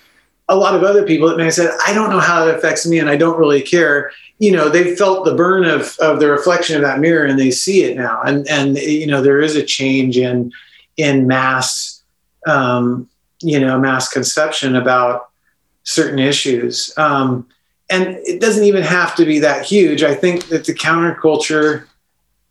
a 0.48 0.56
lot 0.56 0.74
of 0.74 0.84
other 0.84 1.06
people 1.06 1.28
that 1.30 1.38
may 1.38 1.44
have 1.44 1.54
said 1.54 1.72
i 1.86 1.94
don't 1.94 2.10
know 2.10 2.20
how 2.20 2.48
it 2.48 2.56
affects 2.56 2.88
me 2.88 2.98
and 2.98 3.10
i 3.10 3.16
don't 3.16 3.38
really 3.38 3.62
care. 3.62 4.12
You 4.40 4.54
know 4.54 4.70
they 4.70 4.96
felt 4.96 5.26
the 5.26 5.36
burn 5.36 5.66
of, 5.66 5.98
of 6.00 6.20
the 6.20 6.32
reflection 6.32 6.78
of 6.78 6.82
that 6.84 7.00
mirror 7.00 7.26
and 7.26 7.38
they 7.38 7.52
see 7.52 7.84
it 7.84 7.98
now. 7.98 8.22
And 8.22 8.48
and 8.48 8.78
you 8.78 9.06
know 9.06 9.22
there 9.22 9.42
is 9.42 9.56
a 9.56 9.64
change 9.64 10.18
in 10.18 10.52
in 10.96 11.28
mass 11.28 12.02
um, 12.48 13.10
you 13.42 13.60
know 13.60 13.78
mass 13.78 14.08
conception 14.08 14.78
about 14.78 15.30
certain 15.84 16.20
issues. 16.20 16.94
Um, 16.98 17.48
and 17.90 18.20
it 18.26 18.40
doesn't 18.40 18.64
even 18.64 18.84
have 18.84 19.16
to 19.16 19.26
be 19.26 19.40
that 19.40 19.66
huge. 19.66 20.04
I 20.04 20.14
think 20.14 20.48
that 20.48 20.66
the 20.66 20.74
counterculture 20.74 21.88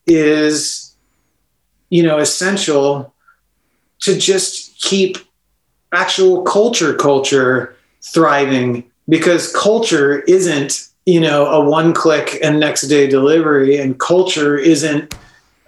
is, 0.06 0.96
you 1.90 2.02
know, 2.02 2.18
essential 2.18 3.14
to 4.00 4.18
just 4.18 4.80
keep 4.80 5.18
actual 5.92 6.42
culture 6.42 6.94
culture 6.94 7.76
thriving 8.02 8.90
because 9.08 9.52
culture 9.54 10.20
isn't, 10.20 10.88
you 11.06 11.20
know, 11.20 11.46
a 11.46 11.64
one 11.64 11.94
click 11.94 12.38
and 12.42 12.60
next 12.60 12.82
day 12.82 13.06
delivery, 13.06 13.78
and 13.78 13.98
culture 13.98 14.56
isn't, 14.58 15.14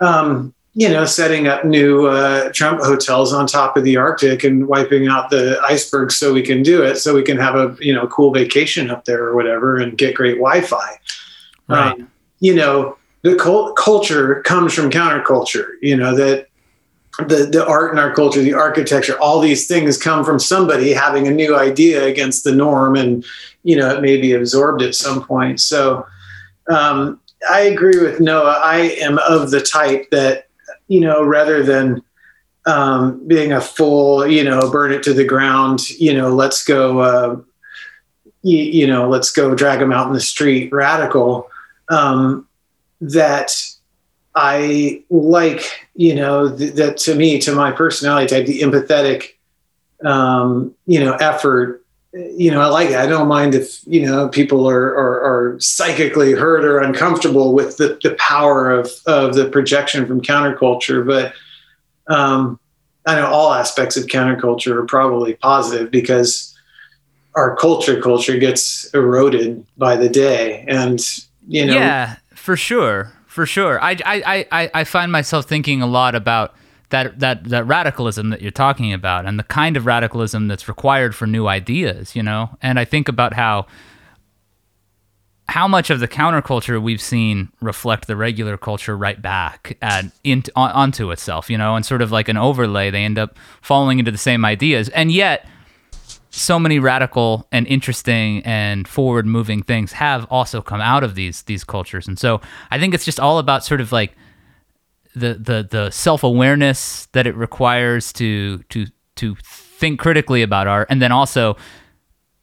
um, 0.00 0.52
you 0.74 0.88
know, 0.88 1.04
setting 1.04 1.48
up 1.48 1.64
new 1.64 2.06
uh, 2.06 2.50
Trump 2.52 2.80
hotels 2.80 3.32
on 3.32 3.46
top 3.46 3.76
of 3.76 3.82
the 3.82 3.96
Arctic 3.96 4.44
and 4.44 4.68
wiping 4.68 5.08
out 5.08 5.30
the 5.30 5.60
icebergs 5.64 6.16
so 6.16 6.32
we 6.32 6.42
can 6.42 6.62
do 6.62 6.82
it, 6.82 6.96
so 6.96 7.14
we 7.14 7.22
can 7.22 7.36
have 7.38 7.56
a 7.56 7.76
you 7.80 7.92
know 7.92 8.06
cool 8.06 8.32
vacation 8.32 8.90
up 8.90 9.04
there 9.04 9.24
or 9.24 9.34
whatever 9.34 9.78
and 9.78 9.98
get 9.98 10.14
great 10.14 10.36
Wi-Fi. 10.36 11.00
Right. 11.68 11.92
Um, 11.92 12.10
you 12.38 12.54
know, 12.54 12.96
the 13.22 13.34
cult- 13.34 13.76
culture 13.76 14.42
comes 14.42 14.72
from 14.72 14.90
counterculture. 14.90 15.70
You 15.82 15.96
know 15.96 16.14
that 16.14 16.46
the 17.18 17.48
the 17.50 17.66
art 17.66 17.92
in 17.92 17.98
our 17.98 18.14
culture, 18.14 18.40
the 18.40 18.54
architecture, 18.54 19.18
all 19.18 19.40
these 19.40 19.66
things 19.66 19.98
come 19.98 20.24
from 20.24 20.38
somebody 20.38 20.92
having 20.92 21.26
a 21.26 21.32
new 21.32 21.56
idea 21.56 22.04
against 22.04 22.44
the 22.44 22.54
norm, 22.54 22.94
and 22.94 23.24
you 23.64 23.74
know 23.74 23.92
it 23.92 24.02
may 24.02 24.20
be 24.20 24.34
absorbed 24.34 24.82
at 24.82 24.94
some 24.94 25.24
point. 25.24 25.60
So. 25.60 26.06
Um, 26.70 27.20
I 27.50 27.60
agree 27.60 27.98
with 27.98 28.20
Noah. 28.20 28.60
I 28.62 28.94
am 29.00 29.18
of 29.18 29.50
the 29.50 29.62
type 29.62 30.10
that 30.10 30.49
you 30.90 30.98
know, 30.98 31.22
rather 31.22 31.62
than 31.62 32.02
um, 32.66 33.24
being 33.28 33.52
a 33.52 33.60
full, 33.60 34.26
you 34.26 34.42
know, 34.42 34.68
burn 34.72 34.90
it 34.90 35.04
to 35.04 35.14
the 35.14 35.24
ground, 35.24 35.88
you 35.88 36.12
know, 36.12 36.34
let's 36.34 36.64
go, 36.64 36.98
uh, 36.98 37.40
you, 38.42 38.58
you, 38.58 38.86
know, 38.88 39.08
let's 39.08 39.30
go 39.30 39.54
drag 39.54 39.78
them 39.78 39.92
out 39.92 40.08
in 40.08 40.14
the 40.14 40.20
street 40.20 40.72
radical. 40.72 41.48
Um, 41.88 42.48
that 43.00 43.52
I 44.34 45.04
like, 45.10 45.62
you 45.94 46.16
know, 46.16 46.54
th- 46.54 46.74
that 46.74 46.96
to 46.98 47.14
me, 47.14 47.38
to 47.38 47.54
my 47.54 47.70
personality 47.70 48.26
type, 48.26 48.46
the 48.46 48.60
empathetic, 48.60 49.34
um, 50.04 50.74
you 50.86 50.98
know, 50.98 51.14
effort 51.14 51.79
you 52.12 52.50
know, 52.50 52.60
I 52.60 52.66
like 52.66 52.90
it. 52.90 52.96
I 52.96 53.06
don't 53.06 53.28
mind 53.28 53.54
if, 53.54 53.86
you 53.86 54.04
know, 54.04 54.28
people 54.28 54.68
are, 54.68 54.88
are, 54.88 55.20
are, 55.20 55.60
psychically 55.60 56.32
hurt 56.32 56.64
or 56.64 56.80
uncomfortable 56.80 57.54
with 57.54 57.76
the, 57.76 57.98
the 58.02 58.16
power 58.16 58.72
of, 58.72 58.90
of 59.06 59.34
the 59.34 59.48
projection 59.48 60.06
from 60.06 60.20
counterculture. 60.20 61.06
But 61.06 61.34
um, 62.12 62.58
I 63.06 63.14
know 63.16 63.26
all 63.26 63.52
aspects 63.52 63.96
of 63.96 64.06
counterculture 64.06 64.74
are 64.74 64.86
probably 64.86 65.34
positive 65.34 65.90
because 65.92 66.56
our 67.36 67.54
culture 67.54 68.00
culture 68.02 68.38
gets 68.38 68.92
eroded 68.92 69.64
by 69.78 69.94
the 69.96 70.08
day. 70.08 70.64
And, 70.66 71.00
you 71.46 71.64
know, 71.64 71.74
yeah, 71.74 72.16
for 72.34 72.56
sure. 72.56 73.12
for 73.26 73.46
sure. 73.46 73.80
I, 73.80 73.96
I, 74.04 74.46
I, 74.50 74.70
I 74.74 74.84
find 74.84 75.12
myself 75.12 75.46
thinking 75.46 75.80
a 75.80 75.86
lot 75.86 76.16
about 76.16 76.56
that, 76.90 77.18
that, 77.20 77.44
that 77.44 77.66
radicalism 77.66 78.30
that 78.30 78.42
you're 78.42 78.50
talking 78.50 78.92
about 78.92 79.26
and 79.26 79.38
the 79.38 79.44
kind 79.44 79.76
of 79.76 79.86
radicalism 79.86 80.48
that's 80.48 80.68
required 80.68 81.14
for 81.14 81.26
new 81.26 81.46
ideas, 81.46 82.14
you 82.14 82.22
know? 82.22 82.56
And 82.60 82.78
I 82.78 82.84
think 82.84 83.08
about 83.08 83.34
how 83.34 83.66
how 85.50 85.66
much 85.66 85.90
of 85.90 85.98
the 85.98 86.06
counterculture 86.06 86.80
we've 86.80 87.00
seen 87.00 87.48
reflect 87.60 88.06
the 88.06 88.14
regular 88.14 88.56
culture 88.56 88.96
right 88.96 89.20
back 89.20 89.76
at 89.82 90.04
in, 90.22 90.44
on, 90.54 90.70
onto 90.70 91.10
itself, 91.10 91.50
you 91.50 91.58
know, 91.58 91.74
and 91.74 91.84
sort 91.84 92.02
of 92.02 92.12
like 92.12 92.28
an 92.28 92.36
overlay, 92.36 92.88
they 92.88 93.02
end 93.02 93.18
up 93.18 93.36
falling 93.60 93.98
into 93.98 94.12
the 94.12 94.18
same 94.18 94.44
ideas. 94.44 94.88
And 94.90 95.10
yet, 95.10 95.48
so 96.30 96.60
many 96.60 96.78
radical 96.78 97.48
and 97.50 97.66
interesting 97.66 98.42
and 98.44 98.86
forward 98.86 99.26
moving 99.26 99.62
things 99.64 99.90
have 99.90 100.24
also 100.30 100.62
come 100.62 100.80
out 100.80 101.02
of 101.02 101.16
these 101.16 101.42
these 101.42 101.64
cultures. 101.64 102.06
And 102.06 102.16
so 102.16 102.40
I 102.70 102.78
think 102.78 102.94
it's 102.94 103.04
just 103.04 103.18
all 103.18 103.40
about 103.40 103.64
sort 103.64 103.80
of 103.80 103.90
like 103.90 104.14
the 105.14 105.34
the 105.34 105.66
the 105.68 105.90
self 105.90 106.22
awareness 106.22 107.06
that 107.12 107.26
it 107.26 107.34
requires 107.34 108.12
to 108.14 108.58
to 108.70 108.86
to 109.16 109.36
think 109.40 110.00
critically 110.00 110.42
about 110.42 110.66
art, 110.66 110.88
and 110.90 111.00
then 111.00 111.12
also 111.12 111.56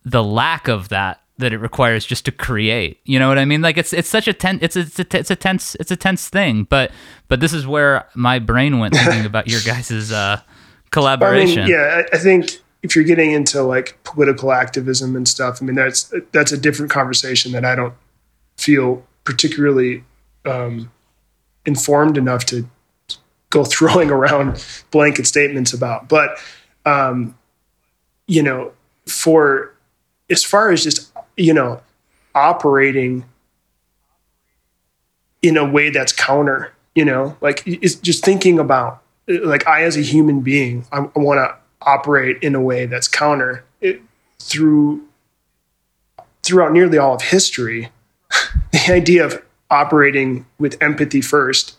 the 0.03 0.23
lack 0.23 0.67
of 0.67 0.89
that 0.89 1.21
that 1.37 1.53
it 1.53 1.59
requires 1.59 2.05
just 2.05 2.25
to 2.25 2.31
create. 2.31 2.99
You 3.03 3.19
know 3.19 3.27
what 3.27 3.37
I 3.37 3.45
mean? 3.45 3.61
Like 3.61 3.77
it's 3.77 3.93
it's 3.93 4.09
such 4.09 4.27
a 4.27 4.33
tense 4.33 4.59
it's 4.63 4.75
a, 4.75 4.79
it's 4.79 4.99
a, 4.99 5.17
it's 5.17 5.31
a 5.31 5.35
tense 5.35 5.75
it's 5.75 5.91
a 5.91 5.95
tense 5.95 6.29
thing. 6.29 6.63
But 6.63 6.91
but 7.27 7.39
this 7.39 7.53
is 7.53 7.67
where 7.67 8.07
my 8.15 8.39
brain 8.39 8.79
went 8.79 8.95
thinking 8.95 9.25
about 9.25 9.47
your 9.47 9.61
guys's 9.65 10.11
uh, 10.11 10.41
collaboration. 10.91 11.63
I 11.63 11.65
mean, 11.65 11.73
yeah, 11.73 12.03
I 12.11 12.17
think 12.17 12.59
if 12.83 12.95
you're 12.95 13.05
getting 13.05 13.31
into 13.31 13.61
like 13.61 13.97
political 14.03 14.51
activism 14.51 15.15
and 15.15 15.27
stuff, 15.27 15.61
I 15.61 15.65
mean 15.65 15.75
that's 15.75 16.11
that's 16.31 16.51
a 16.51 16.57
different 16.57 16.91
conversation 16.91 17.51
that 17.51 17.65
I 17.65 17.75
don't 17.75 17.93
feel 18.57 19.05
particularly 19.23 20.03
um, 20.45 20.91
informed 21.67 22.17
enough 22.17 22.45
to 22.45 22.67
go 23.51 23.63
throwing 23.75 24.09
around 24.09 24.63
blanket 24.89 25.27
statements 25.27 25.73
about. 25.73 26.09
But 26.09 26.39
um, 26.85 27.37
you 28.25 28.41
know, 28.41 28.71
for 29.05 29.73
as 30.29 30.43
far 30.43 30.71
as 30.71 30.83
just 30.83 31.11
you 31.35 31.53
know 31.53 31.81
operating 32.33 33.25
in 35.41 35.57
a 35.57 35.69
way 35.69 35.89
that's 35.89 36.11
counter, 36.11 36.73
you 36.95 37.05
know, 37.05 37.37
like 37.41 37.63
it's 37.65 37.95
just 37.95 38.25
thinking 38.25 38.57
about 38.57 39.03
like 39.27 39.67
I 39.67 39.83
as 39.83 39.97
a 39.97 40.01
human 40.01 40.41
being, 40.41 40.85
I, 40.91 40.99
I 40.99 41.19
want 41.19 41.37
to 41.37 41.55
operate 41.81 42.41
in 42.41 42.55
a 42.55 42.61
way 42.61 42.85
that's 42.85 43.07
counter 43.07 43.63
it, 43.81 44.01
through 44.39 45.05
throughout 46.43 46.71
nearly 46.71 46.97
all 46.97 47.15
of 47.15 47.21
history. 47.21 47.89
the 48.71 48.93
idea 48.93 49.25
of 49.25 49.41
operating 49.69 50.45
with 50.57 50.81
empathy 50.81 51.21
first 51.21 51.75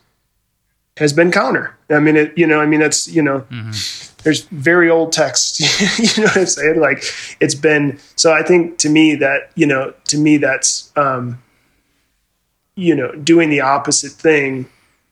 has 0.99 1.13
been 1.13 1.31
counter. 1.31 1.77
I 1.91 2.01
mean, 2.01 2.17
it, 2.17 2.37
you 2.37 2.47
know, 2.47 2.61
I 2.61 2.67
mean, 2.67 2.81
that's, 2.81 3.09
you 3.09 3.23
know, 3.23 3.41
mm-hmm. 3.51 4.17
there's 4.25 4.43
very 4.45 4.91
old 4.91 5.13
text, 5.13 5.61
you 5.99 6.23
know 6.23 6.29
what 6.29 6.37
I'm 6.37 6.47
saying? 6.47 6.81
Like 6.81 7.05
it's 7.41 7.55
been, 7.55 7.99
so 8.17 8.33
I 8.33 8.43
think 8.43 8.79
to 8.79 8.89
me 8.89 9.15
that, 9.17 9.51
you 9.55 9.67
know, 9.67 9.95
to 10.05 10.19
me 10.19 10.37
that's, 10.37 10.93
um, 10.97 11.43
you 12.75 12.95
know, 12.95 13.13
doing 13.13 13.49
the 13.49 13.61
opposite 13.61 14.13
thing 14.13 14.69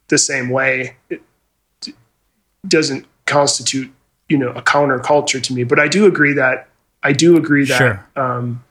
the 0.09 0.19
same 0.19 0.51
way 0.51 0.97
it 1.09 1.23
doesn't 2.67 3.07
constitute, 3.27 3.93
you 4.29 4.39
know, 4.39 4.51
a 4.51 4.63
counterculture 4.63 5.43
to 5.43 5.55
me. 5.55 5.65
But 5.65 5.79
I 5.79 5.89
do 5.89 6.07
agree 6.07 6.35
that, 6.35 6.69
I 7.03 7.13
do 7.13 7.37
agree 7.37 7.65
that, 7.67 7.79
sure. 7.79 8.07
um, 8.17 8.65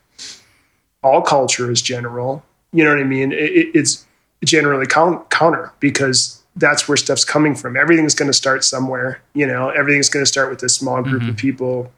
all 1.02 1.22
culture 1.22 1.72
is 1.72 1.82
general. 1.82 2.44
You 2.72 2.84
know 2.84 2.90
what 2.92 3.00
I 3.00 3.04
mean? 3.04 3.32
It, 3.32 3.72
it's 3.76 4.06
generally 4.44 4.86
count, 4.86 5.30
counter 5.30 5.72
because 5.80 6.44
that's 6.56 6.88
where 6.88 6.98
stuff's 6.98 7.26
coming 7.26 7.56
from. 7.56 7.76
Everything's 7.76 8.16
going 8.16 8.30
to 8.30 8.34
start 8.34 8.64
somewhere. 8.64 9.22
You 9.34 9.48
know, 9.48 9.70
everything's 9.70 10.10
going 10.10 10.24
to 10.24 10.32
start 10.32 10.50
with 10.50 10.64
a 10.64 10.70
small 10.70 11.02
group 11.02 11.22
mm-hmm. 11.22 11.32
of 11.32 11.38
people 11.38 11.92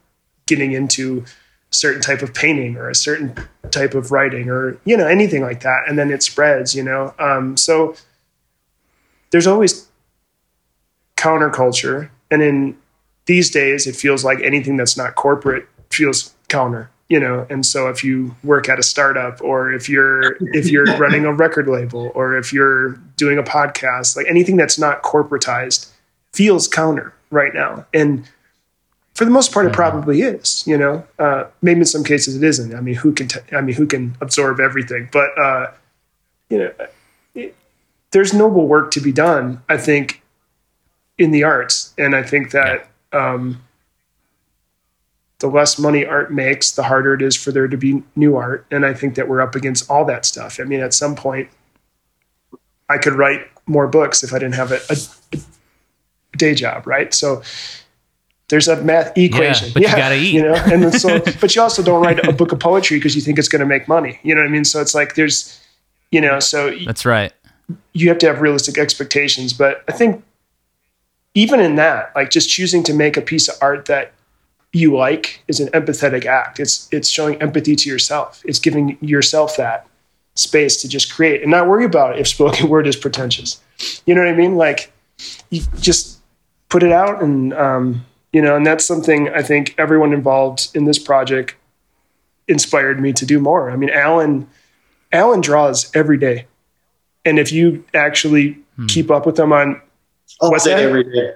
getting 0.47 0.71
into 0.71 1.23
a 1.71 1.75
certain 1.75 2.01
type 2.01 2.21
of 2.21 2.33
painting 2.33 2.77
or 2.77 2.89
a 2.89 2.95
certain 2.95 3.35
type 3.71 3.93
of 3.93 4.11
writing 4.11 4.49
or 4.49 4.79
you 4.85 4.95
know 4.95 5.07
anything 5.07 5.41
like 5.41 5.61
that, 5.61 5.83
and 5.87 5.97
then 5.99 6.09
it 6.11 6.23
spreads. 6.23 6.73
You 6.73 6.83
know, 6.83 7.13
um, 7.19 7.57
so 7.57 7.95
there's 9.31 9.47
always 9.47 9.87
counterculture, 11.15 12.09
and 12.31 12.41
in 12.41 12.77
these 13.25 13.51
days, 13.51 13.85
it 13.85 13.95
feels 13.95 14.23
like 14.23 14.39
anything 14.41 14.77
that's 14.77 14.97
not 14.97 15.15
corporate 15.15 15.67
feels 15.89 16.33
counter 16.47 16.89
you 17.09 17.19
know 17.19 17.45
and 17.49 17.65
so 17.65 17.87
if 17.87 18.03
you 18.03 18.35
work 18.43 18.67
at 18.67 18.79
a 18.79 18.83
startup 18.83 19.41
or 19.41 19.71
if 19.71 19.87
you're 19.87 20.37
if 20.53 20.69
you're 20.69 20.85
running 20.97 21.25
a 21.25 21.33
record 21.33 21.67
label 21.67 22.11
or 22.13 22.37
if 22.37 22.51
you're 22.51 22.91
doing 23.15 23.37
a 23.37 23.43
podcast 23.43 24.15
like 24.15 24.27
anything 24.27 24.57
that's 24.57 24.77
not 24.77 25.03
corporatized 25.03 25.89
feels 26.33 26.67
counter 26.67 27.13
right 27.29 27.53
now. 27.53 27.85
And 27.93 28.29
for 29.15 29.25
the 29.25 29.31
most 29.31 29.51
part 29.51 29.65
it 29.65 29.73
probably 29.73 30.21
is 30.21 30.65
you 30.67 30.77
know 30.77 31.05
uh, 31.19 31.45
maybe 31.61 31.79
in 31.79 31.85
some 31.85 32.03
cases 32.03 32.35
it 32.35 32.43
isn't. 32.43 32.75
I 32.75 32.81
mean 32.81 32.95
who 32.95 33.13
can 33.13 33.27
t- 33.27 33.39
I 33.51 33.61
mean 33.61 33.75
who 33.75 33.87
can 33.87 34.15
absorb 34.21 34.59
everything? 34.59 35.09
But 35.11 35.29
uh, 35.39 35.71
you 36.49 36.59
know 36.59 36.71
it, 37.33 37.55
there's 38.11 38.33
noble 38.33 38.67
work 38.67 38.91
to 38.91 39.01
be 39.01 39.11
done 39.11 39.61
i 39.67 39.77
think 39.77 40.23
in 41.17 41.31
the 41.31 41.43
arts. 41.43 41.93
And 41.97 42.15
i 42.15 42.23
think 42.23 42.51
that 42.51 42.89
um, 43.13 43.61
the 45.39 45.47
less 45.47 45.77
money 45.77 46.05
art 46.05 46.33
makes, 46.33 46.71
the 46.71 46.83
harder 46.83 47.13
it 47.13 47.21
is 47.21 47.35
for 47.35 47.51
there 47.51 47.67
to 47.67 47.77
be 47.77 48.03
new 48.15 48.35
art. 48.35 48.65
And 48.71 48.85
I 48.85 48.93
think 48.93 49.15
that 49.15 49.27
we're 49.27 49.41
up 49.41 49.55
against 49.55 49.89
all 49.89 50.03
that 50.05 50.25
stuff. 50.25 50.59
I 50.59 50.63
mean, 50.63 50.79
at 50.79 50.93
some 50.93 51.15
point, 51.15 51.49
I 52.89 52.97
could 52.97 53.13
write 53.13 53.47
more 53.67 53.87
books 53.87 54.23
if 54.23 54.33
I 54.33 54.39
didn't 54.39 54.55
have 54.55 54.71
a, 54.71 54.79
a, 54.89 54.97
a 55.33 56.37
day 56.37 56.55
job, 56.55 56.87
right? 56.87 57.13
So 57.13 57.43
there's 58.49 58.67
a 58.67 58.81
math 58.81 59.15
equation. 59.17 59.67
Yeah, 59.67 59.73
but 59.73 59.83
yeah, 59.83 59.89
you 59.89 59.95
gotta 59.95 60.15
eat. 60.15 60.33
You 60.33 60.41
know, 60.43 60.55
and 60.55 60.93
so, 60.93 61.19
but 61.41 61.55
you 61.55 61.61
also 61.61 61.83
don't 61.83 62.01
write 62.01 62.25
a 62.25 62.31
book 62.31 62.51
of 62.51 62.59
poetry 62.59 62.97
because 62.97 63.15
you 63.15 63.21
think 63.21 63.37
it's 63.37 63.49
going 63.49 63.59
to 63.59 63.65
make 63.65 63.87
money. 63.87 64.19
You 64.23 64.33
know 64.33 64.41
what 64.41 64.47
I 64.47 64.51
mean? 64.51 64.65
So 64.65 64.81
it's 64.81 64.95
like 64.95 65.15
there's, 65.15 65.61
you 66.11 66.21
know, 66.21 66.39
so 66.39 66.75
that's 66.85 67.05
right. 67.05 67.33
You 67.93 68.07
have 68.07 68.17
to 68.19 68.27
have 68.27 68.41
realistic 68.41 68.77
expectations, 68.77 69.51
but 69.51 69.83
I 69.87 69.91
think 69.91 70.23
even 71.33 71.59
in 71.59 71.75
that, 71.75 72.11
like 72.15 72.31
just 72.31 72.49
choosing 72.49 72.81
to 72.83 72.93
make 72.93 73.17
a 73.17 73.21
piece 73.21 73.49
of 73.49 73.55
art 73.61 73.85
that 73.85 74.13
you 74.73 74.95
like 74.95 75.43
is 75.47 75.59
an 75.59 75.67
empathetic 75.69 76.25
act. 76.25 76.59
It's 76.59 76.87
it's 76.91 77.09
showing 77.09 77.41
empathy 77.41 77.75
to 77.75 77.89
yourself. 77.89 78.41
It's 78.45 78.59
giving 78.59 78.97
yourself 79.01 79.57
that 79.57 79.87
space 80.35 80.81
to 80.81 80.87
just 80.87 81.13
create 81.13 81.41
and 81.41 81.49
not 81.49 81.67
worry 81.67 81.85
about 81.85 82.19
if 82.19 82.27
spoken 82.27 82.69
word 82.69 82.87
is 82.87 82.95
pretentious. 82.95 83.61
You 84.05 84.15
know 84.15 84.21
what 84.21 84.29
I 84.29 84.35
mean? 84.35 84.55
Like 84.55 84.91
you 85.49 85.61
just 85.79 86.19
put 86.69 86.83
it 86.83 86.91
out 86.91 87.21
and 87.23 87.53
um, 87.53 88.05
you 88.33 88.41
know, 88.41 88.55
and 88.55 88.65
that's 88.65 88.85
something 88.85 89.29
I 89.29 89.41
think 89.41 89.73
everyone 89.77 90.13
involved 90.13 90.69
in 90.75 90.85
this 90.85 90.99
project 90.99 91.55
inspired 92.47 92.99
me 92.99 93.13
to 93.13 93.25
do 93.25 93.39
more. 93.39 93.71
I 93.71 93.75
mean, 93.75 93.89
Alan 93.89 94.47
Alan 95.11 95.41
draws 95.41 95.93
every 95.95 96.17
day. 96.17 96.47
And 97.25 97.39
if 97.39 97.51
you 97.51 97.83
actually 97.93 98.59
hmm. 98.75 98.85
keep 98.85 99.11
up 99.11 99.25
with 99.25 99.39
him 99.39 99.51
on 99.51 99.81
all 100.39 100.57
day, 100.59 100.83
every 100.83 101.03
day. 101.03 101.31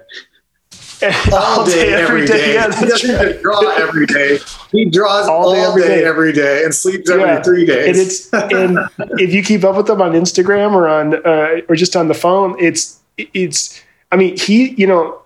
all 1.32 1.64
day, 1.64 1.92
every 1.94 2.26
day. 2.26 2.54
Yeah, 2.54 2.78
he 2.78 2.86
doesn't 2.86 3.10
even 3.10 3.42
draw 3.42 3.60
every 3.76 4.06
day. 4.06 4.38
He 4.70 4.84
draws 4.84 5.28
all, 5.28 5.48
all 5.48 5.54
day, 5.54 5.60
every, 5.60 5.82
day, 5.82 5.88
day, 5.88 6.04
every 6.04 6.32
day, 6.32 6.64
and 6.64 6.74
sleeps 6.74 7.10
every 7.10 7.24
yeah. 7.24 7.42
three 7.42 7.64
days. 7.64 7.88
And 7.88 7.96
it's 7.96 8.32
and 8.32 9.20
if 9.20 9.34
you 9.34 9.42
keep 9.42 9.64
up 9.64 9.76
with 9.76 9.88
him 9.88 10.00
on 10.00 10.12
Instagram 10.12 10.72
or 10.72 10.88
on 10.88 11.14
uh, 11.26 11.62
or 11.68 11.76
just 11.76 11.96
on 11.96 12.08
the 12.08 12.14
phone, 12.14 12.56
it's 12.58 13.00
it's. 13.16 13.82
I 14.10 14.16
mean, 14.16 14.36
he 14.36 14.70
you 14.70 14.86
know, 14.86 15.22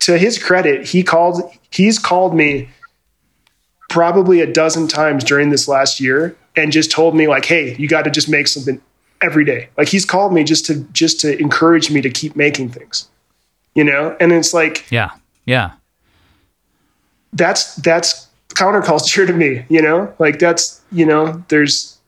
to 0.00 0.18
his 0.18 0.42
credit, 0.42 0.86
he 0.86 1.02
called 1.02 1.42
he's 1.70 1.98
called 1.98 2.34
me 2.34 2.70
probably 3.88 4.40
a 4.40 4.50
dozen 4.50 4.88
times 4.88 5.22
during 5.24 5.50
this 5.50 5.68
last 5.68 6.00
year 6.00 6.36
and 6.56 6.72
just 6.72 6.90
told 6.90 7.14
me 7.14 7.28
like, 7.28 7.44
hey, 7.44 7.74
you 7.76 7.88
got 7.88 8.02
to 8.02 8.10
just 8.10 8.28
make 8.28 8.48
something 8.48 8.80
every 9.20 9.44
day. 9.44 9.68
Like 9.76 9.88
he's 9.88 10.04
called 10.04 10.32
me 10.32 10.44
just 10.44 10.64
to 10.66 10.76
just 10.92 11.20
to 11.20 11.38
encourage 11.38 11.90
me 11.90 12.00
to 12.00 12.10
keep 12.10 12.34
making 12.34 12.70
things 12.70 13.09
you 13.74 13.84
know? 13.84 14.16
And 14.20 14.32
it's 14.32 14.52
like 14.54 14.90
yeah. 14.90 15.10
Yeah. 15.44 15.72
That's 17.32 17.76
that's 17.76 18.28
counterculture 18.48 19.26
to 19.26 19.32
me 19.32 19.64
you 19.68 19.82
know? 19.82 20.12
Like 20.18 20.38
that's 20.38 20.80
you 20.92 21.06
know 21.06 21.44
there's 21.48 21.98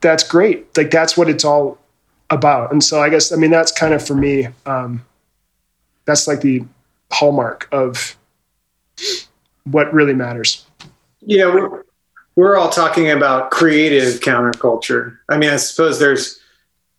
that's 0.00 0.26
great. 0.26 0.76
Like 0.76 0.90
that's 0.90 1.16
what 1.16 1.28
it's 1.28 1.44
all 1.44 1.78
about. 2.30 2.72
And 2.72 2.82
so 2.82 3.02
i 3.02 3.08
guess 3.08 3.32
i 3.32 3.36
mean 3.36 3.50
that's 3.50 3.72
kind 3.72 3.94
of 3.94 4.06
for 4.06 4.14
me 4.14 4.48
um 4.66 5.04
that's 6.04 6.26
like 6.26 6.40
the 6.40 6.64
hallmark 7.12 7.68
of 7.72 8.16
what 9.64 9.92
really 9.92 10.14
matters. 10.14 10.64
Yeah 11.20 11.52
we're, 11.52 11.84
we're 12.36 12.56
all 12.56 12.70
talking 12.70 13.10
about 13.10 13.50
creative 13.50 14.20
counterculture. 14.20 15.18
I 15.28 15.38
mean 15.38 15.50
i 15.50 15.56
suppose 15.56 15.98
there's 15.98 16.38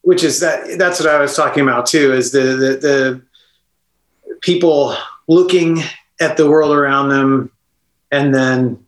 which 0.04 0.24
is 0.24 0.40
that 0.40 0.78
that's 0.78 1.00
what 1.00 1.10
i 1.10 1.20
was 1.20 1.36
talking 1.36 1.62
about 1.64 1.86
too 1.86 2.12
is 2.12 2.32
the 2.32 2.40
the, 2.40 2.78
the 2.78 3.22
people 4.42 4.96
looking 5.28 5.80
at 6.20 6.38
the 6.38 6.50
world 6.50 6.76
around 6.76 7.10
them 7.10 7.52
and 8.12 8.34
then 8.34 8.86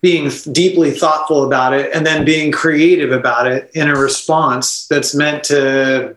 being 0.00 0.30
deeply 0.52 0.90
thoughtful 0.90 1.44
about 1.44 1.74
it 1.74 1.90
and 1.94 2.06
then 2.06 2.24
being 2.24 2.52
creative 2.52 3.12
about 3.12 3.46
it 3.46 3.70
in 3.74 3.88
a 3.88 3.94
response 3.94 4.86
that's 4.88 5.14
meant 5.14 5.44
to 5.44 6.16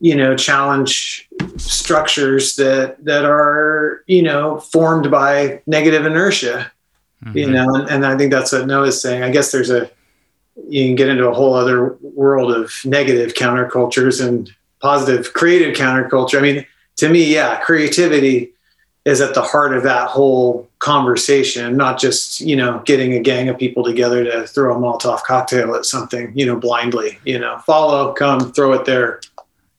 you 0.00 0.14
know 0.14 0.36
challenge 0.36 1.28
structures 1.56 2.56
that 2.56 3.02
that 3.04 3.24
are 3.24 4.02
you 4.06 4.22
know 4.22 4.60
formed 4.60 5.10
by 5.10 5.60
negative 5.66 6.04
inertia 6.04 6.70
mm-hmm. 7.24 7.38
you 7.38 7.50
know 7.50 7.74
and, 7.74 7.88
and, 7.88 8.06
i 8.06 8.16
think 8.16 8.30
that's 8.30 8.52
what 8.52 8.66
noah's 8.66 9.00
saying 9.00 9.22
i 9.22 9.30
guess 9.30 9.50
there's 9.50 9.70
a 9.70 9.90
you 10.68 10.86
can 10.86 10.94
get 10.94 11.08
into 11.08 11.26
a 11.26 11.34
whole 11.34 11.54
other 11.54 11.96
world 12.02 12.52
of 12.52 12.72
negative 12.84 13.34
countercultures 13.34 14.24
and 14.24 14.50
positive 14.80 15.32
creative 15.32 15.74
counterculture 15.74 16.38
i 16.38 16.42
mean 16.42 16.66
to 16.98 17.08
me 17.08 17.32
yeah 17.32 17.58
creativity 17.60 18.52
is 19.08 19.22
at 19.22 19.32
the 19.32 19.42
heart 19.42 19.74
of 19.74 19.82
that 19.84 20.08
whole 20.08 20.68
conversation, 20.80 21.76
not 21.76 21.98
just, 21.98 22.40
you 22.40 22.54
know, 22.54 22.82
getting 22.84 23.14
a 23.14 23.20
gang 23.20 23.48
of 23.48 23.56
people 23.56 23.82
together 23.82 24.22
to 24.22 24.46
throw 24.46 24.76
a 24.76 24.78
Molotov 24.78 25.22
cocktail 25.22 25.74
at 25.74 25.86
something, 25.86 26.30
you 26.34 26.44
know, 26.44 26.56
blindly, 26.56 27.18
you 27.24 27.38
know, 27.38 27.58
follow, 27.60 28.12
come, 28.12 28.52
throw 28.52 28.72
it 28.74 28.84
there. 28.84 29.20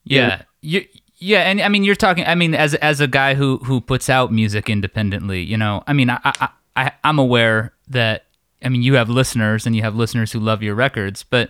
Yeah. 0.03 0.41
You, 0.61 0.85
yeah, 1.19 1.41
and 1.41 1.61
I 1.61 1.67
mean, 1.67 1.83
you're 1.83 1.95
talking. 1.95 2.25
I 2.25 2.33
mean, 2.33 2.55
as 2.55 2.75
as 2.75 3.01
a 3.01 3.07
guy 3.07 3.33
who 3.33 3.57
who 3.57 3.81
puts 3.81 4.09
out 4.09 4.31
music 4.31 4.69
independently, 4.69 5.41
you 5.41 5.57
know, 5.57 5.83
I 5.85 5.91
mean, 5.91 6.09
I 6.09 6.19
I, 6.23 6.49
I 6.77 6.91
I'm 7.03 7.19
aware 7.19 7.73
that 7.89 8.27
I 8.63 8.69
mean, 8.69 8.83
you 8.83 8.93
have 8.93 9.09
listeners 9.09 9.65
and 9.65 9.75
you 9.75 9.81
have 9.81 9.95
listeners 9.95 10.31
who 10.31 10.39
love 10.39 10.63
your 10.63 10.75
records, 10.75 11.23
but 11.23 11.49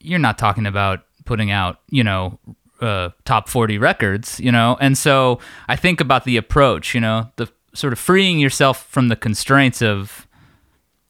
you're 0.00 0.18
not 0.18 0.36
talking 0.36 0.66
about 0.66 1.04
putting 1.26 1.52
out, 1.52 1.78
you 1.90 2.02
know, 2.02 2.40
uh, 2.80 3.10
top 3.24 3.48
40 3.48 3.78
records, 3.78 4.40
you 4.40 4.52
know? 4.52 4.76
And 4.80 4.96
so 4.96 5.40
I 5.68 5.76
think 5.76 6.00
about 6.00 6.24
the 6.24 6.36
approach, 6.36 6.94
you 6.94 7.00
know, 7.00 7.30
the 7.36 7.48
sort 7.74 7.92
of 7.92 7.98
freeing 7.98 8.38
yourself 8.38 8.86
from 8.86 9.08
the 9.08 9.16
constraints 9.16 9.82
of 9.82 10.26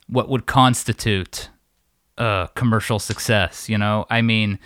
what 0.09 0.29
would 0.29 0.47
constitute 0.47 1.51
uh, 2.17 2.47
commercial 2.49 2.99
success, 2.99 3.69
you 3.69 3.79
know? 3.79 4.07
I 4.11 4.23
mean, 4.23 4.59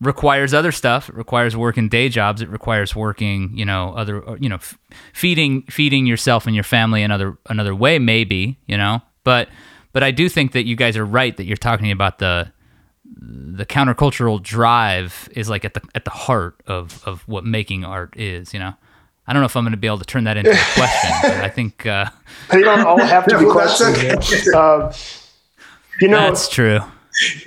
requires 0.00 0.54
other 0.54 0.72
stuff. 0.72 1.08
It 1.08 1.14
requires 1.14 1.56
working 1.56 1.88
day 1.88 2.08
jobs. 2.08 2.40
It 2.40 2.48
requires 2.48 2.94
working, 2.94 3.50
you 3.56 3.64
know, 3.64 3.94
other, 3.96 4.22
you 4.40 4.48
know, 4.48 4.56
f- 4.56 4.78
feeding 5.12 5.62
feeding 5.62 6.06
yourself 6.06 6.46
and 6.46 6.54
your 6.54 6.64
family 6.64 7.02
another 7.02 7.36
another 7.46 7.74
way, 7.74 7.98
maybe, 7.98 8.58
you 8.66 8.76
know. 8.76 9.02
But 9.24 9.48
but 9.92 10.02
I 10.02 10.10
do 10.10 10.28
think 10.28 10.52
that 10.52 10.66
you 10.66 10.76
guys 10.76 10.96
are 10.96 11.04
right 11.04 11.36
that 11.36 11.44
you're 11.44 11.56
talking 11.56 11.90
about 11.90 12.18
the 12.18 12.52
the 13.20 13.66
countercultural 13.66 14.42
drive 14.42 15.28
is 15.32 15.48
like 15.48 15.64
at 15.64 15.74
the 15.74 15.82
at 15.94 16.04
the 16.04 16.10
heart 16.10 16.60
of 16.66 17.02
of 17.06 17.26
what 17.26 17.44
making 17.44 17.84
art 17.84 18.16
is. 18.16 18.52
You 18.52 18.60
know, 18.60 18.74
I 19.26 19.32
don't 19.32 19.42
know 19.42 19.46
if 19.46 19.56
I'm 19.56 19.64
going 19.64 19.72
to 19.72 19.76
be 19.76 19.86
able 19.86 19.98
to 19.98 20.04
turn 20.04 20.24
that 20.24 20.36
into 20.36 20.52
a 20.52 20.74
question, 20.74 21.10
but 21.22 21.44
I 21.44 21.48
think 21.48 21.86
uh, 21.86 22.10
they 22.50 22.62
don't 22.62 22.80
all 22.80 22.98
have 22.98 23.26
to 23.26 23.38
be 23.38 23.44
questions. 23.50 24.48
Uh, 24.54 24.92
you 26.00 26.08
know, 26.08 26.16
that's 26.16 26.48
true. 26.48 26.80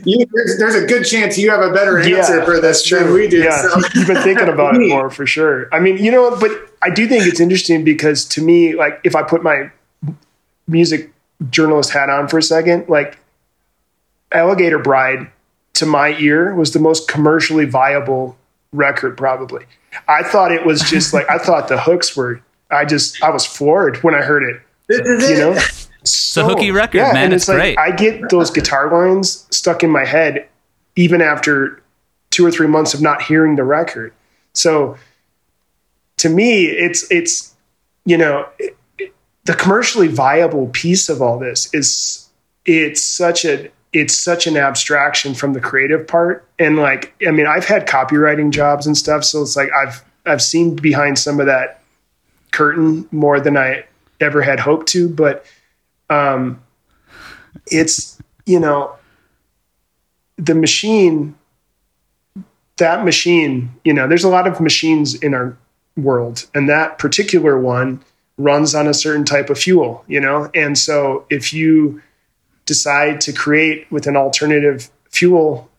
You, 0.03 0.26
there's, 0.34 0.57
there's, 0.57 0.76
a 0.76 0.85
good 0.85 1.06
chance 1.06 1.38
you 1.38 1.49
have 1.49 1.61
a 1.61 1.72
better 1.72 1.98
answer 1.98 2.39
yeah, 2.39 2.45
for 2.45 2.60
this 2.60 2.89
than 2.89 3.14
we 3.14 3.30
do. 3.30 3.38
Yeah, 3.38 3.61
so. 3.61 3.80
you've 3.95 4.07
been 4.07 4.22
thinking 4.22 4.49
about 4.49 4.76
it 4.76 4.85
more 4.89 5.10
for 5.10 5.26
sure. 5.26 5.73
I 5.73 5.80
mean, 5.80 5.98
you 5.98 6.11
know, 6.11 6.38
but 6.38 6.52
I 6.81 6.89
do 6.89 7.07
think 7.07 7.26
it's 7.26 7.39
interesting 7.39 7.85
because 7.85 8.26
to 8.26 8.41
me, 8.41 8.76
like, 8.76 8.99
if 9.06 9.15
I 9.15 9.23
put 9.23 9.43
my 9.43 9.72
music 10.68 11.14
journalist 11.49 11.91
hat 11.91 12.10
on 12.10 12.27
for 12.27 12.38
a 12.38 12.43
second, 12.43 12.89
like, 12.89 13.18
Alligator 14.34 14.80
Bride 14.80 15.31
to 15.82 15.88
my 15.88 16.16
ear 16.20 16.53
was 16.53 16.74
the 16.74 16.80
most 16.80 17.08
commercially 17.08 17.66
viable 17.66 18.38
record 18.72 19.18
probably. 19.18 19.66
I 20.08 20.22
thought 20.22 20.52
it 20.52 20.64
was 20.64 20.82
just 20.82 21.12
like 21.12 21.28
I 21.28 21.40
thought 21.40 21.70
the 21.70 21.80
hooks 21.80 22.16
were 22.16 22.40
I 22.70 22.86
just 22.86 23.22
I 23.24 23.32
was 23.32 23.48
floored 23.48 23.98
when 24.03 24.14
I 24.14 24.22
heard 24.22 24.44
it. 24.44 24.62
You 24.90 25.38
know? 25.38 25.58
So, 25.58 25.88
it's 26.03 26.38
a 26.38 26.44
hooky 26.44 26.72
record, 26.72 26.98
yeah, 26.98 27.14
man. 27.14 27.26
And 27.26 27.34
it's, 27.34 27.48
it's 27.48 27.56
great. 27.56 27.78
Like, 27.78 27.94
I 27.94 27.95
get 27.95 28.30
those 28.30 28.49
guitar 28.52 28.91
lines 28.91 29.48
stuck 29.52 29.84
in 29.84 29.90
my 29.90 30.06
head 30.06 30.48
even 30.95 31.22
after 31.22 31.82
two 32.30 32.45
or 32.45 32.52
three 32.52 32.68
months 32.68 32.94
of 32.94 33.02
not 33.02 33.24
hearing 33.24 33.56
the 33.56 33.64
record. 33.64 34.14
So 34.53 34.98
to 36.18 36.30
me, 36.30 36.66
it's 36.66 37.10
it's 37.12 37.56
you 38.06 38.18
know 38.18 38.48
it, 38.60 38.78
it, 38.99 39.16
the 39.45 39.56
commercially 39.56 40.08
viable 40.08 40.68
piece 40.68 41.10
of 41.10 41.24
all 41.24 41.40
this 41.40 41.74
is 41.74 42.30
it's 42.66 43.02
such 43.02 43.45
a 43.45 43.72
it's 43.93 44.18
such 44.18 44.47
an 44.47 44.55
abstraction 44.55 45.34
from 45.34 45.53
the 45.53 45.59
creative 45.59 46.07
part. 46.07 46.45
And 46.59 46.77
like 46.77 47.13
i 47.27 47.31
mean 47.31 47.47
i've 47.47 47.65
had 47.65 47.88
copywriting 47.88 48.51
jobs 48.51 48.85
and 48.85 48.95
stuff 48.95 49.23
so 49.23 49.41
it's 49.41 49.55
like 49.55 49.69
i've 49.73 50.03
i've 50.26 50.41
seen 50.41 50.76
behind 50.76 51.18
some 51.18 51.39
of 51.39 51.47
that 51.47 51.81
curtain 52.51 53.07
more 53.11 53.39
than 53.39 53.57
i 53.57 53.84
ever 54.19 54.41
had 54.41 54.59
hoped 54.59 54.88
to 54.89 55.09
but 55.09 55.45
um 56.09 56.61
it's 57.72 58.22
you 58.45 58.59
know 58.59 58.95
the 60.38 60.53
machine 60.53 61.35
that 62.77 63.03
machine 63.03 63.72
you 63.84 63.93
know 63.93 64.07
there's 64.07 64.23
a 64.23 64.30
lot 64.30 64.47
of 64.47 64.61
machines 64.61 65.15
in 65.15 65.34
our 65.34 65.57
world 65.97 66.47
and 66.53 66.69
that 66.69 66.99
particular 66.99 67.59
one 67.59 68.03
runs 68.38 68.76
on 68.76 68.88
a 68.88 68.93
certain 68.93 69.26
type 69.26 69.49
of 69.49 69.57
fuel 69.57 70.03
you 70.07 70.19
know? 70.19 70.49
And 70.53 70.77
so 70.77 71.26
if 71.30 71.53
you 71.53 72.01
decide 72.72 73.19
to 73.19 73.34
create 73.34 73.85
with 73.91 74.07
an 74.07 74.15
alternative 74.15 74.89
fuel 75.10 75.69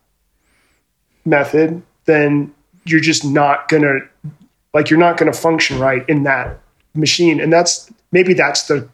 method, 1.24 1.82
then 2.04 2.54
you're 2.84 3.00
just 3.00 3.24
not 3.24 3.66
going 3.70 3.82
to 3.82 4.00
like 4.74 4.90
you're 4.90 4.98
not 4.98 5.16
going 5.16 5.32
to 5.32 5.38
function 5.38 5.78
right 5.78 6.06
in 6.06 6.24
that 6.24 6.60
machine. 6.92 7.40
And 7.40 7.50
that's 7.50 7.90
maybe 8.10 8.34
that's 8.34 8.66
the 8.66 8.86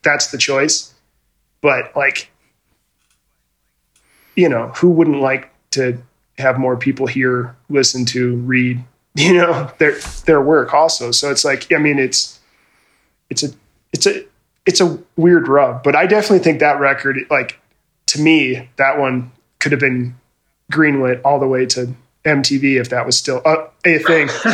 that's 0.00 0.30
the 0.30 0.38
choice. 0.38 0.94
But 1.60 1.94
like 1.94 2.30
you 4.34 4.48
know 4.48 4.68
who 4.68 4.88
wouldn't 4.88 5.20
like 5.20 5.50
to 5.72 6.02
have 6.38 6.58
more 6.58 6.78
people 6.78 7.06
hear 7.06 7.54
listen 7.68 8.06
to 8.06 8.36
read 8.36 8.82
you 9.14 9.34
know 9.34 9.70
their 9.76 9.98
their 10.24 10.40
work 10.40 10.72
also? 10.72 11.10
So 11.10 11.30
it's 11.30 11.44
like 11.44 11.70
i 11.70 11.76
mean 11.76 11.98
it's 11.98 12.40
it's 13.28 13.42
a 13.42 13.48
it's 13.92 14.06
a 14.06 14.24
it's 14.66 14.80
a 14.80 14.98
weird 15.16 15.48
rub, 15.48 15.82
but 15.82 15.96
I 15.96 16.06
definitely 16.06 16.40
think 16.40 16.60
that 16.60 16.78
record, 16.78 17.18
like 17.30 17.58
to 18.06 18.20
me, 18.20 18.68
that 18.76 18.98
one 18.98 19.32
could 19.58 19.72
have 19.72 19.80
been 19.80 20.14
greenlit 20.70 21.20
all 21.24 21.38
the 21.38 21.46
way 21.46 21.66
to 21.66 21.94
MTV 22.24 22.80
if 22.80 22.90
that 22.90 23.04
was 23.04 23.18
still 23.18 23.42
a, 23.44 23.68
a 23.84 23.98
thing. 23.98 24.28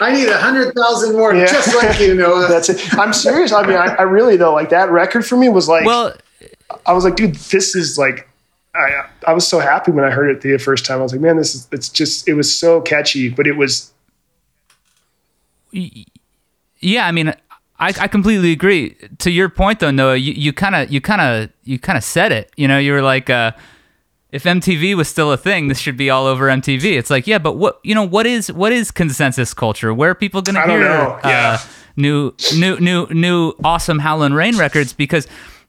I 0.00 0.12
need 0.12 0.28
a 0.28 0.38
hundred 0.38 0.74
thousand 0.74 1.16
more, 1.16 1.34
yeah. 1.34 1.46
just 1.46 1.74
like 1.74 1.98
you, 1.98 2.14
Noah. 2.14 2.46
That's 2.48 2.68
it. 2.68 2.98
I'm 2.98 3.12
serious. 3.12 3.52
I 3.52 3.66
mean, 3.66 3.76
I, 3.76 3.94
I, 3.94 4.02
really 4.02 4.36
though, 4.36 4.52
like 4.52 4.70
that 4.70 4.90
record 4.90 5.24
for 5.24 5.36
me 5.36 5.48
was 5.48 5.68
like, 5.68 5.86
well, 5.86 6.14
I 6.84 6.92
was 6.92 7.04
like, 7.04 7.16
dude, 7.16 7.34
this 7.34 7.74
is 7.74 7.96
like, 7.96 8.28
I 8.74 9.06
I 9.26 9.32
was 9.32 9.46
so 9.46 9.60
happy 9.60 9.90
when 9.92 10.04
I 10.04 10.10
heard 10.10 10.30
it 10.30 10.42
the 10.42 10.58
first 10.58 10.84
time. 10.84 10.98
I 10.98 11.02
was 11.02 11.12
like, 11.12 11.20
man, 11.20 11.36
this 11.36 11.54
is 11.54 11.68
it's 11.72 11.88
just 11.88 12.28
it 12.28 12.34
was 12.34 12.54
so 12.54 12.80
catchy, 12.80 13.30
but 13.30 13.46
it 13.46 13.56
was. 13.56 13.92
Yeah, 15.72 17.06
I 17.06 17.12
mean, 17.12 17.34
I, 17.78 17.88
I 17.88 18.08
completely 18.08 18.52
agree. 18.52 18.96
To 19.18 19.30
your 19.30 19.48
point 19.48 19.80
though, 19.80 19.90
Noah, 19.90 20.16
you 20.16 20.52
kind 20.52 20.74
of 20.74 20.92
you 20.92 21.00
kind 21.00 21.20
of 21.20 21.50
you 21.64 21.78
kind 21.78 21.98
of 21.98 22.04
said 22.04 22.32
it. 22.32 22.52
You 22.56 22.68
know, 22.68 22.78
you 22.78 22.92
were 22.92 23.02
like, 23.02 23.28
uh, 23.28 23.52
if 24.30 24.44
MTV 24.44 24.96
was 24.96 25.08
still 25.08 25.32
a 25.32 25.36
thing, 25.36 25.68
this 25.68 25.78
should 25.78 25.96
be 25.96 26.10
all 26.10 26.26
over 26.26 26.46
MTV. 26.46 26.96
It's 26.96 27.10
like, 27.10 27.26
yeah, 27.26 27.38
but 27.38 27.52
what 27.52 27.80
you 27.82 27.94
know, 27.94 28.04
what 28.04 28.26
is 28.26 28.50
what 28.52 28.72
is 28.72 28.90
consensus 28.90 29.54
culture? 29.54 29.92
Where 29.92 30.10
are 30.10 30.14
people 30.14 30.40
going 30.42 30.54
to 30.54 30.62
hear 30.66 31.18
uh, 31.24 31.58
new 31.96 32.32
new 32.56 32.78
new 32.78 33.06
new 33.10 33.52
awesome 33.64 33.98
Howlin' 33.98 34.34
Rain 34.34 34.56
records? 34.56 34.92
Because 34.92 35.26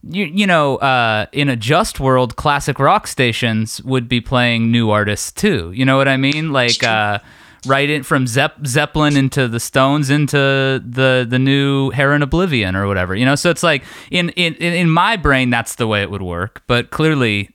you 0.08 0.26
you 0.26 0.46
know, 0.46 0.78
uh, 0.78 1.26
in 1.32 1.50
a 1.50 1.56
just 1.56 2.00
world, 2.00 2.36
classic 2.36 2.78
rock 2.78 3.08
stations 3.08 3.82
would 3.82 4.08
be 4.08 4.22
playing 4.22 4.72
new 4.72 4.92
artists 4.92 5.32
too. 5.32 5.72
You 5.72 5.86
know 5.86 5.98
what 5.98 6.08
I 6.08 6.18
mean? 6.18 6.52
Like. 6.52 6.84
Uh, 6.84 7.20
right 7.66 7.90
in 7.90 8.04
from 8.04 8.28
Zepp, 8.28 8.66
Zeppelin 8.66 9.18
into 9.18 9.48
the 9.48 9.60
Stones 9.60 10.10
into 10.10 10.38
the 10.38 11.26
the 11.28 11.40
new 11.40 11.90
Heron 11.92 12.22
Oblivion 12.22 12.76
or 12.76 12.88
whatever. 12.88 13.16
You 13.16 13.26
know, 13.26 13.36
so 13.36 13.50
it's 13.50 13.64
like 13.64 13.84
in 14.12 14.30
in 14.30 14.56
in 14.56 14.90
my 14.90 15.18
brain 15.18 15.50
that's 15.50 15.76
the 15.76 15.88
way 15.88 16.02
it 16.02 16.12
would 16.12 16.22
work, 16.22 16.64
but 16.68 16.92
clearly, 16.92 17.50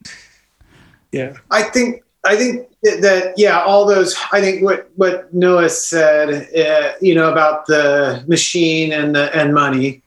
yeah. 1.13 1.35
I 1.51 1.63
think 1.63 2.03
I 2.25 2.37
think 2.37 2.69
that 2.83 3.35
yeah, 3.37 3.61
all 3.61 3.87
those. 3.87 4.17
I 4.33 4.41
think 4.41 4.63
what 4.63 4.91
what 4.97 5.33
Noah 5.33 5.69
said, 5.69 6.49
uh, 6.55 6.93
you 7.01 7.15
know, 7.15 7.31
about 7.31 7.67
the 7.67 8.25
machine 8.27 8.93
and 8.93 9.15
the 9.15 9.35
and 9.37 9.55
money, 9.55 10.03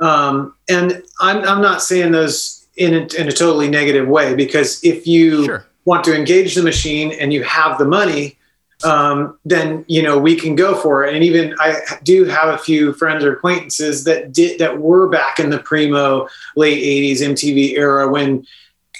um, 0.00 0.54
and 0.68 1.02
I'm 1.20 1.38
I'm 1.44 1.62
not 1.62 1.82
saying 1.82 2.12
those 2.12 2.66
in 2.76 2.94
a, 2.94 3.20
in 3.20 3.28
a 3.28 3.32
totally 3.32 3.68
negative 3.68 4.08
way 4.08 4.34
because 4.34 4.82
if 4.82 5.06
you 5.06 5.44
sure. 5.44 5.66
want 5.84 6.04
to 6.04 6.16
engage 6.16 6.54
the 6.54 6.62
machine 6.62 7.12
and 7.12 7.32
you 7.32 7.42
have 7.42 7.78
the 7.78 7.84
money 7.84 8.38
um, 8.84 9.38
then 9.44 9.84
you 9.88 10.02
know 10.02 10.18
we 10.18 10.36
can 10.36 10.54
go 10.56 10.74
for 10.74 11.04
it. 11.04 11.14
And 11.14 11.24
even 11.24 11.54
I 11.58 11.80
do 12.02 12.24
have 12.24 12.48
a 12.48 12.58
few 12.58 12.92
friends 12.94 13.24
or 13.24 13.32
acquaintances 13.32 14.04
that 14.04 14.32
did 14.32 14.58
that 14.58 14.78
were 14.78 15.08
back 15.08 15.38
in 15.38 15.50
the 15.50 15.58
primo 15.58 16.28
late 16.56 16.82
'80s 16.82 17.20
MTV 17.20 17.76
era 17.76 18.10
when 18.10 18.46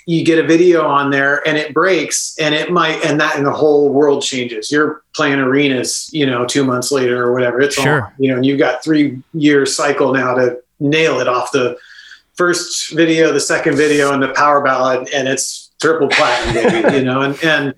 you 0.07 0.25
get 0.25 0.43
a 0.43 0.47
video 0.47 0.87
on 0.87 1.11
there 1.11 1.47
and 1.47 1.57
it 1.57 1.73
breaks 1.73 2.35
and 2.41 2.55
it 2.55 2.73
might 2.73 3.05
and 3.05 3.21
that 3.21 3.37
and 3.37 3.47
the 3.47 3.53
whole 3.53 3.93
world 3.93 4.23
changes. 4.23 4.73
You're 4.73 5.03
playing 5.15 5.39
arenas, 5.39 6.11
you 6.13 6.27
know, 6.27 6.45
two 6.47 6.65
months 6.65 6.91
later 6.91 7.23
or 7.23 7.33
whatever. 7.33 7.61
It's 7.61 7.77
sure. 7.77 8.13
you 8.19 8.31
know, 8.31 8.37
and 8.37 8.47
you've 8.47 8.59
got 8.59 8.83
three 8.83 9.23
year 9.35 9.67
cycle 9.67 10.13
now 10.13 10.35
to 10.35 10.61
nail 10.81 11.21
it 11.21 11.29
off 11.29 11.53
the 11.53 11.77
first 12.35 12.93
video, 12.93 13.33
the 13.33 13.41
second 13.41 13.77
video, 13.77 14.13
and 14.13 14.23
the 14.23 14.33
power 14.33 14.63
ballad, 14.63 15.09
and 15.15 15.29
it's 15.29 15.71
triple 15.81 16.09
platinum, 16.09 16.55
baby, 16.55 16.97
you 16.97 17.05
know, 17.05 17.21
and 17.21 17.45
and 17.45 17.75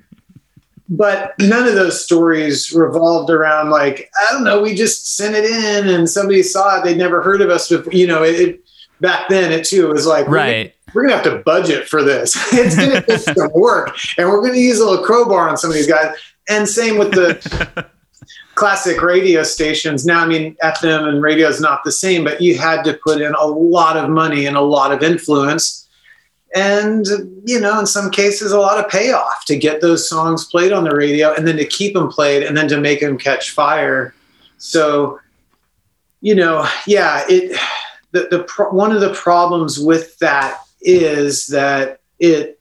but 0.89 1.35
none 1.39 1.67
of 1.67 1.75
those 1.75 2.05
stories 2.05 2.73
revolved 2.73 3.31
around 3.31 3.71
like 3.71 4.11
I 4.21 4.33
don't 4.33 4.45
know. 4.45 4.61
We 4.61 4.75
just 4.75 5.17
sent 5.17 5.35
it 5.35 5.45
in, 5.45 5.89
and 5.89 6.09
somebody 6.09 6.43
saw 6.43 6.79
it. 6.79 6.85
They'd 6.85 6.99
never 6.99 7.23
heard 7.23 7.41
of 7.41 7.51
us. 7.51 7.69
Before. 7.69 7.93
You 7.93 8.07
know, 8.07 8.23
it, 8.23 8.41
it 8.41 8.65
back 9.01 9.29
then 9.29 9.53
it 9.53 9.65
too 9.65 9.89
was 9.89 10.07
like 10.07 10.29
right. 10.29 10.75
We're 10.95 11.05
gonna, 11.05 11.15
we're 11.15 11.23
gonna 11.23 11.37
have 11.37 11.39
to 11.39 11.43
budget 11.45 11.89
for 11.89 12.03
this. 12.03 12.37
it's 12.53 12.77
gonna 12.77 13.03
take 13.03 13.21
some 13.21 13.51
work, 13.55 13.97
and 14.19 14.29
we're 14.29 14.43
gonna 14.43 14.59
use 14.59 14.81
a 14.81 14.85
little 14.89 15.05
crowbar 15.05 15.49
on 15.49 15.57
some 15.57 15.71
of 15.71 15.75
these 15.75 15.87
guys. 15.87 16.15
And 16.49 16.69
same 16.69 16.99
with 16.99 17.13
the 17.13 17.87
classic 18.55 19.01
radio 19.01 19.45
stations. 19.45 20.05
Now, 20.05 20.21
I 20.21 20.27
mean, 20.27 20.57
FM 20.63 21.09
and 21.09 21.23
radio 21.23 21.49
is 21.49 21.61
not 21.61 21.85
the 21.85 21.93
same, 21.93 22.25
but 22.25 22.41
you 22.41 22.59
had 22.59 22.83
to 22.85 22.95
put 22.95 23.21
in 23.21 23.33
a 23.35 23.47
lot 23.47 23.97
of 23.97 24.11
money 24.11 24.47
and 24.47 24.57
a 24.57 24.61
lot 24.61 24.93
of 24.93 25.03
influence 25.03 25.82
and 26.55 27.07
you 27.45 27.59
know 27.61 27.79
in 27.79 27.87
some 27.87 28.11
cases 28.11 28.53
a 28.53 28.59
lot 28.59 28.79
of 28.79 28.91
payoff 28.91 29.45
to 29.47 29.57
get 29.57 29.81
those 29.81 30.09
songs 30.09 30.45
played 30.45 30.73
on 30.73 30.85
the 30.85 30.95
radio 30.95 31.33
and 31.35 31.47
then 31.47 31.57
to 31.57 31.65
keep 31.65 31.95
them 31.95 32.09
played 32.09 32.43
and 32.43 32.57
then 32.57 32.69
to 32.69 32.81
make 32.81 33.01
them 33.01 33.19
catch 33.19 33.51
fire. 33.51 34.15
So 34.59 35.19
you 36.21 36.35
know 36.35 36.69
yeah 36.87 37.25
it 37.29 37.59
the, 38.13 38.29
the 38.31 38.45
pro- 38.45 38.71
one 38.71 38.93
of 38.93 39.01
the 39.01 39.13
problems 39.15 39.79
with 39.79 40.19
that 40.19 40.61
is 40.81 41.47
that 41.49 42.01
it 42.19 42.61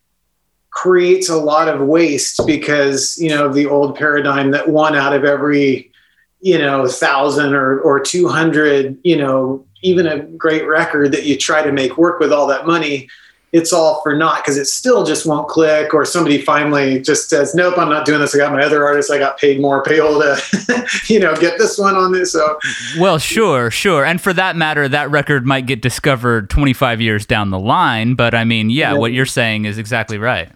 creates 0.71 1.29
a 1.29 1.35
lot 1.35 1.67
of 1.67 1.81
waste 1.81 2.41
because 2.47 3.17
you 3.19 3.29
know 3.29 3.51
the 3.51 3.67
old 3.67 3.95
paradigm 3.95 4.51
that 4.51 4.67
one 4.67 4.95
out 4.95 5.13
of 5.13 5.25
every 5.25 5.91
you 6.39 6.57
know 6.57 6.87
thousand 6.87 7.53
or 7.53 7.79
or 7.81 7.99
200 7.99 8.97
you 9.03 9.17
know 9.17 9.65
even 9.83 10.07
a 10.07 10.19
great 10.19 10.65
record 10.65 11.11
that 11.11 11.25
you 11.25 11.37
try 11.37 11.61
to 11.61 11.71
make 11.71 11.97
work 11.97 12.19
with 12.19 12.31
all 12.31 12.47
that 12.47 12.65
money 12.65 13.07
it's 13.51 13.73
all 13.73 14.01
for 14.01 14.15
naught 14.15 14.37
because 14.43 14.57
it 14.57 14.65
still 14.65 15.03
just 15.03 15.25
won't 15.25 15.47
click 15.47 15.93
or 15.93 16.05
somebody 16.05 16.41
finally 16.41 17.01
just 17.01 17.29
says 17.29 17.53
nope 17.53 17.77
i'm 17.77 17.89
not 17.89 18.05
doing 18.05 18.19
this. 18.19 18.33
I 18.33 18.37
got 18.37 18.51
my 18.51 18.63
other 18.63 18.85
artists 18.85 19.11
i 19.11 19.17
got 19.17 19.37
paid 19.37 19.59
more 19.59 19.83
payroll 19.83 20.19
to 20.19 20.87
you 21.07 21.19
know 21.19 21.35
get 21.35 21.57
this 21.57 21.77
one 21.77 21.95
on 21.95 22.11
this 22.11 22.31
so. 22.31 22.57
Well 22.99 23.19
sure 23.19 23.69
sure. 23.71 24.05
And 24.05 24.21
for 24.21 24.33
that 24.33 24.55
matter 24.55 24.87
that 24.87 25.11
record 25.11 25.45
might 25.45 25.65
get 25.65 25.81
discovered 25.81 26.49
25 26.49 27.01
years 27.01 27.25
down 27.25 27.49
the 27.49 27.59
line 27.59 28.15
but 28.15 28.33
i 28.33 28.43
mean 28.43 28.69
yeah, 28.69 28.93
yeah. 28.93 28.97
what 28.97 29.11
you're 29.11 29.25
saying 29.25 29.65
is 29.65 29.77
exactly 29.77 30.17
right. 30.17 30.51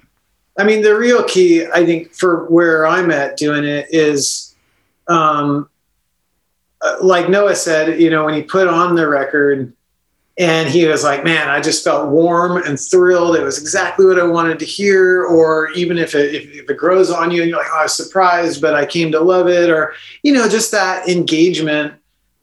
I 0.57 0.63
mean 0.63 0.81
the 0.81 0.95
real 0.95 1.23
key 1.23 1.65
i 1.67 1.85
think 1.85 2.13
for 2.13 2.45
where 2.45 2.87
i'm 2.87 3.11
at 3.11 3.35
doing 3.37 3.65
it 3.65 3.87
is 3.89 4.55
um 5.07 5.69
uh, 6.81 6.95
like 7.01 7.29
noah 7.29 7.55
said 7.55 7.99
you 7.99 8.09
know 8.09 8.23
when 8.23 8.33
he 8.33 8.41
put 8.41 8.67
on 8.67 8.95
the 8.95 9.07
record 9.07 9.73
and 10.37 10.67
he 10.67 10.85
was 10.85 11.03
like 11.03 11.23
man 11.23 11.49
i 11.49 11.61
just 11.61 11.83
felt 11.83 12.09
warm 12.09 12.57
and 12.57 12.79
thrilled. 12.79 13.35
It 13.35 13.43
was 13.43 13.59
exactly 13.59 14.05
what 14.05 14.19
i 14.19 14.23
wanted 14.23 14.59
to 14.59 14.65
hear. 14.65 15.23
Or 15.25 15.71
even 15.71 15.97
if 15.97 16.13
it, 16.15 16.35
if, 16.35 16.49
if, 16.53 16.69
it 16.69 16.77
grows 16.77 17.09
on 17.09 17.31
you 17.31 17.41
and 17.41 17.49
you're 17.49 17.59
like 17.59 17.71
oh 17.71 17.79
i 17.79 17.83
was 17.83 17.95
surprised 17.95 18.61
but 18.61 18.75
i 18.75 18.85
came 18.85 19.11
to 19.11 19.19
love 19.19 19.47
it. 19.47 19.69
Or 19.69 19.93
you 20.23 20.33
know 20.33 20.49
just 20.49 20.71
that 20.71 21.07
engagement 21.07 21.93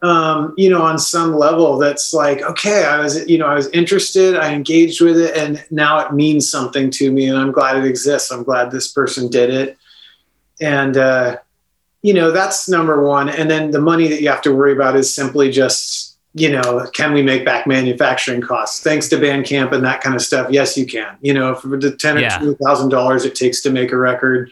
um, 0.03 0.53
you 0.57 0.69
know 0.69 0.83
on 0.83 0.99
some 0.99 1.35
level 1.35 1.79
that's 1.79 2.13
like 2.13 2.43
okay 2.43 2.85
i 2.85 2.99
was 2.99 3.29
you 3.29 3.39
know 3.39 3.47
i 3.47 3.55
was 3.55 3.69
interested 3.69 4.35
i 4.37 4.53
engaged 4.53 5.01
with 5.01 5.17
it 5.17 5.37
and 5.37 5.65
now 5.71 6.01
it 6.01 6.13
means 6.13 6.51
something 6.51 6.91
to 6.91 7.13
me 7.13 7.29
and 7.29 7.39
i'm 7.39 7.53
glad 7.53 7.77
it 7.77 7.85
exists. 7.85 8.33
I'm 8.33 8.43
glad 8.43 8.71
this 8.71 8.89
person 8.89 9.29
did 9.29 9.51
it. 9.51 9.79
And 10.61 10.97
uh, 10.97 11.39
you 12.03 12.15
know 12.15 12.31
that's 12.31 12.69
number 12.69 13.05
one. 13.05 13.29
And 13.29 13.51
then 13.51 13.71
the 13.71 13.81
money 13.81 14.09
that 14.09 14.23
you 14.23 14.29
have 14.29 14.43
to 14.43 14.55
worry 14.55 14.73
about 14.73 14.97
is 14.97 15.15
simply 15.15 15.51
just 15.51 16.12
you 16.35 16.51
know, 16.51 16.87
can 16.95 17.13
we 17.13 17.23
make 17.23 17.45
back 17.45 17.67
manufacturing 17.67 18.41
costs? 18.41 18.83
Thanks 18.83 19.09
to 19.09 19.17
Bandcamp 19.17 19.73
and 19.73 19.85
that 19.85 20.01
kind 20.01 20.15
of 20.15 20.23
stuff. 20.23 20.51
Yes, 20.51 20.77
you 20.79 20.87
can. 20.87 21.17
You 21.21 21.35
know, 21.35 21.55
for 21.55 21.77
the 21.79 21.95
ten 21.95 22.19
or 22.19 22.29
two 22.39 22.55
thousand 22.57 22.89
dollars 22.89 23.25
it 23.25 23.35
takes 23.35 23.61
to 23.63 23.71
make 23.71 23.93
a 23.93 23.97
record, 23.97 24.51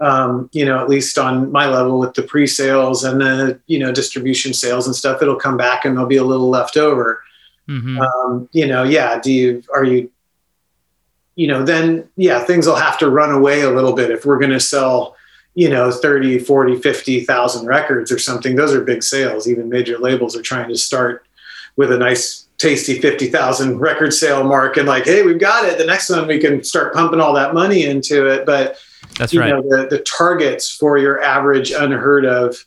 um, 0.00 0.50
you 0.52 0.64
know, 0.64 0.80
at 0.80 0.88
least 0.88 1.18
on 1.18 1.52
my 1.52 1.66
level 1.68 2.00
with 2.00 2.14
the 2.14 2.22
pre-sales 2.22 3.04
and 3.04 3.20
the 3.20 3.60
you 3.66 3.78
know 3.78 3.92
distribution 3.92 4.52
sales 4.52 4.86
and 4.86 4.96
stuff, 4.96 5.22
it'll 5.22 5.36
come 5.36 5.56
back 5.56 5.84
and 5.84 5.96
there'll 5.96 6.08
be 6.08 6.16
a 6.16 6.24
little 6.24 6.48
left 6.48 6.76
over. 6.76 7.22
Mm-hmm. 7.68 8.00
Um, 8.00 8.48
you 8.52 8.66
know, 8.66 8.82
yeah. 8.82 9.20
Do 9.20 9.32
you 9.32 9.62
are 9.72 9.84
you, 9.84 10.10
you 11.36 11.46
know, 11.46 11.64
then 11.64 12.08
yeah, 12.16 12.40
things 12.40 12.66
will 12.66 12.74
have 12.74 12.98
to 12.98 13.08
run 13.08 13.30
away 13.30 13.60
a 13.60 13.70
little 13.70 13.92
bit 13.92 14.10
if 14.10 14.26
we're 14.26 14.38
going 14.38 14.50
to 14.50 14.60
sell 14.60 15.16
you 15.54 15.68
know 15.68 15.90
30 15.90 16.38
40 16.38 16.80
50,000 16.80 17.66
records 17.66 18.10
or 18.10 18.18
something 18.18 18.56
those 18.56 18.74
are 18.74 18.82
big 18.82 19.02
sales. 19.02 19.48
Even 19.48 19.68
major 19.68 19.98
labels 19.98 20.36
are 20.36 20.42
trying 20.42 20.68
to 20.68 20.76
start 20.76 21.26
with 21.76 21.92
a 21.92 21.98
nice 21.98 22.48
tasty 22.58 23.00
50,000 23.00 23.78
record 23.78 24.12
sale 24.12 24.44
mark 24.44 24.76
and 24.76 24.86
like 24.86 25.04
hey 25.04 25.22
we've 25.22 25.40
got 25.40 25.64
it. 25.64 25.78
The 25.78 25.84
next 25.84 26.08
one 26.08 26.26
we 26.26 26.38
can 26.38 26.62
start 26.62 26.94
pumping 26.94 27.20
all 27.20 27.34
that 27.34 27.54
money 27.54 27.84
into 27.84 28.26
it. 28.26 28.46
But 28.46 28.78
that's 29.18 29.34
right. 29.34 29.50
know, 29.50 29.62
the, 29.62 29.88
the 29.88 29.98
targets 29.98 30.70
for 30.70 30.96
your 30.96 31.20
average 31.22 31.70
unheard 31.70 32.24
of 32.24 32.64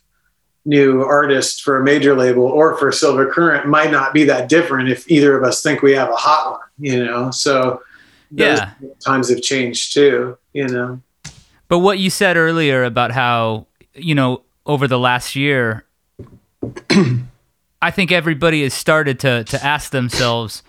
new 0.64 1.02
artist 1.02 1.62
for 1.62 1.80
a 1.80 1.84
major 1.84 2.14
label 2.14 2.44
or 2.44 2.76
for 2.76 2.90
silver 2.92 3.30
current 3.30 3.66
might 3.68 3.90
not 3.90 4.12
be 4.12 4.24
that 4.24 4.48
different 4.48 4.88
if 4.88 5.08
either 5.10 5.36
of 5.36 5.44
us 5.44 5.62
think 5.62 5.80
we 5.80 5.92
have 5.92 6.10
a 6.10 6.16
hot 6.16 6.52
one 6.52 6.60
you 6.78 7.04
know? 7.04 7.30
So 7.30 7.82
yeah. 8.30 8.72
times 9.00 9.28
have 9.28 9.42
changed 9.42 9.92
too 9.94 10.36
you 10.52 10.68
know 10.68 11.00
but 11.68 11.80
what 11.80 11.98
you 11.98 12.10
said 12.10 12.36
earlier 12.36 12.84
about 12.84 13.12
how, 13.12 13.66
you 13.94 14.14
know, 14.14 14.42
over 14.64 14.88
the 14.88 14.98
last 14.98 15.36
year, 15.36 15.84
I 17.82 17.90
think 17.90 18.12
everybody 18.12 18.62
has 18.62 18.74
started 18.74 19.20
to, 19.20 19.44
to 19.44 19.64
ask 19.64 19.90
themselves, 19.90 20.62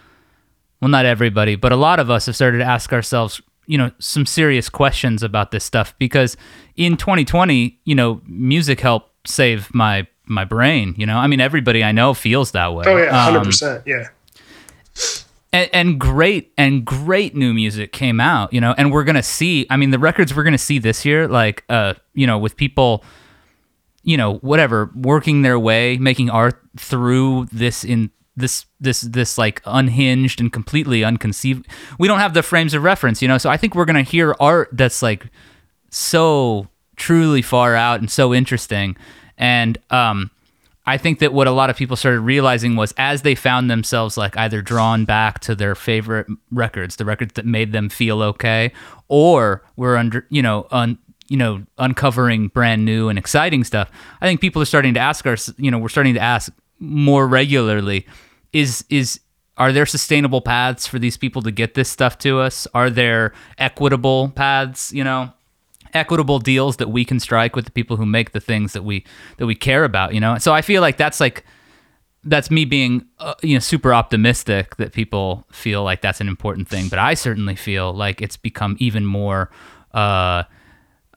well, 0.81 0.89
not 0.89 1.05
everybody, 1.05 1.55
but 1.55 1.71
a 1.71 1.75
lot 1.75 1.99
of 1.99 2.09
us 2.09 2.27
have 2.27 2.35
started 2.35 2.59
to 2.59 2.65
ask 2.65 2.93
ourselves, 2.93 3.41
you 3.65 3.77
know, 3.77 3.91
some 3.99 4.25
serious 4.25 4.69
questions 4.69 5.23
about 5.23 5.51
this 5.51 5.63
stuff 5.63 5.95
because 5.97 6.37
in 6.75 6.97
2020, 6.97 7.79
you 7.83 7.95
know, 7.95 8.21
music 8.25 8.79
helped 8.79 9.27
save 9.27 9.73
my 9.73 10.07
my 10.29 10.43
brain. 10.43 10.93
You 10.97 11.05
know, 11.05 11.17
I 11.17 11.27
mean, 11.27 11.39
everybody 11.39 11.83
I 11.83 11.93
know 11.93 12.13
feels 12.13 12.51
that 12.51 12.73
way. 12.73 12.83
Oh 12.85 12.97
yeah, 12.97 13.11
hundred 13.11 13.39
um, 13.39 13.45
percent. 13.45 13.83
Yeah 13.85 14.07
and, 15.57 15.69
and, 15.73 15.99
great 15.99 16.53
and 16.57 16.85
great 16.85 17.35
new 17.35 17.53
music 17.53 17.91
came 17.91 18.19
out 18.19 18.51
you 18.53 18.61
know 18.61 18.73
and 18.77 18.91
we're 18.91 19.03
gonna 19.03 19.23
see 19.23 19.65
i 19.69 19.77
mean 19.77 19.91
the 19.91 19.99
records 19.99 20.35
we're 20.35 20.43
gonna 20.43 20.57
see 20.57 20.79
this 20.79 21.05
year 21.05 21.27
like 21.27 21.63
uh 21.69 21.93
you 22.13 22.27
know 22.27 22.37
with 22.37 22.55
people 22.55 23.03
you 24.03 24.17
know 24.17 24.35
whatever 24.35 24.91
working 24.95 25.41
their 25.41 25.59
way 25.59 25.97
making 25.97 26.29
art 26.29 26.61
through 26.77 27.47
this 27.51 27.83
in 27.83 28.09
this 28.35 28.65
this 28.79 29.01
this 29.01 29.37
like 29.37 29.61
unhinged 29.65 30.39
and 30.39 30.53
completely 30.53 31.03
unconceived 31.03 31.67
we 31.97 32.07
don't 32.07 32.19
have 32.19 32.33
the 32.33 32.43
frames 32.43 32.73
of 32.73 32.83
reference 32.83 33.21
you 33.21 33.27
know 33.27 33.37
so 33.37 33.49
i 33.49 33.57
think 33.57 33.73
we're 33.75 33.85
gonna 33.85 34.03
hear 34.03 34.35
art 34.39 34.69
that's 34.73 35.01
like 35.01 35.27
so 35.89 36.67
truly 36.97 37.41
far 37.41 37.75
out 37.75 37.99
and 38.01 38.11
so 38.11 38.33
interesting. 38.33 38.97
And 39.37 39.77
um 39.89 40.31
I 40.87 40.97
think 40.97 41.19
that 41.19 41.33
what 41.33 41.47
a 41.47 41.51
lot 41.51 41.69
of 41.69 41.75
people 41.75 41.97
started 41.97 42.21
realizing 42.21 42.77
was 42.77 42.93
as 42.97 43.21
they 43.21 43.35
found 43.35 43.69
themselves 43.69 44.15
like 44.15 44.37
either 44.37 44.61
drawn 44.61 45.03
back 45.03 45.39
to 45.41 45.53
their 45.53 45.75
favorite 45.75 46.27
records, 46.49 46.95
the 46.95 47.03
records 47.03 47.33
that 47.33 47.45
made 47.45 47.73
them 47.73 47.89
feel 47.89 48.23
okay, 48.23 48.71
or 49.09 49.63
were 49.75 49.97
under, 49.97 50.25
you 50.29 50.41
know, 50.41 50.65
un, 50.71 50.97
you 51.27 51.35
know, 51.35 51.61
uncovering 51.77 52.47
brand 52.47 52.85
new 52.85 53.09
and 53.09 53.19
exciting 53.19 53.65
stuff. 53.65 53.91
I 54.21 54.25
think 54.25 54.39
people 54.39 54.61
are 54.61 54.65
starting 54.65 54.93
to 54.93 54.99
ask 55.01 55.27
us, 55.27 55.53
you 55.57 55.69
know, 55.69 55.77
we're 55.77 55.89
starting 55.89 56.13
to 56.13 56.21
ask 56.21 56.51
more 56.79 57.27
regularly, 57.27 58.07
is 58.53 58.85
is 58.89 59.19
are 59.57 59.73
there 59.73 59.85
sustainable 59.85 60.39
paths 60.39 60.87
for 60.87 60.99
these 60.99 61.17
people 61.17 61.41
to 61.41 61.51
get 61.51 61.73
this 61.73 61.89
stuff 61.89 62.17
to 62.19 62.39
us? 62.39 62.65
Are 62.73 62.89
there 62.89 63.33
equitable 63.57 64.29
paths, 64.29 64.93
you 64.93 65.03
know? 65.03 65.33
Equitable 65.93 66.39
deals 66.39 66.77
that 66.77 66.89
we 66.89 67.05
can 67.05 67.19
strike 67.19 67.55
with 67.55 67.65
the 67.65 67.71
people 67.71 67.97
who 67.97 68.05
make 68.05 68.31
the 68.31 68.39
things 68.39 68.73
that 68.73 68.83
we 68.83 69.05
that 69.37 69.45
we 69.45 69.55
care 69.55 69.83
about 69.83 70.13
you 70.13 70.19
know? 70.19 70.37
So 70.37 70.53
i 70.53 70.61
feel 70.61 70.81
like 70.81 70.97
that's 70.97 71.19
like 71.19 71.43
that's 72.23 72.51
me 72.51 72.65
being 72.65 73.05
uh, 73.19 73.35
you 73.41 73.53
know 73.53 73.59
super 73.59 73.93
optimistic 73.93 74.75
that 74.77 74.91
people 74.93 75.45
feel 75.51 75.83
like 75.83 76.01
that's 76.01 76.19
an 76.19 76.27
important 76.27 76.67
thing 76.67 76.89
but 76.89 76.99
i 76.99 77.13
certainly 77.13 77.55
feel 77.55 77.93
like 77.93 78.21
it's 78.21 78.37
become 78.37 78.75
even 78.79 79.05
more 79.05 79.49
uh, 79.93 80.43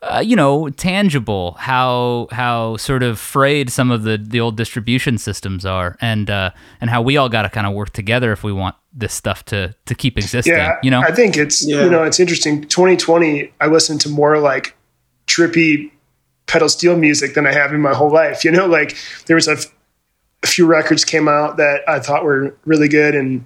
uh, 0.02 0.22
you 0.24 0.34
know, 0.34 0.70
tangible 0.70 1.52
how 1.58 2.26
how 2.30 2.76
sort 2.78 3.02
of 3.02 3.18
frayed 3.18 3.68
some 3.70 3.90
of 3.90 4.02
the 4.02 4.16
the 4.16 4.40
old 4.40 4.56
distribution 4.56 5.18
systems 5.18 5.66
are, 5.66 5.96
and 6.00 6.30
uh, 6.30 6.50
and 6.80 6.88
how 6.88 7.02
we 7.02 7.18
all 7.18 7.28
got 7.28 7.42
to 7.42 7.50
kind 7.50 7.66
of 7.66 7.74
work 7.74 7.90
together 7.90 8.32
if 8.32 8.42
we 8.42 8.52
want 8.52 8.74
this 8.94 9.12
stuff 9.12 9.44
to 9.44 9.74
to 9.84 9.94
keep 9.94 10.16
existing. 10.16 10.54
Yeah, 10.54 10.78
you 10.82 10.90
know, 10.90 11.00
I 11.00 11.12
think 11.12 11.36
it's 11.36 11.66
yeah. 11.66 11.84
you 11.84 11.90
know 11.90 12.02
it's 12.02 12.18
interesting. 12.18 12.62
2020, 12.62 13.52
I 13.60 13.66
listened 13.66 14.00
to 14.02 14.08
more 14.08 14.38
like 14.38 14.74
trippy 15.26 15.90
pedal 16.46 16.70
steel 16.70 16.96
music 16.96 17.34
than 17.34 17.46
I 17.46 17.52
have 17.52 17.74
in 17.74 17.80
my 17.82 17.94
whole 17.94 18.10
life. 18.10 18.42
You 18.42 18.52
know, 18.52 18.66
like 18.66 18.96
there 19.26 19.36
was 19.36 19.48
a, 19.48 19.52
f- 19.52 19.74
a 20.42 20.46
few 20.46 20.64
records 20.64 21.04
came 21.04 21.28
out 21.28 21.58
that 21.58 21.82
I 21.86 22.00
thought 22.00 22.24
were 22.24 22.56
really 22.64 22.88
good, 22.88 23.14
and 23.14 23.44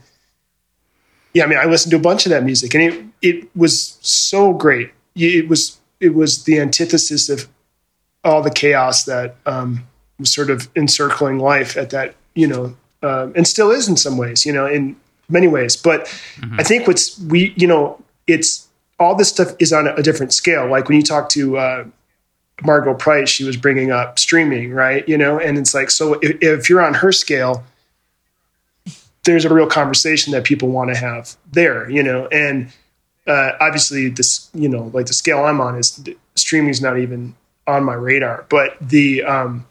yeah, 1.32 1.43
I 1.43 1.47
mean, 1.48 1.59
I 1.59 1.64
listened 1.64 1.90
to 1.90 1.97
a 1.97 2.01
bunch 2.01 2.26
of 2.26 2.31
that 2.31 2.44
music, 2.44 2.74
and 2.74 2.82
it 2.85 3.05
it 3.22 3.56
was 3.56 3.98
so 4.02 4.52
great. 4.52 4.93
It 5.16 5.48
was 5.48 5.81
it 6.05 6.14
was 6.14 6.44
the 6.44 6.60
antithesis 6.60 7.28
of 7.31 7.48
all 8.22 8.43
the 8.43 8.51
chaos 8.51 9.05
that 9.05 9.36
um, 9.47 9.86
was 10.18 10.32
sort 10.32 10.51
of 10.51 10.68
encircling 10.76 11.39
life 11.39 11.76
at 11.76 11.90
that, 11.90 12.14
you 12.35 12.47
know, 12.47 12.76
uh, 13.02 13.28
and 13.35 13.48
still 13.48 13.70
is 13.70 13.89
in 13.89 13.97
some 13.97 14.18
ways, 14.18 14.44
you 14.44 14.52
know, 14.52 14.66
in 14.66 14.97
many 15.28 15.48
ways. 15.48 15.76
But 15.76 16.06
I 16.59 16.62
think 16.62 16.86
what's 16.86 17.18
we, 17.18 17.55
you 17.56 17.66
know, 17.66 18.02
it's 18.26 18.68
all 18.98 19.14
this 19.14 19.31
stuff 19.31 19.48
is 19.59 19.72
on 19.72 19.86
a 19.86 20.02
different 20.02 20.32
scale. 20.32 20.68
Like 20.68 20.89
when 20.89 20.97
you 20.97 21.02
talk 21.02 21.28
to 21.31 21.56
uh, 21.56 21.85
Margo 22.62 22.94
Price, 22.94 23.28
she 23.28 23.44
was 23.44 23.56
bringing 23.56 23.90
up 23.90 24.18
streaming, 24.18 24.72
right? 24.72 25.09
You 25.09 25.18
know, 25.18 25.39
and 25.39 25.59
it's 25.59 25.74
like, 25.74 25.90
so 25.90 26.14
if, 26.22 26.36
if 26.43 26.70
you're 26.70 26.82
on 26.82 26.94
her 26.94 27.12
scale, 27.12 27.64
there's 29.24 29.44
a 29.47 29.52
real 29.52 29.66
conversation 29.66 30.32
that 30.32 30.44
people 30.44 30.68
want 30.68 30.90
to 30.90 30.97
have 30.97 31.36
there, 31.51 31.89
you 31.90 32.02
know, 32.02 32.26
and 32.26 32.70
uh, 33.26 33.52
obviously 33.60 34.09
this, 34.09 34.51
you 34.55 34.68
know, 34.68 34.90
like 34.92 35.06
the 35.06 35.12
scale 35.12 35.44
I'm 35.44 35.60
on 35.60 35.78
is 35.78 36.01
streaming 36.34 36.70
is 36.70 36.80
not 36.80 36.98
even 36.98 37.34
on 37.66 37.84
my 37.84 37.94
radar, 37.94 38.44
but 38.48 38.76
the, 38.80 39.22
um, 39.24 39.66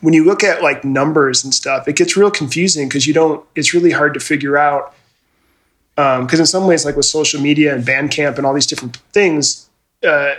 when 0.00 0.14
you 0.14 0.24
look 0.24 0.42
at 0.42 0.62
like 0.62 0.84
numbers 0.84 1.44
and 1.44 1.54
stuff, 1.54 1.86
it 1.88 1.96
gets 1.96 2.16
real 2.16 2.30
confusing 2.30 2.88
because 2.88 3.06
you 3.06 3.14
don't, 3.14 3.44
it's 3.54 3.74
really 3.74 3.90
hard 3.90 4.14
to 4.14 4.20
figure 4.20 4.56
out. 4.56 4.94
Because 5.96 6.34
um, 6.34 6.40
in 6.40 6.46
some 6.46 6.66
ways, 6.66 6.84
like 6.84 6.96
with 6.96 7.04
social 7.04 7.40
media 7.40 7.74
and 7.74 7.84
Bandcamp 7.84 8.36
and 8.36 8.46
all 8.46 8.54
these 8.54 8.66
different 8.66 8.96
things, 9.12 9.68
uh, 10.06 10.34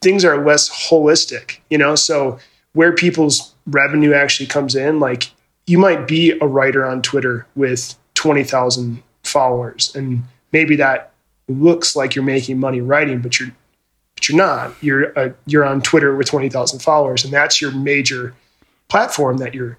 things 0.00 0.24
are 0.24 0.44
less 0.44 0.88
holistic, 0.88 1.58
you 1.68 1.76
know? 1.76 1.94
So 1.94 2.38
where 2.72 2.92
people's 2.92 3.54
revenue 3.66 4.14
actually 4.14 4.46
comes 4.46 4.74
in, 4.74 4.98
like 4.98 5.30
you 5.66 5.78
might 5.78 6.08
be 6.08 6.32
a 6.40 6.46
writer 6.46 6.86
on 6.86 7.02
Twitter 7.02 7.46
with 7.54 7.94
20,000 8.14 9.02
followers 9.22 9.94
and 9.94 10.22
maybe 10.52 10.76
that 10.76 11.11
looks 11.52 11.96
like 11.96 12.14
you're 12.14 12.24
making 12.24 12.58
money 12.58 12.80
writing, 12.80 13.20
but 13.20 13.38
you're, 13.38 13.50
but 14.14 14.28
you're 14.28 14.38
not, 14.38 14.74
you're, 14.82 15.18
uh, 15.18 15.30
you're 15.46 15.64
on 15.64 15.82
Twitter 15.82 16.14
with 16.16 16.26
20,000 16.28 16.80
followers 16.80 17.24
and 17.24 17.32
that's 17.32 17.60
your 17.60 17.72
major 17.72 18.34
platform 18.88 19.38
that 19.38 19.54
you're 19.54 19.78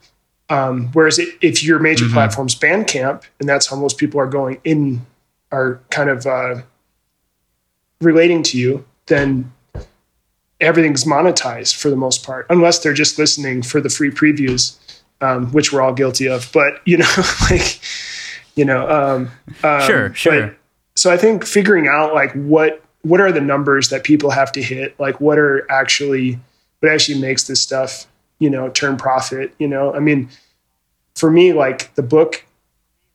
um, 0.50 0.90
whereas 0.92 1.20
it, 1.20 1.30
if 1.42 1.64
your 1.64 1.80
major 1.80 2.06
mm-hmm. 2.06 2.16
platform's 2.16 2.54
bandcamp 2.54 3.24
and 3.40 3.48
that's 3.48 3.68
how 3.68 3.76
most 3.76 3.98
people 3.98 4.20
are 4.20 4.28
going 4.28 4.60
in 4.64 5.06
are 5.52 5.80
kind 5.90 6.10
of 6.10 6.26
uh, 6.26 6.62
relating 8.02 8.44
to 8.44 8.58
you 8.58 8.86
then 9.06 9.52
everything's 10.60 11.06
monetized 11.06 11.76
for 11.76 11.90
the 11.90 11.96
most 11.96 12.26
part 12.26 12.46
unless 12.50 12.80
they're 12.80 12.94
just 12.94 13.18
listening 13.18 13.62
for 13.62 13.80
the 13.80 13.90
free 13.90 14.12
previews 14.12 14.78
um, 15.24 15.52
which 15.52 15.72
we're 15.72 15.82
all 15.82 15.94
guilty 15.94 16.28
of. 16.28 16.52
But 16.54 16.82
you 16.86 16.98
know 16.98 17.10
like 17.50 17.80
you 18.56 18.66
know 18.66 18.90
um, 18.90 19.32
um 19.64 19.82
sure 19.82 20.14
sure 20.14 20.56
so 21.04 21.12
i 21.12 21.18
think 21.18 21.46
figuring 21.46 21.88
out 21.88 22.14
like 22.14 22.32
what 22.34 22.82
what 23.02 23.20
are 23.20 23.32
the 23.32 23.42
numbers 23.42 23.90
that 23.90 24.04
people 24.04 24.30
have 24.30 24.52
to 24.52 24.62
hit 24.62 24.98
like 25.00 25.20
what 25.20 25.38
are 25.38 25.70
actually 25.70 26.40
what 26.80 26.92
actually 26.92 27.20
makes 27.20 27.44
this 27.44 27.62
stuff 27.62 28.08
you 28.44 28.50
know, 28.50 28.68
turn 28.70 28.98
profit, 28.98 29.54
you 29.58 29.70
know, 29.70 29.94
I 29.94 30.00
mean, 30.00 30.30
for 31.16 31.32
me, 31.32 31.54
like 31.54 31.96
the 31.96 32.04
book, 32.04 32.44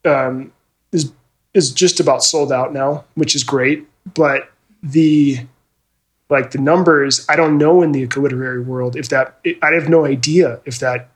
um, 0.06 0.52
is, 0.90 1.12
is 1.52 1.70
just 1.70 2.00
about 2.00 2.24
sold 2.24 2.50
out 2.50 2.72
now, 2.72 3.04
which 3.14 3.34
is 3.34 3.44
great. 3.44 3.86
But 4.14 4.50
the, 4.82 5.40
like 6.30 6.52
the 6.52 6.58
numbers, 6.58 7.26
I 7.28 7.36
don't 7.36 7.58
know 7.58 7.82
in 7.82 7.92
the 7.92 8.06
literary 8.06 8.62
world 8.62 8.96
if 8.96 9.10
that, 9.10 9.38
I 9.60 9.72
have 9.72 9.90
no 9.90 10.06
idea 10.06 10.60
if 10.64 10.78
that 10.78 11.10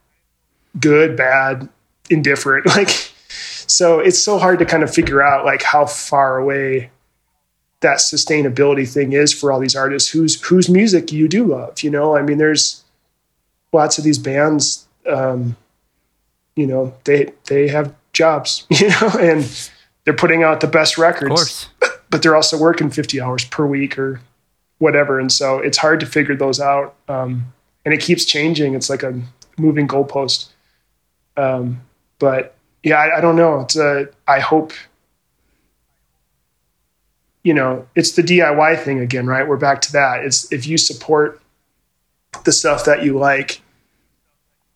good, 0.78 1.16
bad, 1.16 1.70
indifferent, 2.10 2.66
like, 2.76 3.11
so 3.66 3.98
it's 3.98 4.22
so 4.22 4.38
hard 4.38 4.58
to 4.58 4.64
kind 4.64 4.82
of 4.82 4.92
figure 4.92 5.22
out 5.22 5.44
like 5.44 5.62
how 5.62 5.86
far 5.86 6.38
away 6.38 6.90
that 7.80 7.98
sustainability 7.98 8.90
thing 8.90 9.12
is 9.12 9.32
for 9.32 9.50
all 9.50 9.58
these 9.58 9.76
artists 9.76 10.10
whose 10.10 10.40
whose 10.42 10.68
music 10.68 11.10
you 11.12 11.28
do 11.28 11.44
love 11.44 11.82
you 11.82 11.90
know 11.90 12.16
i 12.16 12.22
mean 12.22 12.38
there's 12.38 12.82
lots 13.72 13.98
of 13.98 14.04
these 14.04 14.18
bands, 14.18 14.86
um, 15.08 15.56
you 16.54 16.66
know, 16.66 16.94
they 17.04 17.32
they 17.46 17.68
have 17.68 17.94
jobs, 18.12 18.66
you 18.70 18.88
know, 18.88 19.10
and 19.18 19.70
they're 20.04 20.14
putting 20.14 20.42
out 20.42 20.60
the 20.60 20.66
best 20.66 20.98
records, 20.98 21.68
but, 21.80 22.02
but 22.10 22.22
they're 22.22 22.36
also 22.36 22.58
working 22.58 22.90
50 22.90 23.20
hours 23.20 23.44
per 23.44 23.66
week 23.66 23.98
or 23.98 24.20
whatever. 24.78 25.18
And 25.18 25.30
so 25.30 25.58
it's 25.58 25.78
hard 25.78 26.00
to 26.00 26.06
figure 26.06 26.36
those 26.36 26.60
out. 26.60 26.94
Um, 27.08 27.52
and 27.84 27.94
it 27.94 28.00
keeps 28.00 28.24
changing. 28.24 28.74
It's 28.74 28.90
like 28.90 29.02
a 29.02 29.20
moving 29.56 29.88
goalpost. 29.88 30.48
Um, 31.36 31.80
but 32.18 32.54
yeah, 32.82 32.96
I, 32.96 33.18
I, 33.18 33.20
don't 33.20 33.36
know. 33.36 33.60
It's 33.60 33.76
a, 33.76 34.08
I 34.26 34.40
hope, 34.40 34.72
you 37.42 37.54
know, 37.54 37.86
it's 37.94 38.12
the 38.12 38.22
DIY 38.22 38.82
thing 38.82 38.98
again, 38.98 39.26
right? 39.26 39.46
We're 39.46 39.56
back 39.56 39.80
to 39.82 39.92
that. 39.92 40.24
It's 40.24 40.52
if 40.52 40.66
you 40.66 40.78
support 40.78 41.40
the 42.44 42.52
stuff 42.52 42.84
that 42.84 43.04
you 43.04 43.18
like. 43.18 43.60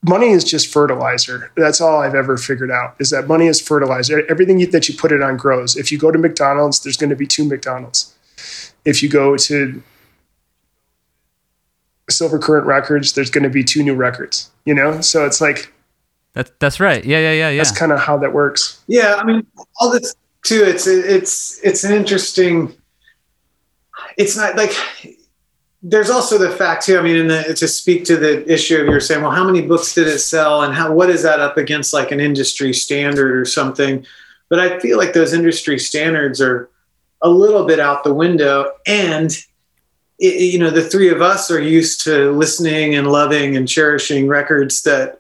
Money 0.03 0.29
is 0.29 0.45
just 0.45 0.73
fertilizer. 0.73 1.51
That's 1.57 1.81
all 1.81 2.01
I've 2.01 2.15
ever 2.15 2.37
figured 2.37 2.71
out 2.71 2.95
is 3.01 3.11
that 3.11 3.27
money 3.27 3.49
is 3.49 3.61
fertilizer. 3.61 4.25
Everything 4.31 4.59
that 4.71 4.89
you 4.89 4.95
put 4.95 5.11
it 5.11 5.21
on 5.21 5.37
grows. 5.37 5.75
If 5.75 5.91
you 5.91 5.99
go 5.99 6.13
to 6.13 6.19
McDonald's, 6.19 6.81
there's 6.81 6.97
going 6.97 7.11
to 7.11 7.17
be 7.17 7.27
two 7.27 7.45
McDonald's. 7.45 8.15
If 8.85 9.03
you 9.03 9.09
go 9.09 9.37
to 9.37 9.83
Silver 12.09 12.39
Current 12.39 12.67
Records, 12.67 13.15
there's 13.15 13.31
going 13.31 13.43
to 13.45 13.51
be 13.51 13.65
two 13.65 13.83
new 13.83 13.95
records, 13.95 14.51
you 14.65 14.75
know? 14.75 15.01
So 15.01 15.27
it's 15.27 15.41
like, 15.41 15.73
that's, 16.37 16.53
that's 16.61 16.79
right. 16.79 17.05
Yeah, 17.05 17.19
yeah, 17.19 17.33
yeah, 17.33 17.51
yeah. 17.51 17.57
That's 17.59 17.77
kind 17.77 17.91
of 17.91 17.99
how 17.99 18.17
that 18.19 18.33
works. 18.33 18.85
Yeah. 18.87 19.17
I 19.17 19.25
mean, 19.25 19.45
all 19.81 19.91
this 19.91 20.15
too, 20.45 20.63
it's, 20.63 20.87
it's, 20.87 21.59
it's 21.65 21.83
an 21.83 21.93
interesting, 21.93 22.73
it's 24.17 24.37
not 24.37 24.57
like 24.57 24.73
there's 25.83 26.11
also 26.11 26.39
the 26.39 26.51
fact 26.51 26.85
too. 26.85 26.99
I 26.99 27.03
mean, 27.03 27.29
the, 27.29 27.55
to 27.55 27.69
speak 27.69 28.05
to 28.07 28.17
the 28.17 28.51
issue 28.51 28.81
of 28.81 28.87
you're 28.87 29.01
saying, 29.01 29.23
well, 29.23 29.31
how 29.31 29.45
many 29.45 29.63
books 29.63 29.95
did 29.95 30.09
it 30.09 30.19
sell, 30.19 30.63
and 30.63 30.75
how 30.75 30.93
what 30.93 31.11
is 31.11 31.23
that 31.23 31.39
up 31.39 31.57
against 31.57 31.95
like 31.95 32.11
an 32.11 32.19
industry 32.19 32.73
standard 32.73 33.37
or 33.37 33.45
something? 33.45 34.05
But 34.49 34.59
I 34.59 34.79
feel 34.81 34.99
like 34.99 35.13
those 35.13 35.33
industry 35.33 35.79
standards 35.79 36.41
are 36.41 36.71
a 37.23 37.29
little 37.29 37.67
bit 37.67 37.79
out 37.79 38.05
the 38.05 38.15
window, 38.15 38.73
and 38.87 39.31
it, 40.19 40.53
you 40.53 40.59
know, 40.59 40.71
the 40.71 40.83
three 40.83 41.11
of 41.11 41.23
us 41.23 41.51
are 41.51 41.61
used 41.61 42.03
to 42.05 42.33
listening 42.33 42.95
and 42.95 43.07
loving 43.07 43.57
and 43.57 43.69
cherishing 43.69 44.29
records 44.29 44.83
that 44.83 45.19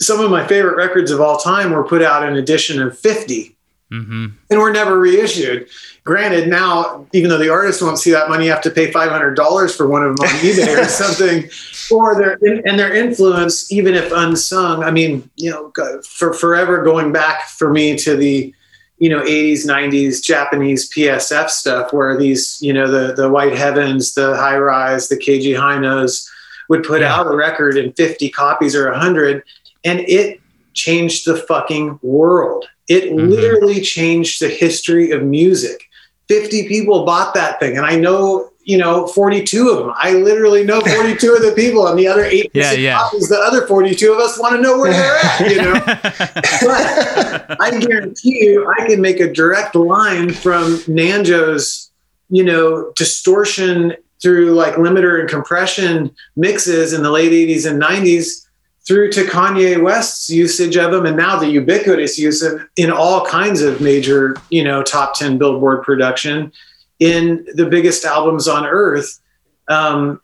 some 0.00 0.20
of 0.20 0.30
my 0.30 0.46
favorite 0.46 0.76
records 0.76 1.10
of 1.10 1.20
all 1.20 1.36
time 1.36 1.72
were 1.72 1.84
put 1.84 2.02
out 2.02 2.26
in 2.26 2.36
edition 2.36 2.80
of 2.80 2.98
50 2.98 3.56
mm-hmm. 3.92 4.26
and 4.50 4.60
were 4.60 4.72
never 4.72 4.98
reissued 4.98 5.68
granted, 6.04 6.48
now 6.48 7.06
even 7.12 7.30
though 7.30 7.38
the 7.38 7.50
artist 7.50 7.82
won't 7.82 7.98
see 7.98 8.10
that 8.10 8.28
money, 8.28 8.46
you 8.46 8.50
have 8.50 8.62
to 8.62 8.70
pay 8.70 8.90
five 8.90 9.10
hundred 9.10 9.34
dollars 9.34 9.74
for 9.74 9.86
one 9.86 10.02
of 10.02 10.16
them 10.16 10.26
on 10.26 10.34
eBay 10.40 10.78
or 10.78 10.84
something. 10.86 11.48
Or 11.94 12.16
their 12.16 12.38
and 12.66 12.78
their 12.78 12.94
influence, 12.94 13.70
even 13.72 13.94
if 13.94 14.10
unsung. 14.12 14.82
I 14.82 14.90
mean, 14.90 15.28
you 15.36 15.50
know, 15.50 15.72
for 16.02 16.32
forever 16.32 16.82
going 16.82 17.12
back 17.12 17.48
for 17.48 17.70
me 17.70 17.96
to 17.98 18.16
the 18.16 18.54
you 18.98 19.08
know 19.08 19.22
80s 19.22 19.64
90s 19.64 20.22
japanese 20.22 20.92
psf 20.92 21.48
stuff 21.48 21.90
where 21.90 22.18
these 22.18 22.58
you 22.60 22.70
know 22.70 22.86
the 22.86 23.14
the 23.14 23.30
white 23.30 23.56
heavens 23.56 24.12
the 24.12 24.36
high 24.36 24.58
rise 24.58 25.08
the 25.08 25.16
Keiji 25.16 25.56
Hainos 25.56 26.28
would 26.68 26.84
put 26.84 27.00
yeah. 27.00 27.14
out 27.14 27.26
a 27.26 27.34
record 27.34 27.78
in 27.78 27.94
50 27.94 28.28
copies 28.28 28.76
or 28.76 28.90
100 28.90 29.42
and 29.84 30.00
it 30.00 30.40
changed 30.74 31.26
the 31.26 31.36
fucking 31.36 31.98
world 32.02 32.66
it 32.88 33.04
mm-hmm. 33.04 33.28
literally 33.28 33.80
changed 33.80 34.40
the 34.40 34.48
history 34.48 35.10
of 35.10 35.22
music 35.22 35.90
50 36.30 36.68
people 36.68 37.04
bought 37.04 37.34
that 37.34 37.58
thing. 37.58 37.76
And 37.76 37.84
I 37.84 37.96
know, 37.96 38.50
you 38.62 38.78
know, 38.78 39.08
42 39.08 39.68
of 39.68 39.78
them. 39.78 39.92
I 39.96 40.12
literally 40.12 40.62
know 40.62 40.80
42 40.80 41.34
of 41.34 41.42
the 41.42 41.50
people 41.56 41.88
and 41.88 41.98
the 41.98 42.06
other 42.06 42.22
eight 42.22 42.48
yeah, 42.54 42.70
yeah. 42.70 42.98
copies, 43.00 43.28
the 43.28 43.36
other 43.36 43.66
42 43.66 44.12
of 44.12 44.20
us 44.20 44.38
want 44.38 44.54
to 44.54 44.62
know 44.62 44.78
where 44.78 44.92
they're 44.92 45.16
at, 45.16 45.40
you 45.50 45.56
know. 45.56 45.72
but 45.74 47.56
I 47.60 47.80
guarantee 47.80 48.44
you 48.44 48.72
I 48.78 48.86
can 48.86 49.00
make 49.00 49.18
a 49.18 49.32
direct 49.32 49.74
line 49.74 50.32
from 50.32 50.76
Nanjo's, 50.86 51.90
you 52.28 52.44
know, 52.44 52.92
distortion 52.94 53.96
through 54.22 54.52
like 54.52 54.74
limiter 54.74 55.18
and 55.18 55.28
compression 55.28 56.14
mixes 56.36 56.92
in 56.92 57.02
the 57.02 57.10
late 57.10 57.32
80s 57.32 57.68
and 57.68 57.82
90s 57.82 58.46
through 58.86 59.12
to 59.12 59.24
Kanye 59.24 59.82
West's 59.82 60.30
usage 60.30 60.76
of 60.76 60.90
them, 60.90 61.06
and 61.06 61.16
now 61.16 61.38
the 61.38 61.48
ubiquitous 61.48 62.18
use 62.18 62.42
of 62.42 62.60
in 62.76 62.90
all 62.90 63.24
kinds 63.26 63.60
of 63.60 63.80
major, 63.80 64.36
you 64.50 64.64
know, 64.64 64.82
top 64.82 65.14
ten 65.14 65.38
Billboard 65.38 65.82
production 65.82 66.52
in 66.98 67.46
the 67.54 67.66
biggest 67.66 68.04
albums 68.04 68.48
on 68.48 68.66
earth. 68.66 69.20
Um, 69.68 70.20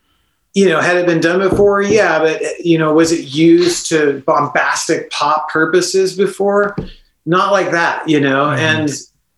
you 0.54 0.68
know, 0.68 0.80
had 0.80 0.96
it 0.96 1.06
been 1.06 1.20
done 1.20 1.38
before? 1.38 1.82
Yeah, 1.82 2.18
but 2.18 2.40
you 2.60 2.78
know, 2.78 2.94
was 2.94 3.12
it 3.12 3.34
used 3.34 3.88
to 3.90 4.22
bombastic 4.26 5.10
pop 5.10 5.50
purposes 5.50 6.16
before? 6.16 6.76
Not 7.26 7.52
like 7.52 7.72
that, 7.72 8.08
you 8.08 8.20
know. 8.20 8.46
Mm-hmm. 8.46 8.60
And 8.60 8.90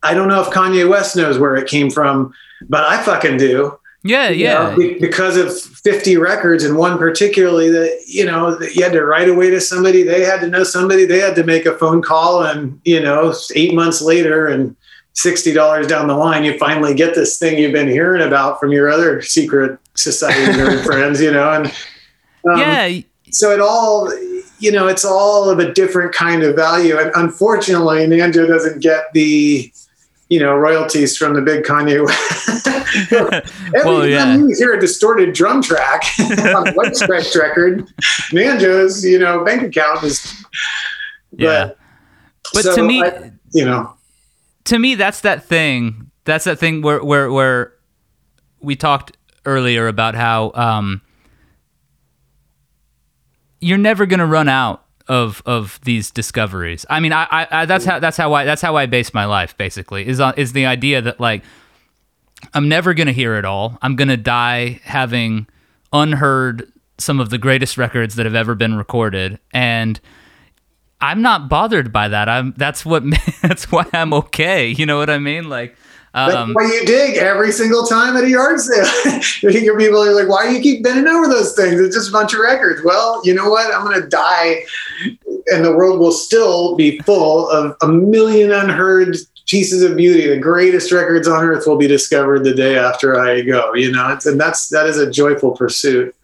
I 0.03 0.13
don't 0.13 0.29
know 0.29 0.41
if 0.41 0.47
Kanye 0.47 0.87
West 0.89 1.15
knows 1.15 1.37
where 1.37 1.55
it 1.55 1.67
came 1.67 1.89
from, 1.89 2.33
but 2.69 2.83
I 2.83 3.01
fucking 3.03 3.37
do. 3.37 3.78
Yeah, 4.03 4.29
yeah. 4.29 4.75
Know, 4.75 4.95
because 4.99 5.35
of 5.35 5.53
50 5.59 6.17
records 6.17 6.63
and 6.63 6.77
one 6.77 6.97
particularly 6.97 7.69
that, 7.69 8.03
you 8.07 8.25
know, 8.25 8.55
that 8.55 8.75
you 8.75 8.83
had 8.83 8.93
to 8.93 9.03
write 9.03 9.27
away 9.27 9.49
to 9.49 9.59
somebody, 9.59 10.03
they 10.03 10.23
had 10.23 10.39
to 10.41 10.47
know 10.47 10.63
somebody, 10.63 11.05
they 11.05 11.19
had 11.19 11.35
to 11.35 11.43
make 11.43 11.65
a 11.65 11.77
phone 11.77 12.01
call 12.01 12.43
and, 12.43 12.79
you 12.85 13.01
know, 13.01 13.33
8 13.53 13.73
months 13.73 14.01
later 14.01 14.47
and 14.47 14.75
$60 15.15 15.87
down 15.87 16.07
the 16.07 16.15
line 16.15 16.45
you 16.45 16.57
finally 16.57 16.93
get 16.93 17.13
this 17.13 17.37
thing 17.37 17.57
you've 17.57 17.73
been 17.73 17.89
hearing 17.89 18.21
about 18.21 18.57
from 18.59 18.71
your 18.71 18.89
other 18.89 19.21
secret 19.21 19.77
society 19.95 20.77
friends, 20.83 21.21
you 21.21 21.31
know, 21.31 21.51
and 21.51 21.67
um, 22.49 22.57
Yeah. 22.57 23.01
So 23.31 23.51
it 23.51 23.59
all 23.59 24.11
you 24.59 24.71
know, 24.71 24.87
it's 24.87 25.05
all 25.05 25.49
of 25.49 25.59
a 25.59 25.73
different 25.73 26.13
kind 26.13 26.43
of 26.43 26.55
value. 26.55 26.99
And 26.99 27.11
unfortunately, 27.15 28.05
Nanjo 28.05 28.47
doesn't 28.47 28.81
get 28.81 29.05
the, 29.13 29.71
you 30.29 30.39
know, 30.39 30.55
royalties 30.55 31.17
from 31.17 31.33
the 31.33 31.41
big 31.41 31.63
Kanye. 31.63 32.07
Every 33.75 33.89
Well, 33.89 34.01
time 34.01 34.09
yeah. 34.09 34.35
you 34.37 34.55
hear 34.55 34.73
a 34.73 34.79
distorted 34.79 35.33
drum 35.33 35.61
track 35.61 36.03
on 36.19 36.67
a 36.67 36.73
White 36.73 36.95
Stripes 36.95 37.35
record, 37.35 37.87
Nanjo's, 38.31 39.03
you 39.05 39.19
know, 39.19 39.43
bank 39.43 39.61
account 39.63 40.03
is. 40.03 40.43
Yeah. 41.31 41.71
But 42.53 42.63
so 42.63 42.75
to 42.75 42.83
me, 42.83 43.03
I- 43.03 43.31
you 43.53 43.65
know, 43.65 43.93
to 44.65 44.77
me 44.79 44.93
that's 44.95 45.21
that 45.21 45.43
thing 45.43 46.11
that's 46.25 46.45
that 46.45 46.59
thing 46.59 46.81
where 46.83 47.03
where 47.03 47.31
where 47.31 47.73
we 48.61 48.75
talked 48.75 49.17
earlier 49.45 49.87
about 49.87 50.13
how 50.13 50.51
um 50.53 51.01
you're 53.61 53.77
never 53.77 54.05
going 54.05 54.19
to 54.19 54.25
run 54.25 54.47
out 54.47 54.85
of 55.09 55.41
of 55.45 55.79
these 55.83 56.11
discoveries. 56.11 56.85
I 56.89 56.99
mean, 56.99 57.11
I, 57.11 57.27
I, 57.29 57.47
I 57.51 57.65
that's 57.65 57.83
how 57.83 57.99
that's 57.99 58.15
how 58.15 58.31
I 58.33 58.45
that's 58.45 58.61
how 58.61 58.75
I 58.77 58.85
base 58.85 59.13
my 59.13 59.25
life 59.25 59.57
basically 59.57 60.07
is 60.07 60.19
on 60.19 60.35
is 60.37 60.53
the 60.53 60.67
idea 60.67 61.01
that 61.01 61.19
like 61.19 61.43
I'm 62.53 62.69
never 62.69 62.93
to 63.07 63.13
hear 63.13 63.35
it 63.35 63.43
all. 63.43 63.77
I'm 63.81 63.95
to 64.09 64.17
die 64.17 64.79
having 64.83 65.47
unheard 65.91 66.71
some 66.99 67.19
of 67.19 67.31
the 67.31 67.37
greatest 67.37 67.77
records 67.77 68.15
that 68.15 68.25
have 68.25 68.35
ever 68.35 68.55
been 68.55 68.75
recorded 68.75 69.39
and 69.51 69.99
I'm 71.01 71.21
not 71.21 71.49
bothered 71.49 71.91
by 71.91 72.09
that. 72.09 72.29
I'm 72.29 72.53
that's 72.55 72.85
what 72.85 73.03
that's 73.41 73.71
why 73.71 73.85
I'm 73.93 74.13
okay. 74.13 74.67
You 74.67 74.85
know 74.85 74.97
what 74.97 75.09
I 75.09 75.17
mean? 75.17 75.49
Like 75.49 75.75
That's 76.13 76.35
um 76.35 76.53
why 76.53 76.65
you 76.65 76.85
dig 76.85 77.17
every 77.17 77.51
single 77.51 77.85
time 77.85 78.17
at 78.17 78.23
a 78.23 78.29
yard 78.29 78.59
sale. 78.59 79.21
you 79.41 79.49
hear 79.59 79.77
people 79.77 80.01
are 80.03 80.13
like, 80.13 80.27
"Why 80.27 80.47
do 80.47 80.55
you 80.55 80.61
keep 80.61 80.83
bending 80.83 81.07
over 81.07 81.27
those 81.27 81.53
things? 81.53 81.79
It's 81.79 81.95
just 81.95 82.09
a 82.09 82.11
bunch 82.11 82.33
of 82.33 82.39
records." 82.39 82.81
Well, 82.83 83.21
you 83.23 83.33
know 83.33 83.49
what? 83.49 83.73
I'm 83.73 83.85
going 83.85 84.01
to 84.01 84.07
die, 84.07 84.63
and 85.47 85.63
the 85.63 85.75
world 85.75 85.99
will 85.99 86.11
still 86.11 86.75
be 86.75 86.99
full 86.99 87.49
of 87.49 87.75
a 87.81 87.87
million 87.87 88.51
unheard 88.51 89.17
pieces 89.47 89.83
of 89.83 89.97
beauty. 89.97 90.27
The 90.27 90.39
greatest 90.39 90.91
records 90.91 91.27
on 91.27 91.43
earth 91.43 91.67
will 91.67 91.77
be 91.77 91.87
discovered 91.87 92.43
the 92.43 92.53
day 92.53 92.77
after 92.77 93.19
I 93.19 93.41
go. 93.41 93.73
You 93.73 93.91
know, 93.91 94.11
it's, 94.11 94.25
and 94.25 94.39
that's 94.39 94.69
that 94.69 94.87
is 94.87 94.97
a 94.97 95.09
joyful 95.09 95.51
pursuit. 95.51 96.15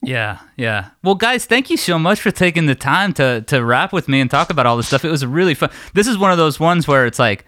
Yeah, 0.00 0.38
yeah. 0.56 0.90
Well, 1.02 1.16
guys, 1.16 1.44
thank 1.44 1.70
you 1.70 1.76
so 1.76 1.98
much 1.98 2.20
for 2.20 2.30
taking 2.30 2.66
the 2.66 2.74
time 2.76 3.12
to 3.14 3.42
to 3.42 3.64
rap 3.64 3.92
with 3.92 4.06
me 4.08 4.20
and 4.20 4.30
talk 4.30 4.50
about 4.50 4.66
all 4.66 4.76
this 4.76 4.86
stuff. 4.86 5.04
It 5.04 5.10
was 5.10 5.26
really 5.26 5.54
fun. 5.54 5.70
This 5.94 6.06
is 6.06 6.16
one 6.16 6.30
of 6.30 6.38
those 6.38 6.60
ones 6.60 6.86
where 6.86 7.04
it's 7.04 7.18
like 7.18 7.44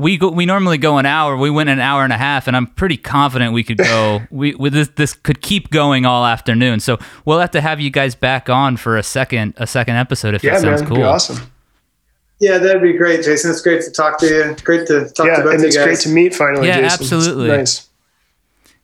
we 0.00 0.16
go, 0.16 0.30
we 0.30 0.46
normally 0.46 0.78
go 0.78 0.98
an 0.98 1.06
hour. 1.06 1.36
We 1.36 1.50
went 1.50 1.68
an 1.68 1.78
hour 1.80 2.02
and 2.04 2.12
a 2.12 2.16
half, 2.18 2.46
and 2.48 2.56
I'm 2.56 2.66
pretty 2.66 2.96
confident 2.96 3.52
we 3.52 3.62
could 3.62 3.78
go. 3.78 4.20
we 4.30 4.54
with 4.54 4.72
this 4.72 4.88
this 4.96 5.12
could 5.14 5.40
keep 5.42 5.70
going 5.70 6.06
all 6.06 6.24
afternoon. 6.26 6.80
So 6.80 6.98
we'll 7.24 7.38
have 7.40 7.50
to 7.52 7.60
have 7.60 7.80
you 7.80 7.90
guys 7.90 8.14
back 8.14 8.48
on 8.48 8.76
for 8.76 8.96
a 8.96 9.02
second 9.02 9.54
a 9.56 9.66
second 9.66 9.96
episode 9.96 10.34
if 10.34 10.42
Yeah, 10.42 10.54
that 10.58 10.62
man, 10.62 10.78
sounds 10.78 10.80
it'd 10.82 10.88
cool. 10.88 10.96
be 10.96 11.02
awesome. 11.04 11.50
Yeah, 12.40 12.56
that'd 12.58 12.80
be 12.80 12.94
great, 12.94 13.22
Jason. 13.22 13.50
It's 13.50 13.60
great 13.60 13.82
to 13.82 13.90
talk 13.90 14.18
to 14.20 14.26
you. 14.26 14.56
Great 14.64 14.86
to 14.86 15.10
talk 15.10 15.26
Yeah, 15.26 15.36
to 15.36 15.42
both 15.42 15.52
and 15.52 15.60
you 15.60 15.66
it's 15.68 15.76
guys. 15.76 15.84
great 15.84 15.98
to 16.00 16.08
meet 16.08 16.34
finally. 16.34 16.66
Yeah, 16.68 16.80
Jason. 16.80 16.84
It's 16.86 17.12
absolutely. 17.12 17.48
nice. 17.48 17.86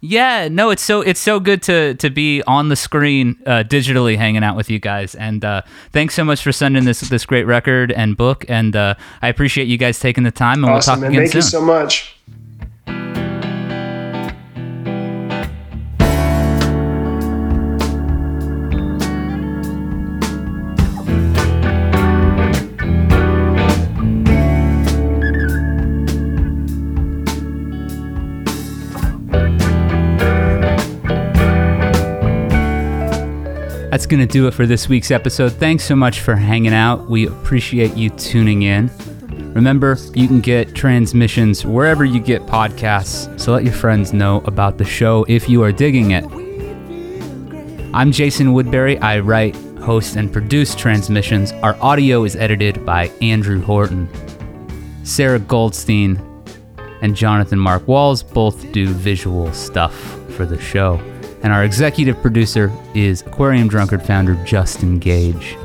Yeah, 0.01 0.49
no, 0.49 0.71
it's 0.71 0.83
so 0.83 1.01
it's 1.01 1.19
so 1.19 1.41
good 1.41 1.63
to 1.63 1.95
to 1.95 2.11
be 2.11 2.43
on 2.47 2.69
the 2.69 2.77
screen 2.77 3.37
uh, 3.47 3.65
digitally 3.67 4.17
hanging 4.17 4.45
out 4.45 4.55
with 4.55 4.69
you 4.71 4.79
guys, 4.79 5.15
and 5.15 5.45
uh, 5.45 5.63
thanks 5.91 6.15
so 6.15 6.23
much 6.23 6.43
for 6.43 6.53
sending 6.53 6.85
this 6.85 7.01
this 7.01 7.25
great 7.25 7.45
record 7.45 7.91
and 7.93 8.17
book, 8.17 8.45
and 8.49 8.77
uh, 8.77 8.95
I 9.23 9.29
appreciate 9.29 9.69
you 9.69 9.79
guys 9.79 9.99
taking 9.99 10.23
the 10.25 10.31
time, 10.31 10.63
and 10.65 10.73
Awesome, 10.73 11.01
we'll 11.01 11.01
talk 11.01 11.01
man. 11.01 11.11
again 11.11 11.21
Thank 11.23 11.33
soon. 11.33 11.39
you 11.39 11.43
so 11.43 11.61
much. 11.63 12.17
That's 34.07 34.15
going 34.15 34.29
to 34.29 34.33
do 34.33 34.47
it 34.47 34.55
for 34.55 34.67
this 34.67 34.89
week's 34.89 35.11
episode. 35.11 35.55
Thanks 35.55 35.83
so 35.83 35.97
much 35.97 36.21
for 36.21 36.37
hanging 36.37 36.73
out. 36.73 37.11
We 37.11 37.27
appreciate 37.27 37.97
you 37.97 38.09
tuning 38.11 38.63
in. 38.63 38.89
Remember, 39.53 39.99
you 40.15 40.29
can 40.29 40.41
get 40.41 40.77
transmissions 40.77 41.67
wherever 41.67 42.05
you 42.05 42.21
get 42.21 42.43
podcasts, 42.43 43.41
so 43.41 43.53
let 43.53 43.65
your 43.65 43.73
friends 43.73 44.13
know 44.13 44.43
about 44.47 44.79
the 44.79 44.85
show 44.85 45.27
if 45.29 45.49
you 45.49 45.65
are 45.65 45.73
digging 45.73 46.13
it. 46.13 46.25
I'm 47.93 48.13
Jason 48.13 48.53
Woodbury. 48.53 48.97
I 48.99 49.19
write, 49.19 49.57
host, 49.81 50.15
and 50.15 50.33
produce 50.33 50.77
transmissions. 50.77 51.51
Our 51.65 51.75
audio 51.83 52.23
is 52.23 52.37
edited 52.37 52.87
by 52.87 53.09
Andrew 53.21 53.61
Horton. 53.61 54.09
Sarah 55.03 55.41
Goldstein 55.41 56.23
and 57.03 57.17
Jonathan 57.17 57.59
Mark 57.59 57.89
Walls 57.89 58.23
both 58.23 58.71
do 58.71 58.87
visual 58.87 59.53
stuff 59.53 59.97
for 60.31 60.47
the 60.47 60.61
show. 60.61 61.01
And 61.43 61.53
our 61.53 61.65
executive 61.65 62.21
producer 62.23 62.73
is 62.95 63.23
Aquarium 63.23 63.69
Drunkard 63.69 64.03
founder 64.03 64.35
Justin 64.45 64.99
Gage. 64.99 65.57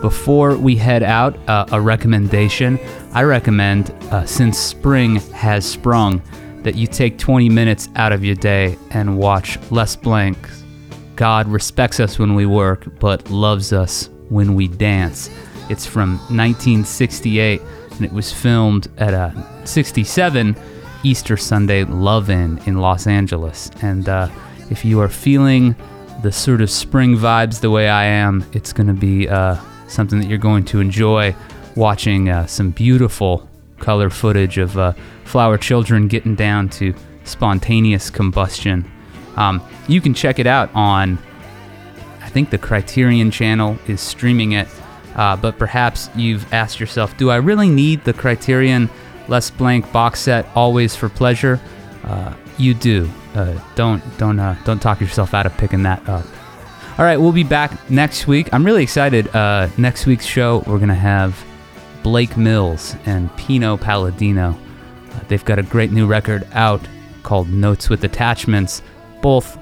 Before 0.00 0.56
we 0.56 0.76
head 0.76 1.02
out, 1.02 1.36
uh, 1.48 1.66
a 1.72 1.80
recommendation. 1.80 2.78
I 3.12 3.22
recommend, 3.22 3.90
uh, 4.10 4.26
since 4.26 4.58
spring 4.58 5.16
has 5.32 5.64
sprung, 5.64 6.22
that 6.62 6.74
you 6.74 6.86
take 6.86 7.18
20 7.18 7.48
minutes 7.48 7.88
out 7.96 8.12
of 8.12 8.24
your 8.24 8.34
day 8.34 8.76
and 8.90 9.18
watch 9.18 9.58
Les 9.70 9.96
Blank's 9.96 10.64
God 11.16 11.48
respects 11.48 11.98
us 11.98 12.18
when 12.18 12.34
we 12.34 12.44
work, 12.44 12.86
but 13.00 13.30
loves 13.30 13.72
us 13.72 14.10
when 14.28 14.54
we 14.54 14.68
dance. 14.68 15.30
It's 15.70 15.86
from 15.86 16.18
1968, 16.28 17.60
and 17.92 18.04
it 18.04 18.12
was 18.12 18.32
filmed 18.32 18.88
at 18.98 19.14
a 19.14 19.34
67 19.64 20.54
Easter 21.02 21.36
Sunday 21.38 21.84
Love-In 21.84 22.60
in 22.66 22.80
Los 22.80 23.06
Angeles. 23.06 23.70
And 23.80 24.08
uh, 24.08 24.28
if 24.70 24.84
you 24.84 25.00
are 25.00 25.08
feeling 25.08 25.76
the 26.22 26.32
sort 26.32 26.60
of 26.60 26.70
spring 26.70 27.16
vibes 27.16 27.60
the 27.60 27.70
way 27.70 27.88
I 27.88 28.04
am, 28.04 28.44
it's 28.52 28.72
going 28.72 28.86
to 28.88 28.94
be 28.94 29.28
uh, 29.28 29.56
something 29.88 30.18
that 30.20 30.28
you're 30.28 30.38
going 30.38 30.64
to 30.66 30.80
enjoy 30.80 31.34
watching 31.76 32.30
uh, 32.30 32.46
some 32.46 32.70
beautiful 32.70 33.48
color 33.78 34.10
footage 34.10 34.58
of 34.58 34.76
uh, 34.78 34.92
flower 35.24 35.58
children 35.58 36.08
getting 36.08 36.34
down 36.34 36.68
to 36.70 36.94
spontaneous 37.24 38.10
combustion. 38.10 38.90
Um, 39.36 39.62
you 39.86 40.00
can 40.00 40.14
check 40.14 40.38
it 40.38 40.46
out 40.46 40.70
on, 40.74 41.18
I 42.22 42.28
think 42.30 42.50
the 42.50 42.58
Criterion 42.58 43.30
channel 43.30 43.78
is 43.86 44.00
streaming 44.00 44.52
it, 44.52 44.68
uh, 45.14 45.36
but 45.36 45.58
perhaps 45.58 46.08
you've 46.16 46.50
asked 46.52 46.80
yourself, 46.80 47.16
do 47.18 47.30
I 47.30 47.36
really 47.36 47.68
need 47.68 48.04
the 48.04 48.12
Criterion 48.12 48.88
Les 49.28 49.50
Blank 49.50 49.92
box 49.92 50.20
set 50.20 50.46
always 50.54 50.96
for 50.96 51.08
pleasure? 51.08 51.60
Uh, 52.04 52.34
you 52.58 52.72
do. 52.72 53.10
Uh, 53.36 53.60
don't 53.74 54.02
don't 54.16 54.38
uh, 54.38 54.56
don't 54.64 54.80
talk 54.80 54.98
yourself 54.98 55.34
out 55.34 55.44
of 55.44 55.54
picking 55.58 55.82
that 55.82 56.00
up. 56.08 56.24
All 56.98 57.04
right, 57.04 57.18
we'll 57.18 57.32
be 57.32 57.44
back 57.44 57.90
next 57.90 58.26
week. 58.26 58.48
I'm 58.54 58.64
really 58.64 58.82
excited. 58.82 59.28
Uh, 59.36 59.68
next 59.76 60.06
week's 60.06 60.24
show, 60.24 60.64
we're 60.66 60.78
gonna 60.78 60.94
have 60.94 61.44
Blake 62.02 62.38
Mills 62.38 62.96
and 63.04 63.34
Pino 63.36 63.76
Palladino. 63.76 64.56
Uh, 65.12 65.20
they've 65.28 65.44
got 65.44 65.58
a 65.58 65.62
great 65.62 65.92
new 65.92 66.06
record 66.06 66.48
out 66.54 66.80
called 67.22 67.50
Notes 67.50 67.90
with 67.90 68.02
Attachments. 68.04 68.80
Both 69.20 69.58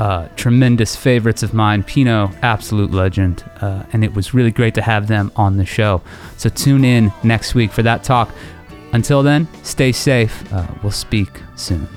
uh, 0.00 0.26
tremendous 0.34 0.96
favorites 0.96 1.44
of 1.44 1.54
mine. 1.54 1.84
Pino, 1.84 2.32
absolute 2.42 2.90
legend, 2.90 3.48
uh, 3.60 3.84
and 3.92 4.02
it 4.02 4.12
was 4.12 4.34
really 4.34 4.50
great 4.50 4.74
to 4.74 4.82
have 4.82 5.06
them 5.06 5.30
on 5.36 5.56
the 5.56 5.64
show. 5.64 6.02
So 6.36 6.48
tune 6.48 6.84
in 6.84 7.12
next 7.22 7.54
week 7.54 7.70
for 7.70 7.84
that 7.84 8.02
talk. 8.02 8.34
Until 8.92 9.22
then, 9.22 9.46
stay 9.62 9.92
safe. 9.92 10.42
We'll 10.82 10.90
speak 10.90 11.28
soon. 11.54 11.88